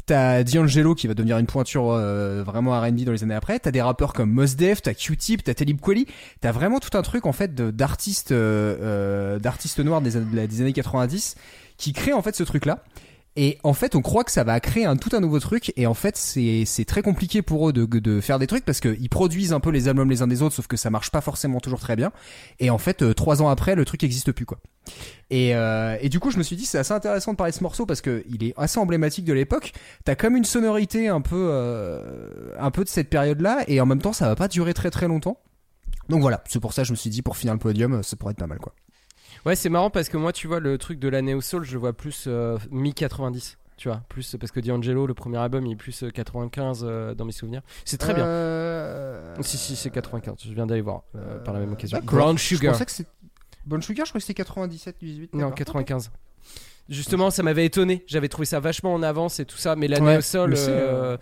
T'as 0.06 0.44
D'Angelo 0.44 0.96
qui 0.96 1.06
va 1.06 1.14
devenir 1.14 1.38
une 1.38 1.46
pointure 1.46 1.92
euh, 1.92 2.42
vraiment 2.44 2.72
R&B 2.82 3.02
dans 3.02 3.12
les 3.12 3.22
années 3.22 3.36
après. 3.36 3.60
T'as 3.60 3.70
des 3.70 3.82
rappeurs 3.84 4.14
comme 4.14 4.32
Mos 4.32 4.56
Def, 4.58 4.82
t'as 4.82 4.96
Q-Tip, 4.96 5.44
t'as 5.44 5.54
Talib 5.54 5.80
Kweli. 5.80 6.08
T'as 6.42 6.52
vraiment 6.52 6.80
tout 6.80 6.98
un 6.98 7.04
truc 7.04 7.28
en 7.28 7.32
fait 7.32 7.54
d'artistes 7.54 8.32
euh, 8.32 8.76
euh, 8.82 9.38
d'artistes 9.38 9.80
noirs 9.80 10.02
des, 10.02 10.18
an- 10.18 10.22
des 10.32 10.62
années 10.62 10.74
90 10.74 11.36
qui 11.78 11.94
créent 11.94 12.14
en 12.14 12.24
fait 12.24 12.36
ce 12.36 12.42
truc-là. 12.42 12.84
Et 13.36 13.58
en 13.64 13.74
fait, 13.74 13.96
on 13.96 14.02
croit 14.02 14.24
que 14.24 14.32
ça 14.32 14.44
va 14.44 14.60
créer 14.60 14.86
un 14.86 14.98
tout 14.98 15.16
un 15.16 15.20
nouveau 15.20 15.40
truc. 15.40 15.72
Et 15.78 15.88
en 15.88 15.94
fait, 15.94 16.18
c'est 16.18 16.86
très 16.86 17.02
compliqué 17.02 17.42
pour 17.42 17.70
eux 17.70 17.74
de, 17.74 17.86
de 17.86 18.22
faire 18.22 18.40
des 18.40 18.48
trucs 18.48 18.66
parce 18.66 18.80
qu'ils 18.80 19.10
produisent 19.10 19.54
un 19.54 19.60
peu 19.60 19.70
les 19.70 19.88
albums 19.88 20.10
les 20.10 20.22
uns 20.22 20.28
des 20.28 20.42
autres, 20.42 20.56
sauf 20.56 20.68
que 20.68 20.78
ça 20.78 20.90
marche 20.90 21.12
pas 21.12 21.22
forcément 21.22 21.60
toujours 21.60 21.80
très 21.80 21.96
bien. 21.96 22.12
Et 22.60 22.70
en 22.70 22.78
fait, 22.78 23.02
euh, 23.02 23.14
trois 23.14 23.42
ans 23.42 23.48
après, 23.48 23.76
le 23.76 23.86
truc 23.86 24.04
existe 24.04 24.32
plus 24.32 24.46
quoi. 24.46 24.60
Et, 25.30 25.56
euh, 25.56 25.98
et 26.02 26.10
du 26.10 26.20
coup, 26.20 26.32
je 26.32 26.38
me 26.38 26.44
suis 26.44 26.56
dit, 26.56 26.66
c'est 26.66 26.80
assez 26.80 26.94
intéressant 26.94 27.32
de 27.32 27.38
parler 27.38 27.52
de 27.52 27.58
ce 27.58 27.64
morceau 27.64 27.86
parce 27.86 28.02
que 28.02 28.24
il 28.30 28.44
est 28.44 28.54
assez 28.58 28.80
emblématique 28.80 29.26
de 29.26 29.34
l'époque. 29.34 29.74
T'as 30.04 30.16
comme 30.16 30.36
une 30.36 30.46
sonorité 30.46 31.08
un 31.08 31.22
peu, 31.22 31.50
euh, 31.52 32.52
un 32.60 32.72
peu 32.72 32.84
de 32.84 32.90
cette 32.90 33.10
période-là, 33.10 33.64
et 33.68 33.80
en 33.80 33.86
même 33.86 34.02
temps, 34.02 34.14
ça 34.14 34.28
va 34.28 34.36
pas 34.36 34.48
durer 34.48 34.74
très 34.74 34.90
très 34.90 35.08
longtemps. 35.08 35.40
Donc 36.10 36.22
voilà, 36.22 36.44
c'est 36.48 36.60
pour 36.60 36.74
ça 36.74 36.82
que 36.82 36.88
je 36.88 36.94
me 36.94 36.98
suis 36.98 37.12
dit, 37.12 37.22
pour 37.22 37.38
finir 37.38 37.54
le 37.54 37.60
podium, 37.60 38.02
ça 38.02 38.16
pourrait 38.16 38.32
être 38.32 38.40
pas 38.40 38.48
mal 38.48 38.58
quoi. 38.60 38.74
Ouais, 39.46 39.56
c'est 39.56 39.70
marrant 39.70 39.90
parce 39.90 40.10
que 40.10 40.18
moi, 40.18 40.34
tu 40.34 40.48
vois, 40.48 40.60
le 40.60 40.78
truc 40.78 41.00
de 41.00 41.08
la 41.08 41.22
Neo 41.22 41.42
Soul, 41.42 41.64
je 41.64 41.74
le 41.74 41.80
vois 41.80 41.94
plus 41.94 42.26
euh, 42.28 42.58
mi-90. 42.72 43.56
Tu 43.78 43.88
vois, 43.88 44.02
plus 44.10 44.36
parce 44.38 44.52
que 44.52 44.60
D'Angelo, 44.60 45.08
le 45.08 45.14
premier 45.14 45.38
album, 45.38 45.66
il 45.66 45.72
est 45.72 45.76
plus 45.78 46.04
euh, 46.04 46.10
95 46.10 46.82
euh, 46.84 47.16
dans 47.16 47.24
mes 47.24 47.32
souvenirs. 47.32 47.62
C'est 47.86 47.98
très 47.98 48.14
bien. 48.14 48.26
Euh... 48.26 49.36
Si, 49.40 49.58
si, 49.58 49.78
c'est 49.78 49.90
95. 49.90 50.36
Je 50.46 50.54
viens 50.54 50.66
d'aller 50.66 50.82
voir 50.82 51.04
euh, 51.16 51.40
par 51.40 51.54
la 51.54 51.62
même 51.62 51.72
occasion. 51.72 51.98
D'accord. 51.98 52.20
Brown 52.20 52.38
Je 52.38 52.44
Sugar. 52.44 52.74
pensais 52.74 52.86
que 52.86 52.92
c'est 52.92 53.08
Brown 53.66 53.82
Sugar, 53.82 54.06
je 54.06 54.12
crois 54.12 54.20
que 54.20 54.26
c'était 54.26 54.44
97, 54.44 54.98
18. 55.00 55.34
Non, 55.34 55.40
d'accord. 55.40 55.56
95. 55.56 56.12
Justement, 56.90 57.30
ça 57.30 57.44
m'avait 57.44 57.66
étonné. 57.66 58.04
J'avais 58.08 58.28
trouvé 58.30 58.46
ça 58.46 58.60
vachement 58.60 58.94
en 58.94 59.04
avance 59.04 59.40
et 59.40 59.46
tout 59.46 59.58
ça. 59.58 59.76
Mais 59.76 59.88
la 59.88 60.00
Ouais, 60.02 60.16
mais 60.16 60.22
c'est, 60.22 60.38
euh, 60.40 61.18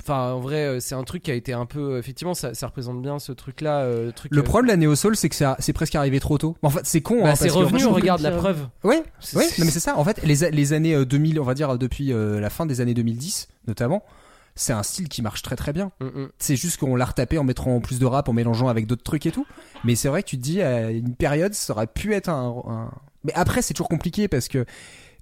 enfin, 0.00 0.32
en 0.32 0.40
vrai, 0.40 0.66
euh, 0.66 0.80
c'est 0.80 0.94
un 0.94 1.02
truc 1.04 1.22
qui 1.22 1.30
a 1.30 1.34
été 1.34 1.52
un 1.54 1.64
peu. 1.66 1.98
Effectivement, 1.98 2.34
ça, 2.34 2.52
ça 2.54 2.66
représente 2.66 3.00
bien 3.00 3.18
ce 3.18 3.32
truc-là. 3.32 3.80
euh, 3.80 4.12
truc, 4.12 4.30
Le 4.34 4.42
problème 4.42 4.66
de 4.76 4.80
la 4.82 4.86
Neo 4.88 4.94
Soul, 4.94 5.16
c'est 5.16 5.28
que 5.28 5.36
c'est 5.58 5.72
presque 5.72 5.94
arrivé 5.94 6.20
trop 6.20 6.36
tôt. 6.36 6.56
En 6.62 6.70
fait, 6.70 6.80
c'est 6.84 7.00
con. 7.00 7.22
bah, 7.22 7.30
hein, 7.30 7.34
c'est 7.34 7.48
revenu, 7.48 7.78
franchement- 7.80 7.94
regarde 7.96 8.20
la 8.20 8.32
preuve. 8.32 8.66
Ouais, 8.84 9.02
ouais, 9.34 9.44
non 9.58 9.64
mais 9.64 9.70
c'est 9.70 9.80
ça. 9.80 9.96
En 9.96 10.04
fait, 10.04 10.22
les, 10.24 10.50
les 10.50 10.72
années 10.74 10.94
euh, 10.94 11.04
2000, 11.06 11.40
on 11.40 11.44
va 11.44 11.54
dire 11.54 11.78
depuis 11.78 12.12
la 12.12 12.50
fin 12.50 12.66
des 12.66 12.80
années 12.80 12.94
2010, 12.94 13.48
notamment, 13.66 14.04
c'est 14.54 14.72
un 14.72 14.82
style 14.82 15.08
qui 15.08 15.22
marche 15.22 15.42
très 15.42 15.56
très 15.56 15.72
bien. 15.72 15.92
Mm, 16.00 16.04
mm. 16.06 16.28
C'est 16.38 16.56
juste 16.56 16.78
qu'on 16.78 16.96
l'a 16.96 17.04
retapé 17.04 17.38
en 17.38 17.44
mettant 17.44 17.80
plus 17.80 17.98
de 17.98 18.06
rap, 18.06 18.28
en 18.28 18.32
mélangeant 18.32 18.68
avec 18.68 18.86
d'autres 18.86 19.04
trucs 19.04 19.24
et 19.24 19.30
tout. 19.30 19.46
Mais 19.84 19.94
c'est 19.94 20.08
vrai 20.08 20.22
que 20.22 20.28
tu 20.28 20.36
te 20.36 20.42
dis, 20.42 20.60
à 20.60 20.90
une 20.90 21.14
période, 21.14 21.54
ça 21.54 21.72
aurait 21.72 21.86
pu 21.86 22.12
être 22.14 22.28
un. 22.28 22.62
un- 22.68 22.90
Mais 23.28 23.34
après, 23.34 23.62
c'est 23.62 23.74
toujours 23.74 23.88
compliqué 23.88 24.26
parce 24.28 24.48
que 24.48 24.64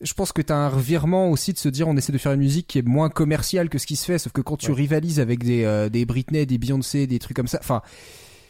je 0.00 0.12
pense 0.14 0.32
que 0.32 0.42
t'as 0.42 0.56
un 0.56 0.68
revirement 0.68 1.30
aussi 1.30 1.52
de 1.52 1.58
se 1.58 1.68
dire, 1.68 1.88
on 1.88 1.96
essaie 1.96 2.12
de 2.12 2.18
faire 2.18 2.32
une 2.32 2.40
musique 2.40 2.66
qui 2.66 2.78
est 2.78 2.86
moins 2.86 3.08
commerciale 3.08 3.68
que 3.68 3.78
ce 3.78 3.86
qui 3.86 3.96
se 3.96 4.04
fait. 4.04 4.18
Sauf 4.18 4.32
que 4.32 4.40
quand 4.40 4.56
tu 4.56 4.70
rivalises 4.72 5.20
avec 5.20 5.42
des, 5.44 5.64
euh, 5.64 5.88
des 5.88 6.04
Britney, 6.04 6.46
des 6.46 6.58
Beyoncé, 6.58 7.06
des 7.06 7.18
trucs 7.18 7.36
comme 7.36 7.48
ça, 7.48 7.58
enfin, 7.60 7.82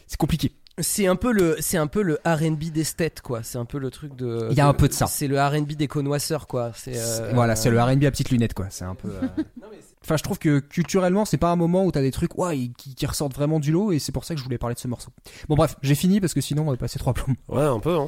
c'est 0.07 0.17
compliqué. 0.17 0.51
C'est 0.79 1.07
un 1.07 1.15
peu 1.15 1.31
le, 1.31 1.55
c'est 1.59 1.77
un 1.77 1.87
peu 1.87 2.03
le 2.03 2.19
R&B 2.23 2.65
d'esthète, 2.71 3.21
quoi. 3.21 3.41
C'est 3.41 3.57
un 3.57 3.65
peu 3.65 3.79
le 3.79 3.89
truc 3.89 4.15
de. 4.15 4.47
Il 4.51 4.57
y 4.57 4.61
a 4.61 4.65
de- 4.65 4.69
un 4.69 4.73
peu 4.75 4.87
de 4.87 4.93
ça. 4.93 5.07
C'est 5.07 5.27
le 5.27 5.41
R&B 5.41 5.71
des 5.73 5.87
connoisseurs, 5.87 6.45
quoi. 6.45 6.71
C'est. 6.75 6.93
euh, 6.95 7.31
Voilà, 7.33 7.55
c'est 7.55 7.71
le 7.71 7.81
R&B 7.81 8.03
à 8.03 8.11
petites 8.11 8.29
lunettes, 8.29 8.53
quoi. 8.53 8.67
C'est 8.69 8.85
un 8.85 8.93
peu. 8.93 9.07
euh, 9.09 9.21
Enfin, 10.03 10.15
je 10.17 10.23
trouve 10.23 10.37
que 10.39 10.59
culturellement, 10.59 11.25
c'est 11.25 11.37
pas 11.37 11.49
un 11.51 11.55
moment 11.57 11.83
où 11.83 11.91
t'as 11.91 12.01
des 12.01 12.11
trucs 12.11 12.37
ouais, 12.37 12.69
qui, 12.77 12.93
qui 12.95 13.05
ressortent 13.07 13.33
vraiment 13.33 13.59
du 13.59 13.71
lot, 13.73 13.91
et 13.91 13.99
c'est 13.99 14.11
pour 14.13 14.23
ça 14.23 14.35
que 14.35 14.39
je 14.39 14.43
voulais 14.45 14.57
parler 14.59 14.75
de 14.75 14.79
ce 14.79 14.87
morceau. 14.87 15.09
Bon, 15.49 15.55
bref, 15.55 15.75
j'ai 15.81 15.95
fini 15.95 16.21
parce 16.21 16.33
que 16.33 16.39
sinon 16.41 16.65
on 16.67 16.71
va 16.71 16.77
passer 16.77 16.97
trois 16.99 17.13
plombs. 17.13 17.35
Ouais, 17.49 17.63
un 17.63 17.79
peu. 17.79 17.95
Hein. 17.97 18.07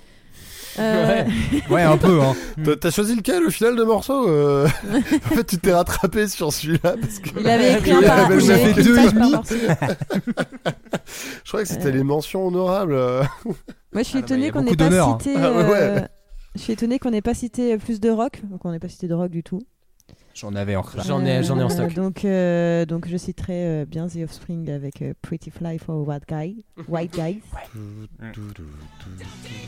Euh, 0.80 1.23
Ouais, 1.69 1.82
un 1.84 1.97
peu, 1.97 2.21
hein. 2.21 2.36
T'as- 2.65 2.75
T'as 2.77 2.91
choisi 2.91 3.15
lequel 3.15 3.43
au 3.43 3.49
final 3.49 3.75
de 3.75 3.84
morceau 3.84 4.27
euh? 4.30 4.67
En 5.32 5.36
fait, 5.36 5.43
tu 5.43 5.57
t'es 5.57 5.73
rattrapé 5.73 6.27
sur 6.27 6.51
celui-là 6.53 6.95
parce 6.99 7.19
que. 7.19 7.30
Il 7.39 7.47
avait 7.47 7.73
écrit 7.73 7.91
un 7.91 8.01
par- 8.01 8.32
il 8.32 8.51
avait 8.51 8.73
deux 8.73 8.97
et 8.99 9.11
demi. 9.11 9.34
Je 11.43 11.47
croyais 11.49 11.65
que 11.65 11.71
c'était 11.71 11.91
les 11.91 12.03
mentions 12.03 12.47
honorables. 12.47 12.93
euh. 12.93 13.23
Moi, 13.45 14.03
je 14.03 14.03
suis 14.03 14.17
Ah, 14.17 14.21
étonné 14.21 14.51
qu'on 14.51 14.61
n'ait 14.61 14.75
pas 14.75 14.86
hein. 14.86 15.17
cité. 15.19 15.36
Ah, 15.38 15.45
euh, 15.45 16.01
Je 16.55 16.61
suis 16.61 16.73
étonné 16.73 16.99
qu'on 16.99 17.11
n'ait 17.11 17.21
pas 17.21 17.34
cité 17.34 17.77
plus 17.77 17.99
de 17.99 18.09
rock, 18.09 18.41
donc 18.49 18.63
on 18.65 18.71
n'ait 18.71 18.80
pas 18.80 18.89
cité 18.89 19.07
de 19.07 19.13
rock 19.13 19.32
du 19.32 19.43
tout. 19.43 19.61
J'en 20.36 20.55
avais 20.55 20.75
en. 20.75 20.84
J'en 21.05 21.25
ai- 21.25 21.43
j'en 21.43 21.59
ai 21.59 21.63
en 21.63 21.69
stock. 21.69 21.93
Donc, 21.93 22.23
euh, 22.23 22.86
donc 22.86 23.07
je 23.09 23.17
citerai 23.17 23.53
euh, 23.82 23.86
bien 23.86 24.07
The 24.07 24.17
Offspring 24.23 24.69
avec 24.69 25.01
euh, 25.01 25.13
Pretty 25.21 25.49
Fly 25.51 25.77
for 25.80 25.95
a 25.95 25.99
White 26.03 26.23
Guy. 26.30 26.63
White 26.88 27.13
Guys. 27.15 27.41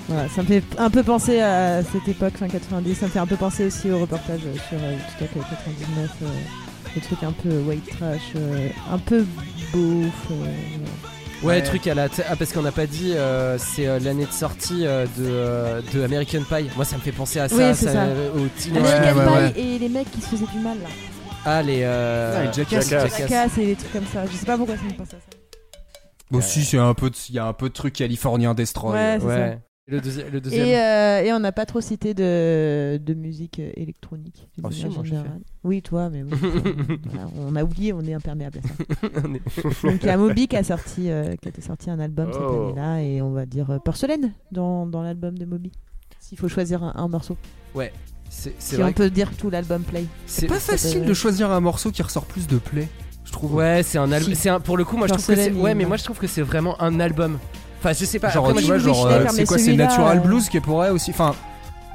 Voilà, 0.07 0.29
ça 0.29 0.41
me 0.43 0.47
fait 0.47 0.63
un 0.77 0.89
peu 0.89 1.03
penser 1.03 1.39
à 1.41 1.83
cette 1.83 2.07
époque, 2.07 2.33
fin 2.37 2.47
90. 2.47 2.95
Ça 2.95 3.05
me 3.07 3.11
fait 3.11 3.19
un 3.19 3.27
peu 3.27 3.35
penser 3.37 3.65
aussi 3.65 3.91
au 3.91 3.99
reportage 3.99 4.41
sur 4.41 4.77
euh, 4.81 4.93
Woodstock 5.19 5.37
euh, 5.37 5.49
99. 5.49 6.15
euh, 6.23 6.25
le 6.95 7.01
truc 7.01 7.23
un 7.23 7.31
peu 7.31 7.61
white 7.61 7.87
trash, 7.97 8.33
euh, 8.35 8.67
un 8.91 8.97
peu 8.97 9.25
beauf. 9.73 10.27
euh, 10.31 10.45
Ouais, 11.43 11.55
Ouais. 11.55 11.63
truc 11.63 11.87
à 11.87 11.95
la. 11.95 12.07
Ah, 12.29 12.35
parce 12.35 12.53
qu'on 12.53 12.61
n'a 12.61 12.71
pas 12.71 12.85
dit, 12.85 13.13
euh, 13.15 13.57
c'est 13.57 13.87
euh, 13.87 13.97
l'année 13.99 14.25
de 14.25 14.31
sortie 14.31 14.85
euh, 14.85 15.05
de, 15.17 15.25
euh, 15.25 15.81
de 15.93 16.03
American 16.03 16.41
Pie. 16.47 16.69
Moi, 16.75 16.85
ça 16.85 16.97
me 16.97 17.01
fait 17.01 17.11
penser 17.11 17.39
à 17.39 17.49
ça. 17.49 17.55
Oui, 17.55 17.73
ça. 17.75 17.89
euh, 17.89 18.29
Au 18.35 18.47
teen- 18.59 18.77
American 18.77 19.33
ouais, 19.33 19.51
Pie 19.51 19.59
et 19.59 19.79
les 19.79 19.89
mecs 19.89 20.11
qui 20.11 20.21
se 20.21 20.27
faisaient 20.27 20.45
du 20.53 20.59
mal 20.59 20.77
là. 20.77 20.89
Ah, 21.45 21.63
les. 21.63 21.79
euh, 21.83 22.35
Ah, 22.37 22.43
les 22.45 22.53
Jackass. 22.53 22.89
Jackass. 22.89 23.17
Jackass 23.17 23.57
et 23.57 23.65
des 23.65 23.75
trucs 23.75 23.91
comme 23.93 24.05
ça. 24.13 24.23
Je 24.31 24.35
sais 24.37 24.45
pas 24.45 24.57
pourquoi 24.57 24.75
ça 24.77 24.83
me 24.83 24.93
pense 24.93 25.07
à 25.07 25.11
ça. 25.11 25.37
Bon, 26.29 26.39
si, 26.41 26.63
c'est 26.63 26.77
un 26.77 26.93
peu, 26.93 27.09
de- 27.09 27.15
il 27.29 27.35
y 27.35 27.39
a 27.39 27.45
un 27.45 27.53
peu 27.53 27.69
de 27.69 27.73
trucs 27.73 27.93
californiens 27.95 28.53
Destroy. 28.53 28.93
Ouais, 28.93 29.17
c'est 29.19 29.25
Ouais. 29.25 29.59
Et 29.87 29.91
le, 29.91 29.99
deuxi- 29.99 30.29
le 30.31 30.39
deuxième. 30.41 30.67
Et, 30.67 30.77
euh, 30.79 31.21
et 31.23 31.33
on 31.33 31.39
n'a 31.39 31.51
pas 31.51 31.65
trop 31.65 31.81
cité 31.81 32.13
de, 32.13 32.97
de 33.03 33.13
musique 33.15 33.59
euh, 33.59 33.71
électronique. 33.75 34.47
d'une 34.55 34.65
Ah, 34.65 34.69
si, 34.71 34.83
manière 34.83 34.95
moi, 34.97 35.03
j'ai 35.03 35.09
générale. 35.15 35.41
Oui, 35.63 35.81
toi, 35.81 36.09
mais 36.09 36.21
oui, 36.23 36.31
voilà, 37.05 37.27
on 37.37 37.55
a 37.55 37.63
oublié, 37.63 37.91
on 37.91 38.01
est 38.01 38.13
imperméable 38.13 38.59
à 38.59 38.67
ça. 38.67 39.09
Donc 39.83 39.99
il 40.03 40.05
y 40.05 40.09
a 40.09 40.17
Moby 40.17 40.47
qui 40.47 40.55
a 40.55 40.63
sorti, 40.63 41.09
euh, 41.09 41.35
qui 41.35 41.49
a 41.49 41.61
sorti 41.61 41.89
un 41.89 41.99
album 41.99 42.31
cette 42.31 42.41
Oh. 42.41 42.65
année-là, 42.69 43.01
et 43.01 43.21
on 43.23 43.31
va 43.31 43.45
dire 43.47 43.69
euh, 43.71 43.79
Porcelaine 43.79 44.31
dans, 44.51 44.85
dans 44.85 45.01
l'album 45.01 45.37
de 45.37 45.45
Moby. 45.45 45.71
S'il 46.19 46.37
faut 46.37 46.47
choisir 46.47 46.83
un, 46.83 46.93
un 46.95 47.07
morceau. 47.07 47.35
Ouais. 47.73 47.91
C'est 48.29 48.53
c'est 48.59 48.75
Si 48.75 48.81
vrai. 48.81 48.91
on 48.91 48.93
peut 48.93 49.09
dire 49.09 49.31
tout 49.35 49.49
l'album 49.49 49.81
play. 49.81 50.05
C'est 50.27 50.45
pas 50.47 50.59
ça 50.59 50.73
facile 50.73 51.01
peut- 51.01 51.07
de 51.07 51.13
choisir 51.15 51.51
un 51.51 51.59
morceau 51.59 51.91
qui 51.91 52.01
ressort 52.03 52.25
plus 52.25 52.47
de 52.47 52.59
play, 52.59 52.87
je 53.25 53.31
trouve. 53.31 53.55
Ouais, 53.55 53.81
c'est 53.83 53.97
un 53.97 54.11
album. 54.11 54.29
Si. 54.29 54.35
C'est 54.39 54.49
un... 54.49 54.59
Pour 54.61 54.77
le 54.77 54.85
coup, 54.85 54.95
moi, 54.95 55.07
je 55.07 55.13
trouve 55.13 55.25
que 55.25 55.33
c'est. 55.35 55.45
Porcelaine, 55.49 55.61
Ouais, 55.63 55.71
il- 55.71 55.77
mais 55.77 55.85
moi, 55.85 55.97
je 55.97 56.03
trouve 56.03 56.19
que 56.19 56.27
c'est 56.27 56.43
vraiment 56.43 56.79
un 56.81 56.99
album. 56.99 57.39
Enfin, 57.83 57.93
je 57.93 58.05
sais 58.05 58.19
pas. 58.19 58.29
Genre, 58.29 58.47
après, 58.47 58.61
tu 58.61 58.67
moi, 58.67 58.77
vois, 58.77 58.93
genre, 58.93 59.07
euh, 59.07 59.25
c'est 59.29 59.45
quoi, 59.45 59.57
c'est 59.57 59.73
Natural 59.73 60.17
euh, 60.17 60.21
Blues 60.21 60.47
qui 60.49 60.59
pourrait 60.59 60.91
aussi. 60.91 61.09
Enfin, 61.11 61.33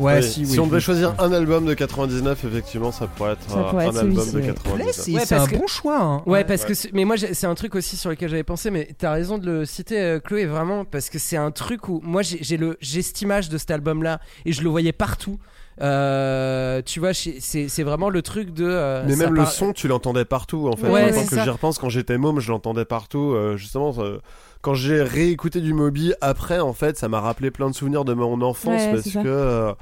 ouais, 0.00 0.16
Oui, 0.16 0.22
si, 0.24 0.40
oui. 0.40 0.46
si 0.46 0.60
on 0.60 0.66
devait 0.66 0.80
choisir 0.80 1.14
un 1.20 1.32
album 1.32 1.64
de 1.64 1.74
99, 1.74 2.44
effectivement, 2.44 2.90
ça 2.92 3.06
pourrait 3.06 3.32
être, 3.32 3.48
Ça 3.50 3.58
euh, 3.58 3.70
pourrait 3.70 3.86
un 3.86 3.90
être 3.90 3.98
album 3.98 4.14
celui-ci, 4.16 4.32
de 4.32 4.40
ouais. 4.40 4.46
99. 4.48 4.84
Play, 4.84 4.92
c'est 4.92 5.12
Ouais, 5.12 5.20
c'est 5.24 5.34
un 5.34 5.38
parce 5.38 5.50
que- 5.50 5.56
bon 5.56 5.66
choix. 5.68 6.00
Hein. 6.00 6.22
Ouais, 6.26 6.42
parce 6.44 6.62
Ouais. 6.62 6.68
que 6.68 6.74
c'est- 6.74 6.90
mais 6.92 7.04
moi 7.04 7.14
j'ai- 7.16 7.34
c'est 7.34 7.46
un 7.46 7.54
truc 7.54 7.74
aussi 7.76 7.96
sur 7.96 8.10
lequel 8.10 8.28
j'avais 8.28 8.42
pensé, 8.42 8.70
mais 8.70 8.88
t'as 8.98 9.12
raison 9.12 9.38
de 9.38 9.46
le 9.46 9.64
citer, 9.64 10.00
euh, 10.00 10.18
Chloé, 10.20 10.44
vraiment, 10.46 10.84
parce 10.84 11.08
que 11.08 11.18
c'est 11.20 11.36
un 11.36 11.52
truc 11.52 11.88
où 11.88 12.00
moi 12.02 12.22
j'ai 12.22 12.38
j'ai 12.42 12.56
le 12.56 12.76
j'ai 12.80 13.00
cette 13.02 13.22
image 13.22 13.48
de 13.48 13.56
cet 13.58 13.70
album-là 13.70 14.20
et 14.44 14.52
je 14.52 14.62
le 14.62 14.68
voyais 14.68 14.92
partout. 14.92 15.38
Euh, 15.82 16.80
tu 16.84 17.00
vois, 17.00 17.12
chez- 17.12 17.36
c'est 17.40 17.68
c'est 17.68 17.82
vraiment 17.82 18.08
le 18.08 18.22
truc 18.22 18.52
de. 18.52 18.64
euh, 18.66 19.04
Mais 19.06 19.14
ça 19.14 19.24
même 19.24 19.34
le 19.34 19.44
son, 19.46 19.72
tu 19.72 19.88
l'entendais 19.88 20.24
partout 20.24 20.68
en 20.72 20.76
fait. 20.76 20.88
Ouais, 20.88 21.04
Maintenant 21.06 21.20
c'est 21.22 21.28
que 21.28 21.34
ça. 21.36 21.44
j'y 21.44 21.50
repense, 21.50 21.78
quand 21.78 21.88
j'étais 21.90 22.16
môme, 22.18 22.40
je 22.40 22.50
l'entendais 22.50 22.84
partout. 22.86 23.32
euh, 23.34 23.56
justement, 23.56 23.94
euh, 23.98 24.18
quand 24.66 24.74
j'ai 24.74 25.00
réécouté 25.00 25.60
du 25.60 25.72
Moby 25.74 26.12
après, 26.20 26.58
en 26.58 26.72
fait, 26.72 26.96
ça 26.96 27.08
m'a 27.08 27.20
rappelé 27.20 27.52
plein 27.52 27.70
de 27.70 27.74
souvenirs 27.76 28.04
de 28.04 28.14
mon 28.14 28.42
enfance 28.42 28.82
Ouais, 28.82 28.90
parce 28.94 29.12
que. 29.12 29.18
euh, 29.24 29.72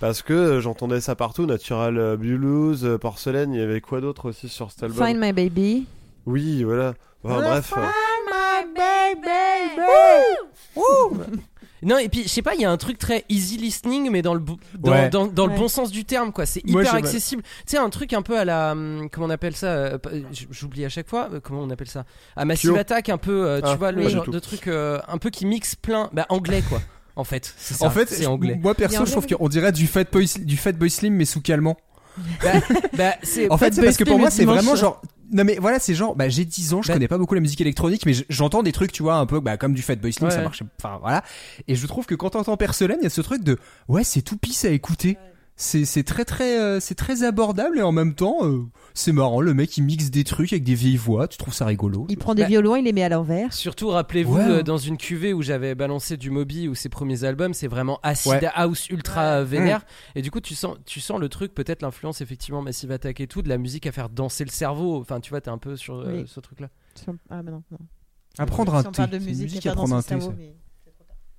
parce 0.00 0.22
que 0.22 0.58
j'entendais 0.58 1.00
ça 1.00 1.14
partout, 1.14 1.46
Natural 1.46 1.96
euh, 1.96 2.16
Blues, 2.16 2.84
euh, 2.84 2.98
Porcelaine, 2.98 3.54
il 3.54 3.60
y 3.60 3.62
avait 3.62 3.80
quoi 3.80 4.00
d'autre 4.00 4.28
aussi 4.30 4.48
sur 4.48 4.72
cet 4.72 4.82
album 4.82 5.06
Find 5.06 5.20
My 5.20 5.32
Baby. 5.32 5.86
Oui, 6.26 6.64
voilà. 6.64 6.94
Enfin, 7.22 7.40
bref. 7.40 7.72
euh, 7.76 7.82
Non, 11.86 11.96
et 11.98 12.08
puis 12.10 12.24
je 12.24 12.28
sais 12.28 12.42
pas, 12.42 12.54
il 12.54 12.60
y 12.60 12.64
a 12.64 12.70
un 12.70 12.76
truc 12.76 12.98
très 12.98 13.24
easy 13.30 13.56
listening, 13.56 14.10
mais 14.10 14.20
dans 14.20 14.34
le, 14.34 14.40
dans, 14.78 14.90
Ouais. 14.92 15.08
dans, 15.08 15.26
dans 15.26 15.46
le 15.46 15.52
Ouais. 15.52 15.58
bon 15.58 15.68
sens 15.68 15.90
du 15.90 16.04
terme, 16.04 16.32
quoi. 16.32 16.44
C'est 16.44 16.60
hyper 16.68 16.94
accessible. 16.94 17.42
Tu 17.42 17.48
sais, 17.68 17.78
un 17.78 17.88
truc 17.90 18.12
un 18.12 18.22
peu 18.22 18.38
à 18.38 18.44
la. 18.44 18.72
hum, 18.72 19.08
Comment 19.10 19.26
on 19.28 19.30
appelle 19.30 19.56
ça 19.56 19.68
euh, 19.68 19.98
j- 20.32 20.48
J'oublie 20.50 20.84
à 20.84 20.88
chaque 20.88 21.08
fois. 21.08 21.28
euh, 21.32 21.40
Comment 21.40 21.60
on 21.62 21.70
appelle 21.70 21.88
ça? 21.88 22.04
À 22.36 22.44
Massive. 22.44 22.74
Attack, 22.76 23.08
un 23.08 23.18
peu. 23.18 23.46
euh, 23.46 23.60
tu 23.60 23.68
Ah, 23.68 23.76
vois, 23.76 23.92
le 23.92 24.08
genre 24.08 24.28
de 24.28 24.38
truc 24.38 24.66
euh, 24.68 24.98
un 25.08 25.18
peu 25.18 25.30
qui 25.30 25.46
mixe 25.46 25.74
plein. 25.76 26.10
Bah, 26.12 26.26
anglais, 26.28 26.62
quoi. 26.68 26.82
En 27.14 27.24
fait, 27.24 27.54
c'est 27.56 27.74
ça. 27.74 27.86
En 27.86 27.90
fait, 27.90 28.08
c'est 28.10 28.26
anglais. 28.26 28.58
moi 28.60 28.74
perso, 28.74 29.06
je 29.06 29.10
trouve 29.12 29.26
qu'on 29.26 29.48
dirait 29.48 29.72
du 29.72 29.86
Fat 29.86 30.04
Boy, 30.12 30.26
du 30.40 30.56
Fat 30.58 30.72
Boy 30.72 30.90
Slim 30.90 31.14
mais 31.14 31.24
sous 31.24 31.40
calmant. 31.40 31.76
Bah, 32.96 33.14
c'est. 33.22 33.50
En 33.50 33.58
fait, 33.58 33.74
c'est 33.74 33.82
parce 33.82 33.96
que 33.96 34.04
pour 34.04 34.18
moi, 34.18 34.30
c'est 34.30 34.44
vraiment 34.44 34.76
genre. 34.76 35.00
Non 35.32 35.42
mais 35.42 35.56
voilà, 35.60 35.80
c'est 35.80 35.92
genre, 35.94 36.14
bah 36.14 36.28
j'ai 36.28 36.44
10 36.44 36.72
ans, 36.72 36.82
je 36.82 36.86
Bah- 36.88 36.94
connais 36.94 37.08
pas 37.08 37.18
beaucoup 37.18 37.34
la 37.34 37.40
musique 37.40 37.60
électronique, 37.60 38.06
mais 38.06 38.12
j'entends 38.28 38.62
des 38.62 38.70
trucs, 38.70 38.92
tu 38.92 39.02
vois, 39.02 39.16
un 39.16 39.26
peu 39.26 39.40
bah, 39.40 39.56
comme 39.56 39.74
du 39.74 39.82
Fat 39.82 39.96
Boy 39.96 40.12
Slim, 40.12 40.28
Ouais. 40.28 40.34
ça 40.34 40.40
marche. 40.40 40.62
Enfin 40.80 40.98
voilà. 41.02 41.24
Et 41.66 41.74
je 41.74 41.84
trouve 41.88 42.06
que 42.06 42.14
quand 42.14 42.30
t'entends 42.30 42.56
Porcelaine, 42.56 42.98
il 43.00 43.04
y 43.04 43.06
a 43.08 43.10
ce 43.10 43.22
truc 43.22 43.42
de, 43.42 43.58
ouais, 43.88 44.04
c'est 44.04 44.22
tout 44.22 44.36
pisse 44.36 44.64
à 44.64 44.70
écouter. 44.70 45.18
C'est 45.56 46.04
très 46.04 46.24
très 46.26 46.60
euh, 46.60 46.80
c'est 46.80 46.94
très 46.94 47.22
abordable 47.22 47.78
et 47.78 47.82
en 47.82 47.90
même 47.92 48.14
temps, 48.14 48.44
euh, 48.44 48.62
c'est 48.92 49.12
marrant. 49.12 49.40
Le 49.40 49.54
mec 49.54 49.74
il 49.78 49.82
mixe 49.84 50.10
des 50.10 50.22
trucs 50.24 50.52
avec 50.52 50.64
des 50.64 50.74
vieilles 50.74 50.96
voix, 50.98 51.28
tu 51.28 51.38
trouves 51.38 51.54
ça 51.54 51.64
rigolo. 51.64 52.06
Il 52.10 52.18
prend 52.18 52.34
des 52.34 52.42
Bah- 52.42 52.48
violons, 52.48 52.76
il 52.76 52.84
les 52.84 52.92
met 52.92 53.02
à 53.02 53.08
l'envers. 53.08 53.52
Surtout, 53.54 53.88
rappelez-vous, 53.88 54.36
Ouais. 54.36 54.44
euh, 54.48 54.62
dans 54.62 54.76
une 54.76 54.98
cuvée 54.98 55.32
où 55.32 55.40
j'avais 55.42 55.74
balancé 55.74 56.16
du 56.18 56.30
Moby 56.30 56.68
ou 56.68 56.74
ses 56.74 56.88
premiers 56.90 57.24
albums, 57.24 57.54
c'est 57.54 57.68
vraiment 57.68 57.98
acid 58.02 58.32
Ouais. 58.32 58.48
house 58.54 58.88
ultra 58.90 59.42
vénère. 59.44 59.84
Et 60.14 60.22
du 60.22 60.30
coup, 60.30 60.40
tu 60.40 60.54
sens, 60.54 60.76
tu 60.84 61.00
sens 61.00 61.18
le 61.18 61.28
truc, 61.30 61.54
peut-être 61.54 61.80
l'influence 61.82 62.20
effectivement 62.20 62.60
Massive 62.60 62.90
Attack 62.92 63.20
et 63.20 63.26
tout, 63.26 63.40
de 63.40 63.48
la 63.48 63.56
musique 63.58 63.86
à 63.86 63.92
faire 63.92 64.10
danser 64.10 64.44
le 64.44 64.50
cerveau. 64.50 65.00
Enfin, 65.00 65.20
tu 65.20 65.30
vois, 65.30 65.40
t'es 65.40 65.50
un 65.50 65.58
peu 65.58 65.76
sur 65.76 65.96
euh, 66.00 66.18
Oui. 66.18 66.24
ce 66.26 66.40
truc-là. 66.40 66.68
Ah, 67.30 67.42
mais 67.42 67.50
non. 67.50 67.62
non. 67.70 67.78
À 68.38 68.44
prendre 68.44 68.74
un 68.74 68.82
Si 68.82 68.88
on 68.88 68.92
thé. 68.92 69.06
de 69.06 69.18
musique, 69.18 69.44
musique 69.44 69.64
il 69.64 69.64
y 69.64 69.68
a 69.68 69.72
à 69.72 69.74
pas 69.74 69.78
prendre 69.78 69.94
dans 69.94 69.98
un 69.98 70.02
thé. 70.02 70.08
cerveau, 70.08 70.26
ça. 70.28 70.34
mais 70.36 70.54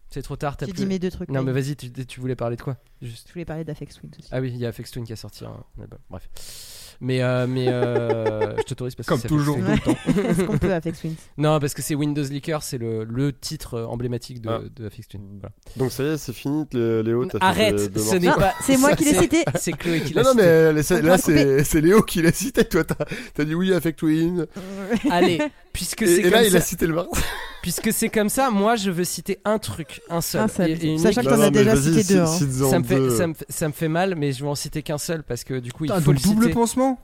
C'est 0.10 0.22
trop 0.22 0.36
tard, 0.38 0.56
t'as 0.56 0.66
J'ai 0.66 0.72
plus. 0.72 0.82
dit 0.84 0.86
mes 0.88 1.00
deux 1.00 1.12
trucs. 1.12 1.30
Non, 1.30 1.44
mais 1.44 1.52
vas-y, 1.52 1.76
tu, 1.76 1.92
tu 1.92 2.20
voulais 2.22 2.36
parler 2.38 2.56
de 2.56 2.62
quoi 2.62 2.78
Juste. 3.02 3.28
Je 3.28 3.34
voulais 3.34 3.46
parler 3.46 3.64
d'Afex 3.66 3.96
Twin 3.96 4.10
aussi. 4.18 4.30
Ah 4.32 4.40
oui, 4.40 4.52
il 4.54 4.58
y 4.58 4.66
a 4.66 4.70
Afex 4.70 4.90
Twin 4.92 5.04
qui 5.06 5.12
a 5.14 5.18
sorti 5.18 5.44
un 5.46 5.54
album. 5.82 6.00
Bref. 6.10 6.30
Mais, 7.00 7.22
euh, 7.22 7.46
mais 7.46 7.68
euh, 7.68 8.56
je 8.58 8.64
t'autorise 8.64 8.96
parce 8.96 9.06
que 9.06 9.12
Comme 9.14 9.20
c'est 9.22 9.28
toujours. 9.28 9.58
Est-ce 9.60 10.44
qu'on 10.44 10.58
peut 10.58 10.74
Afex 10.74 11.00
Twin 11.02 11.14
Non, 11.38 11.60
parce 11.60 11.74
que 11.74 11.82
c'est 11.82 11.94
Windows 11.94 12.24
Liquor, 12.24 12.64
c'est 12.64 12.78
le, 12.78 13.04
le 13.04 13.34
titre 13.34 13.76
euh, 13.76 13.86
emblématique 13.86 14.42
de, 14.42 14.50
Ah. 14.50 14.62
de 14.76 14.90
Twin. 14.90 15.22
Voilà. 15.42 15.54
Donc 15.76 15.92
ça 15.92 16.04
y 16.04 16.08
est, 16.08 16.18
c'est 16.18 16.34
fini, 16.34 16.66
Léo. 16.74 17.26
t'as 17.26 17.38
fait 17.40 17.46
Arrête, 17.46 17.94
deux 17.94 18.00
ce 18.02 18.16
n'est 18.16 18.28
pas. 18.32 18.54
c'est 18.64 18.78
moi 18.78 18.96
qui 18.96 19.04
l'ai 19.04 19.14
cité. 19.14 19.44
C'est 19.56 19.74
Chloé 19.74 20.02
qui 20.02 20.14
l'a 20.14 20.24
Non, 20.24 20.30
non, 20.30 20.34
cité. 20.40 20.44
mais 20.46 20.74
là, 20.74 20.84
c'est- 20.84 21.02
On 21.02 21.06
là, 21.58 21.64
c'est 21.66 21.82
Léo 21.82 22.02
qui 22.02 22.22
l'a 22.22 22.32
cité. 22.32 22.64
Toi, 22.64 22.84
t'as 22.86 23.06
t'as 23.36 23.44
dit 23.44 23.54
oui 23.54 23.74
avec 23.74 23.98
Twin. 23.98 24.48
Allez, 25.12 25.40
puisque 25.78 26.02
Et, 26.02 26.08
c'est 26.08 26.20
et 26.22 26.24
comme 26.24 26.32
là, 26.32 26.44
il 26.44 26.50
ça, 26.52 26.58
a 26.58 26.62
cité 26.62 26.88
le 26.88 26.96
bar. 26.96 27.06
puisque 27.62 27.94
c'est 27.94 28.10
comme 28.10 28.30
ça, 28.30 28.50
moi 28.50 28.76
je 28.76 28.90
veux 28.90 29.04
citer 29.04 29.38
un 29.46 29.60
truc, 29.60 30.02
un 30.10 30.22
seul. 30.22 30.42
Un 30.42 30.48
seul. 30.48 30.72
Et- 30.72 30.74
et 30.74 30.88
unique. 30.88 31.00
Sachant 31.02 31.22
que 31.22 31.28
t'en 31.30 31.40
as 31.40 31.52
déjà 31.52 31.76
cité 31.76 32.04
deux. 32.16 32.20
hein. 32.22 32.26
cite- 32.26 32.52
cites-en 32.52 32.70
ça 32.72 32.80
me, 32.80 32.84
fait, 32.84 32.96
deux. 32.96 33.16
ça, 33.16 33.28
me, 33.28 33.34
fait- 33.36 33.46
ça 33.48 33.68
me 33.68 33.74
fait 33.74 33.88
mal, 33.88 34.16
mais 34.16 34.32
je 34.32 34.44
vais 34.44 34.50
en 34.50 34.56
citer 34.56 34.82
qu'un 34.82 34.98
seul 34.98 35.22
parce 35.24 35.44
que 35.44 35.60
du 35.60 35.72
coup 35.72 35.86
il 35.86 35.92
faut 35.92 36.12
le 36.12 36.18
double 36.20 36.42
citer. 36.44 36.54
pansement. 36.56 37.00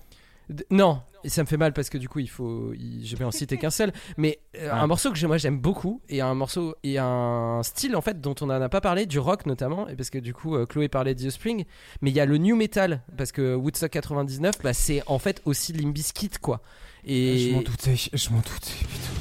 Non, 0.71 0.99
et 1.23 1.29
ça 1.29 1.41
me 1.41 1.47
fait 1.47 1.55
mal 1.55 1.71
parce 1.71 1.89
que 1.89 1.97
du 1.97 2.09
coup, 2.09 2.19
il 2.19 2.29
faut, 2.29 2.73
il- 2.73 3.05
je 3.05 3.15
vais 3.15 3.23
en 3.23 3.31
citer 3.31 3.57
qu'un 3.57 3.69
seul. 3.69 3.93
Mais 4.17 4.39
euh, 4.57 4.67
Ah. 4.71 4.81
un 4.81 4.87
morceau 4.87 5.11
que 5.11 5.25
moi 5.25 5.37
j'aime 5.37 5.57
beaucoup 5.59 6.01
et 6.09 6.19
un 6.19 6.33
morceau 6.33 6.75
et 6.83 6.97
un 6.97 7.61
style 7.63 7.95
en 7.95 8.01
fait 8.01 8.19
dont 8.19 8.35
on 8.41 8.47
n'en 8.47 8.61
a 8.61 8.67
pas 8.69 8.81
parlé, 8.81 9.05
du 9.05 9.19
rock 9.19 9.45
notamment, 9.45 9.87
et 9.87 9.95
parce 9.95 10.09
que 10.09 10.17
du 10.17 10.33
coup, 10.33 10.55
euh, 10.55 10.65
Chloé 10.65 10.89
parlait 10.89 11.15
de 11.15 11.23
The 11.25 11.29
Spring, 11.29 11.63
mais 12.01 12.09
il 12.09 12.15
y 12.15 12.19
a 12.19 12.25
le 12.25 12.37
new 12.37 12.55
metal 12.57 13.01
parce 13.17 13.31
que 13.31 13.55
Woodstock 13.55 13.91
99, 13.91 14.55
bah, 14.63 14.73
c'est 14.73 15.01
en 15.05 15.17
fait 15.19 15.41
aussi 15.45 15.71
Limp 15.73 15.93
Bizkit 15.93 16.31
quoi. 16.41 16.61
Et 17.05 17.49
Je 17.49 17.55
m'en 17.55 17.61
doutais, 17.61 17.95
je 18.13 18.29
m'en 18.29 18.37
doutais. 18.37 18.73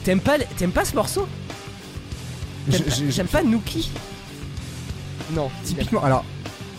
t'aimes 0.04 0.20
pas, 0.20 0.38
t'aimes 0.38 0.70
pas 0.70 0.84
ce 0.84 0.94
morceau? 0.94 1.26
T'aimes 2.70 2.82
Je- 2.86 3.04
pas- 3.04 3.10
J'aime 3.10 3.26
pas 3.26 3.42
Nookie? 3.42 3.90
Non. 5.32 5.50
Typiquement, 5.64 6.02
alors, 6.04 6.24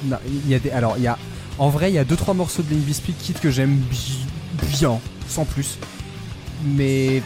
il 0.06 0.48
y 0.50 0.56
a 0.56 0.60
des, 0.60 0.72
alors 0.72 0.96
il 0.98 1.04
y 1.04 1.08
a, 1.08 1.18
en 1.58 1.70
vrai, 1.70 1.92
il 1.92 1.96
y 1.96 1.98
a 2.00 2.06
deux 2.06 2.16
trois 2.16 2.34
morceaux 2.34 2.62
de 2.64 2.70
Limp 2.74 2.84
Bizkit 2.86 3.14
Kid 3.14 3.40
que 3.40 3.52
j'aime 3.52 3.76
bi- 3.76 4.26
bien, 4.80 5.00
sans 5.28 5.44
plus. 5.46 5.78
Mais 6.64 7.22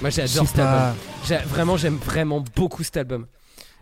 Moi 0.00 0.10
j'adore 0.10 0.46
cet 0.46 0.56
pas. 0.56 0.94
album. 1.28 1.48
Vraiment, 1.48 1.76
j'aime 1.76 1.96
vraiment 1.96 2.42
beaucoup 2.56 2.82
cet 2.82 2.96
album. 2.96 3.26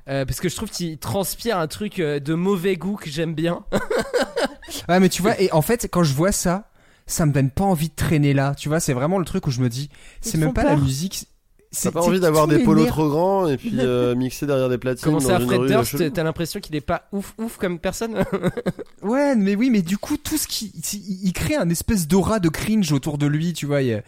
Euh, 0.08 0.24
parce 0.24 0.40
que 0.40 0.48
je 0.48 0.56
trouve 0.56 0.68
qu'il 0.70 0.98
transpire 0.98 1.58
un 1.58 1.68
truc 1.68 2.00
euh, 2.00 2.18
de 2.18 2.34
mauvais 2.34 2.76
goût 2.76 2.96
que 2.96 3.08
j'aime 3.08 3.34
bien. 3.34 3.62
ouais, 4.88 4.98
mais 4.98 5.08
tu 5.08 5.22
vois, 5.22 5.40
et 5.40 5.52
en 5.52 5.62
fait, 5.62 5.86
quand 5.90 6.02
je 6.02 6.12
vois 6.12 6.32
ça, 6.32 6.68
ça 7.12 7.26
me 7.26 7.32
donne 7.32 7.50
pas 7.50 7.64
envie 7.64 7.88
de 7.88 7.94
traîner 7.94 8.34
là. 8.34 8.54
Tu 8.56 8.68
vois, 8.68 8.80
c'est 8.80 8.92
vraiment 8.92 9.18
le 9.18 9.24
truc 9.24 9.46
où 9.46 9.50
je 9.50 9.60
me 9.60 9.68
dis, 9.68 9.88
c'est 10.20 10.38
même 10.38 10.52
pas 10.52 10.64
la 10.64 10.70
peur. 10.70 10.80
musique. 10.80 11.26
c'est- 11.70 11.88
T'as 11.88 11.92
pas 11.92 12.02
envie 12.06 12.20
d'avoir 12.20 12.46
des 12.48 12.58
polos 12.58 12.86
trop 12.88 13.08
grands 13.08 13.48
et 13.48 13.56
puis 13.56 13.72
euh, 13.78 14.14
mixer 14.14 14.46
derrière 14.46 14.68
des 14.68 14.76
platines 14.78 15.04
Comment 15.04 15.20
ça, 15.20 15.40
Fred 15.40 15.60
rue 15.60 15.68
Durst 15.68 16.12
T'as 16.12 16.22
l'impression 16.22 16.60
qu'il 16.60 16.76
est 16.76 16.80
pas 16.82 17.08
ouf 17.12 17.32
ouf 17.38 17.56
comme 17.56 17.78
personne 17.78 18.24
Ouais, 19.02 19.34
mais 19.36 19.54
oui, 19.54 19.70
mais 19.70 19.80
du 19.82 19.96
coup, 19.98 20.16
tout 20.18 20.36
ce 20.36 20.46
qui, 20.46 20.70
il 20.92 21.28
il 21.28 21.32
crée 21.32 21.56
un 21.56 21.68
espèce 21.70 22.06
d'aura 22.08 22.40
de 22.40 22.48
cringe 22.50 22.92
autour 22.92 23.16
de 23.18 23.26
lui, 23.26 23.52
tu 23.54 23.66
vois. 23.66 23.80
il 23.82 24.02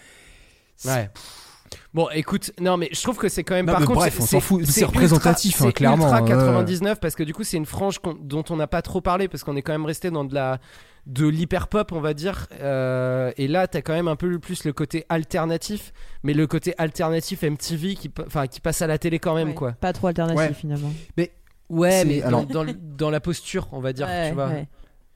Ouais. 0.84 1.08
Bon, 1.92 2.08
écoute, 2.10 2.52
non, 2.60 2.76
mais 2.76 2.88
je 2.92 3.00
trouve 3.02 3.16
que 3.16 3.28
c'est 3.28 3.44
quand 3.44 3.54
même. 3.54 3.66
Non, 3.66 3.72
par 3.72 3.80
mais 3.80 3.86
contre, 3.86 4.00
bref, 4.00 4.16
on 4.20 4.26
s'en 4.26 4.40
fout, 4.40 4.64
c'est 4.66 4.84
représentatif, 4.84 5.52
ultra- 5.54 5.64
hein, 5.64 5.68
c'est 5.68 5.72
clairement, 5.72 6.04
Ultra 6.04 6.22
ouais. 6.22 6.28
99 6.28 7.00
parce 7.00 7.14
que 7.14 7.22
du 7.22 7.32
coup, 7.32 7.44
c'est 7.44 7.56
une 7.56 7.66
frange 7.66 7.98
dont 8.20 8.44
on 8.50 8.56
n'a 8.56 8.66
pas 8.66 8.82
trop 8.82 9.00
parlé 9.00 9.28
parce 9.28 9.42
qu'on 9.44 9.56
est 9.56 9.62
quand 9.62 9.72
même 9.72 9.86
resté 9.86 10.10
dans 10.10 10.24
de 10.24 10.34
la 10.34 10.58
de 11.06 11.26
l'hyper 11.26 11.68
pop, 11.68 11.92
on 11.92 12.00
va 12.00 12.14
dire. 12.14 12.46
Euh, 12.60 13.30
et 13.36 13.46
là, 13.48 13.66
t'as 13.68 13.82
quand 13.82 13.92
même 13.92 14.08
un 14.08 14.16
peu 14.16 14.38
plus 14.38 14.64
le 14.64 14.72
côté 14.72 15.04
alternatif, 15.08 15.92
mais 16.22 16.32
le 16.34 16.46
côté 16.46 16.74
alternatif 16.78 17.42
MTV 17.42 17.94
qui, 17.94 18.10
enfin, 18.26 18.46
qui 18.46 18.60
passe 18.60 18.80
à 18.82 18.86
la 18.86 18.96
télé 18.98 19.18
quand 19.18 19.34
même, 19.34 19.48
Ouais, 19.48 19.54
quoi. 19.54 19.72
Pas 19.72 19.92
trop 19.92 20.06
alternatif 20.06 20.40
Ouais. 20.48 20.54
finalement. 20.54 20.92
Ouais, 21.70 21.90
C'est- 21.90 22.04
mais 22.04 22.22
alors- 22.22 22.44
dans, 22.46 23.10
la 23.10 23.20
posture, 23.20 23.68
on 23.72 23.80
va 23.80 23.92
dire, 23.92 24.06
Ouais, 24.06 24.28
tu 24.28 24.34
vois. 24.34 24.48
ouais. 24.48 24.68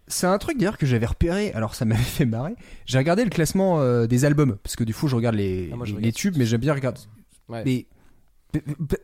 C'est 0.07 0.27
un 0.27 0.39
truc 0.39 0.57
d'ailleurs 0.59 0.79
que 0.79 0.87
j'avais 0.87 1.05
repéré, 1.07 1.53
alors 1.53 1.75
ça 1.75 1.85
m'avait 1.85 2.01
fait 2.03 2.25
marrer. 2.25 2.55
J'ai 2.87 2.97
regardé 2.99 3.23
le 3.25 3.31
classement 3.31 3.81
euh, 3.81 4.07
des 4.07 4.25
albums, 4.25 4.57
parce 4.63 4.75
que 4.75 4.85
du 4.85 4.95
coup 4.95 5.09
je 5.09 5.17
regarde 5.17 5.35
les, 5.35 5.69
Ah, 5.73 5.77
moi, 5.77 5.85
je 5.85 5.91
les- 5.93 5.97
regarde 5.97 6.05
les 6.07 6.13
tubes, 6.13 6.35
mais 6.39 6.47
j'aime 6.47 6.61
bien 6.63 6.73
regarder. 6.73 7.01
Ouais. 7.49 7.63
Mais, 7.65 7.65
mais- 7.65 7.71
mais- 7.75 7.87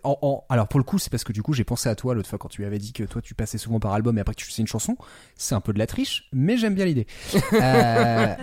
en- 0.04 0.18
en- 0.22 0.44
alors 0.48 0.68
pour 0.68 0.80
le 0.80 0.84
coup, 0.84 0.98
c'est 0.98 1.10
parce 1.10 1.24
que 1.24 1.32
du 1.32 1.42
coup 1.42 1.52
j'ai 1.52 1.64
pensé 1.64 1.88
à 1.88 1.94
toi 1.94 2.14
l'autre 2.14 2.28
fois 2.28 2.38
quand 2.38 2.48
tu 2.48 2.64
avais 2.64 2.78
dit 2.78 2.92
que 2.92 3.04
toi 3.04 3.20
tu 3.20 3.34
passais 3.34 3.58
souvent 3.58 3.78
par 3.80 3.92
album 3.92 4.16
et 4.16 4.20
après 4.20 4.34
que 4.34 4.40
tu 4.40 4.46
faisais 4.46 4.62
une 4.62 4.66
chanson. 4.68 4.96
C'est 5.36 5.54
un 5.54 5.60
peu 5.60 5.72
de 5.72 5.78
la 5.78 5.86
triche, 5.86 6.28
mais 6.32 6.56
j'aime 6.56 6.74
bien 6.74 6.84
l'idée. 6.86 7.06
Euh, 7.52 8.34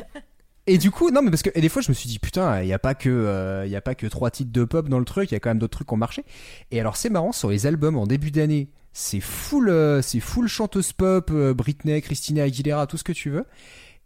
et 0.68 0.78
du 0.78 0.92
coup, 0.92 1.10
non 1.10 1.22
mais 1.24 1.32
parce 1.32 1.42
que 1.42 1.50
et 1.56 1.62
des 1.62 1.70
fois 1.70 1.82
je 1.82 1.90
me 1.90 1.94
suis 1.96 2.08
dit 2.08 2.20
putain, 2.20 2.62
il 2.62 2.68
y 2.68 2.74
a 2.74 2.80
pas 2.80 2.94
que 2.94 3.10
euh, 3.10 3.66
il 3.66 3.72
y 3.72 3.76
a 3.76 3.82
pas 3.82 3.96
que 3.96 4.06
trois 4.08 4.30
titres 4.30 4.52
de 4.52 4.64
pop 4.64 4.88
dans 4.90 5.00
le 5.00 5.06
truc, 5.06 5.32
il 5.32 5.34
y 5.34 5.38
a 5.38 5.40
quand 5.40 5.50
même 5.50 5.58
d'autres 5.60 5.78
trucs 5.78 5.88
qui 5.88 5.94
ont 5.94 5.98
marché. 5.98 6.24
Et 6.70 6.80
alors 6.80 6.96
c'est 6.98 7.10
marrant 7.10 7.32
sur 7.32 7.50
les 7.50 7.66
albums 7.66 7.98
en 7.98 8.06
début 8.06 8.30
d'année, 8.32 8.70
c'est 8.94 9.20
full 9.22 9.70
euh, 9.70 10.02
c'est 10.04 10.20
full 10.20 10.48
chanteuse 10.48 10.94
pop, 10.94 11.32
Britney, 11.32 12.02
Christina 12.02 12.44
Aguilera, 12.44 12.86
tout 12.88 12.98
ce 12.98 13.04
que 13.04 13.12
tu 13.12 13.30
veux. 13.32 13.46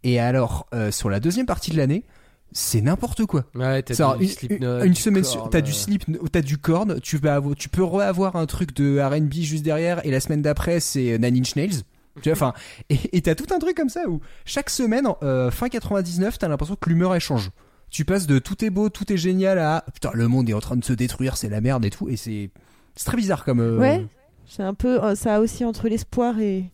Et 0.02 0.18
alors 0.18 0.66
sur 0.90 1.10
la 1.10 1.20
deuxième 1.20 1.46
partie 1.46 1.70
de 1.72 1.76
l'année, 1.76 2.04
c'est 2.52 2.80
n'importe 2.80 3.26
quoi. 3.26 3.44
Ouais, 3.54 3.82
t'as 3.82 4.16
du 4.16 4.26
une, 4.48 4.64
une 4.64 4.92
du 4.92 5.00
semaine 5.00 5.24
sur, 5.24 5.50
t'as 5.50 5.60
du 5.60 5.70
euh, 5.72 5.74
slip, 5.74 6.04
t'as 6.32 6.40
du 6.40 6.58
corn, 6.58 7.00
tu 7.00 7.18
vas 7.18 7.34
avoir, 7.36 7.54
tu 7.54 7.68
peux 7.68 7.84
avoir 7.84 8.36
un 8.36 8.46
truc 8.46 8.74
de 8.74 8.98
R&B 9.00 9.32
juste 9.34 9.64
derrière 9.64 10.04
et 10.06 10.10
la 10.10 10.20
semaine 10.20 10.42
d'après 10.42 10.80
c'est 10.80 11.18
Nine 11.18 11.38
Inch 11.38 11.56
Nails. 11.56 11.82
Tu 12.22 12.30
vois, 12.30 12.32
enfin, 12.32 12.52
et 12.88 13.16
et 13.18 13.20
t'as 13.20 13.34
tout 13.34 13.52
un 13.54 13.58
truc 13.58 13.76
comme 13.76 13.90
ça 13.90 14.08
où 14.08 14.20
chaque 14.46 14.70
semaine, 14.70 15.06
euh, 15.22 15.50
fin 15.50 15.68
99, 15.68 16.38
t'as 16.38 16.48
l'impression 16.48 16.76
que 16.76 16.88
l'humeur 16.88 17.14
elle 17.14 17.20
change. 17.20 17.50
Tu 17.90 18.04
passes 18.06 18.26
de 18.26 18.38
tout 18.38 18.64
est 18.64 18.70
beau, 18.70 18.88
tout 18.88 19.12
est 19.12 19.16
génial 19.18 19.58
à 19.58 19.84
putain 19.92 20.10
le 20.14 20.26
monde 20.26 20.48
est 20.48 20.54
en 20.54 20.60
train 20.60 20.76
de 20.76 20.84
se 20.84 20.92
détruire, 20.94 21.36
c'est 21.36 21.48
la 21.50 21.60
merde 21.60 21.84
et 21.84 21.90
tout, 21.90 22.08
et 22.08 22.16
c'est 22.16 22.50
c'est 22.94 23.04
très 23.04 23.16
bizarre 23.18 23.44
comme. 23.44 23.60
euh, 23.60 23.78
Ouais, 23.78 24.06
c'est 24.46 24.62
un 24.62 24.72
peu 24.74 25.02
euh, 25.04 25.14
ça 25.14 25.40
aussi 25.40 25.64
entre 25.64 25.88
l'espoir 25.88 26.40
et, 26.40 26.70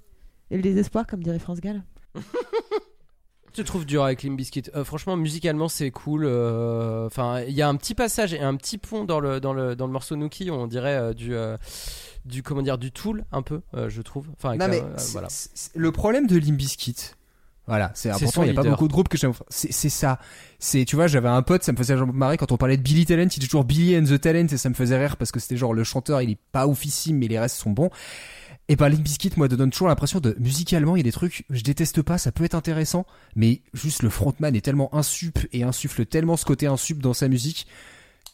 et 0.52 0.56
le 0.56 0.62
désespoir, 0.62 1.06
comme 1.08 1.22
dirait 1.24 1.40
France 1.40 1.60
Gall. 1.60 1.82
Je 3.57 3.62
trouve 3.62 3.84
dur 3.84 4.05
avec 4.05 4.22
Limp 4.22 4.36
Bizkit. 4.36 4.64
Euh, 4.74 4.84
franchement, 4.84 5.16
musicalement, 5.16 5.68
c'est 5.68 5.90
cool. 5.90 6.24
euh, 6.24 7.07
Enfin, 7.07 7.40
il 7.46 7.55
y 7.55 7.61
a 7.62 7.68
un 7.68 7.76
petit 7.76 7.94
passage 7.94 8.32
et 8.32 8.40
un 8.40 8.57
petit 8.57 8.78
pont 8.78 9.05
dans 9.05 9.20
le 9.20 9.40
dans 9.40 9.53
le 9.53 9.76
dans 9.76 9.86
le 9.86 9.92
morceau 9.92 10.16
Nookie. 10.16 10.50
On 10.50 10.66
dirait 10.66 10.96
euh, 10.96 11.12
du 11.12 11.34
euh, 11.34 11.57
du 12.24 12.42
comment 12.42 12.62
dire 12.62 12.78
du 12.78 12.92
Tool 12.92 13.24
un 13.32 13.42
peu, 13.42 13.61
je 13.88 14.00
trouve. 14.00 14.26
Enfin, 14.38 14.57
Non, 14.57 14.68
mais 14.68 14.82
voilà. 15.12 15.28
le 15.74 15.92
problème 15.92 16.26
de 16.26 16.38
Limbiskit, 16.38 16.94
voilà, 17.66 17.90
c'est 17.94 18.11
important. 18.11 18.42
Il 18.44 18.53
n'y 18.53 18.59
a 18.59 18.62
pas 18.62 18.68
beaucoup 18.68 18.86
de 18.88 18.92
groupes 18.92 19.09
que 19.09 19.18
j'aime. 19.18 19.32
C'est 19.48 19.72
ça. 19.88 20.18
C'est, 20.59 20.84
tu 20.84 20.94
vois, 20.96 21.09
j'avais 21.09 21.28
un 21.28 21.42
pote, 21.42 21.62
ça 21.64 21.72
me 21.72 21.76
faisait 21.76 21.96
marrer 21.96 22.36
quand 22.36 22.53
on 22.53 22.57
parlait 22.57 22.76
de 22.76 22.82
Billy 22.82 23.05
Talent. 23.07 23.22
Il 23.24 23.40
dit 23.40 23.46
toujours 23.46 23.64
Billy 23.64 23.98
and 23.98 24.05
the 24.05 24.20
Talent 24.20 24.46
et 24.50 24.57
ça 24.57 24.68
me 24.68 24.74
faisait 24.74 24.96
rire 24.96 25.16
parce 25.16 25.32
que 25.32 25.40
c'était 25.40 25.57
genre 25.57 25.74
le 25.74 25.82
chanteur, 25.84 26.22
il 26.22 26.30
est 26.30 26.38
pas 26.53 26.66
oufissime, 26.68 27.18
mais 27.18 27.26
les 27.28 27.38
restes 27.40 27.57
sont 27.57 27.70
bons. 27.70 27.90
Et 28.68 28.76
bah, 28.76 28.88
Limbiskit, 28.88 29.32
moi, 29.36 29.48
te 29.48 29.54
donne 29.54 29.70
toujours 29.70 29.88
l'impression 29.88 30.20
de 30.20 30.36
musicalement, 30.38 30.96
il 30.96 31.00
y 31.00 31.02
a 31.02 31.04
des 31.04 31.12
trucs, 31.12 31.44
je 31.50 31.62
déteste 31.62 32.00
pas, 32.00 32.16
ça 32.16 32.32
peut 32.32 32.44
être 32.44 32.54
intéressant, 32.54 33.06
mais 33.34 33.60
juste 33.74 34.02
le 34.02 34.08
frontman 34.08 34.54
est 34.54 34.60
tellement 34.60 34.94
insup 34.94 35.38
et 35.52 35.64
insuffle 35.64 36.06
tellement 36.06 36.36
ce 36.36 36.44
côté 36.44 36.66
insup 36.66 36.98
dans 37.00 37.12
sa 37.12 37.28
musique 37.28 37.66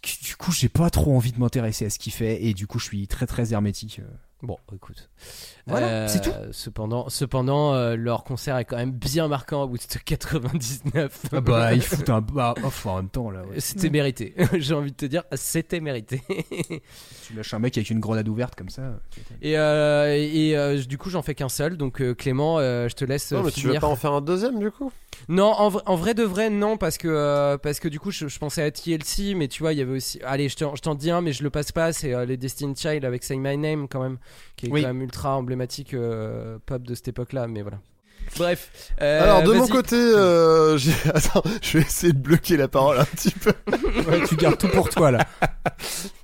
que 0.02 0.24
du 0.24 0.36
coup, 0.36 0.52
j'ai 0.52 0.68
pas 0.68 0.90
trop 0.90 1.16
envie 1.16 1.32
de 1.32 1.40
m'intéresser 1.40 1.86
à 1.86 1.90
ce 1.90 1.98
qu'il 1.98 2.12
fait 2.12 2.44
et 2.44 2.54
du 2.54 2.66
coup, 2.66 2.78
je 2.78 2.84
suis 2.84 3.08
très 3.08 3.26
très 3.26 3.52
hermétique. 3.52 4.00
Bon, 4.40 4.56
écoute. 4.72 5.10
Voilà, 5.66 5.86
Euh, 5.88 6.08
c'est 6.08 6.20
tout. 6.22 6.30
Cependant, 6.52 7.08
cependant, 7.08 7.74
euh, 7.74 7.96
leur 7.96 8.22
concert 8.22 8.56
est 8.56 8.64
quand 8.64 8.76
même 8.76 8.92
bien 8.92 9.26
marquant 9.26 9.62
à 9.62 9.66
Woodstock 9.66 10.04
99. 10.04 11.22
Ah 11.32 11.40
bah, 11.40 11.72
il 11.74 11.82
fout 11.82 12.08
un, 12.08 12.20
bah, 12.20 12.54
enfin, 12.62 12.90
en 12.90 12.96
même 12.98 13.08
temps, 13.08 13.30
là, 13.30 13.42
ouais. 13.42 13.58
C'était 13.58 13.90
mérité. 13.90 14.34
J'ai 14.58 14.74
envie 14.74 14.92
de 14.92 14.96
te 14.96 15.06
dire, 15.06 15.24
c'était 15.32 15.80
mérité. 15.80 16.22
Tu 17.26 17.34
lâches 17.34 17.52
un 17.52 17.58
mec 17.58 17.76
avec 17.76 17.90
une 17.90 18.00
grenade 18.00 18.26
ouverte 18.28 18.54
comme 18.54 18.70
ça. 18.70 19.00
et 19.42 19.58
euh, 19.58 20.14
et 20.16 20.56
euh, 20.56 20.78
du 20.82 20.96
coup, 20.96 21.10
j'en 21.10 21.20
fais 21.20 21.34
qu'un 21.34 21.50
seul. 21.50 21.76
Donc, 21.76 22.00
euh, 22.00 22.14
Clément, 22.14 22.58
euh, 22.58 22.88
je 22.88 22.94
te 22.94 23.04
laisse 23.04 23.32
Non, 23.32 23.42
mais 23.42 23.50
tu 23.50 23.66
veux 23.66 23.74
pas 23.78 23.86
en 23.86 23.96
faire 23.96 24.12
un 24.12 24.22
deuxième 24.22 24.58
du 24.58 24.70
coup? 24.70 24.90
Non, 25.28 25.52
en, 25.52 25.68
vrai- 25.68 25.82
en 25.84 25.96
vrai 25.96 26.14
de 26.14 26.22
vrai, 26.22 26.48
non, 26.48 26.76
parce 26.78 26.96
que, 26.96 27.08
euh, 27.08 27.58
parce 27.58 27.80
que 27.80 27.88
du 27.88 27.98
coup, 28.00 28.10
je, 28.12 28.28
je 28.28 28.38
pensais 28.38 28.62
à 28.62 28.70
TLC, 28.70 29.34
mais 29.34 29.48
tu 29.48 29.62
vois, 29.62 29.72
il 29.74 29.78
y 29.80 29.82
avait 29.82 29.96
aussi. 29.96 30.20
Allez, 30.24 30.48
je 30.48 30.56
t'en 30.56 30.74
je 30.76 30.80
t'en 30.80 30.94
dis 30.94 31.10
un, 31.10 31.20
mais 31.20 31.32
je 31.32 31.42
le 31.42 31.50
passe 31.50 31.70
pas, 31.72 31.92
c'est 31.92 32.14
euh, 32.14 32.24
les 32.24 32.36
Destiny 32.38 32.74
Child 32.76 33.04
avec 33.04 33.24
Say 33.24 33.36
My 33.36 33.58
Name, 33.58 33.88
quand 33.88 34.00
même, 34.00 34.16
qui 34.56 34.66
est 34.66 34.70
Oui. 34.70 34.82
quand 34.82 34.88
même 34.88 35.02
ultra 35.02 35.36
emblématique 35.36 35.94
euh, 35.94 36.58
pop 36.66 36.82
de 36.82 36.94
cette 36.94 37.08
époque-là, 37.08 37.46
mais 37.48 37.62
voilà. 37.62 37.78
Bref. 38.36 38.92
euh, 39.00 39.22
Alors 39.22 39.42
de 39.42 39.52
mon 39.54 39.66
côté, 39.68 39.96
euh, 39.96 40.78
attends, 41.14 41.42
je 41.62 41.78
vais 41.78 41.84
essayer 41.84 42.12
de 42.12 42.18
bloquer 42.18 42.56
la 42.56 42.68
parole 42.68 42.98
un 42.98 43.04
petit 43.04 43.30
peu. 43.30 43.52
Ouais, 44.06 44.26
tu 44.28 44.36
gardes 44.36 44.58
tout 44.58 44.68
pour 44.68 44.90
toi 44.90 45.10
là. 45.10 45.26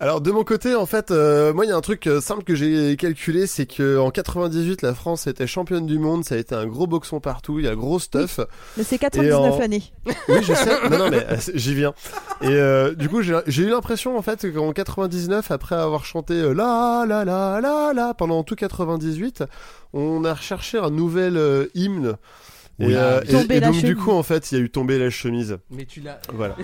Alors 0.00 0.20
de 0.20 0.30
mon 0.30 0.44
côté, 0.44 0.76
en 0.76 0.86
fait, 0.86 1.10
euh, 1.10 1.52
moi 1.52 1.64
il 1.64 1.70
y 1.70 1.72
a 1.72 1.76
un 1.76 1.80
truc 1.80 2.06
euh, 2.06 2.20
simple 2.20 2.44
que 2.44 2.54
j'ai 2.54 2.96
calculé, 2.96 3.48
c'est 3.48 3.66
que 3.66 3.98
en 3.98 4.10
98, 4.12 4.82
la 4.82 4.94
France 4.94 5.26
était 5.26 5.48
championne 5.48 5.86
du 5.86 5.98
monde, 5.98 6.24
ça 6.24 6.36
a 6.36 6.38
été 6.38 6.54
un 6.54 6.66
gros 6.66 6.86
boxon 6.86 7.18
partout, 7.18 7.58
il 7.58 7.64
y 7.64 7.68
a 7.68 7.74
gros 7.74 7.98
stuff. 7.98 8.38
Mais 8.76 8.84
c'est 8.84 8.98
99 8.98 9.54
en- 9.54 9.58
l'année. 9.58 9.82
Oui, 10.28 10.36
je 10.42 10.54
sais. 10.54 10.88
Non, 10.88 10.98
non, 10.98 11.10
mais 11.10 11.26
euh, 11.28 11.36
j'y 11.52 11.74
viens. 11.74 11.94
Et 12.42 12.46
euh, 12.46 12.94
du 12.94 13.08
coup, 13.08 13.22
j'ai 13.22 13.62
eu 13.62 13.70
l'impression 13.70 14.16
en 14.16 14.22
fait 14.22 14.52
qu'en 14.54 14.72
99, 14.72 15.50
après 15.50 15.74
avoir 15.74 16.04
chanté 16.04 16.34
euh, 16.34 16.52
la 16.52 17.04
la 17.06 17.24
la 17.24 17.60
la 17.60 17.92
la 17.92 18.14
pendant 18.14 18.44
tout 18.44 18.54
98, 18.54 19.42
on 19.94 20.24
a 20.24 20.32
recherché 20.32 20.78
un 20.78 20.90
nouvel 20.90 21.36
euh, 21.36 21.66
Et, 22.80 22.86
Oui. 22.86 22.92
euh, 22.94 23.20
et- 23.26 23.56
et 23.56 23.60
donc 23.60 23.74
du 23.82 23.96
coup, 23.96 24.12
en 24.12 24.22
fait, 24.22 24.52
il 24.52 24.58
y 24.58 24.60
a 24.60 24.64
eu 24.64 24.70
tomber 24.70 24.98
la 25.00 25.10
chemise. 25.10 25.58
Mais 25.70 25.84
tu 25.84 26.00
l'as. 26.00 26.20
Voilà. 26.32 26.54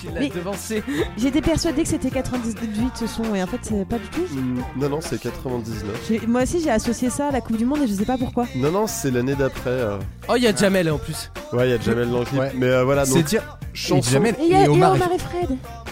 tu 0.00 0.06
l'as 0.06 0.20
Mais- 0.20 0.28
devancé. 0.30 0.82
J'étais 1.18 1.42
persuadée 1.42 1.82
que 1.82 1.88
c'était 1.88 2.10
98 2.10 2.92
ce 2.96 3.06
son, 3.06 3.34
et 3.34 3.42
en 3.42 3.46
fait, 3.46 3.58
c'est 3.60 3.86
pas 3.86 3.98
du 3.98 4.08
tout. 4.08 4.22
Mm, 4.34 4.62
Non, 4.80 4.88
non, 4.88 5.00
c'est 5.02 5.20
99. 5.20 5.94
J'ai- 6.08 6.26
Moi 6.26 6.42
aussi, 6.44 6.60
j'ai 6.62 6.70
associé 6.70 7.10
ça 7.10 7.28
à 7.28 7.30
la 7.32 7.42
Coupe 7.42 7.58
du 7.58 7.66
Monde 7.66 7.80
et 7.82 7.86
je 7.86 7.92
sais 7.92 8.06
pas 8.06 8.16
pourquoi. 8.16 8.46
Non, 8.56 8.70
non, 8.70 8.86
c'est 8.86 9.10
l'année 9.10 9.34
d'après. 9.34 9.68
euh. 9.70 9.98
Oh, 10.28 10.34
il 10.36 10.42
y 10.42 10.46
a 10.46 10.54
Jamel 10.56 10.90
en 10.90 10.96
plus. 10.98 11.30
Ouais, 11.52 11.68
il 11.68 11.70
y 11.70 11.74
a 11.74 11.78
Jamel 11.80 12.10
dans 12.10 12.20
le 12.20 12.24
clip. 12.24 12.40
Ouais. 12.40 12.52
Mais 12.56 12.66
euh, 12.68 12.84
voilà, 12.84 13.04
C'est 13.04 13.14
donc 13.16 13.24
dire 13.24 13.58
chanson. 13.74 14.08
et 14.08 14.12
Jamel 14.12 14.34
Et 14.40 14.44
il 14.44 14.50
y 14.52 14.54
a 14.54 14.60
et 14.62 14.64
et 14.64 14.68
Omar, 14.68 14.94
Omar 14.94 15.10
et 15.12 15.18
Fred. 15.18 15.50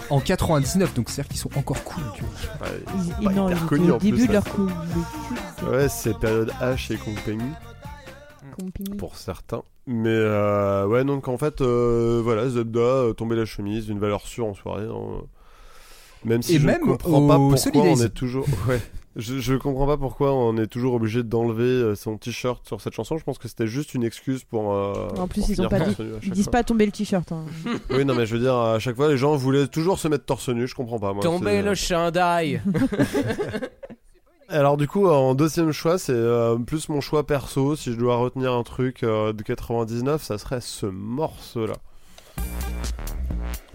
en 0.09 0.21
99, 0.21 0.95
donc 0.95 1.11
c'est-à-dire 1.11 1.29
qu'ils 1.29 1.39
sont 1.41 1.51
encore 1.59 1.85
cool. 1.85 2.03
Tu 2.15 2.23
vois. 2.23 2.67
Ouais, 2.67 2.75
Ils, 3.21 3.25
pas 3.27 3.31
ils- 3.33 3.85
ils 3.85 3.91
au 3.91 3.99
plus, 3.99 4.11
début 4.11 4.23
de 4.23 4.27
ça. 4.29 4.33
leur 4.33 4.45
coupe. 4.45 4.71
Ouais, 5.71 5.89
c'est 5.91 6.19
période 6.19 6.51
H 6.63 6.93
et 6.95 6.97
compagnie. 6.97 7.51
Compagnie. 8.61 8.97
pour 8.97 9.17
certains. 9.17 9.63
Mais 9.87 10.09
euh, 10.11 10.87
ouais, 10.87 11.05
donc 11.05 11.27
en 11.29 11.37
fait, 11.39 11.61
euh, 11.61 12.21
voilà, 12.23 12.49
Zelda, 12.49 12.79
euh, 12.81 13.13
tomber 13.13 13.37
la 13.37 13.45
chemise, 13.45 13.89
une 13.89 13.99
valeur 13.99 14.23
sûre 14.27 14.47
en 14.47 14.55
soirée. 14.55 14.87
hein. 14.87 15.23
Même 16.25 16.43
si 16.43 16.57
Et 16.57 16.59
je 16.59 16.67
ne 16.69 16.75
comprends 16.79 17.27
pas 17.27 17.37
pourquoi 17.39 17.83
on 17.83 17.97
est 17.97 18.15
toujours. 18.15 18.47
Ouais. 18.69 18.81
Je, 19.17 19.41
je 19.41 19.55
comprends 19.55 19.89
pas 19.89 19.97
pourquoi 19.97 20.33
on 20.33 20.57
est 20.57 20.69
toujours 20.69 20.95
obligé 20.95 21.25
d'enlever 21.25 21.65
euh, 21.65 21.95
son 21.97 22.17
t-shirt 22.17 22.65
sur 22.65 22.81
cette 22.81 22.93
chanson. 22.95 23.19
Je 23.19 23.25
pense 23.25 23.39
que 23.39 23.49
c'était 23.49 23.67
juste 23.67 23.95
une 23.95 24.05
excuse 24.05 24.45
pour. 24.45 24.73
euh, 24.73 25.09
En 25.19 25.27
plus, 25.27 25.41
pour 25.41 25.51
ils 25.51 25.63
ont 25.63 25.69
pas 25.69 25.81
dit, 25.81 25.97
ils 26.23 26.31
disent 26.31 26.45
fois. 26.45 26.53
pas 26.53 26.63
tomber 26.63 26.87
le 26.87 26.93
t-shirt. 26.93 27.33
hein. 27.33 27.45
Oui, 27.91 28.05
non, 28.05 28.15
mais 28.15 28.25
je 28.25 28.35
veux 28.37 28.41
dire, 28.41 28.55
à 28.55 28.79
chaque 28.79 28.95
fois, 28.95 29.09
les 29.09 29.17
gens 29.19 29.35
voulaient 29.35 29.67
toujours 29.67 29.99
se 29.99 30.07
mettre 30.07 30.27
torse 30.27 30.49
nu. 30.51 30.69
Je 30.69 30.77
comprends 30.77 31.01
pas. 31.01 31.13
Moi, 31.13 31.25
Tomber 31.25 31.61
le 31.61 31.75
chandail. 31.75 32.63
Alors 34.51 34.77
du 34.77 34.89
coup, 34.89 35.07
en 35.07 35.35
deuxième 35.37 35.71
choix, 35.71 35.97
c'est 35.97 36.13
euh, 36.13 36.57
plus 36.57 36.89
mon 36.89 37.01
choix 37.01 37.25
perso. 37.25 37.77
Si 37.77 37.93
je 37.93 37.97
dois 37.97 38.17
retenir 38.17 38.53
un 38.53 38.65
truc 38.65 39.05
euh, 39.05 39.33
de 39.33 39.43
99, 39.43 40.23
ça 40.23 40.39
serait 40.39 40.61
ce 40.61 40.87
morceau-là 40.87 41.75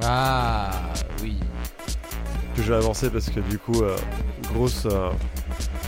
ah 0.03 0.71
oui. 1.21 1.37
que 2.55 2.61
je 2.61 2.69
vais 2.71 2.77
avancer 2.77 3.09
parce 3.09 3.29
que 3.29 3.39
du 3.39 3.57
coup, 3.57 3.81
euh, 3.81 3.95
grosse. 4.53 4.85
euh, 4.85 5.09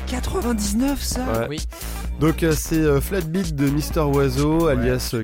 99 0.08 1.02
ça? 1.04 1.20
Ouais. 1.26 1.48
Oui. 1.50 1.68
Donc 2.20 2.42
euh, 2.42 2.52
c'est 2.52 2.82
euh, 2.82 3.00
Flatbeat 3.00 3.56
de 3.56 3.70
Mister 3.70 4.00
Oiseau, 4.00 4.68
alias 4.68 5.12
euh, 5.14 5.24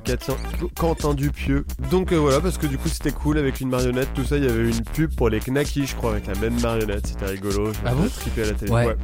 Quentin, 0.76 1.14
Dupieux. 1.14 1.64
Donc 1.90 2.12
euh, 2.12 2.16
voilà, 2.16 2.40
parce 2.40 2.56
que 2.56 2.66
du 2.66 2.78
coup 2.78 2.88
c'était 2.88 3.10
cool 3.10 3.36
avec 3.38 3.60
une 3.60 3.68
marionnette, 3.68 4.08
tout 4.14 4.24
ça. 4.24 4.36
Il 4.36 4.44
y 4.44 4.48
avait 4.48 4.70
une 4.70 4.84
pub 4.84 5.12
pour 5.16 5.28
les 5.28 5.40
Knacky, 5.40 5.86
je 5.86 5.96
crois, 5.96 6.12
avec 6.12 6.26
la 6.28 6.34
même 6.36 6.60
marionnette. 6.60 7.08
C'était 7.08 7.26
rigolo. 7.26 7.72
Je 7.72 7.80
me 7.80 7.86
Ah 7.86 7.94
bon? 7.94 8.04
à 8.04 8.46
la 8.46 8.52
télé. 8.52 8.70
Ouais. 8.70 8.96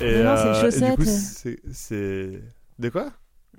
Et, 0.00 0.22
non, 0.22 0.30
euh, 0.30 0.70
et 0.70 0.80
du 0.80 0.96
coup, 0.96 1.10
c'est. 1.72 2.42
De 2.78 2.88
quoi? 2.90 3.10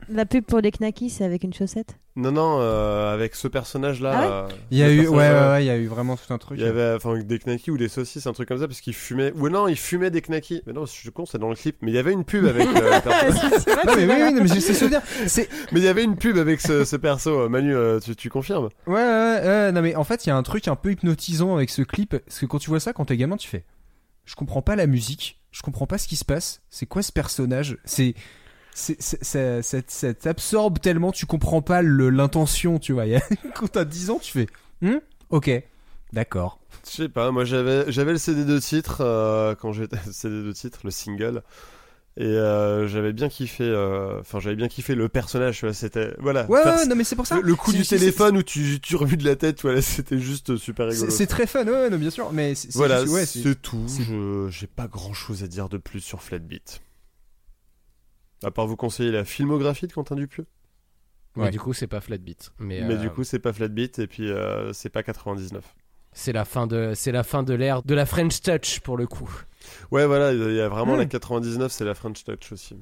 La 0.10 0.26
pub 0.26 0.44
pour 0.46 0.60
les 0.60 0.72
knackis, 0.72 1.10
c'est 1.10 1.24
avec 1.24 1.44
une 1.44 1.54
chaussette. 1.54 1.98
Non, 2.16 2.32
non, 2.32 2.58
euh, 2.60 3.12
avec 3.14 3.34
ce 3.34 3.48
personnage-là. 3.48 4.12
Ah 4.14 4.22
ouais 4.22 4.54
euh, 4.54 4.58
Il 4.70 4.78
y 4.78 4.84
a 4.84 4.92
eu, 4.92 5.08
ouais, 5.08 5.18
ouais, 5.18 5.32
ouais, 5.32 5.64
il 5.64 5.68
y 5.68 5.70
a 5.72 5.78
eu 5.78 5.88
vraiment 5.88 6.16
tout 6.16 6.32
un 6.32 6.38
truc. 6.38 6.60
Il 6.60 6.64
y 6.66 6.68
avait 6.68 6.94
enfin, 6.94 7.18
des 7.18 7.40
knackis 7.40 7.72
ou 7.72 7.78
des 7.78 7.88
saucisses, 7.90 8.28
un 8.28 8.34
truc 8.34 8.48
comme 8.48 8.60
ça, 8.60 8.68
parce 8.68 8.82
qu'il 8.82 8.94
fumait. 8.94 9.32
Ou 9.36 9.50
non, 9.50 9.68
il 9.68 9.76
fumait 9.78 10.12
des 10.12 10.22
knackis. 10.22 10.62
Mais 10.68 10.74
non, 10.74 10.86
je 10.86 10.92
suis 10.92 11.10
con, 11.12 11.26
c'est 11.26 11.40
dans 11.40 11.50
le 11.50 11.56
clip. 11.56 11.78
Mais 11.82 11.90
il 11.92 11.96
y 11.96 11.98
avait 11.98 12.14
une 12.14 12.24
pub 12.24 12.46
avec. 12.46 12.68
euh. 12.68 13.00
Non, 13.86 13.94
mais 13.98 14.06
oui, 14.06 14.14
oui, 14.22 14.34
non, 14.34 14.42
mais 14.44 14.48
j'ai 14.48 14.62
ce 14.62 14.74
souvenir. 14.74 15.02
C'est, 15.26 15.50
mais 15.72 15.80
il 15.80 15.84
y 15.84 15.88
avait 15.88 16.04
une 16.04 16.16
pub 16.18 16.38
avec 16.38 16.62
ce, 16.62 16.86
ce 16.86 16.96
perso. 16.96 17.42
euh, 17.42 17.50
Manu, 17.50 17.76
euh, 17.76 18.00
tu, 18.00 18.16
tu 18.16 18.30
confirmes? 18.30 18.70
Ouais, 18.86 18.94
ouais, 18.94 19.42
ouais, 19.44 19.72
non 19.72 19.82
mais 19.82 19.96
en 19.96 20.04
fait 20.04 20.26
il 20.26 20.30
y 20.30 20.32
a 20.32 20.36
un 20.38 20.44
truc 20.44 20.68
un 20.68 20.76
peu 20.76 20.92
hypnotisant 20.92 21.56
avec 21.56 21.70
ce 21.70 21.82
clip, 21.82 22.16
parce 22.18 22.40
que 22.40 22.46
quand 22.46 22.60
tu 22.60 22.70
vois 22.70 22.80
ça, 22.80 22.94
quand 22.94 23.06
t'es 23.06 23.18
gamin, 23.18 23.38
tu 23.38 23.48
fais, 23.48 23.66
je 24.26 24.36
comprends 24.36 24.62
pas 24.62 24.76
la 24.76 24.88
musique, 24.88 25.42
je 25.52 25.62
comprends 25.62 25.88
pas 25.88 25.98
ce 25.98 26.08
qui 26.08 26.16
se 26.16 26.26
passe, 26.26 26.62
c'est 26.70 26.86
quoi 26.86 27.02
ce 27.02 27.12
personnage, 27.12 27.78
c'est, 27.86 28.14
c'est, 28.74 28.98
c'est- 29.02 29.62
ça, 29.64 30.14
t'absorbe 30.14 30.80
tellement, 30.80 31.12
tu 31.12 31.26
comprends 31.26 31.62
pas 31.62 31.82
l'intention, 31.82 32.80
tu 32.80 32.94
vois. 32.94 33.06
Quand 33.56 33.68
t'as 33.68 33.86
10 33.86 34.10
ans, 34.10 34.20
tu 34.22 34.32
fais, 34.32 34.48
Hmm, 34.82 34.98
ok, 35.30 35.50
d'accord. 36.12 36.60
Je 36.86 36.92
sais 36.92 37.10
pas, 37.10 37.32
moi 37.32 37.46
j'avais 37.46 37.90
j'avais 37.92 38.12
le 38.12 38.18
CD 38.18 38.44
de 38.44 38.60
titre 38.60 38.98
euh, 39.02 39.56
quand 39.56 39.72
j'étais 39.72 39.98
le 40.06 40.12
CD 40.12 40.44
de 40.44 40.52
titre, 40.52 40.80
le 40.84 40.92
single. 40.92 41.44
Et 42.16 42.26
euh, 42.26 42.86
j'avais 42.88 43.12
bien 43.12 43.28
kiffé, 43.28 43.64
euh, 43.64 44.20
enfin 44.20 44.40
j'avais 44.40 44.56
bien 44.56 44.68
kiffé 44.68 44.94
le 44.94 45.10
personnage, 45.10 45.66
c'était 45.72 46.14
voilà. 46.20 46.46
Ouais, 46.48 46.86
non 46.86 46.96
mais 46.96 47.04
c'est 47.04 47.16
pour 47.16 47.26
ça. 47.26 47.38
le, 47.38 47.42
le 47.42 47.56
coup 47.56 47.72
du 47.74 47.84
téléphone 47.84 48.38
où 48.38 48.44
tu 48.44 48.80
tu 48.82 48.96
remues 48.96 49.18
de 49.18 49.26
la 49.26 49.36
tête, 49.36 49.62
voilà, 49.64 49.82
c'était 49.82 50.20
juste 50.20 50.56
super 50.58 50.88
rigolo. 50.90 51.10
c'est 51.10 51.26
très 51.26 51.48
fun, 51.48 51.66
ouais, 51.66 51.90
non, 51.90 51.98
bien 51.98 52.12
sûr, 52.12 52.32
mais 52.32 52.54
c'est, 52.54 52.72
Voilà, 52.76 53.04
ouais, 53.06 53.26
c'est 53.26 53.60
tout. 53.60 53.88
j'ai 54.50 54.68
pas 54.68 54.88
grand 54.88 55.14
chose 55.14 55.42
à 55.44 55.48
dire 55.48 55.70
de 55.70 55.78
plus 55.80 56.02
sur 56.02 56.22
Flatbeat. 56.22 56.82
À 58.44 58.52
part 58.52 58.68
vous 58.68 58.76
conseiller 58.76 59.12
la 59.12 59.24
filmographie 59.26 59.88
de 59.88 59.94
Quentin 59.94 60.16
Dupieux. 60.16 60.46
Mais 61.36 61.44
Ouais. 61.46 61.50
du 61.52 61.60
coup, 61.60 61.74
c'est 61.74 61.88
pas 61.88 62.00
Flatbeat. 62.02 62.52
Mais, 62.60 62.82
Mais 62.82 62.94
euh, 62.96 62.98
du 62.98 63.10
coup, 63.10 63.24
c'est 63.24 63.40
pas 63.40 63.54
Flatbeat 63.54 64.00
et 64.00 64.08
puis 64.08 64.30
euh, 64.30 64.72
c'est 64.74 64.90
pas 64.90 65.02
99. 65.04 65.64
c'est 66.12 66.32
la 66.34 66.46
fin 66.46 66.68
de, 66.68 66.94
c'est 66.96 67.12
la 67.12 67.24
fin 67.24 67.42
de 67.42 67.54
l'ère 67.56 67.82
de 67.82 67.96
la 67.96 68.06
French 68.06 68.42
Touch 68.42 68.82
pour 68.82 68.98
le 68.98 69.08
coup. 69.08 69.30
Ouais, 69.92 70.06
voilà, 70.06 70.32
il 70.34 70.54
y 70.56 70.60
a 70.62 70.70
vraiment 70.70 70.94
Hmm. 70.96 71.00
la 71.00 71.06
99, 71.08 71.72
c'est 71.72 71.86
la 71.86 71.96
French 71.96 72.24
Touch 72.24 72.52
aussi. 72.52 72.78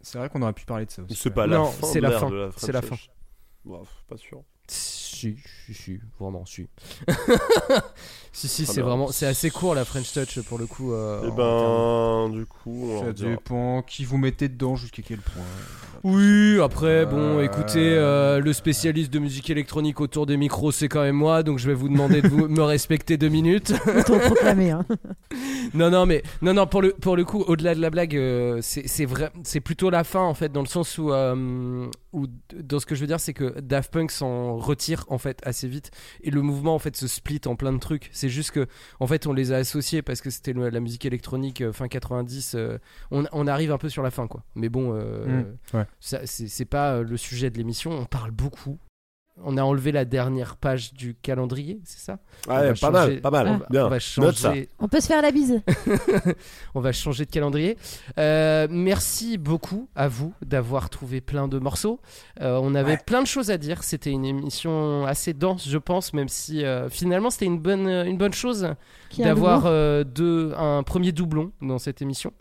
C'est 0.00 0.18
vrai 0.18 0.28
qu'on 0.28 0.42
aurait 0.42 0.52
pu 0.52 0.64
parler 0.64 0.86
de 0.86 0.90
ça 0.90 1.02
aussi. 1.02 1.14
C'est 1.14 1.30
pas 1.30 1.46
la 1.46 1.58
Non, 1.58 1.66
fin. 1.66 1.86
c'est 1.86 1.98
de 1.98 2.02
la 2.04 2.08
l'ère 2.10 2.20
fin. 2.20 2.30
de 2.30 2.34
la 2.36 2.50
C'est 2.56 2.72
la 2.72 2.82
French 2.82 3.06
Touch. 3.06 3.10
Bon, 3.64 3.82
pas 4.08 4.16
sûr. 4.16 4.42
Si, 4.68 5.36
si, 5.66 5.74
si, 5.74 5.98
vraiment, 6.20 6.44
si. 6.44 6.66
si, 8.32 8.48
si, 8.48 8.64
Très 8.64 8.74
c'est 8.74 8.80
vraiment, 8.82 9.10
c'est 9.12 9.26
assez 9.26 9.50
court 9.50 9.74
la 9.74 9.84
French 9.84 10.12
Touch 10.12 10.40
pour 10.42 10.58
le 10.58 10.66
coup. 10.66 10.92
euh, 10.92 11.20
termes- 11.22 11.36
ben, 11.36 12.38
du 12.38 12.46
coup, 12.46 12.90
Ça 13.00 13.12
dépend 13.30 13.82
qui 13.82 14.04
vous 14.04 14.18
mettez 14.18 14.48
dedans, 14.48 14.76
jusqu'à 14.76 15.02
quel 15.02 15.20
point. 15.20 15.42
Oui, 16.04 16.58
après, 16.62 17.06
bon, 17.06 17.38
Euh, 17.38 17.42
écoutez, 17.42 17.94
euh, 17.96 18.40
le 18.40 18.52
spécialiste 18.52 19.12
de 19.12 19.18
musique 19.18 19.50
électronique 19.50 20.00
autour 20.00 20.26
des 20.26 20.36
micros, 20.36 20.72
c'est 20.72 20.88
quand 20.88 21.02
même 21.02 21.16
moi, 21.16 21.42
donc 21.42 21.58
je 21.58 21.66
vais 21.66 21.74
vous 21.74 21.88
demander 21.88 22.22
de 22.22 22.28
vous, 22.28 22.48
me 22.48 22.62
respecter 22.62 23.16
deux 23.16 23.28
minutes. 23.28 23.72
Autoproclamé, 23.86 24.70
hein. 24.70 24.84
non, 25.74 25.90
non, 25.90 26.06
mais 26.06 26.22
non, 26.42 26.54
non, 26.54 26.66
pour 26.66 26.82
le 26.82 26.92
pour 26.92 27.16
le 27.16 27.24
coup, 27.24 27.42
au-delà 27.46 27.74
de 27.74 27.80
la 27.80 27.90
blague, 27.90 28.16
euh, 28.16 28.58
c'est 28.62 28.86
c'est 28.88 29.04
vrai, 29.04 29.30
c'est 29.42 29.60
plutôt 29.60 29.90
la 29.90 30.04
fin 30.04 30.20
en 30.22 30.34
fait, 30.34 30.52
dans 30.52 30.60
le 30.62 30.66
sens 30.66 30.98
où 30.98 31.12
euh, 31.12 31.86
où 32.12 32.26
dans 32.54 32.78
ce 32.80 32.86
que 32.86 32.94
je 32.94 33.00
veux 33.00 33.06
dire, 33.06 33.20
c'est 33.20 33.34
que 33.34 33.58
Daft 33.60 33.92
Punk 33.92 34.10
s'en 34.10 34.56
retire 34.56 35.04
en 35.08 35.18
fait 35.18 35.40
assez 35.44 35.68
vite 35.68 35.90
et 36.22 36.30
le 36.30 36.42
mouvement 36.42 36.74
en 36.74 36.78
fait 36.78 36.96
se 36.96 37.06
split 37.08 37.40
en 37.46 37.56
plein 37.56 37.72
de 37.72 37.78
trucs. 37.78 38.08
C'est 38.12 38.28
juste 38.28 38.50
que 38.52 38.66
en 39.00 39.06
fait, 39.06 39.26
on 39.26 39.32
les 39.32 39.52
a 39.52 39.56
associés 39.56 40.02
parce 40.02 40.20
que 40.20 40.30
c'était 40.30 40.52
la 40.52 40.80
musique 40.80 41.04
électronique 41.04 41.60
euh, 41.60 41.72
fin 41.72 41.88
90. 41.88 42.54
euh, 42.54 42.78
on, 43.10 43.24
on 43.32 43.46
arrive 43.46 43.72
un 43.72 43.78
peu 43.78 43.88
sur 43.88 44.02
la 44.02 44.10
fin, 44.10 44.26
quoi. 44.26 44.42
Mais 44.54 44.68
bon, 44.68 44.92
euh, 44.94 45.24
Mm, 45.26 45.76
ouais. 45.76 45.85
C'est 46.00 46.64
pas 46.64 46.92
euh, 46.94 47.02
le 47.02 47.16
sujet 47.16 47.50
de 47.50 47.58
l'émission. 47.58 47.90
On 47.92 48.04
parle 48.04 48.30
beaucoup. 48.30 48.78
On 49.44 49.58
a 49.58 49.62
enlevé 49.62 49.92
la 49.92 50.06
dernière 50.06 50.56
page 50.56 50.94
du 50.94 51.14
calendrier, 51.14 51.78
c'est 51.84 51.98
ça? 51.98 52.18
Ouais, 52.48 52.68
pas 52.68 52.74
changer- 52.74 52.92
mal, 52.92 53.20
pas 53.20 53.30
mal. 53.30 53.46
On 53.48 53.56
va, 53.58 53.66
Bien. 53.68 53.84
on 53.84 53.88
va 53.90 53.96
Note 53.96 54.34
ça. 54.34 54.48
changer. 54.48 54.70
On 54.78 54.88
peut 54.88 54.98
se 55.00 55.08
faire 55.08 55.20
la 55.20 55.30
bise. 55.30 55.60
on 56.74 56.80
va 56.80 56.92
changer 56.92 57.26
de 57.26 57.30
calendrier. 57.30 57.76
Euh, 58.18 58.66
merci 58.70 59.36
beaucoup 59.36 59.90
à 59.94 60.08
vous 60.08 60.32
d'avoir 60.42 60.88
trouvé 60.88 61.20
plein 61.20 61.48
de 61.48 61.58
morceaux. 61.58 62.00
Euh, 62.40 62.58
on 62.62 62.74
avait 62.74 62.96
plein 62.96 63.20
de 63.20 63.26
choses 63.26 63.50
à 63.50 63.58
dire. 63.58 63.84
C'était 63.84 64.10
une 64.10 64.24
émission 64.24 65.04
assez 65.04 65.34
dense, 65.34 65.68
je 65.68 65.76
pense, 65.76 66.14
même 66.14 66.28
si 66.30 66.64
euh, 66.64 66.88
finalement 66.88 67.28
c'était 67.28 67.44
une 67.44 67.58
bonne, 67.58 67.88
une 67.88 68.16
bonne 68.16 68.32
chose 68.32 68.68
d'avoir 69.18 69.64
euh, 69.66 70.02
un 70.56 70.82
premier 70.82 71.12
doublon 71.12 71.52
dans 71.60 71.78
cette 71.78 72.00
émission. 72.00 72.32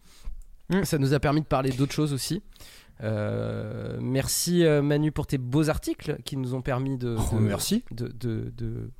Ça 0.84 0.98
nous 0.98 1.14
a 1.14 1.20
permis 1.20 1.42
de 1.42 1.46
parler 1.46 1.72
d'autres 1.72 1.94
choses 1.94 2.14
aussi. 2.14 2.42
Euh, 3.04 3.98
merci 4.02 4.64
euh, 4.66 4.82
Manu 4.82 5.12
pour 5.12 5.28
tes 5.28 5.38
beaux 5.38 5.70
articles 5.70 6.18
qui 6.24 6.38
nous 6.38 6.54
ont 6.54 6.62
permis 6.62 6.98
de, 6.98 7.16
Oh, 7.18 7.36
de- 7.36 7.40
merci. 7.42 7.84
de, 7.92 8.08
de, 8.08 8.52
de- 8.56 8.92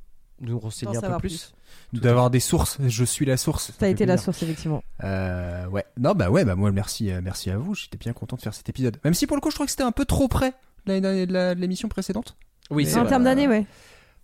de 0.42 0.50
nous 0.52 0.60
renseigner 0.60 0.98
un 0.98 1.02
peu 1.02 1.18
plus. 1.18 1.54
D'avoir 1.94 2.30
des 2.30 2.42
sources, 2.42 2.78
je 2.86 3.04
suis 3.06 3.26
la 3.26 3.38
source. 3.38 3.68
Ça 3.68 3.74
a 3.78 3.80
fait 3.80 3.92
été 3.92 4.06
la 4.06 4.18
source, 4.18 4.44
effectivement. 4.44 4.84
Euh, 5.04 5.66
ouais. 5.68 5.86
Non, 5.98 6.12
bah 6.14 6.30
ouais, 6.30 6.44
bah 6.44 6.56
moi, 6.56 6.72
merci, 6.74 7.10
merci 7.24 7.50
à 7.52 7.58
vous. 7.58 7.74
J'étais 7.74 7.98
bien 7.98 8.12
content 8.12 8.36
de 8.36 8.42
faire 8.42 8.54
cet 8.54 8.68
épisode. 8.68 8.98
Même 9.06 9.14
si 9.14 9.28
pour 9.28 9.38
le 9.38 9.42
coup, 9.42 9.50
je 9.50 9.56
trouvais 9.56 9.68
que 9.68 9.72
c'était 9.72 9.84
un 9.84 9.94
peu 9.94 10.04
trop 10.06 10.28
près 10.28 10.50
de 10.52 10.56
l'année 10.88 11.02
dernière- 11.02 11.28
de 11.28 11.34
la- 11.34 11.56
de 11.56 11.62
l'émission 11.62 11.88
précédente. 11.88 12.36
Oui, 12.70 12.86
c'est 12.86 13.00
En 13.00 13.06
termes 13.06 13.24
d'année, 13.24 13.48
ouais. 13.48 13.66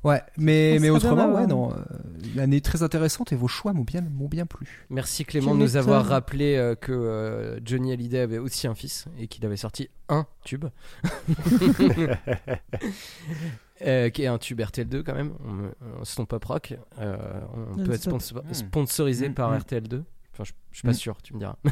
Ouais, 0.03 0.21
mais, 0.37 0.77
mais 0.81 0.89
autrement, 0.89 1.31
ouais, 1.33 1.45
non. 1.45 1.71
euh, 1.71 1.75
L'année 2.35 2.59
très 2.61 2.81
intéressante 2.81 3.31
et 3.33 3.35
vos 3.35 3.47
choix 3.47 3.71
m'ont 3.73 3.83
bien, 3.83 4.01
m'ont 4.01 4.27
bien 4.27 4.45
plu. 4.47 4.85
Merci 4.89 5.25
Clément 5.25 5.53
de 5.53 5.59
nous 5.59 5.77
avoir 5.77 6.05
rappelé 6.07 6.55
euh, 6.55 6.73
que 6.75 6.91
euh, 6.91 7.59
Johnny 7.63 7.91
Hallyday 7.93 8.19
avait 8.19 8.37
aussi 8.39 8.65
un 8.67 8.73
fils 8.73 9.05
et 9.19 9.27
qu'il 9.27 9.45
avait 9.45 9.57
sorti 9.57 9.89
un 10.09 10.25
tube. 10.43 10.65
Euh, 13.83 14.11
qui 14.11 14.21
est 14.21 14.27
un 14.27 14.37
tube 14.37 14.61
RTL2 14.61 15.01
quand 15.01 15.15
même, 15.15 15.33
on, 15.43 15.71
on 15.99 16.05
Stomp 16.05 16.27
Pop 16.29 16.45
Rock. 16.45 16.75
Euh, 16.99 17.17
on 17.73 17.83
peut 17.83 17.93
être 17.93 18.03
sponsor- 18.03 18.43
sponsorisé 18.51 19.29
Mm, 19.29 19.33
par 19.33 19.49
mm. 19.49 19.57
RTL2. 19.57 20.03
Enfin, 20.41 20.43
je, 20.43 20.53
je 20.71 20.77
suis 20.79 20.85
pas 20.87 20.91
Mm. 20.91 20.95
sûr, 20.95 21.21
tu 21.21 21.33
me 21.33 21.39
diras. 21.39 21.55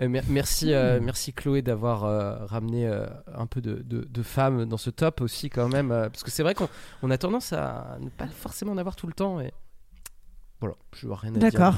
Euh, 0.00 0.08
mer- 0.08 0.24
merci, 0.28 0.72
euh, 0.72 0.98
Mm. 1.00 1.04
merci 1.04 1.32
Chloé 1.32 1.62
d'avoir 1.62 2.04
euh, 2.04 2.44
ramené 2.46 2.86
euh, 2.86 3.06
un 3.32 3.46
peu 3.46 3.60
de, 3.60 3.74
de- 3.84 4.04
de 4.08 4.22
femmes 4.24 4.64
dans 4.64 4.76
ce 4.76 4.90
top 4.90 5.20
aussi 5.20 5.50
quand 5.50 5.68
même, 5.68 5.88
parce 5.90 6.24
que 6.24 6.30
c'est 6.32 6.42
vrai 6.42 6.54
qu'on 6.54 6.68
on 7.02 7.10
a 7.12 7.18
tendance 7.18 7.52
à 7.52 7.96
ne 8.00 8.08
pas 8.08 8.26
forcément 8.26 8.72
en 8.72 8.78
avoir 8.78 8.96
tout 8.96 9.06
le 9.06 9.12
temps. 9.12 9.40
Et... 9.40 9.52
Voilà, 10.60 10.74
je 10.96 11.06
vois 11.06 11.16
rien 11.16 11.34
à 11.36 11.38
dire. 11.38 11.50
D'accord. 11.52 11.76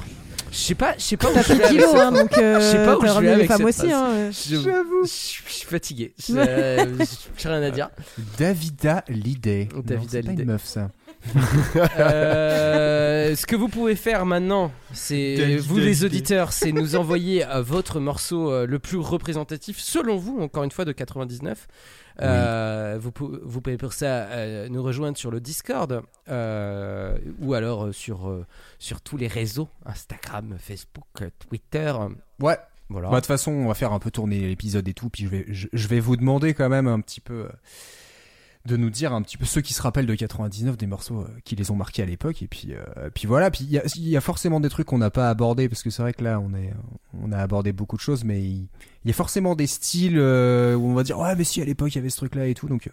Je 0.49 0.55
sais 0.55 0.75
pas, 0.75 0.95
je 0.97 1.03
sais 1.03 1.17
pas 1.17 1.29
où 1.29 1.33
je 1.33 1.39
vais 1.39 1.43
pris 1.43 1.53
avec 1.53 1.67
kilos, 1.69 1.91
cette 1.91 1.99
hein, 1.99 2.11
donc 2.11 2.29
Je 2.33 2.59
sais 2.61 2.85
pas 2.85 2.97
où 2.97 3.05
je 3.05 3.19
vais 3.19 3.29
avec 3.29 3.47
femmes 3.47 3.57
cette 3.57 3.83
aussi. 3.83 3.91
Hein. 3.91 4.31
Je- 4.31 5.05
suis 5.05 5.65
fatigué. 5.67 6.15
Je- 6.27 7.15
J'ai 7.37 7.49
rien 7.49 7.61
à 7.61 7.69
dire. 7.71 7.89
Davida 8.39 9.03
Lidé. 9.09 9.65
Davida 9.65 9.95
Non, 9.97 10.03
c'est 10.09 10.23
pas 10.23 10.29
Lidé. 10.31 10.43
une 10.43 10.49
meuf, 10.49 10.65
ça. 10.65 10.89
Euh, 11.99 13.35
ce 13.35 13.45
que 13.45 13.55
vous 13.55 13.67
pouvez 13.67 13.95
faire 13.95 14.25
maintenant, 14.25 14.71
c'est 14.93 15.57
vous 15.57 15.77
les 15.77 16.03
auditeurs, 16.05 16.53
c'est 16.53 16.71
nous 16.71 16.95
envoyer 16.95 17.45
euh, 17.45 17.61
votre 17.61 17.99
morceau 17.99 18.51
euh, 18.51 18.65
le 18.65 18.79
plus 18.79 18.97
représentatif 18.97 19.79
selon 19.79 20.17
vous, 20.17 20.39
encore 20.39 20.63
une 20.63 20.71
fois 20.71 20.85
de 20.85 20.91
99. 20.91 21.67
Euh, 22.19 22.97
vous, 22.99 23.11
pou- 23.11 23.37
vous 23.43 23.61
pouvez 23.61 23.77
pour 23.77 23.93
ça 23.93 24.05
euh, 24.05 24.69
nous 24.69 24.81
rejoindre 24.81 25.17
sur 25.17 25.29
le 25.29 25.39
Discord 25.39 26.01
euh, 26.29 27.17
ou 27.39 27.53
alors 27.53 27.93
sur, 27.93 28.45
sur 28.79 29.01
tous 29.01 29.17
les 29.17 29.27
réseaux 29.27 29.69
Instagram, 29.85 30.55
Facebook, 30.59 31.05
Twitter. 31.47 31.93
Ouais. 32.39 32.57
Voilà. 32.89 33.09
Bah, 33.09 33.15
de 33.17 33.19
toute 33.19 33.27
façon, 33.27 33.51
on 33.51 33.67
va 33.67 33.73
faire 33.73 33.91
un 33.91 33.99
peu 33.99 34.11
tourner 34.11 34.39
l'épisode 34.39 34.87
et 34.87 34.93
tout, 34.93 35.09
puis 35.09 35.25
je 35.25 35.29
vais, 35.29 35.45
je, 35.49 35.67
je 35.73 35.87
vais 35.89 35.99
vous 35.99 36.15
demander 36.15 36.53
quand 36.53 36.69
même 36.69 36.87
un 36.87 37.01
petit 37.01 37.19
peu 37.19 37.47
de 38.67 38.77
nous 38.77 38.89
dire 38.89 39.13
un 39.13 39.21
petit 39.21 39.37
peu 39.37 39.45
ceux 39.45 39.61
qui 39.61 39.73
se 39.73 39.81
rappellent 39.81 40.05
de 40.05 40.13
99 40.15 40.77
des 40.77 40.87
morceaux 40.87 41.21
euh, 41.21 41.27
qui 41.45 41.55
les 41.55 41.71
ont 41.71 41.75
marqués 41.75 42.03
à 42.03 42.05
l'époque 42.05 42.41
et 42.41 42.47
puis 42.47 42.73
euh, 42.73 43.09
puis 43.13 43.25
voilà 43.27 43.49
puis 43.49 43.63
il 43.63 43.71
y 43.71 43.77
a, 43.79 43.83
il 43.95 44.07
y 44.07 44.17
a 44.17 44.21
forcément 44.21 44.59
des 44.59 44.69
trucs 44.69 44.87
qu'on 44.87 44.97
n'a 44.97 45.09
pas 45.09 45.29
abordés 45.29 45.69
parce 45.69 45.81
que 45.83 45.89
c'est 45.89 46.01
vrai 46.01 46.13
que 46.13 46.23
là 46.23 46.39
on 46.39 46.53
est 46.53 46.73
on 47.13 47.31
a 47.31 47.37
abordé 47.37 47.71
beaucoup 47.71 47.95
de 47.95 48.01
choses 48.01 48.23
mais 48.23 48.41
il, 48.41 48.67
y 49.05 49.09
a 49.09 49.13
forcément 49.13 49.55
des 49.55 49.67
styles 49.67 50.19
euh, 50.19 50.75
où 50.75 50.85
on 50.87 50.93
va 50.93 51.03
dire 51.03 51.17
ouais 51.17 51.35
mais 51.35 51.43
si 51.43 51.61
à 51.61 51.65
l'époque 51.65 51.95
il 51.95 51.97
y 51.97 51.99
avait 51.99 52.09
ce 52.09 52.17
truc 52.17 52.35
là 52.35 52.45
et 52.45 52.53
tout 52.53 52.67
donc 52.67 52.91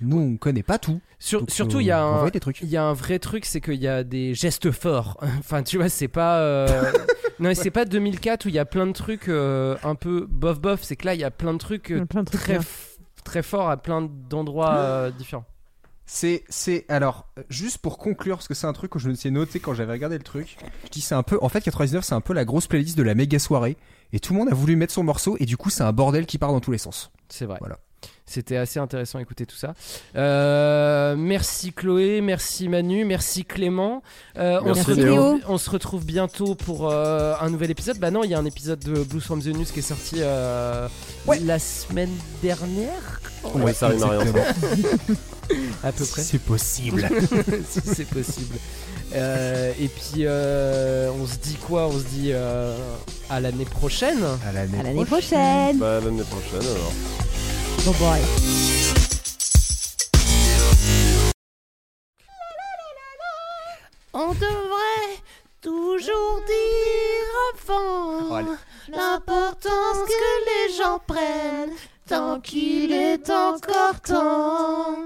nous 0.00 0.18
on 0.18 0.36
connaît 0.36 0.62
pas 0.62 0.78
tout 0.78 1.00
Sur- 1.18 1.40
Donc, 1.40 1.50
surtout, 1.50 1.80
il 1.80 1.86
y 1.86 1.90
a 1.90 2.02
un, 2.02 2.16
envoyer 2.16 2.30
des 2.30 2.40
trucs 2.40 2.60
il 2.60 2.68
y 2.68 2.76
a 2.76 2.84
un 2.84 2.92
vrai 2.92 3.18
truc, 3.18 3.46
c'est 3.46 3.60
qu'il 3.60 3.80
y 3.80 3.88
a 3.88 4.04
des 4.04 4.34
gestes 4.34 4.70
forts. 4.70 5.16
enfin, 5.38 5.62
tu 5.62 5.78
vois, 5.78 5.88
c'est 5.88 6.08
pas. 6.08 6.40
euh, 6.40 6.92
non, 7.40 7.48
mais 7.48 7.54
c'est 7.54 7.70
pas 7.70 7.86
2004 7.86 8.44
où 8.44 8.48
il 8.48 8.54
y 8.54 8.58
a 8.58 8.66
plein 8.66 8.86
de 8.86 8.92
trucs 8.92 9.28
euh, 9.28 9.76
un 9.82 9.94
peu 9.94 10.26
bof 10.28 10.60
bof. 10.60 10.82
C'est 10.82 10.96
que 10.96 11.06
là, 11.06 11.14
il 11.14 11.20
y 11.20 11.24
a 11.24 11.30
plein 11.30 11.54
de 11.54 11.58
trucs, 11.58 11.90
euh, 11.90 12.04
plein 12.04 12.22
de 12.22 12.26
trucs 12.26 12.40
très, 12.40 12.58
bien. 12.58 12.66
Très 13.26 13.42
forts 13.42 13.68
à 13.68 13.76
plein 13.76 14.08
d'endroits 14.30 14.76
euh, 14.76 15.10
différents. 15.10 15.44
C'est, 16.06 16.44
c'est, 16.48 16.84
alors, 16.88 17.26
juste 17.50 17.78
pour 17.78 17.98
conclure, 17.98 18.36
parce 18.36 18.46
que 18.46 18.54
c'est 18.54 18.68
un 18.68 18.72
truc 18.72 18.92
que 18.92 19.00
je 19.00 19.08
me 19.08 19.14
suis 19.14 19.30
noté 19.30 19.58
quand 19.58 19.74
j'avais 19.74 19.92
regardé 19.92 20.16
le 20.16 20.22
truc. 20.22 20.56
Je 20.84 20.90
dis, 20.90 21.00
c'est 21.00 21.16
un 21.16 21.24
peu, 21.24 21.36
en 21.42 21.48
fait, 21.48 21.60
99, 21.60 22.04
c'est 22.04 22.14
un 22.14 22.20
peu 22.20 22.32
la 22.32 22.44
grosse 22.44 22.68
playlist 22.68 22.96
de 22.96 23.02
la 23.02 23.16
méga 23.16 23.40
soirée. 23.40 23.76
Et 24.12 24.20
tout 24.20 24.32
le 24.32 24.38
monde 24.38 24.48
a 24.48 24.54
voulu 24.54 24.76
mettre 24.76 24.94
son 24.94 25.02
morceau, 25.02 25.36
et 25.40 25.46
du 25.46 25.56
coup, 25.56 25.68
c'est 25.68 25.82
un 25.82 25.92
bordel 25.92 26.24
qui 26.24 26.38
part 26.38 26.52
dans 26.52 26.60
tous 26.60 26.70
les 26.70 26.78
sens. 26.78 27.10
C'est 27.28 27.44
vrai. 27.44 27.56
Voilà. 27.58 27.80
C'était 28.26 28.56
assez 28.56 28.80
intéressant 28.80 29.18
d'écouter 29.18 29.46
tout 29.46 29.56
ça. 29.56 29.74
Euh, 30.16 31.14
merci 31.16 31.72
Chloé, 31.72 32.20
merci 32.20 32.68
Manu, 32.68 33.04
merci 33.04 33.44
Clément. 33.44 34.02
Euh, 34.36 34.60
on, 34.64 34.74
se 34.74 34.90
retrouve, 34.90 35.40
on 35.48 35.58
se 35.58 35.70
retrouve 35.70 36.04
bientôt 36.04 36.56
pour 36.56 36.90
euh, 36.90 37.34
un 37.40 37.50
nouvel 37.50 37.70
épisode. 37.70 37.98
Bah 37.98 38.10
non, 38.10 38.24
il 38.24 38.30
y 38.30 38.34
a 38.34 38.38
un 38.38 38.44
épisode 38.44 38.80
de 38.80 39.02
Blues 39.04 39.22
from 39.22 39.40
the 39.40 39.46
News 39.46 39.64
qui 39.64 39.78
est 39.78 39.82
sorti 39.82 40.16
euh, 40.18 40.88
la 41.44 41.58
semaine 41.58 42.10
dernière. 42.42 43.20
Ouais, 43.54 43.72
ça 43.72 43.88
à 43.88 43.90
à 45.88 45.92
peu 45.92 46.04
près. 46.04 46.22
C'est 46.22 46.40
possible. 46.40 47.08
si 47.68 47.80
c'est 47.80 48.08
possible. 48.08 48.56
Euh, 49.14 49.72
et 49.80 49.88
puis 49.88 50.22
euh, 50.24 51.10
on 51.20 51.26
se 51.26 51.36
dit 51.36 51.56
quoi? 51.56 51.86
On 51.86 51.98
se 51.98 52.04
dit 52.04 52.30
euh, 52.32 52.76
à 53.30 53.40
l'année 53.40 53.64
prochaine. 53.64 54.18
À 54.46 54.52
l'année 54.52 54.80
À 54.80 54.82
l'année 54.82 55.04
prochaine. 55.04 55.78
Bah, 55.78 56.00
l'année 56.02 56.24
prochaine 56.24 56.68
alors. 56.68 56.92
On 64.12 64.32
devrait 64.32 65.20
toujours 65.60 66.40
dire 66.46 67.64
avant 67.64 68.38
l'importance 68.88 69.98
que 70.06 70.68
les 70.68 70.74
gens 70.76 70.98
prennent 71.06 71.74
tant 72.08 72.40
qu'il 72.40 72.92
est 72.92 73.28
encore 73.30 74.00
temps. 74.00 74.96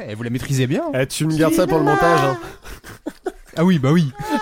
Eh, 0.00 0.14
vous 0.14 0.22
la 0.22 0.30
maîtrisez 0.30 0.66
bien. 0.66 0.84
hein. 0.94 1.00
Eh, 1.02 1.06
tu 1.06 1.26
me 1.26 1.36
gardes 1.36 1.54
ça 1.54 1.66
pour 1.66 1.78
le 1.78 1.84
montage. 1.84 2.20
Hein. 2.20 2.38
Ah 3.56 3.64
oui, 3.64 3.78
bah 3.78 3.90
oui. 3.90 4.12
Ah, 4.20 4.34